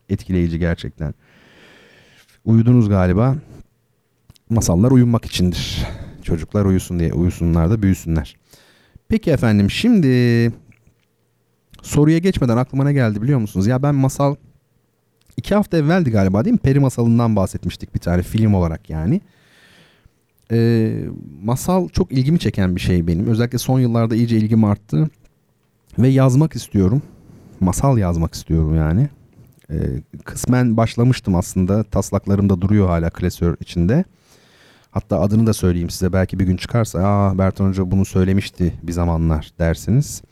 etkileyici 0.08 0.58
gerçekten. 0.58 1.14
Uyudunuz 2.44 2.88
galiba. 2.88 3.36
Masallar 4.50 4.90
uyumak 4.90 5.24
içindir. 5.24 5.86
Çocuklar 6.22 6.64
uyusun 6.64 6.98
diye 6.98 7.12
uyusunlar 7.12 7.70
da 7.70 7.82
büyüsünler. 7.82 8.36
Peki 9.08 9.30
efendim 9.30 9.70
şimdi 9.70 10.52
soruya 11.82 12.18
geçmeden 12.18 12.56
aklıma 12.56 12.84
ne 12.84 12.92
geldi 12.92 13.22
biliyor 13.22 13.38
musunuz? 13.38 13.66
Ya 13.66 13.82
ben 13.82 13.94
masal 13.94 14.34
iki 15.36 15.54
hafta 15.54 15.76
evveldi 15.76 16.10
galiba 16.10 16.44
değil 16.44 16.52
mi? 16.54 16.58
Peri 16.58 16.80
masalından 16.80 17.36
bahsetmiştik 17.36 17.94
bir 17.94 18.00
tane 18.00 18.22
film 18.22 18.54
olarak 18.54 18.90
yani. 18.90 19.20
Ee, 20.50 21.04
masal 21.42 21.88
çok 21.88 22.12
ilgimi 22.12 22.38
çeken 22.38 22.76
bir 22.76 22.80
şey 22.80 23.06
benim. 23.06 23.26
Özellikle 23.26 23.58
son 23.58 23.80
yıllarda 23.80 24.14
iyice 24.14 24.36
ilgim 24.36 24.64
arttı. 24.64 25.10
Ve 25.98 26.08
yazmak 26.08 26.56
istiyorum. 26.56 27.02
Masal 27.60 27.98
yazmak 27.98 28.34
istiyorum 28.34 28.76
yani. 28.76 29.08
Ee, 29.70 29.76
kısmen 30.24 30.76
başlamıştım 30.76 31.34
aslında. 31.34 31.84
Taslaklarımda 31.84 32.60
duruyor 32.60 32.88
hala 32.88 33.10
klasör 33.10 33.56
içinde. 33.60 34.04
Hatta 34.90 35.20
adını 35.20 35.46
da 35.46 35.52
söyleyeyim 35.52 35.90
size. 35.90 36.12
Belki 36.12 36.38
bir 36.38 36.44
gün 36.44 36.56
çıkarsa 36.56 36.98
Aa, 36.98 37.38
Bertan 37.38 37.68
Hoca 37.68 37.90
bunu 37.90 38.04
söylemişti 38.04 38.74
bir 38.82 38.92
zamanlar 38.92 39.50
dersiniz. 39.58 40.22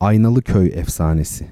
Aynalı 0.00 0.42
Köy 0.42 0.72
efsanesi. 0.74 1.46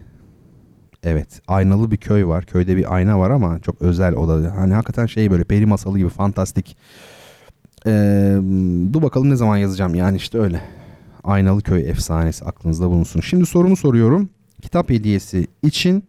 Evet 1.02 1.40
aynalı 1.48 1.90
bir 1.90 1.96
köy 1.96 2.26
var. 2.26 2.44
Köyde 2.44 2.76
bir 2.76 2.94
ayna 2.94 3.18
var 3.18 3.30
ama 3.30 3.58
çok 3.58 3.82
özel 3.82 4.14
o 4.14 4.28
da. 4.28 4.56
Hani 4.56 4.74
hakikaten 4.74 5.06
şey 5.06 5.30
böyle 5.30 5.44
peri 5.44 5.66
masalı 5.66 5.98
gibi 5.98 6.08
fantastik. 6.08 6.76
Ee, 7.86 8.36
dur 8.92 9.02
bakalım 9.02 9.30
ne 9.30 9.36
zaman 9.36 9.56
yazacağım 9.56 9.94
yani 9.94 10.16
işte 10.16 10.38
öyle. 10.38 10.60
Aynalı 11.24 11.62
Köy 11.62 11.90
efsanesi 11.90 12.44
aklınızda 12.44 12.90
bulunsun. 12.90 13.20
Şimdi 13.20 13.46
sorumu 13.46 13.76
soruyorum. 13.76 14.28
Kitap 14.62 14.90
hediyesi 14.90 15.46
için. 15.62 16.04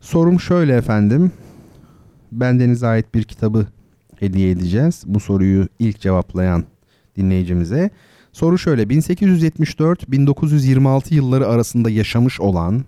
Sorum 0.00 0.40
şöyle 0.40 0.76
efendim. 0.76 1.32
Bendenize 2.32 2.86
ait 2.86 3.14
bir 3.14 3.22
kitabı 3.22 3.66
hediye 4.18 4.50
edeceğiz. 4.50 5.02
Bu 5.06 5.20
soruyu 5.20 5.68
ilk 5.78 6.00
cevaplayan 6.00 6.64
dinleyicimize. 7.16 7.90
Soru 8.32 8.58
şöyle 8.58 8.82
1874-1926 8.82 11.14
yılları 11.14 11.48
arasında 11.48 11.90
yaşamış 11.90 12.40
olan 12.40 12.84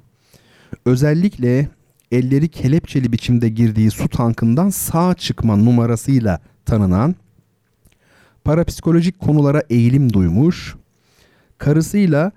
özellikle 0.87 1.69
elleri 2.13 2.49
kelepçeli 2.49 3.13
biçimde 3.13 3.49
girdiği 3.49 3.91
su 3.91 4.09
tankından 4.09 4.71
sağ 4.71 5.15
çıkma 5.15 5.57
numarasıyla 5.57 6.41
tanınan 6.65 7.15
parapsikolojik 8.47 9.19
konulara 9.19 9.63
eğilim 9.71 10.13
duymuş, 10.13 10.75
karısıyla 11.59 12.33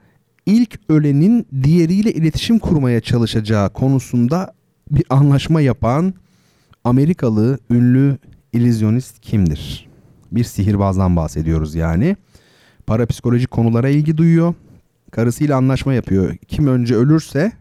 ilk 0.46 0.80
ölenin 0.90 1.48
diğeriyle 1.64 2.12
iletişim 2.14 2.60
kurmaya 2.60 3.02
çalışacağı 3.02 3.70
konusunda 3.70 4.54
bir 4.92 5.04
anlaşma 5.10 5.62
yapan 5.62 6.14
Amerikalı 6.84 7.60
ünlü 7.70 8.18
illüzyonist 8.54 9.20
kimdir? 9.22 9.90
Bir 10.32 10.44
sihirbazdan 10.44 11.16
bahsediyoruz 11.16 11.76
yani. 11.76 12.18
Parapsikolojik 12.88 13.52
konulara 13.52 13.90
ilgi 13.90 14.18
duyuyor. 14.18 14.54
Karısıyla 15.12 15.58
anlaşma 15.58 15.94
yapıyor. 15.94 16.36
Kim 16.48 16.68
önce 16.68 16.96
ölürse 16.96 17.52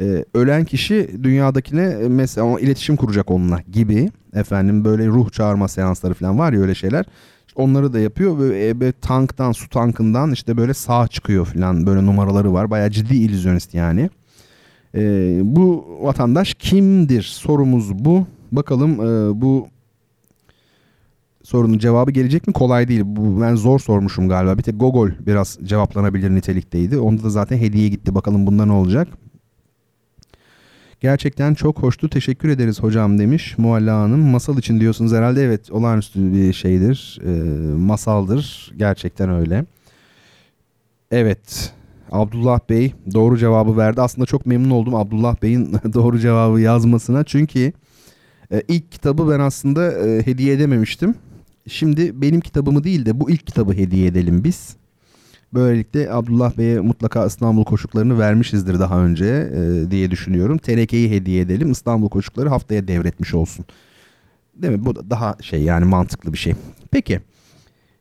e, 0.00 0.24
ölen 0.34 0.64
kişi 0.64 1.10
dünyadakine 1.22 1.96
mesela 2.08 2.60
iletişim 2.60 2.96
kuracak 2.96 3.30
onunla 3.30 3.60
gibi. 3.72 4.10
Efendim 4.34 4.84
böyle 4.84 5.06
ruh 5.06 5.30
çağırma 5.30 5.68
seansları 5.68 6.14
falan 6.14 6.38
var 6.38 6.52
ya 6.52 6.60
öyle 6.60 6.74
şeyler. 6.74 7.04
Onları 7.56 7.92
da 7.92 8.00
yapıyor. 8.00 8.38
Böyle, 8.38 8.86
e, 8.86 8.92
tanktan 8.92 9.52
su 9.52 9.68
tankından 9.68 10.32
işte 10.32 10.56
böyle 10.56 10.74
sağ 10.74 11.08
çıkıyor 11.08 11.46
falan 11.46 11.86
böyle 11.86 12.06
numaraları 12.06 12.52
var. 12.52 12.70
Bayağı 12.70 12.90
ciddi 12.90 13.14
illüzyonist 13.16 13.74
yani. 13.74 14.10
E, 14.94 15.40
bu 15.44 15.86
vatandaş 16.00 16.54
kimdir? 16.54 17.22
Sorumuz 17.22 18.04
bu. 18.04 18.26
Bakalım 18.52 18.92
e, 18.92 19.40
bu 19.40 19.68
sorunun 21.42 21.78
cevabı 21.78 22.10
gelecek 22.10 22.46
mi? 22.46 22.52
Kolay 22.52 22.88
değil. 22.88 23.02
Bu 23.04 23.40
ben 23.40 23.54
zor 23.54 23.78
sormuşum 23.78 24.28
galiba. 24.28 24.58
Bir 24.58 24.62
tek 24.62 24.80
Gogol 24.80 25.10
biraz 25.26 25.58
cevaplanabilir 25.64 26.34
nitelikteydi. 26.34 26.98
Onda 26.98 27.22
da 27.22 27.30
zaten 27.30 27.58
hediye 27.58 27.88
gitti. 27.88 28.14
Bakalım 28.14 28.46
bunda 28.46 28.66
ne 28.66 28.72
olacak? 28.72 29.08
Gerçekten 31.00 31.54
çok 31.54 31.82
hoştu. 31.82 32.10
Teşekkür 32.10 32.48
ederiz 32.48 32.82
hocam 32.82 33.18
demiş 33.18 33.58
Mualla 33.58 34.00
Hanım. 34.00 34.20
Masal 34.20 34.58
için 34.58 34.80
diyorsunuz 34.80 35.12
herhalde. 35.12 35.44
Evet 35.44 35.72
olağanüstü 35.72 36.32
bir 36.32 36.52
şeydir. 36.52 37.20
E, 37.24 37.30
masaldır. 37.76 38.72
Gerçekten 38.76 39.30
öyle. 39.30 39.64
Evet. 41.10 41.72
Abdullah 42.12 42.60
Bey 42.70 42.94
doğru 43.14 43.38
cevabı 43.38 43.76
verdi. 43.76 44.00
Aslında 44.00 44.26
çok 44.26 44.46
memnun 44.46 44.70
oldum 44.70 44.94
Abdullah 44.94 45.42
Bey'in 45.42 45.72
doğru 45.94 46.18
cevabı 46.18 46.60
yazmasına. 46.60 47.24
Çünkü 47.24 47.72
e, 48.52 48.62
ilk 48.68 48.92
kitabı 48.92 49.30
ben 49.30 49.40
aslında 49.40 49.92
e, 49.92 50.26
hediye 50.26 50.54
edememiştim. 50.54 51.14
Şimdi 51.68 52.22
benim 52.22 52.40
kitabımı 52.40 52.84
değil 52.84 53.06
de 53.06 53.20
bu 53.20 53.30
ilk 53.30 53.46
kitabı 53.46 53.72
hediye 53.72 54.06
edelim 54.06 54.44
biz. 54.44 54.76
Böylelikle 55.56 56.12
Abdullah 56.12 56.58
Bey'e 56.58 56.80
mutlaka 56.80 57.26
İstanbul 57.26 57.64
koşuklarını 57.64 58.18
vermişizdir 58.18 58.78
daha 58.78 59.00
önce 59.00 59.24
e, 59.26 59.90
diye 59.90 60.10
düşünüyorum. 60.10 60.58
TRK'yi 60.58 61.10
hediye 61.10 61.40
edelim. 61.40 61.72
İstanbul 61.72 62.08
koşukları 62.08 62.48
haftaya 62.48 62.88
devretmiş 62.88 63.34
olsun. 63.34 63.64
Değil 64.54 64.72
mi? 64.72 64.84
Bu 64.84 64.96
da 64.96 65.10
daha 65.10 65.36
şey 65.40 65.62
yani 65.62 65.84
mantıklı 65.84 66.32
bir 66.32 66.38
şey. 66.38 66.54
Peki. 66.90 67.20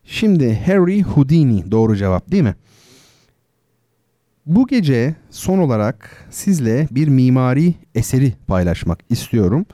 Şimdi 0.04 0.60
Harry 0.66 1.02
Houdini 1.02 1.72
doğru 1.72 1.96
cevap 1.96 2.32
değil 2.32 2.44
mi? 2.44 2.56
Bu 4.46 4.68
gece 4.68 5.16
son 5.30 5.58
olarak 5.58 6.28
sizle 6.30 6.88
bir 6.92 7.08
mimari 7.08 7.74
eseri 7.96 8.34
paylaşmak 8.48 9.00
istiyorum. 9.10 9.66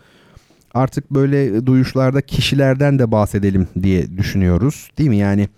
Artık 0.73 1.11
böyle 1.11 1.65
duyuşlarda 1.65 2.21
kişilerden 2.21 2.99
de 2.99 3.11
bahsedelim 3.11 3.67
diye 3.83 4.17
düşünüyoruz. 4.17 4.89
Değil 4.97 5.09
mi? 5.09 5.17
Yani 5.17 5.49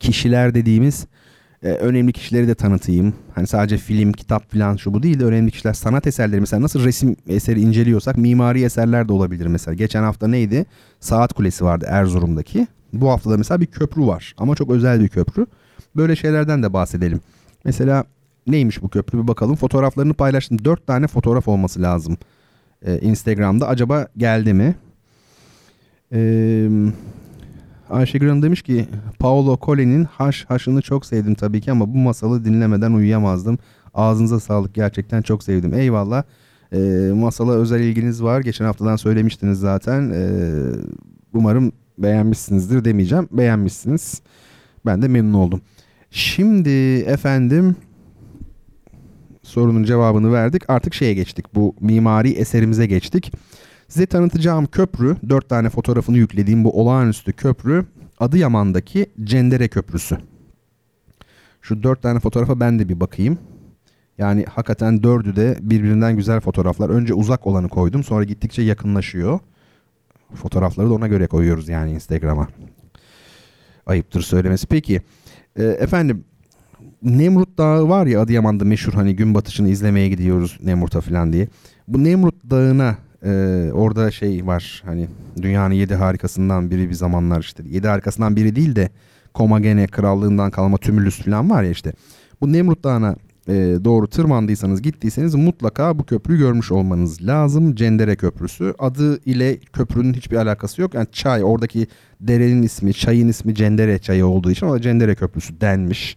kişiler 0.00 0.54
dediğimiz 0.54 1.06
e, 1.62 1.68
önemli 1.68 2.12
kişileri 2.12 2.48
de 2.48 2.54
tanıtayım. 2.54 3.14
Hani 3.34 3.46
sadece 3.46 3.76
film, 3.78 4.12
kitap 4.12 4.52
falan 4.52 4.76
şu 4.76 4.94
bu 4.94 5.02
değil 5.02 5.20
de 5.20 5.24
önemli 5.24 5.50
kişiler. 5.50 5.72
Sanat 5.72 6.06
eserleri 6.06 6.40
mesela 6.40 6.62
nasıl 6.62 6.84
resim 6.84 7.16
eseri 7.28 7.60
inceliyorsak 7.60 8.16
mimari 8.16 8.62
eserler 8.62 9.08
de 9.08 9.12
olabilir 9.12 9.46
mesela. 9.46 9.74
Geçen 9.74 10.02
hafta 10.02 10.28
neydi? 10.28 10.66
Saat 11.00 11.32
Kulesi 11.32 11.64
vardı 11.64 11.86
Erzurum'daki. 11.88 12.66
Bu 12.92 13.10
hafta 13.10 13.30
da 13.30 13.36
mesela 13.36 13.60
bir 13.60 13.66
köprü 13.66 14.02
var 14.02 14.34
ama 14.38 14.56
çok 14.56 14.70
özel 14.70 15.00
bir 15.00 15.08
köprü. 15.08 15.46
Böyle 15.96 16.16
şeylerden 16.16 16.62
de 16.62 16.72
bahsedelim. 16.72 17.20
Mesela 17.64 18.04
neymiş 18.46 18.82
bu 18.82 18.88
köprü 18.88 19.22
bir 19.22 19.28
bakalım. 19.28 19.56
Fotoğraflarını 19.56 20.14
paylaştım. 20.14 20.64
Dört 20.64 20.86
tane 20.86 21.06
fotoğraf 21.06 21.48
olması 21.48 21.82
lazım. 21.82 22.18
Ee, 22.82 22.98
Instagram'da. 22.98 23.68
Acaba 23.68 24.08
geldi 24.16 24.54
mi? 24.54 24.74
Eee... 26.12 26.68
Ayşegül 27.90 28.28
Hanım 28.28 28.42
demiş 28.42 28.62
ki 28.62 28.86
Paolo 29.18 29.58
Cole'nin 29.62 30.04
Haş 30.04 30.44
Haş'ını 30.44 30.82
çok 30.82 31.06
sevdim 31.06 31.34
tabii 31.34 31.60
ki 31.60 31.72
ama 31.72 31.94
bu 31.94 31.98
masalı 31.98 32.44
dinlemeden 32.44 32.92
uyuyamazdım. 32.92 33.58
Ağzınıza 33.94 34.40
sağlık 34.40 34.74
gerçekten 34.74 35.22
çok 35.22 35.42
sevdim. 35.42 35.74
Eyvallah. 35.74 36.22
E, 36.72 36.78
masala 37.14 37.52
özel 37.52 37.80
ilginiz 37.80 38.22
var. 38.22 38.40
Geçen 38.40 38.64
haftadan 38.64 38.96
söylemiştiniz 38.96 39.58
zaten. 39.58 40.10
E, 40.10 40.30
umarım 41.34 41.72
beğenmişsinizdir 41.98 42.84
demeyeceğim. 42.84 43.28
Beğenmişsiniz. 43.32 44.22
Ben 44.86 45.02
de 45.02 45.08
memnun 45.08 45.34
oldum. 45.34 45.60
Şimdi 46.10 46.96
efendim 46.96 47.76
sorunun 49.42 49.84
cevabını 49.84 50.32
verdik. 50.32 50.70
Artık 50.70 50.94
şeye 50.94 51.14
geçtik. 51.14 51.54
Bu 51.54 51.74
mimari 51.80 52.30
eserimize 52.30 52.86
geçtik. 52.86 53.32
Size 53.90 54.06
tanıtacağım 54.06 54.66
köprü, 54.66 55.16
dört 55.28 55.48
tane 55.48 55.70
fotoğrafını 55.70 56.18
yüklediğim 56.18 56.64
bu 56.64 56.80
olağanüstü 56.80 57.32
köprü 57.32 57.86
Adıyaman'daki 58.20 59.06
Cendere 59.24 59.68
Köprüsü. 59.68 60.18
Şu 61.62 61.82
dört 61.82 62.02
tane 62.02 62.20
fotoğrafa 62.20 62.60
ben 62.60 62.78
de 62.78 62.88
bir 62.88 63.00
bakayım. 63.00 63.38
Yani 64.18 64.44
hakikaten 64.44 65.02
dördü 65.02 65.36
de 65.36 65.58
birbirinden 65.60 66.16
güzel 66.16 66.40
fotoğraflar. 66.40 66.90
Önce 66.90 67.14
uzak 67.14 67.46
olanı 67.46 67.68
koydum 67.68 68.04
sonra 68.04 68.24
gittikçe 68.24 68.62
yakınlaşıyor. 68.62 69.38
Fotoğrafları 70.34 70.90
da 70.90 70.94
ona 70.94 71.08
göre 71.08 71.26
koyuyoruz 71.26 71.68
yani 71.68 71.92
Instagram'a. 71.92 72.48
Ayıptır 73.86 74.22
söylemesi. 74.22 74.66
Peki 74.66 75.00
e, 75.56 75.64
efendim 75.64 76.24
Nemrut 77.02 77.58
Dağı 77.58 77.88
var 77.88 78.06
ya 78.06 78.20
Adıyaman'da 78.20 78.64
meşhur 78.64 78.92
hani 78.92 79.16
gün 79.16 79.34
batışını 79.34 79.68
izlemeye 79.68 80.08
gidiyoruz 80.08 80.58
Nemrut'a 80.62 81.00
falan 81.00 81.32
diye. 81.32 81.48
Bu 81.88 82.04
Nemrut 82.04 82.50
Dağı'na 82.50 82.96
ee, 83.24 83.70
orada 83.72 84.10
şey 84.10 84.46
var 84.46 84.82
hani 84.86 85.08
dünyanın 85.42 85.74
yedi 85.74 85.94
harikasından 85.94 86.70
biri 86.70 86.88
bir 86.88 86.94
zamanlar 86.94 87.40
işte 87.40 87.62
yedi 87.66 87.88
harikasından 87.88 88.36
biri 88.36 88.56
değil 88.56 88.76
de 88.76 88.90
Komagene 89.34 89.86
krallığından 89.86 90.50
kalma 90.50 90.78
tümülüs 90.78 91.22
falan 91.22 91.50
var 91.50 91.62
ya 91.62 91.70
işte. 91.70 91.92
Bu 92.40 92.52
Nemrut 92.52 92.84
Dağı'na 92.84 93.16
e, 93.48 93.54
doğru 93.84 94.08
tırmandıysanız 94.08 94.82
gittiyseniz 94.82 95.34
mutlaka 95.34 95.98
bu 95.98 96.04
köprüyü 96.04 96.38
görmüş 96.38 96.72
olmanız 96.72 97.26
lazım. 97.26 97.74
Cendere 97.74 98.16
Köprüsü. 98.16 98.74
Adı 98.78 99.20
ile 99.24 99.56
köprünün 99.58 100.14
hiçbir 100.14 100.36
alakası 100.36 100.82
yok. 100.82 100.94
Yani 100.94 101.06
çay 101.12 101.44
oradaki 101.44 101.86
derenin 102.20 102.62
ismi, 102.62 102.94
çayın 102.94 103.28
ismi 103.28 103.54
Cendere 103.54 103.98
çayı 103.98 104.26
olduğu 104.26 104.50
için 104.50 104.66
ona 104.66 104.80
Cendere 104.80 105.14
Köprüsü 105.14 105.60
denmiş. 105.60 106.16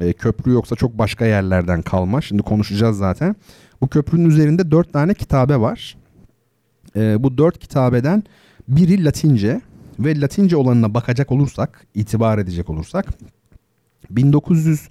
E, 0.00 0.12
köprü 0.12 0.52
yoksa 0.52 0.76
çok 0.76 0.98
başka 0.98 1.26
yerlerden 1.26 1.82
kalma. 1.82 2.20
Şimdi 2.20 2.42
konuşacağız 2.42 2.98
zaten. 2.98 3.36
Bu 3.80 3.88
köprünün 3.88 4.30
üzerinde 4.30 4.70
dört 4.70 4.92
tane 4.92 5.14
kitabe 5.14 5.60
var. 5.60 5.96
E, 6.96 7.22
bu 7.22 7.38
dört 7.38 7.58
kitabeden 7.58 8.22
biri 8.68 9.04
Latince 9.04 9.60
ve 9.98 10.20
Latince 10.20 10.56
olanına 10.56 10.94
bakacak 10.94 11.32
olursak, 11.32 11.86
itibar 11.94 12.38
edecek 12.38 12.70
olursak 12.70 13.06
1900 14.10 14.88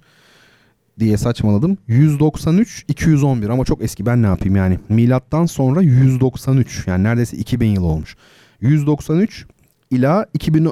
diye 0.98 1.16
saçmaladım. 1.16 1.78
193 1.88 2.84
211 2.88 3.48
ama 3.48 3.64
çok 3.64 3.82
eski 3.82 4.06
ben 4.06 4.22
ne 4.22 4.26
yapayım 4.26 4.56
yani. 4.56 4.78
Milattan 4.88 5.46
sonra 5.46 5.82
193 5.82 6.86
yani 6.86 7.04
neredeyse 7.04 7.36
2000 7.36 7.66
yıl 7.66 7.82
olmuş. 7.82 8.16
193 8.60 9.46
ila 9.90 10.26
2000, 10.34 10.70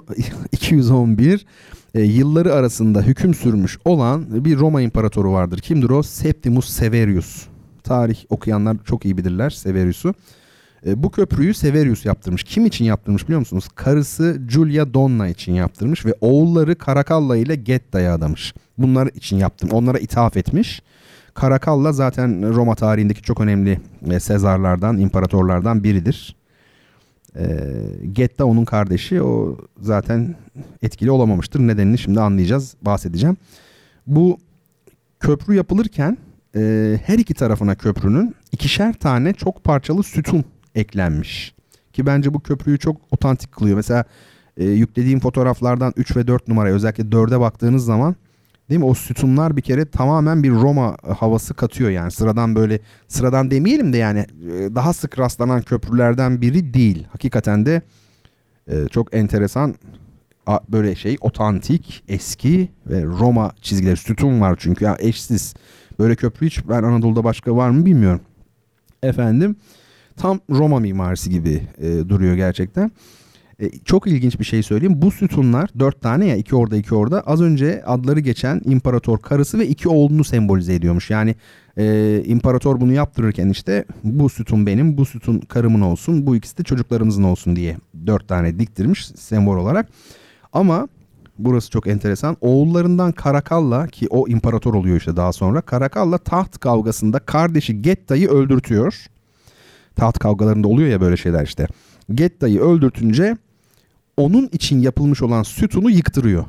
211 0.53 1.47
e, 1.95 2.03
yılları 2.03 2.55
arasında 2.55 3.03
hüküm 3.03 3.35
sürmüş 3.35 3.79
olan 3.85 4.45
bir 4.45 4.59
Roma 4.59 4.81
imparatoru 4.81 5.33
vardır. 5.33 5.59
Kimdir 5.59 5.91
o? 5.91 6.03
Septimus 6.03 6.69
Severius. 6.69 7.47
Tarih 7.83 8.19
okuyanlar 8.29 8.77
çok 8.85 9.05
iyi 9.05 9.19
bilirler 9.19 9.51
Severius'u. 9.51 10.15
E, 10.87 11.03
bu 11.03 11.11
köprüyü 11.11 11.55
Severius 11.55 12.07
yaptırmış. 12.07 12.45
Kim 12.45 12.67
için 12.67 12.85
yaptırmış 12.85 13.25
biliyor 13.25 13.41
musunuz? 13.41 13.69
Karısı 13.75 14.41
Julia 14.49 14.95
Donna 14.95 15.29
için 15.29 15.53
yaptırmış 15.53 16.07
ve 16.07 16.15
oğulları 16.21 16.79
Karakalla 16.79 17.37
ile 17.37 17.57
Getta'ya 17.57 18.15
adamış. 18.15 18.55
Bunlar 18.79 19.07
için 19.07 19.37
yaptım. 19.37 19.71
Onlara 19.73 19.99
ithaf 19.99 20.37
etmiş. 20.37 20.83
Karakalla 21.35 21.93
zaten 21.93 22.55
Roma 22.55 22.75
tarihindeki 22.75 23.23
çok 23.23 23.41
önemli 23.41 23.81
e, 24.11 24.21
Sezarlardan, 24.21 24.99
imparatorlardan 24.99 25.85
biridir. 25.85 26.37
E, 27.37 27.45
Getta 28.13 28.45
onun 28.45 28.65
kardeşi. 28.65 29.23
O 29.23 29.59
zaten 29.81 30.35
etkili 30.83 31.11
olamamıştır. 31.11 31.61
Nedenini 31.61 31.99
şimdi 31.99 32.21
anlayacağız, 32.21 32.75
bahsedeceğim. 32.83 33.37
Bu 34.07 34.39
köprü 35.21 35.55
yapılırken 35.55 36.19
her 37.05 37.19
iki 37.19 37.35
tarafına 37.35 37.75
köprünün 37.75 38.35
ikişer 38.53 38.93
tane 38.93 39.33
çok 39.33 39.65
parçalı 39.65 40.03
sütun 40.03 40.45
eklenmiş. 40.75 41.55
Ki 41.93 42.07
bence 42.07 42.35
bu 42.35 42.41
köprüyü 42.41 42.79
çok 42.79 43.01
otantik 43.11 43.53
kılıyor. 43.53 43.77
Mesela 43.77 44.05
e, 44.57 44.65
yüklediğim 44.65 45.21
fotoğraflardan 45.21 45.93
3 45.97 46.17
ve 46.17 46.27
4 46.27 46.49
numaraya 46.49 46.75
özellikle 46.75 47.05
4'e 47.05 47.41
baktığınız 47.41 47.85
zaman 47.85 48.17
değil 48.71 48.79
mi 48.79 48.85
o 48.85 48.95
sütunlar 48.95 49.57
bir 49.57 49.63
kere 49.63 49.85
tamamen 49.85 50.43
bir 50.43 50.51
Roma 50.51 50.97
havası 51.19 51.55
katıyor 51.55 51.91
yani 51.91 52.11
sıradan 52.11 52.55
böyle 52.55 52.81
sıradan 53.09 53.51
demeyelim 53.51 53.93
de 53.93 53.97
yani 53.97 54.19
e, 54.19 54.75
daha 54.75 54.93
sık 54.93 55.19
rastlanan 55.19 55.63
köprülerden 55.63 56.41
biri 56.41 56.75
değil. 56.75 57.07
Hakikaten 57.13 57.67
de 57.67 57.83
e, 58.69 58.89
çok 58.89 59.15
enteresan 59.15 59.75
böyle 60.69 60.95
şey 60.95 61.17
otantik 61.21 62.05
eski 62.09 62.69
ve 62.87 63.05
Roma 63.05 63.53
çizgileri 63.63 63.97
sütun 63.97 64.41
var 64.41 64.57
çünkü 64.59 64.85
ya 64.85 64.97
eşsiz 65.01 65.55
böyle 65.99 66.17
köprü 66.17 66.47
hiç 66.47 66.69
ben 66.69 66.83
Anadolu'da 66.83 67.25
başka 67.25 67.57
var 67.57 67.71
mı 67.71 67.87
bilmiyorum. 67.87 68.21
Efendim 69.03 69.57
tam 70.21 70.41
Roma 70.51 70.79
mimarisi 70.79 71.31
gibi 71.31 71.63
e, 71.79 72.09
duruyor 72.09 72.35
gerçekten. 72.35 72.91
E, 73.61 73.71
çok 73.85 74.07
ilginç 74.07 74.41
bir 74.41 74.45
şey 74.45 74.63
söyleyeyim. 74.63 75.03
Bu 75.03 75.11
sütunlar 75.11 75.71
dört 75.79 76.01
tane 76.01 76.27
ya 76.27 76.37
iki 76.37 76.57
orada 76.57 76.77
iki 76.77 76.95
orada 76.95 77.21
az 77.21 77.43
önce 77.43 77.83
adları 77.87 78.21
geçen 78.21 78.61
imparator 78.65 79.19
karısı 79.19 79.59
ve 79.59 79.67
iki 79.67 79.89
oğlunu 79.89 80.25
sembolize 80.25 80.75
ediyormuş. 80.75 81.11
Yani 81.11 81.35
e, 81.79 82.23
imparator 82.27 82.81
bunu 82.81 82.93
yaptırırken 82.93 83.49
işte 83.49 83.85
bu 84.05 84.29
sütun 84.29 84.67
benim 84.67 84.97
bu 84.97 85.07
sütun 85.07 85.41
karımın 85.41 85.81
olsun 85.81 86.27
bu 86.27 86.37
ikisi 86.37 86.59
de 86.59 86.63
çocuklarımızın 86.63 87.23
olsun 87.23 87.57
diye 87.57 87.77
dört 88.07 88.29
tane 88.29 88.59
diktirmiş 88.59 89.07
sembol 89.07 89.57
olarak. 89.57 89.89
Ama 90.53 90.89
burası 91.39 91.71
çok 91.71 91.87
enteresan. 91.87 92.37
Oğullarından 92.41 93.13
Karakalla 93.13 93.87
ki 93.87 94.07
o 94.11 94.29
imparator 94.29 94.75
oluyor 94.75 94.97
işte 94.97 95.17
daha 95.17 95.33
sonra. 95.33 95.61
Karakalla 95.61 96.19
taht 96.19 96.59
kavgasında 96.59 97.19
kardeşi 97.19 97.83
Getta'yı 97.83 98.29
öldürtüyor 98.29 99.07
taht 99.97 100.19
kavgalarında 100.19 100.69
oluyor 100.69 100.89
ya 100.89 101.01
böyle 101.01 101.17
şeyler 101.17 101.45
işte. 101.45 101.67
Getta'yı 102.15 102.61
öldürtünce 102.61 103.37
onun 104.17 104.49
için 104.53 104.81
yapılmış 104.81 105.23
olan 105.23 105.43
sütunu 105.43 105.91
yıktırıyor. 105.91 106.45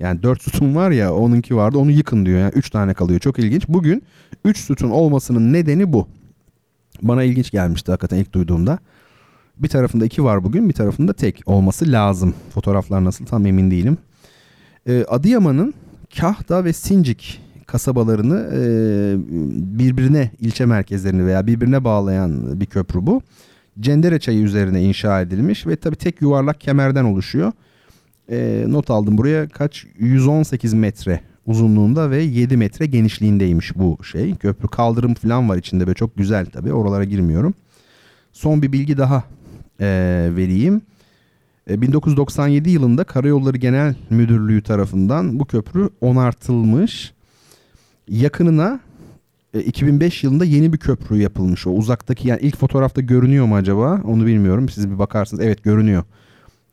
Yani 0.00 0.22
dört 0.22 0.42
sütun 0.42 0.74
var 0.74 0.90
ya 0.90 1.14
onunki 1.14 1.56
vardı 1.56 1.78
onu 1.78 1.90
yıkın 1.90 2.26
diyor. 2.26 2.40
Yani 2.40 2.52
üç 2.54 2.70
tane 2.70 2.94
kalıyor 2.94 3.20
çok 3.20 3.38
ilginç. 3.38 3.68
Bugün 3.68 4.02
üç 4.44 4.58
sütun 4.58 4.90
olmasının 4.90 5.52
nedeni 5.52 5.92
bu. 5.92 6.08
Bana 7.02 7.22
ilginç 7.22 7.50
gelmişti 7.50 7.90
hakikaten 7.90 8.16
ilk 8.16 8.32
duyduğumda. 8.32 8.78
Bir 9.58 9.68
tarafında 9.68 10.04
iki 10.04 10.24
var 10.24 10.44
bugün 10.44 10.68
bir 10.68 10.74
tarafında 10.74 11.12
tek 11.12 11.40
olması 11.46 11.92
lazım. 11.92 12.34
Fotoğraflar 12.54 13.04
nasıl 13.04 13.26
tam 13.26 13.46
emin 13.46 13.70
değilim. 13.70 13.98
Ee, 14.86 15.04
Adıyaman'ın 15.08 15.74
Kahta 16.18 16.64
ve 16.64 16.72
Sincik 16.72 17.43
kasabalarını 17.66 18.50
e, 18.54 18.60
birbirine 19.78 20.30
ilçe 20.40 20.66
merkezlerini 20.66 21.26
veya 21.26 21.46
birbirine 21.46 21.84
bağlayan 21.84 22.60
bir 22.60 22.66
köprü 22.66 23.06
bu. 23.06 23.22
Cendere 23.80 24.18
çayı 24.18 24.42
üzerine 24.42 24.82
inşa 24.82 25.20
edilmiş 25.20 25.66
ve 25.66 25.76
tabii 25.76 25.96
tek 25.96 26.22
yuvarlak 26.22 26.60
kemerden 26.60 27.04
oluşuyor. 27.04 27.52
E, 28.30 28.64
not 28.68 28.90
aldım 28.90 29.18
buraya 29.18 29.48
kaç 29.48 29.86
118 29.98 30.74
metre 30.74 31.20
uzunluğunda 31.46 32.10
ve 32.10 32.22
7 32.22 32.56
metre 32.56 32.86
genişliğindeymiş 32.86 33.78
bu 33.78 34.04
şey. 34.04 34.36
Köprü 34.36 34.68
kaldırım 34.68 35.14
falan 35.14 35.48
var 35.48 35.56
içinde 35.56 35.86
ve 35.86 35.94
çok 35.94 36.16
güzel 36.16 36.46
tabii 36.46 36.72
oralara 36.72 37.04
girmiyorum. 37.04 37.54
Son 38.32 38.62
bir 38.62 38.72
bilgi 38.72 38.98
daha 38.98 39.24
e, 39.80 39.86
vereyim. 40.36 40.82
E, 41.70 41.80
1997 41.80 42.70
yılında 42.70 43.04
Karayolları 43.04 43.56
Genel 43.56 43.94
Müdürlüğü 44.10 44.62
tarafından 44.62 45.40
bu 45.40 45.44
köprü 45.44 45.90
onartılmış 46.00 47.13
yakınına 48.08 48.80
2005 49.54 50.24
e, 50.24 50.26
yılında 50.26 50.44
yeni 50.44 50.72
bir 50.72 50.78
köprü 50.78 51.16
yapılmış. 51.16 51.66
O 51.66 51.70
uzaktaki 51.70 52.28
yani 52.28 52.40
ilk 52.42 52.56
fotoğrafta 52.56 53.00
görünüyor 53.00 53.46
mu 53.46 53.56
acaba? 53.56 54.00
Onu 54.04 54.26
bilmiyorum. 54.26 54.68
Siz 54.68 54.90
bir 54.90 54.98
bakarsınız. 54.98 55.44
Evet 55.44 55.62
görünüyor. 55.62 56.04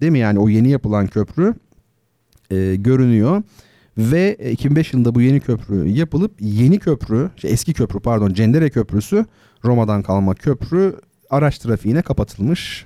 Değil 0.02 0.12
mi? 0.12 0.20
Yani 0.20 0.40
o 0.40 0.50
yeni 0.50 0.70
yapılan 0.70 1.08
köprü 1.08 1.54
e, 2.52 2.76
görünüyor. 2.76 3.44
Ve 3.98 4.38
2005 4.52 4.88
e, 4.88 4.98
yılında 4.98 5.16
bu 5.16 5.22
yeni 5.22 5.40
köprü 5.40 5.88
yapılıp 5.88 6.32
yeni 6.40 6.80
köprü, 6.80 7.30
şey 7.36 7.52
eski 7.52 7.74
köprü 7.74 8.00
pardon 8.00 8.34
Cendere 8.34 8.70
Köprüsü 8.70 9.26
Roma'dan 9.66 10.04
kalma 10.04 10.36
köprü 10.36 10.96
araç 11.30 11.60
trafiğine 11.60 12.02
kapatılmış. 12.02 12.86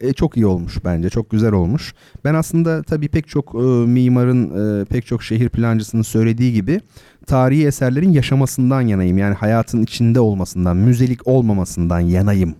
E, 0.00 0.12
çok 0.12 0.36
iyi 0.36 0.46
olmuş 0.46 0.84
bence. 0.84 1.10
Çok 1.10 1.30
güzel 1.30 1.52
olmuş. 1.52 1.94
Ben 2.24 2.34
aslında 2.34 2.82
tabii 2.82 3.08
pek 3.08 3.28
çok 3.28 3.54
e, 3.54 3.58
mimarın, 3.86 4.80
e, 4.80 4.84
pek 4.84 5.06
çok 5.06 5.22
şehir 5.22 5.48
plancısının 5.48 6.02
söylediği 6.02 6.52
gibi 6.52 6.80
tarihi 7.26 7.66
eserlerin 7.66 8.12
yaşamasından 8.12 8.80
yanayım. 8.80 9.18
Yani 9.18 9.34
hayatın 9.34 9.82
içinde 9.82 10.20
olmasından, 10.20 10.76
müzelik 10.76 11.26
olmamasından 11.26 12.00
yanayım. 12.00 12.54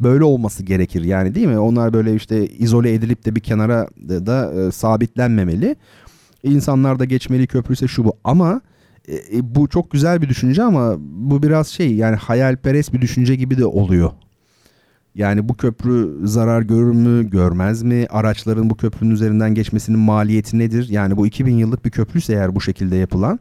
Böyle 0.00 0.24
olması 0.24 0.62
gerekir 0.62 1.04
yani 1.04 1.34
değil 1.34 1.46
mi? 1.46 1.58
Onlar 1.58 1.92
böyle 1.92 2.14
işte 2.14 2.48
izole 2.48 2.94
edilip 2.94 3.24
de 3.24 3.36
bir 3.36 3.40
kenara 3.40 3.88
da, 4.08 4.26
da 4.26 4.52
e, 4.54 4.72
sabitlenmemeli. 4.72 5.76
İnsanlar 6.42 6.98
da 6.98 7.04
geçmeli 7.04 7.46
köprüyse 7.46 7.88
şu 7.88 8.04
bu 8.04 8.12
ama 8.24 8.60
e, 9.08 9.14
e, 9.14 9.54
bu 9.54 9.68
çok 9.68 9.90
güzel 9.90 10.22
bir 10.22 10.28
düşünce 10.28 10.62
ama 10.62 10.96
bu 10.98 11.42
biraz 11.42 11.68
şey 11.68 11.94
yani 11.94 12.16
hayalperest 12.16 12.92
bir 12.92 13.00
düşünce 13.00 13.34
gibi 13.34 13.58
de 13.58 13.66
oluyor. 13.66 14.10
Yani 15.18 15.48
bu 15.48 15.54
köprü 15.56 16.18
zarar 16.24 16.62
görür 16.62 16.92
mü, 16.92 17.30
görmez 17.30 17.82
mi? 17.82 18.06
Araçların 18.10 18.70
bu 18.70 18.76
köprünün 18.76 19.10
üzerinden 19.10 19.54
geçmesinin 19.54 19.98
maliyeti 19.98 20.58
nedir? 20.58 20.88
Yani 20.88 21.16
bu 21.16 21.26
2000 21.26 21.58
yıllık 21.58 21.84
bir 21.84 21.90
köprüyse 21.90 22.32
eğer 22.32 22.54
bu 22.54 22.60
şekilde 22.60 22.96
yapılan 22.96 23.40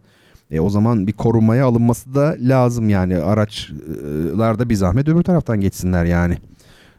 e, 0.51 0.59
o 0.59 0.69
zaman 0.69 1.07
bir 1.07 1.13
korumaya 1.13 1.65
alınması 1.65 2.15
da 2.15 2.35
lazım 2.39 2.89
yani 2.89 3.17
araçlarda 3.17 4.69
bir 4.69 4.75
zahmet 4.75 5.07
öbür 5.07 5.23
taraftan 5.23 5.59
geçsinler 5.59 6.05
yani. 6.05 6.37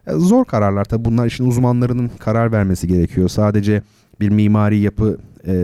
E, 0.06 0.12
zor 0.12 0.44
kararlar 0.44 0.84
tabi 0.84 1.05
bunlar 1.05 1.26
işin 1.26 1.44
uzmanlarının 1.46 2.10
karar 2.18 2.52
vermesi 2.52 2.88
gerekiyor. 2.88 3.28
Sadece 3.28 3.82
bir 4.20 4.28
mimari 4.28 4.78
yapı 4.78 5.18
e, 5.46 5.55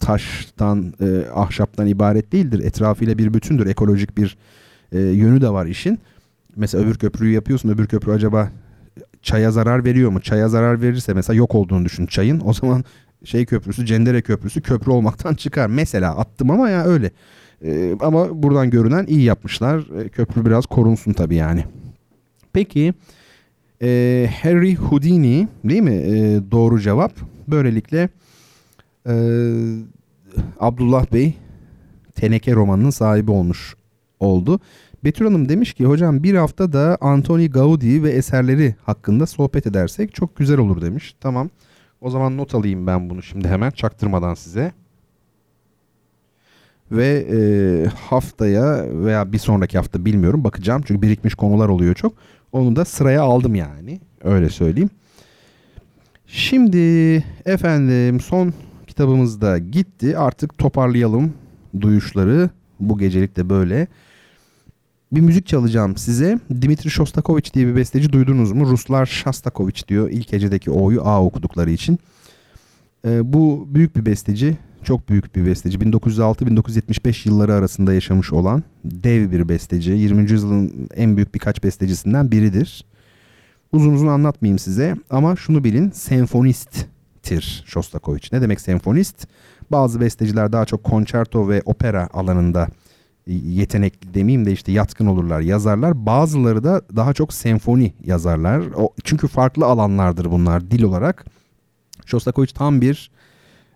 taştan, 0.00 0.94
e, 1.00 1.30
ahşaptan 1.34 1.86
ibaret 1.86 2.32
değildir. 2.32 2.64
Etrafıyla 2.64 3.18
bir 3.18 3.34
bütündür. 3.34 3.66
Ekolojik 3.66 4.18
bir 4.18 4.36
e, 4.92 5.00
yönü 5.00 5.40
de 5.40 5.50
var 5.50 5.66
işin. 5.66 5.98
Mesela 6.56 6.84
öbür 6.84 6.94
köprüyü 6.94 7.34
yapıyorsun. 7.34 7.68
Öbür 7.68 7.86
köprü 7.86 8.12
acaba 8.12 8.50
çaya 9.22 9.50
zarar 9.50 9.84
veriyor 9.84 10.10
mu? 10.10 10.20
Çaya 10.20 10.48
zarar 10.48 10.82
verirse 10.82 11.14
mesela 11.14 11.36
yok 11.36 11.54
olduğunu 11.54 11.84
düşün 11.84 12.06
çayın. 12.06 12.42
O 12.44 12.52
zaman 12.52 12.84
şey 13.24 13.46
köprüsü 13.46 13.86
Cendere 13.86 14.22
Köprüsü 14.22 14.62
köprü 14.62 14.90
olmaktan 14.90 15.34
çıkar. 15.34 15.66
Mesela 15.66 16.16
attım 16.16 16.50
ama 16.50 16.70
ya 16.70 16.84
öyle. 16.84 17.10
Ee, 17.64 17.96
ama 18.00 18.42
buradan 18.42 18.70
görünen 18.70 19.06
iyi 19.06 19.22
yapmışlar. 19.22 19.84
Ee, 20.00 20.08
köprü 20.08 20.46
biraz 20.46 20.66
korunsun 20.66 21.12
tabii 21.12 21.34
yani. 21.34 21.64
Peki 22.52 22.94
e, 23.82 24.30
Harry 24.42 24.74
Houdini 24.74 25.48
değil 25.64 25.82
mi? 25.82 25.94
E, 25.94 26.40
doğru 26.50 26.80
cevap. 26.80 27.12
Böylelikle 27.48 28.08
e, 29.08 29.14
Abdullah 30.60 31.12
Bey 31.12 31.34
teneke 32.14 32.54
romanının 32.54 32.90
sahibi 32.90 33.30
olmuş 33.30 33.74
oldu. 34.20 34.60
Betül 35.04 35.24
Hanım 35.24 35.48
demiş 35.48 35.72
ki 35.72 35.84
hocam 35.84 36.22
bir 36.22 36.34
hafta 36.34 36.72
da 36.72 36.98
Antoni 37.00 37.50
Gaudi 37.50 38.02
ve 38.02 38.10
eserleri 38.10 38.74
hakkında 38.82 39.26
sohbet 39.26 39.66
edersek 39.66 40.14
çok 40.14 40.36
güzel 40.36 40.58
olur 40.58 40.80
demiş. 40.80 41.14
Tamam 41.20 41.50
o 42.00 42.10
zaman 42.10 42.36
not 42.36 42.54
alayım 42.54 42.86
ben 42.86 43.10
bunu 43.10 43.22
şimdi 43.22 43.48
hemen 43.48 43.70
çaktırmadan 43.70 44.34
size. 44.34 44.72
Ve 46.90 47.26
e, 47.32 47.38
haftaya 47.88 48.84
veya 49.04 49.32
bir 49.32 49.38
sonraki 49.38 49.78
hafta 49.78 50.04
bilmiyorum 50.04 50.44
bakacağım. 50.44 50.82
Çünkü 50.86 51.02
birikmiş 51.02 51.34
konular 51.34 51.68
oluyor 51.68 51.94
çok. 51.94 52.12
Onu 52.52 52.76
da 52.76 52.84
sıraya 52.84 53.22
aldım 53.22 53.54
yani. 53.54 54.00
Öyle 54.24 54.48
söyleyeyim. 54.48 54.90
Şimdi 56.26 57.24
efendim 57.44 58.20
son 58.20 58.52
kitabımız 58.86 59.40
da 59.40 59.58
gitti. 59.58 60.18
Artık 60.18 60.58
toparlayalım 60.58 61.32
duyuşları. 61.80 62.50
Bu 62.80 62.98
gecelik 62.98 63.36
de 63.36 63.48
böyle. 63.48 63.86
Bir 65.12 65.20
müzik 65.20 65.46
çalacağım 65.46 65.96
size. 65.96 66.38
Dimitri 66.62 66.90
Shostakovich 66.90 67.54
diye 67.54 67.66
bir 67.66 67.76
besteci 67.76 68.12
duydunuz 68.12 68.52
mu? 68.52 68.66
Ruslar 68.66 69.06
Shostakovich 69.06 69.88
diyor. 69.88 70.10
İlk 70.10 70.32
hecedeki 70.32 70.70
O'yu 70.70 71.02
A 71.02 71.24
okudukları 71.24 71.70
için. 71.70 71.98
Ee, 73.06 73.32
bu 73.32 73.68
büyük 73.70 73.96
bir 73.96 74.06
besteci. 74.06 74.56
Çok 74.84 75.08
büyük 75.08 75.36
bir 75.36 75.46
besteci. 75.46 75.78
1906-1975 75.78 77.28
yılları 77.28 77.54
arasında 77.54 77.94
yaşamış 77.94 78.32
olan 78.32 78.62
dev 78.84 79.30
bir 79.30 79.48
besteci. 79.48 79.92
20. 79.92 80.30
yüzyılın 80.30 80.88
en 80.96 81.16
büyük 81.16 81.34
birkaç 81.34 81.64
bestecisinden 81.64 82.30
biridir. 82.30 82.84
Uzun 83.72 83.94
uzun 83.94 84.06
anlatmayayım 84.06 84.58
size 84.58 84.96
ama 85.10 85.36
şunu 85.36 85.64
bilin 85.64 85.90
senfonisttir 85.90 87.64
Shostakovich. 87.66 88.32
Ne 88.32 88.42
demek 88.42 88.60
senfonist? 88.60 89.28
Bazı 89.70 90.00
besteciler 90.00 90.52
daha 90.52 90.64
çok 90.64 90.84
konçerto 90.84 91.48
ve 91.48 91.62
opera 91.64 92.08
alanında 92.12 92.68
yetenekli 93.26 94.14
demeyeyim 94.14 94.46
de 94.46 94.52
işte 94.52 94.72
yatkın 94.72 95.06
olurlar 95.06 95.40
yazarlar. 95.40 96.06
Bazıları 96.06 96.64
da 96.64 96.82
daha 96.96 97.14
çok 97.14 97.32
senfoni 97.32 97.92
yazarlar. 98.04 98.62
O, 98.76 98.94
çünkü 99.04 99.28
farklı 99.28 99.66
alanlardır 99.66 100.30
bunlar 100.30 100.70
dil 100.70 100.82
olarak. 100.82 101.24
Shostakovich 102.06 102.52
tam 102.54 102.80
bir 102.80 103.10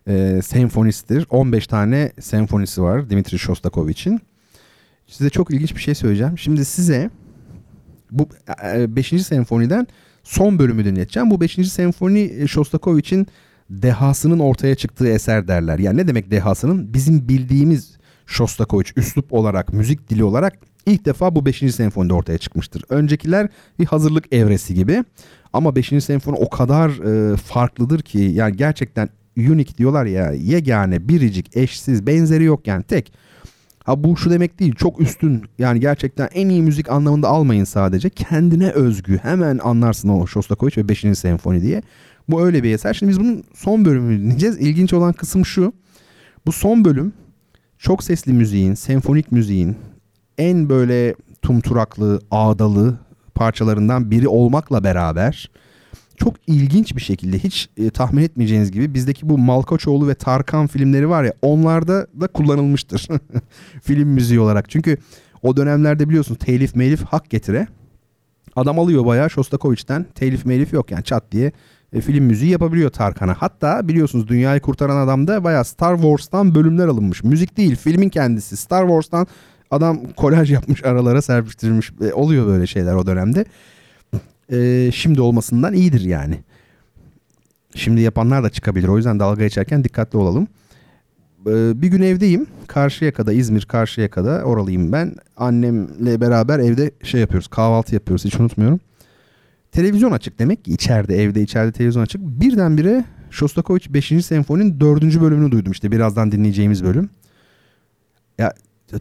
e, 0.08 0.40
senfonisttir. 0.42 1.26
15 1.30 1.66
tane 1.66 2.12
senfonisi 2.20 2.82
var 2.82 3.10
Dimitri 3.10 3.38
Shostakovich'in. 3.38 4.20
Size 5.06 5.30
çok 5.30 5.50
ilginç 5.50 5.76
bir 5.76 5.80
şey 5.80 5.94
söyleyeceğim. 5.94 6.38
Şimdi 6.38 6.64
size 6.64 7.10
bu 8.10 8.28
5. 8.48 9.12
E, 9.12 9.18
senfoniden 9.18 9.86
son 10.22 10.58
bölümü 10.58 10.84
dinleteceğim. 10.84 11.30
Bu 11.30 11.40
5. 11.40 11.72
senfoni 11.72 12.20
e, 12.20 12.46
Shostakovich'in 12.46 13.26
dehasının 13.70 14.38
ortaya 14.38 14.74
çıktığı 14.74 15.08
eser 15.08 15.48
derler. 15.48 15.78
Yani 15.78 15.96
ne 15.96 16.08
demek 16.08 16.30
dehasının? 16.30 16.94
Bizim 16.94 17.28
bildiğimiz 17.28 17.95
Shostakovich 18.26 18.92
üslup 18.96 19.32
olarak, 19.32 19.72
müzik 19.72 20.10
dili 20.10 20.24
olarak 20.24 20.58
ilk 20.86 21.04
defa 21.04 21.34
bu 21.34 21.46
5. 21.46 21.74
senfonide 21.74 22.14
ortaya 22.14 22.38
çıkmıştır. 22.38 22.82
Öncekiler 22.88 23.48
bir 23.78 23.86
hazırlık 23.86 24.34
evresi 24.34 24.74
gibi. 24.74 25.04
Ama 25.52 25.76
5. 25.76 26.04
senfoni 26.04 26.36
o 26.36 26.50
kadar 26.50 26.88
e, 26.90 27.36
farklıdır 27.36 28.02
ki 28.02 28.18
yani 28.18 28.56
gerçekten 28.56 29.08
unique 29.36 29.76
diyorlar 29.78 30.04
ya 30.04 30.32
yegane, 30.32 31.08
biricik, 31.08 31.56
eşsiz, 31.56 32.06
benzeri 32.06 32.44
yok 32.44 32.66
yani 32.66 32.82
tek. 32.82 33.12
Ha 33.84 34.04
bu 34.04 34.16
şu 34.16 34.30
demek 34.30 34.60
değil 34.60 34.74
çok 34.74 35.00
üstün 35.00 35.42
yani 35.58 35.80
gerçekten 35.80 36.28
en 36.34 36.48
iyi 36.48 36.62
müzik 36.62 36.90
anlamında 36.90 37.28
almayın 37.28 37.64
sadece. 37.64 38.10
Kendine 38.10 38.70
özgü 38.70 39.18
hemen 39.22 39.58
anlarsın 39.58 40.08
o 40.08 40.26
Shostakovich 40.26 40.78
ve 40.78 40.88
5. 40.88 41.00
senfoni 41.18 41.62
diye. 41.62 41.82
Bu 42.28 42.46
öyle 42.46 42.62
bir 42.62 42.74
eser. 42.74 42.94
Şimdi 42.94 43.10
biz 43.10 43.20
bunun 43.20 43.44
son 43.54 43.84
bölümünü 43.84 44.20
dinleyeceğiz. 44.20 44.58
İlginç 44.58 44.92
olan 44.92 45.12
kısım 45.12 45.46
şu. 45.46 45.72
Bu 46.46 46.52
son 46.52 46.84
bölüm 46.84 47.12
çok 47.78 48.04
sesli 48.04 48.32
müziğin, 48.32 48.74
senfonik 48.74 49.32
müziğin 49.32 49.76
en 50.38 50.68
böyle 50.68 51.14
tumturaklı, 51.42 52.20
ağdalı 52.30 52.98
parçalarından 53.34 54.10
biri 54.10 54.28
olmakla 54.28 54.84
beraber 54.84 55.50
çok 56.16 56.34
ilginç 56.46 56.96
bir 56.96 57.00
şekilde 57.00 57.38
hiç 57.38 57.68
e, 57.76 57.90
tahmin 57.90 58.22
etmeyeceğiniz 58.22 58.72
gibi 58.72 58.94
bizdeki 58.94 59.28
bu 59.28 59.38
Malkoçoğlu 59.38 60.08
ve 60.08 60.14
Tarkan 60.14 60.66
filmleri 60.66 61.08
var 61.08 61.24
ya 61.24 61.32
onlarda 61.42 62.06
da 62.20 62.26
kullanılmıştır. 62.26 63.08
Film 63.82 64.08
müziği 64.08 64.40
olarak. 64.40 64.70
Çünkü 64.70 64.96
o 65.42 65.56
dönemlerde 65.56 66.08
biliyorsunuz 66.08 66.38
telif 66.38 66.74
melif 66.74 67.04
hak 67.04 67.30
getire. 67.30 67.66
Adam 68.56 68.78
alıyor 68.78 69.06
bayağı 69.06 69.30
Shostakovich'ten 69.30 70.06
telif 70.14 70.46
melif 70.46 70.72
yok 70.72 70.90
yani 70.90 71.04
çat 71.04 71.32
diye 71.32 71.52
e, 71.96 72.00
film 72.00 72.24
müziği 72.24 72.50
yapabiliyor 72.50 72.90
Tarkan'a. 72.90 73.34
Hatta 73.38 73.88
biliyorsunuz 73.88 74.28
Dünyayı 74.28 74.60
Kurtaran 74.60 74.96
Adam'da 74.96 75.44
bayağı 75.44 75.64
Star 75.64 75.96
Wars'tan 75.96 76.54
bölümler 76.54 76.86
alınmış. 76.88 77.24
Müzik 77.24 77.56
değil 77.56 77.76
filmin 77.76 78.08
kendisi. 78.08 78.56
Star 78.56 78.82
Wars'tan 78.82 79.26
adam 79.70 80.00
kolaj 80.16 80.52
yapmış 80.52 80.84
aralara 80.84 81.22
serpiştirmiş. 81.22 81.92
E, 82.00 82.12
oluyor 82.12 82.46
böyle 82.46 82.66
şeyler 82.66 82.94
o 82.94 83.06
dönemde 83.06 83.44
e, 84.52 84.90
şimdi 84.92 85.20
olmasından 85.20 85.74
iyidir 85.74 86.00
yani. 86.00 86.38
Şimdi 87.74 88.00
yapanlar 88.00 88.44
da 88.44 88.50
çıkabilir. 88.50 88.88
O 88.88 88.96
yüzden 88.96 89.20
dalga 89.20 89.42
geçerken 89.42 89.84
dikkatli 89.84 90.18
olalım. 90.18 90.48
E, 91.46 91.82
bir 91.82 91.88
gün 91.88 92.02
evdeyim. 92.02 92.46
Karşıyaka'da, 92.66 93.32
İzmir 93.32 93.64
Karşıyaka'da 93.64 94.42
oralıyım 94.42 94.92
ben. 94.92 95.14
Annemle 95.36 96.20
beraber 96.20 96.58
evde 96.58 96.90
şey 97.02 97.20
yapıyoruz. 97.20 97.48
Kahvaltı 97.48 97.94
yapıyoruz. 97.94 98.24
Hiç 98.24 98.40
unutmuyorum. 98.40 98.80
Televizyon 99.76 100.12
açık 100.12 100.38
demek 100.38 100.64
ki 100.64 100.72
içeride 100.72 101.22
evde 101.22 101.42
içeride 101.42 101.72
televizyon 101.72 102.02
açık. 102.02 102.20
Birdenbire 102.20 103.04
Shostakovich 103.30 103.88
5. 103.88 104.26
senfoninin 104.26 104.80
4. 104.80 105.20
bölümünü 105.20 105.52
duydum 105.52 105.72
işte 105.72 105.92
birazdan 105.92 106.32
dinleyeceğimiz 106.32 106.84
bölüm. 106.84 107.10
Ya 108.38 108.52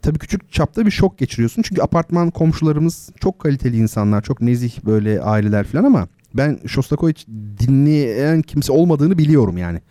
tabii 0.01 0.19
küçük 0.19 0.51
çapta 0.51 0.85
bir 0.85 0.91
şok 0.91 1.17
geçiriyorsun. 1.17 1.61
Çünkü 1.61 1.81
apartman 1.81 2.31
komşularımız 2.31 3.09
çok 3.19 3.39
kaliteli 3.39 3.77
insanlar, 3.77 4.21
çok 4.21 4.41
nezih 4.41 4.85
böyle 4.85 5.21
aileler 5.21 5.65
falan 5.65 5.83
ama 5.83 6.07
ben 6.33 6.59
Shostakovich 6.67 7.27
dinleyen 7.59 8.41
kimse 8.41 8.71
olmadığını 8.71 9.17
biliyorum 9.17 9.57
yani. 9.57 9.81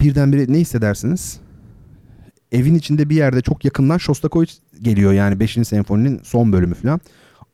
Birdenbire 0.00 0.52
ne 0.52 0.58
hissedersiniz? 0.58 1.40
Evin 2.52 2.74
içinde 2.74 3.10
bir 3.10 3.16
yerde 3.16 3.40
çok 3.40 3.64
yakından 3.64 3.98
Shostakovich 3.98 4.52
geliyor 4.82 5.12
yani 5.12 5.40
5. 5.40 5.52
senfoninin 5.52 6.20
son 6.22 6.52
bölümü 6.52 6.74
falan. 6.74 7.00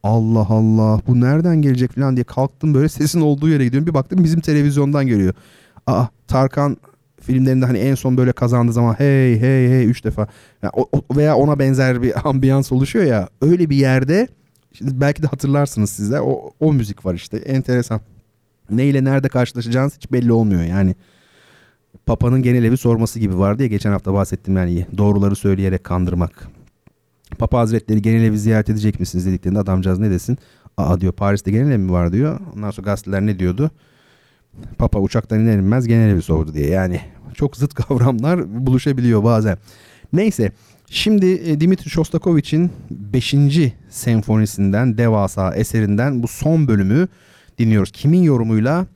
Allah 0.06 0.46
Allah 0.48 1.00
bu 1.06 1.20
nereden 1.20 1.62
gelecek 1.62 1.92
falan 1.92 2.16
diye 2.16 2.24
kalktım 2.24 2.74
böyle 2.74 2.88
sesin 2.88 3.20
olduğu 3.20 3.48
yere 3.48 3.64
gidiyorum. 3.64 3.86
Bir 3.86 3.94
baktım 3.94 4.24
bizim 4.24 4.40
televizyondan 4.40 5.06
geliyor. 5.06 5.34
Aa 5.86 6.06
Tarkan 6.28 6.76
filmlerinde 7.20 7.66
hani 7.66 7.78
en 7.78 7.94
son 7.94 8.16
böyle 8.16 8.32
kazandığı 8.32 8.72
zaman 8.72 8.94
hey 8.94 9.40
hey 9.40 9.68
hey 9.68 9.86
üç 9.86 10.04
defa 10.04 10.26
yani 10.62 10.72
o, 10.76 10.88
o, 10.92 11.16
veya 11.16 11.36
ona 11.36 11.58
benzer 11.58 12.02
bir 12.02 12.12
ambiyans 12.28 12.72
oluşuyor 12.72 13.04
ya 13.04 13.28
öyle 13.42 13.70
bir 13.70 13.76
yerde 13.76 14.28
şimdi 14.72 15.00
belki 15.00 15.22
de 15.22 15.26
hatırlarsınız 15.26 15.90
sizler 15.90 16.20
o, 16.20 16.50
o 16.60 16.72
müzik 16.72 17.06
var 17.06 17.14
işte 17.14 17.36
enteresan. 17.36 18.00
Ne 18.70 18.86
ile 18.86 19.04
nerede 19.04 19.28
karşılaşacağınız 19.28 19.96
hiç 19.96 20.12
belli 20.12 20.32
olmuyor 20.32 20.62
yani. 20.62 20.94
Papa'nın 22.06 22.42
genel 22.42 22.64
evi 22.64 22.76
sorması 22.76 23.18
gibi 23.18 23.38
vardı 23.38 23.62
ya 23.62 23.68
geçen 23.68 23.90
hafta 23.90 24.14
bahsettim 24.14 24.56
yani 24.56 24.86
doğruları 24.98 25.36
söyleyerek 25.36 25.84
kandırmak. 25.84 26.48
Papa 27.38 27.58
Hazretleri 27.58 28.02
genel 28.02 28.24
evi 28.24 28.38
ziyaret 28.38 28.70
edecek 28.70 29.00
misiniz 29.00 29.26
dediklerinde 29.26 29.58
adamcağız 29.58 29.98
ne 29.98 30.10
desin? 30.10 30.38
Aa 30.76 31.00
diyor 31.00 31.12
Paris'te 31.12 31.50
genel 31.50 31.70
ev 31.70 31.78
mi 31.78 31.92
var 31.92 32.12
diyor. 32.12 32.40
Ondan 32.54 32.70
sonra 32.70 32.84
gazeteler 32.84 33.26
ne 33.26 33.38
diyordu? 33.38 33.70
Papa 34.78 35.00
uçaktan 35.00 35.40
iner 35.40 35.58
inmez 35.58 35.86
genel 35.86 36.10
evi 36.10 36.22
sordu 36.22 36.54
diye. 36.54 36.70
Yani 36.70 37.00
çok 37.34 37.56
zıt 37.56 37.74
kavramlar 37.74 38.66
buluşabiliyor 38.66 39.24
bazen. 39.24 39.58
Neyse 40.12 40.52
şimdi 40.86 41.26
e, 41.26 41.60
Dimitri 41.60 41.90
Shostakovich'in 41.90 42.72
5. 42.90 43.34
senfonisinden 43.90 44.98
devasa 44.98 45.54
eserinden 45.54 46.22
bu 46.22 46.28
son 46.28 46.68
bölümü 46.68 47.08
dinliyoruz. 47.58 47.90
Kimin 47.92 48.22
yorumuyla? 48.22 48.86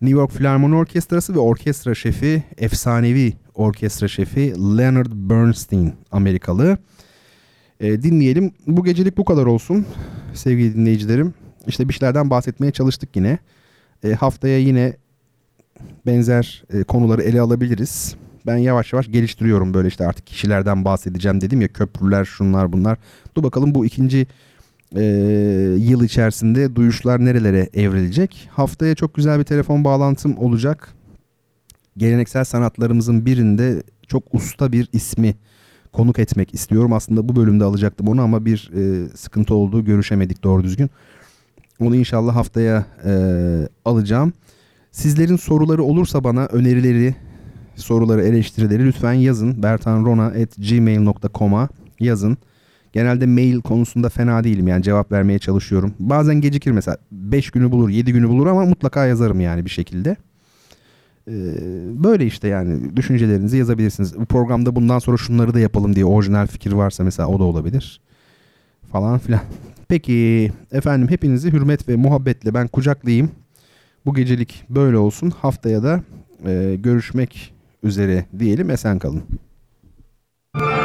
New 0.00 0.20
York 0.20 0.32
Philharmonic 0.32 0.76
Orkestrası 0.76 1.34
ve 1.34 1.38
orkestra 1.38 1.94
şefi 1.94 2.42
efsanevi 2.58 3.32
orkestra 3.54 4.08
şefi 4.08 4.54
Leonard 4.78 5.12
Bernstein 5.12 5.92
Amerikalı. 6.12 6.78
E, 7.80 8.02
dinleyelim. 8.02 8.52
Bu 8.66 8.84
gecelik 8.84 9.16
bu 9.16 9.24
kadar 9.24 9.46
olsun 9.46 9.86
sevgili 10.34 10.74
dinleyicilerim. 10.74 11.34
İşte 11.66 11.88
bir 11.88 11.94
şeylerden 11.94 12.30
bahsetmeye 12.30 12.72
çalıştık 12.72 13.16
yine. 13.16 13.38
E, 14.04 14.12
haftaya 14.12 14.58
yine 14.58 14.96
benzer 16.06 16.64
e, 16.72 16.82
konuları 16.82 17.22
ele 17.22 17.40
alabiliriz. 17.40 18.16
Ben 18.46 18.56
yavaş 18.56 18.92
yavaş 18.92 19.06
geliştiriyorum 19.06 19.74
böyle 19.74 19.88
işte 19.88 20.06
artık 20.06 20.26
kişilerden 20.26 20.84
bahsedeceğim 20.84 21.40
dedim 21.40 21.60
ya 21.60 21.68
köprüler 21.68 22.24
şunlar 22.24 22.72
bunlar. 22.72 22.98
Dur 23.36 23.42
bakalım 23.42 23.74
bu 23.74 23.86
ikinci 23.86 24.26
e, 24.96 25.02
yıl 25.78 26.04
içerisinde 26.04 26.76
duyuşlar 26.76 27.24
nerelere 27.24 27.68
evrilecek. 27.74 28.48
Haftaya 28.52 28.94
çok 28.94 29.14
güzel 29.14 29.38
bir 29.38 29.44
telefon 29.44 29.84
bağlantım 29.84 30.38
olacak. 30.38 30.94
Geleneksel 31.96 32.44
sanatlarımızın 32.44 33.26
birinde 33.26 33.82
çok 34.06 34.34
usta 34.34 34.72
bir 34.72 34.88
ismi 34.92 35.34
konuk 35.94 36.18
etmek 36.18 36.54
istiyorum. 36.54 36.92
Aslında 36.92 37.28
bu 37.28 37.36
bölümde 37.36 37.64
alacaktım 37.64 38.08
onu 38.08 38.22
ama 38.22 38.44
bir 38.44 38.70
e, 38.76 39.08
sıkıntı 39.08 39.54
oldu. 39.54 39.84
Görüşemedik 39.84 40.44
doğru 40.44 40.64
düzgün. 40.64 40.90
Onu 41.80 41.96
inşallah 41.96 42.36
haftaya 42.36 42.86
e, 43.04 43.12
alacağım. 43.84 44.32
Sizlerin 44.92 45.36
soruları 45.36 45.82
olursa 45.82 46.24
bana 46.24 46.46
önerileri 46.46 47.14
soruları, 47.76 48.22
eleştirileri 48.22 48.86
lütfen 48.86 49.12
yazın. 49.12 49.62
bertanrona.gmail.com'a 49.62 51.68
yazın. 52.00 52.38
Genelde 52.92 53.26
mail 53.26 53.60
konusunda 53.60 54.08
fena 54.08 54.44
değilim 54.44 54.68
yani 54.68 54.82
cevap 54.82 55.12
vermeye 55.12 55.38
çalışıyorum. 55.38 55.94
Bazen 55.98 56.40
gecikir 56.40 56.70
mesela 56.70 56.96
5 57.12 57.50
günü 57.50 57.72
bulur 57.72 57.88
7 57.88 58.12
günü 58.12 58.28
bulur 58.28 58.46
ama 58.46 58.64
mutlaka 58.64 59.06
yazarım 59.06 59.40
yani 59.40 59.64
bir 59.64 59.70
şekilde. 59.70 60.16
Ee, 61.28 61.32
böyle 62.04 62.26
işte 62.26 62.48
yani 62.48 62.96
düşüncelerinizi 62.96 63.56
yazabilirsiniz. 63.56 64.18
Bu 64.18 64.24
programda 64.24 64.76
bundan 64.76 64.98
sonra 64.98 65.16
şunları 65.16 65.54
da 65.54 65.60
yapalım 65.60 65.96
diye 65.96 66.04
orijinal 66.04 66.46
fikir 66.46 66.72
varsa 66.72 67.04
mesela 67.04 67.28
o 67.28 67.38
da 67.38 67.44
olabilir. 67.44 68.00
Falan 68.92 69.18
filan. 69.18 69.40
Peki 69.88 70.50
efendim 70.72 71.08
hepinizi 71.10 71.52
hürmet 71.52 71.88
ve 71.88 71.96
muhabbetle 71.96 72.54
ben 72.54 72.68
kucaklayayım. 72.68 73.30
Bu 74.06 74.14
gecelik 74.14 74.64
böyle 74.70 74.98
olsun. 74.98 75.30
Haftaya 75.30 75.82
da 75.82 76.02
e, 76.46 76.76
görüşmek 76.78 77.54
üzere 77.82 78.24
diyelim. 78.38 78.70
Esen 78.70 78.98
kalın. 78.98 79.22
Bertan 80.54 80.83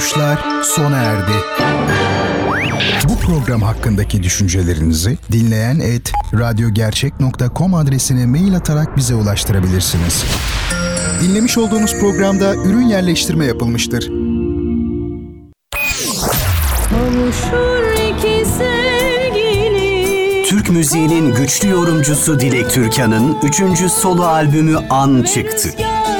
Duyuşlar 0.00 0.62
sona 0.62 0.96
erdi. 0.96 1.32
Bu 3.08 3.16
program 3.16 3.62
hakkındaki 3.62 4.22
düşüncelerinizi 4.22 5.18
dinleyen 5.32 5.80
et 5.80 6.12
radyogercek.com 6.34 7.74
adresine 7.74 8.26
mail 8.26 8.56
atarak 8.56 8.96
bize 8.96 9.14
ulaştırabilirsiniz. 9.14 10.24
Dinlemiş 11.22 11.58
olduğunuz 11.58 12.00
programda 12.00 12.54
ürün 12.54 12.86
yerleştirme 12.86 13.44
yapılmıştır. 13.44 14.10
Kavuşur 16.90 17.92
iki 17.92 18.46
sevgili 18.58 20.44
Türk 20.44 20.70
müziğinin 20.70 21.34
güçlü 21.34 21.68
yorumcusu 21.68 22.40
Dilek 22.40 22.70
Türkan'ın 22.70 23.36
3. 23.42 23.92
solo 23.92 24.22
albümü 24.22 24.76
An 24.90 25.22
çıktı. 25.22 25.68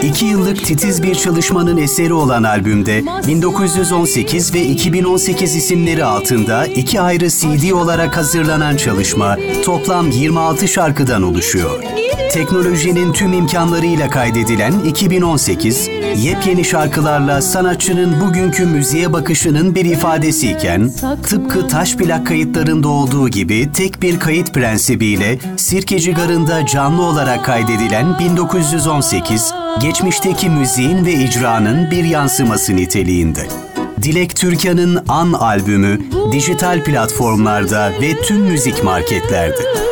İki 0.02 0.24
yıllık 0.24 0.64
titiz 0.64 1.02
bir 1.02 1.14
çalışmanın 1.14 1.76
eseri 1.76 2.12
olan 2.12 2.42
albümde 2.42 3.04
1918 3.26 4.54
ve 4.54 4.62
2018 4.62 5.56
isimleri 5.56 6.04
altında 6.04 6.66
iki 6.66 7.00
ayrı 7.00 7.28
CD 7.28 7.70
olarak 7.70 8.16
hazırlanan 8.16 8.76
çalışma 8.76 9.36
toplam 9.64 10.10
26 10.10 10.68
şarkıdan 10.68 11.22
oluşuyor. 11.22 11.82
Teknolojinin 12.32 13.12
tüm 13.12 13.32
imkanlarıyla 13.32 14.10
kaydedilen 14.10 14.72
2018, 14.86 15.88
yepyeni 16.16 16.64
şarkılarla 16.64 17.42
sanatçının 17.42 18.20
bugünkü 18.20 18.66
müziğe 18.66 19.12
bakışının 19.12 19.74
bir 19.74 19.84
ifadesiyken, 19.84 20.92
tıpkı 21.22 21.68
taş 21.68 21.96
plak 21.96 22.26
kayıtlarında 22.26 22.88
olduğu 22.88 23.28
gibi 23.28 23.72
tek 23.72 24.02
bir 24.02 24.20
kayıt 24.20 24.54
prensibiyle 24.54 25.38
Sirkeci 25.56 26.14
Garı'nda 26.14 26.66
canlı 26.66 27.02
olarak 27.02 27.44
kaydedilen 27.44 28.18
1918, 28.18 29.52
geçmişteki 29.78 30.50
müziğin 30.50 31.06
ve 31.06 31.12
icranın 31.12 31.90
bir 31.90 32.04
yansıması 32.04 32.76
niteliğinde. 32.76 33.46
Dilek 34.02 34.36
Türkan'ın 34.36 35.04
An 35.08 35.32
albümü 35.32 35.98
dijital 36.32 36.84
platformlarda 36.84 37.92
ve 38.00 38.16
tüm 38.22 38.40
müzik 38.40 38.84
marketlerde. 38.84 39.90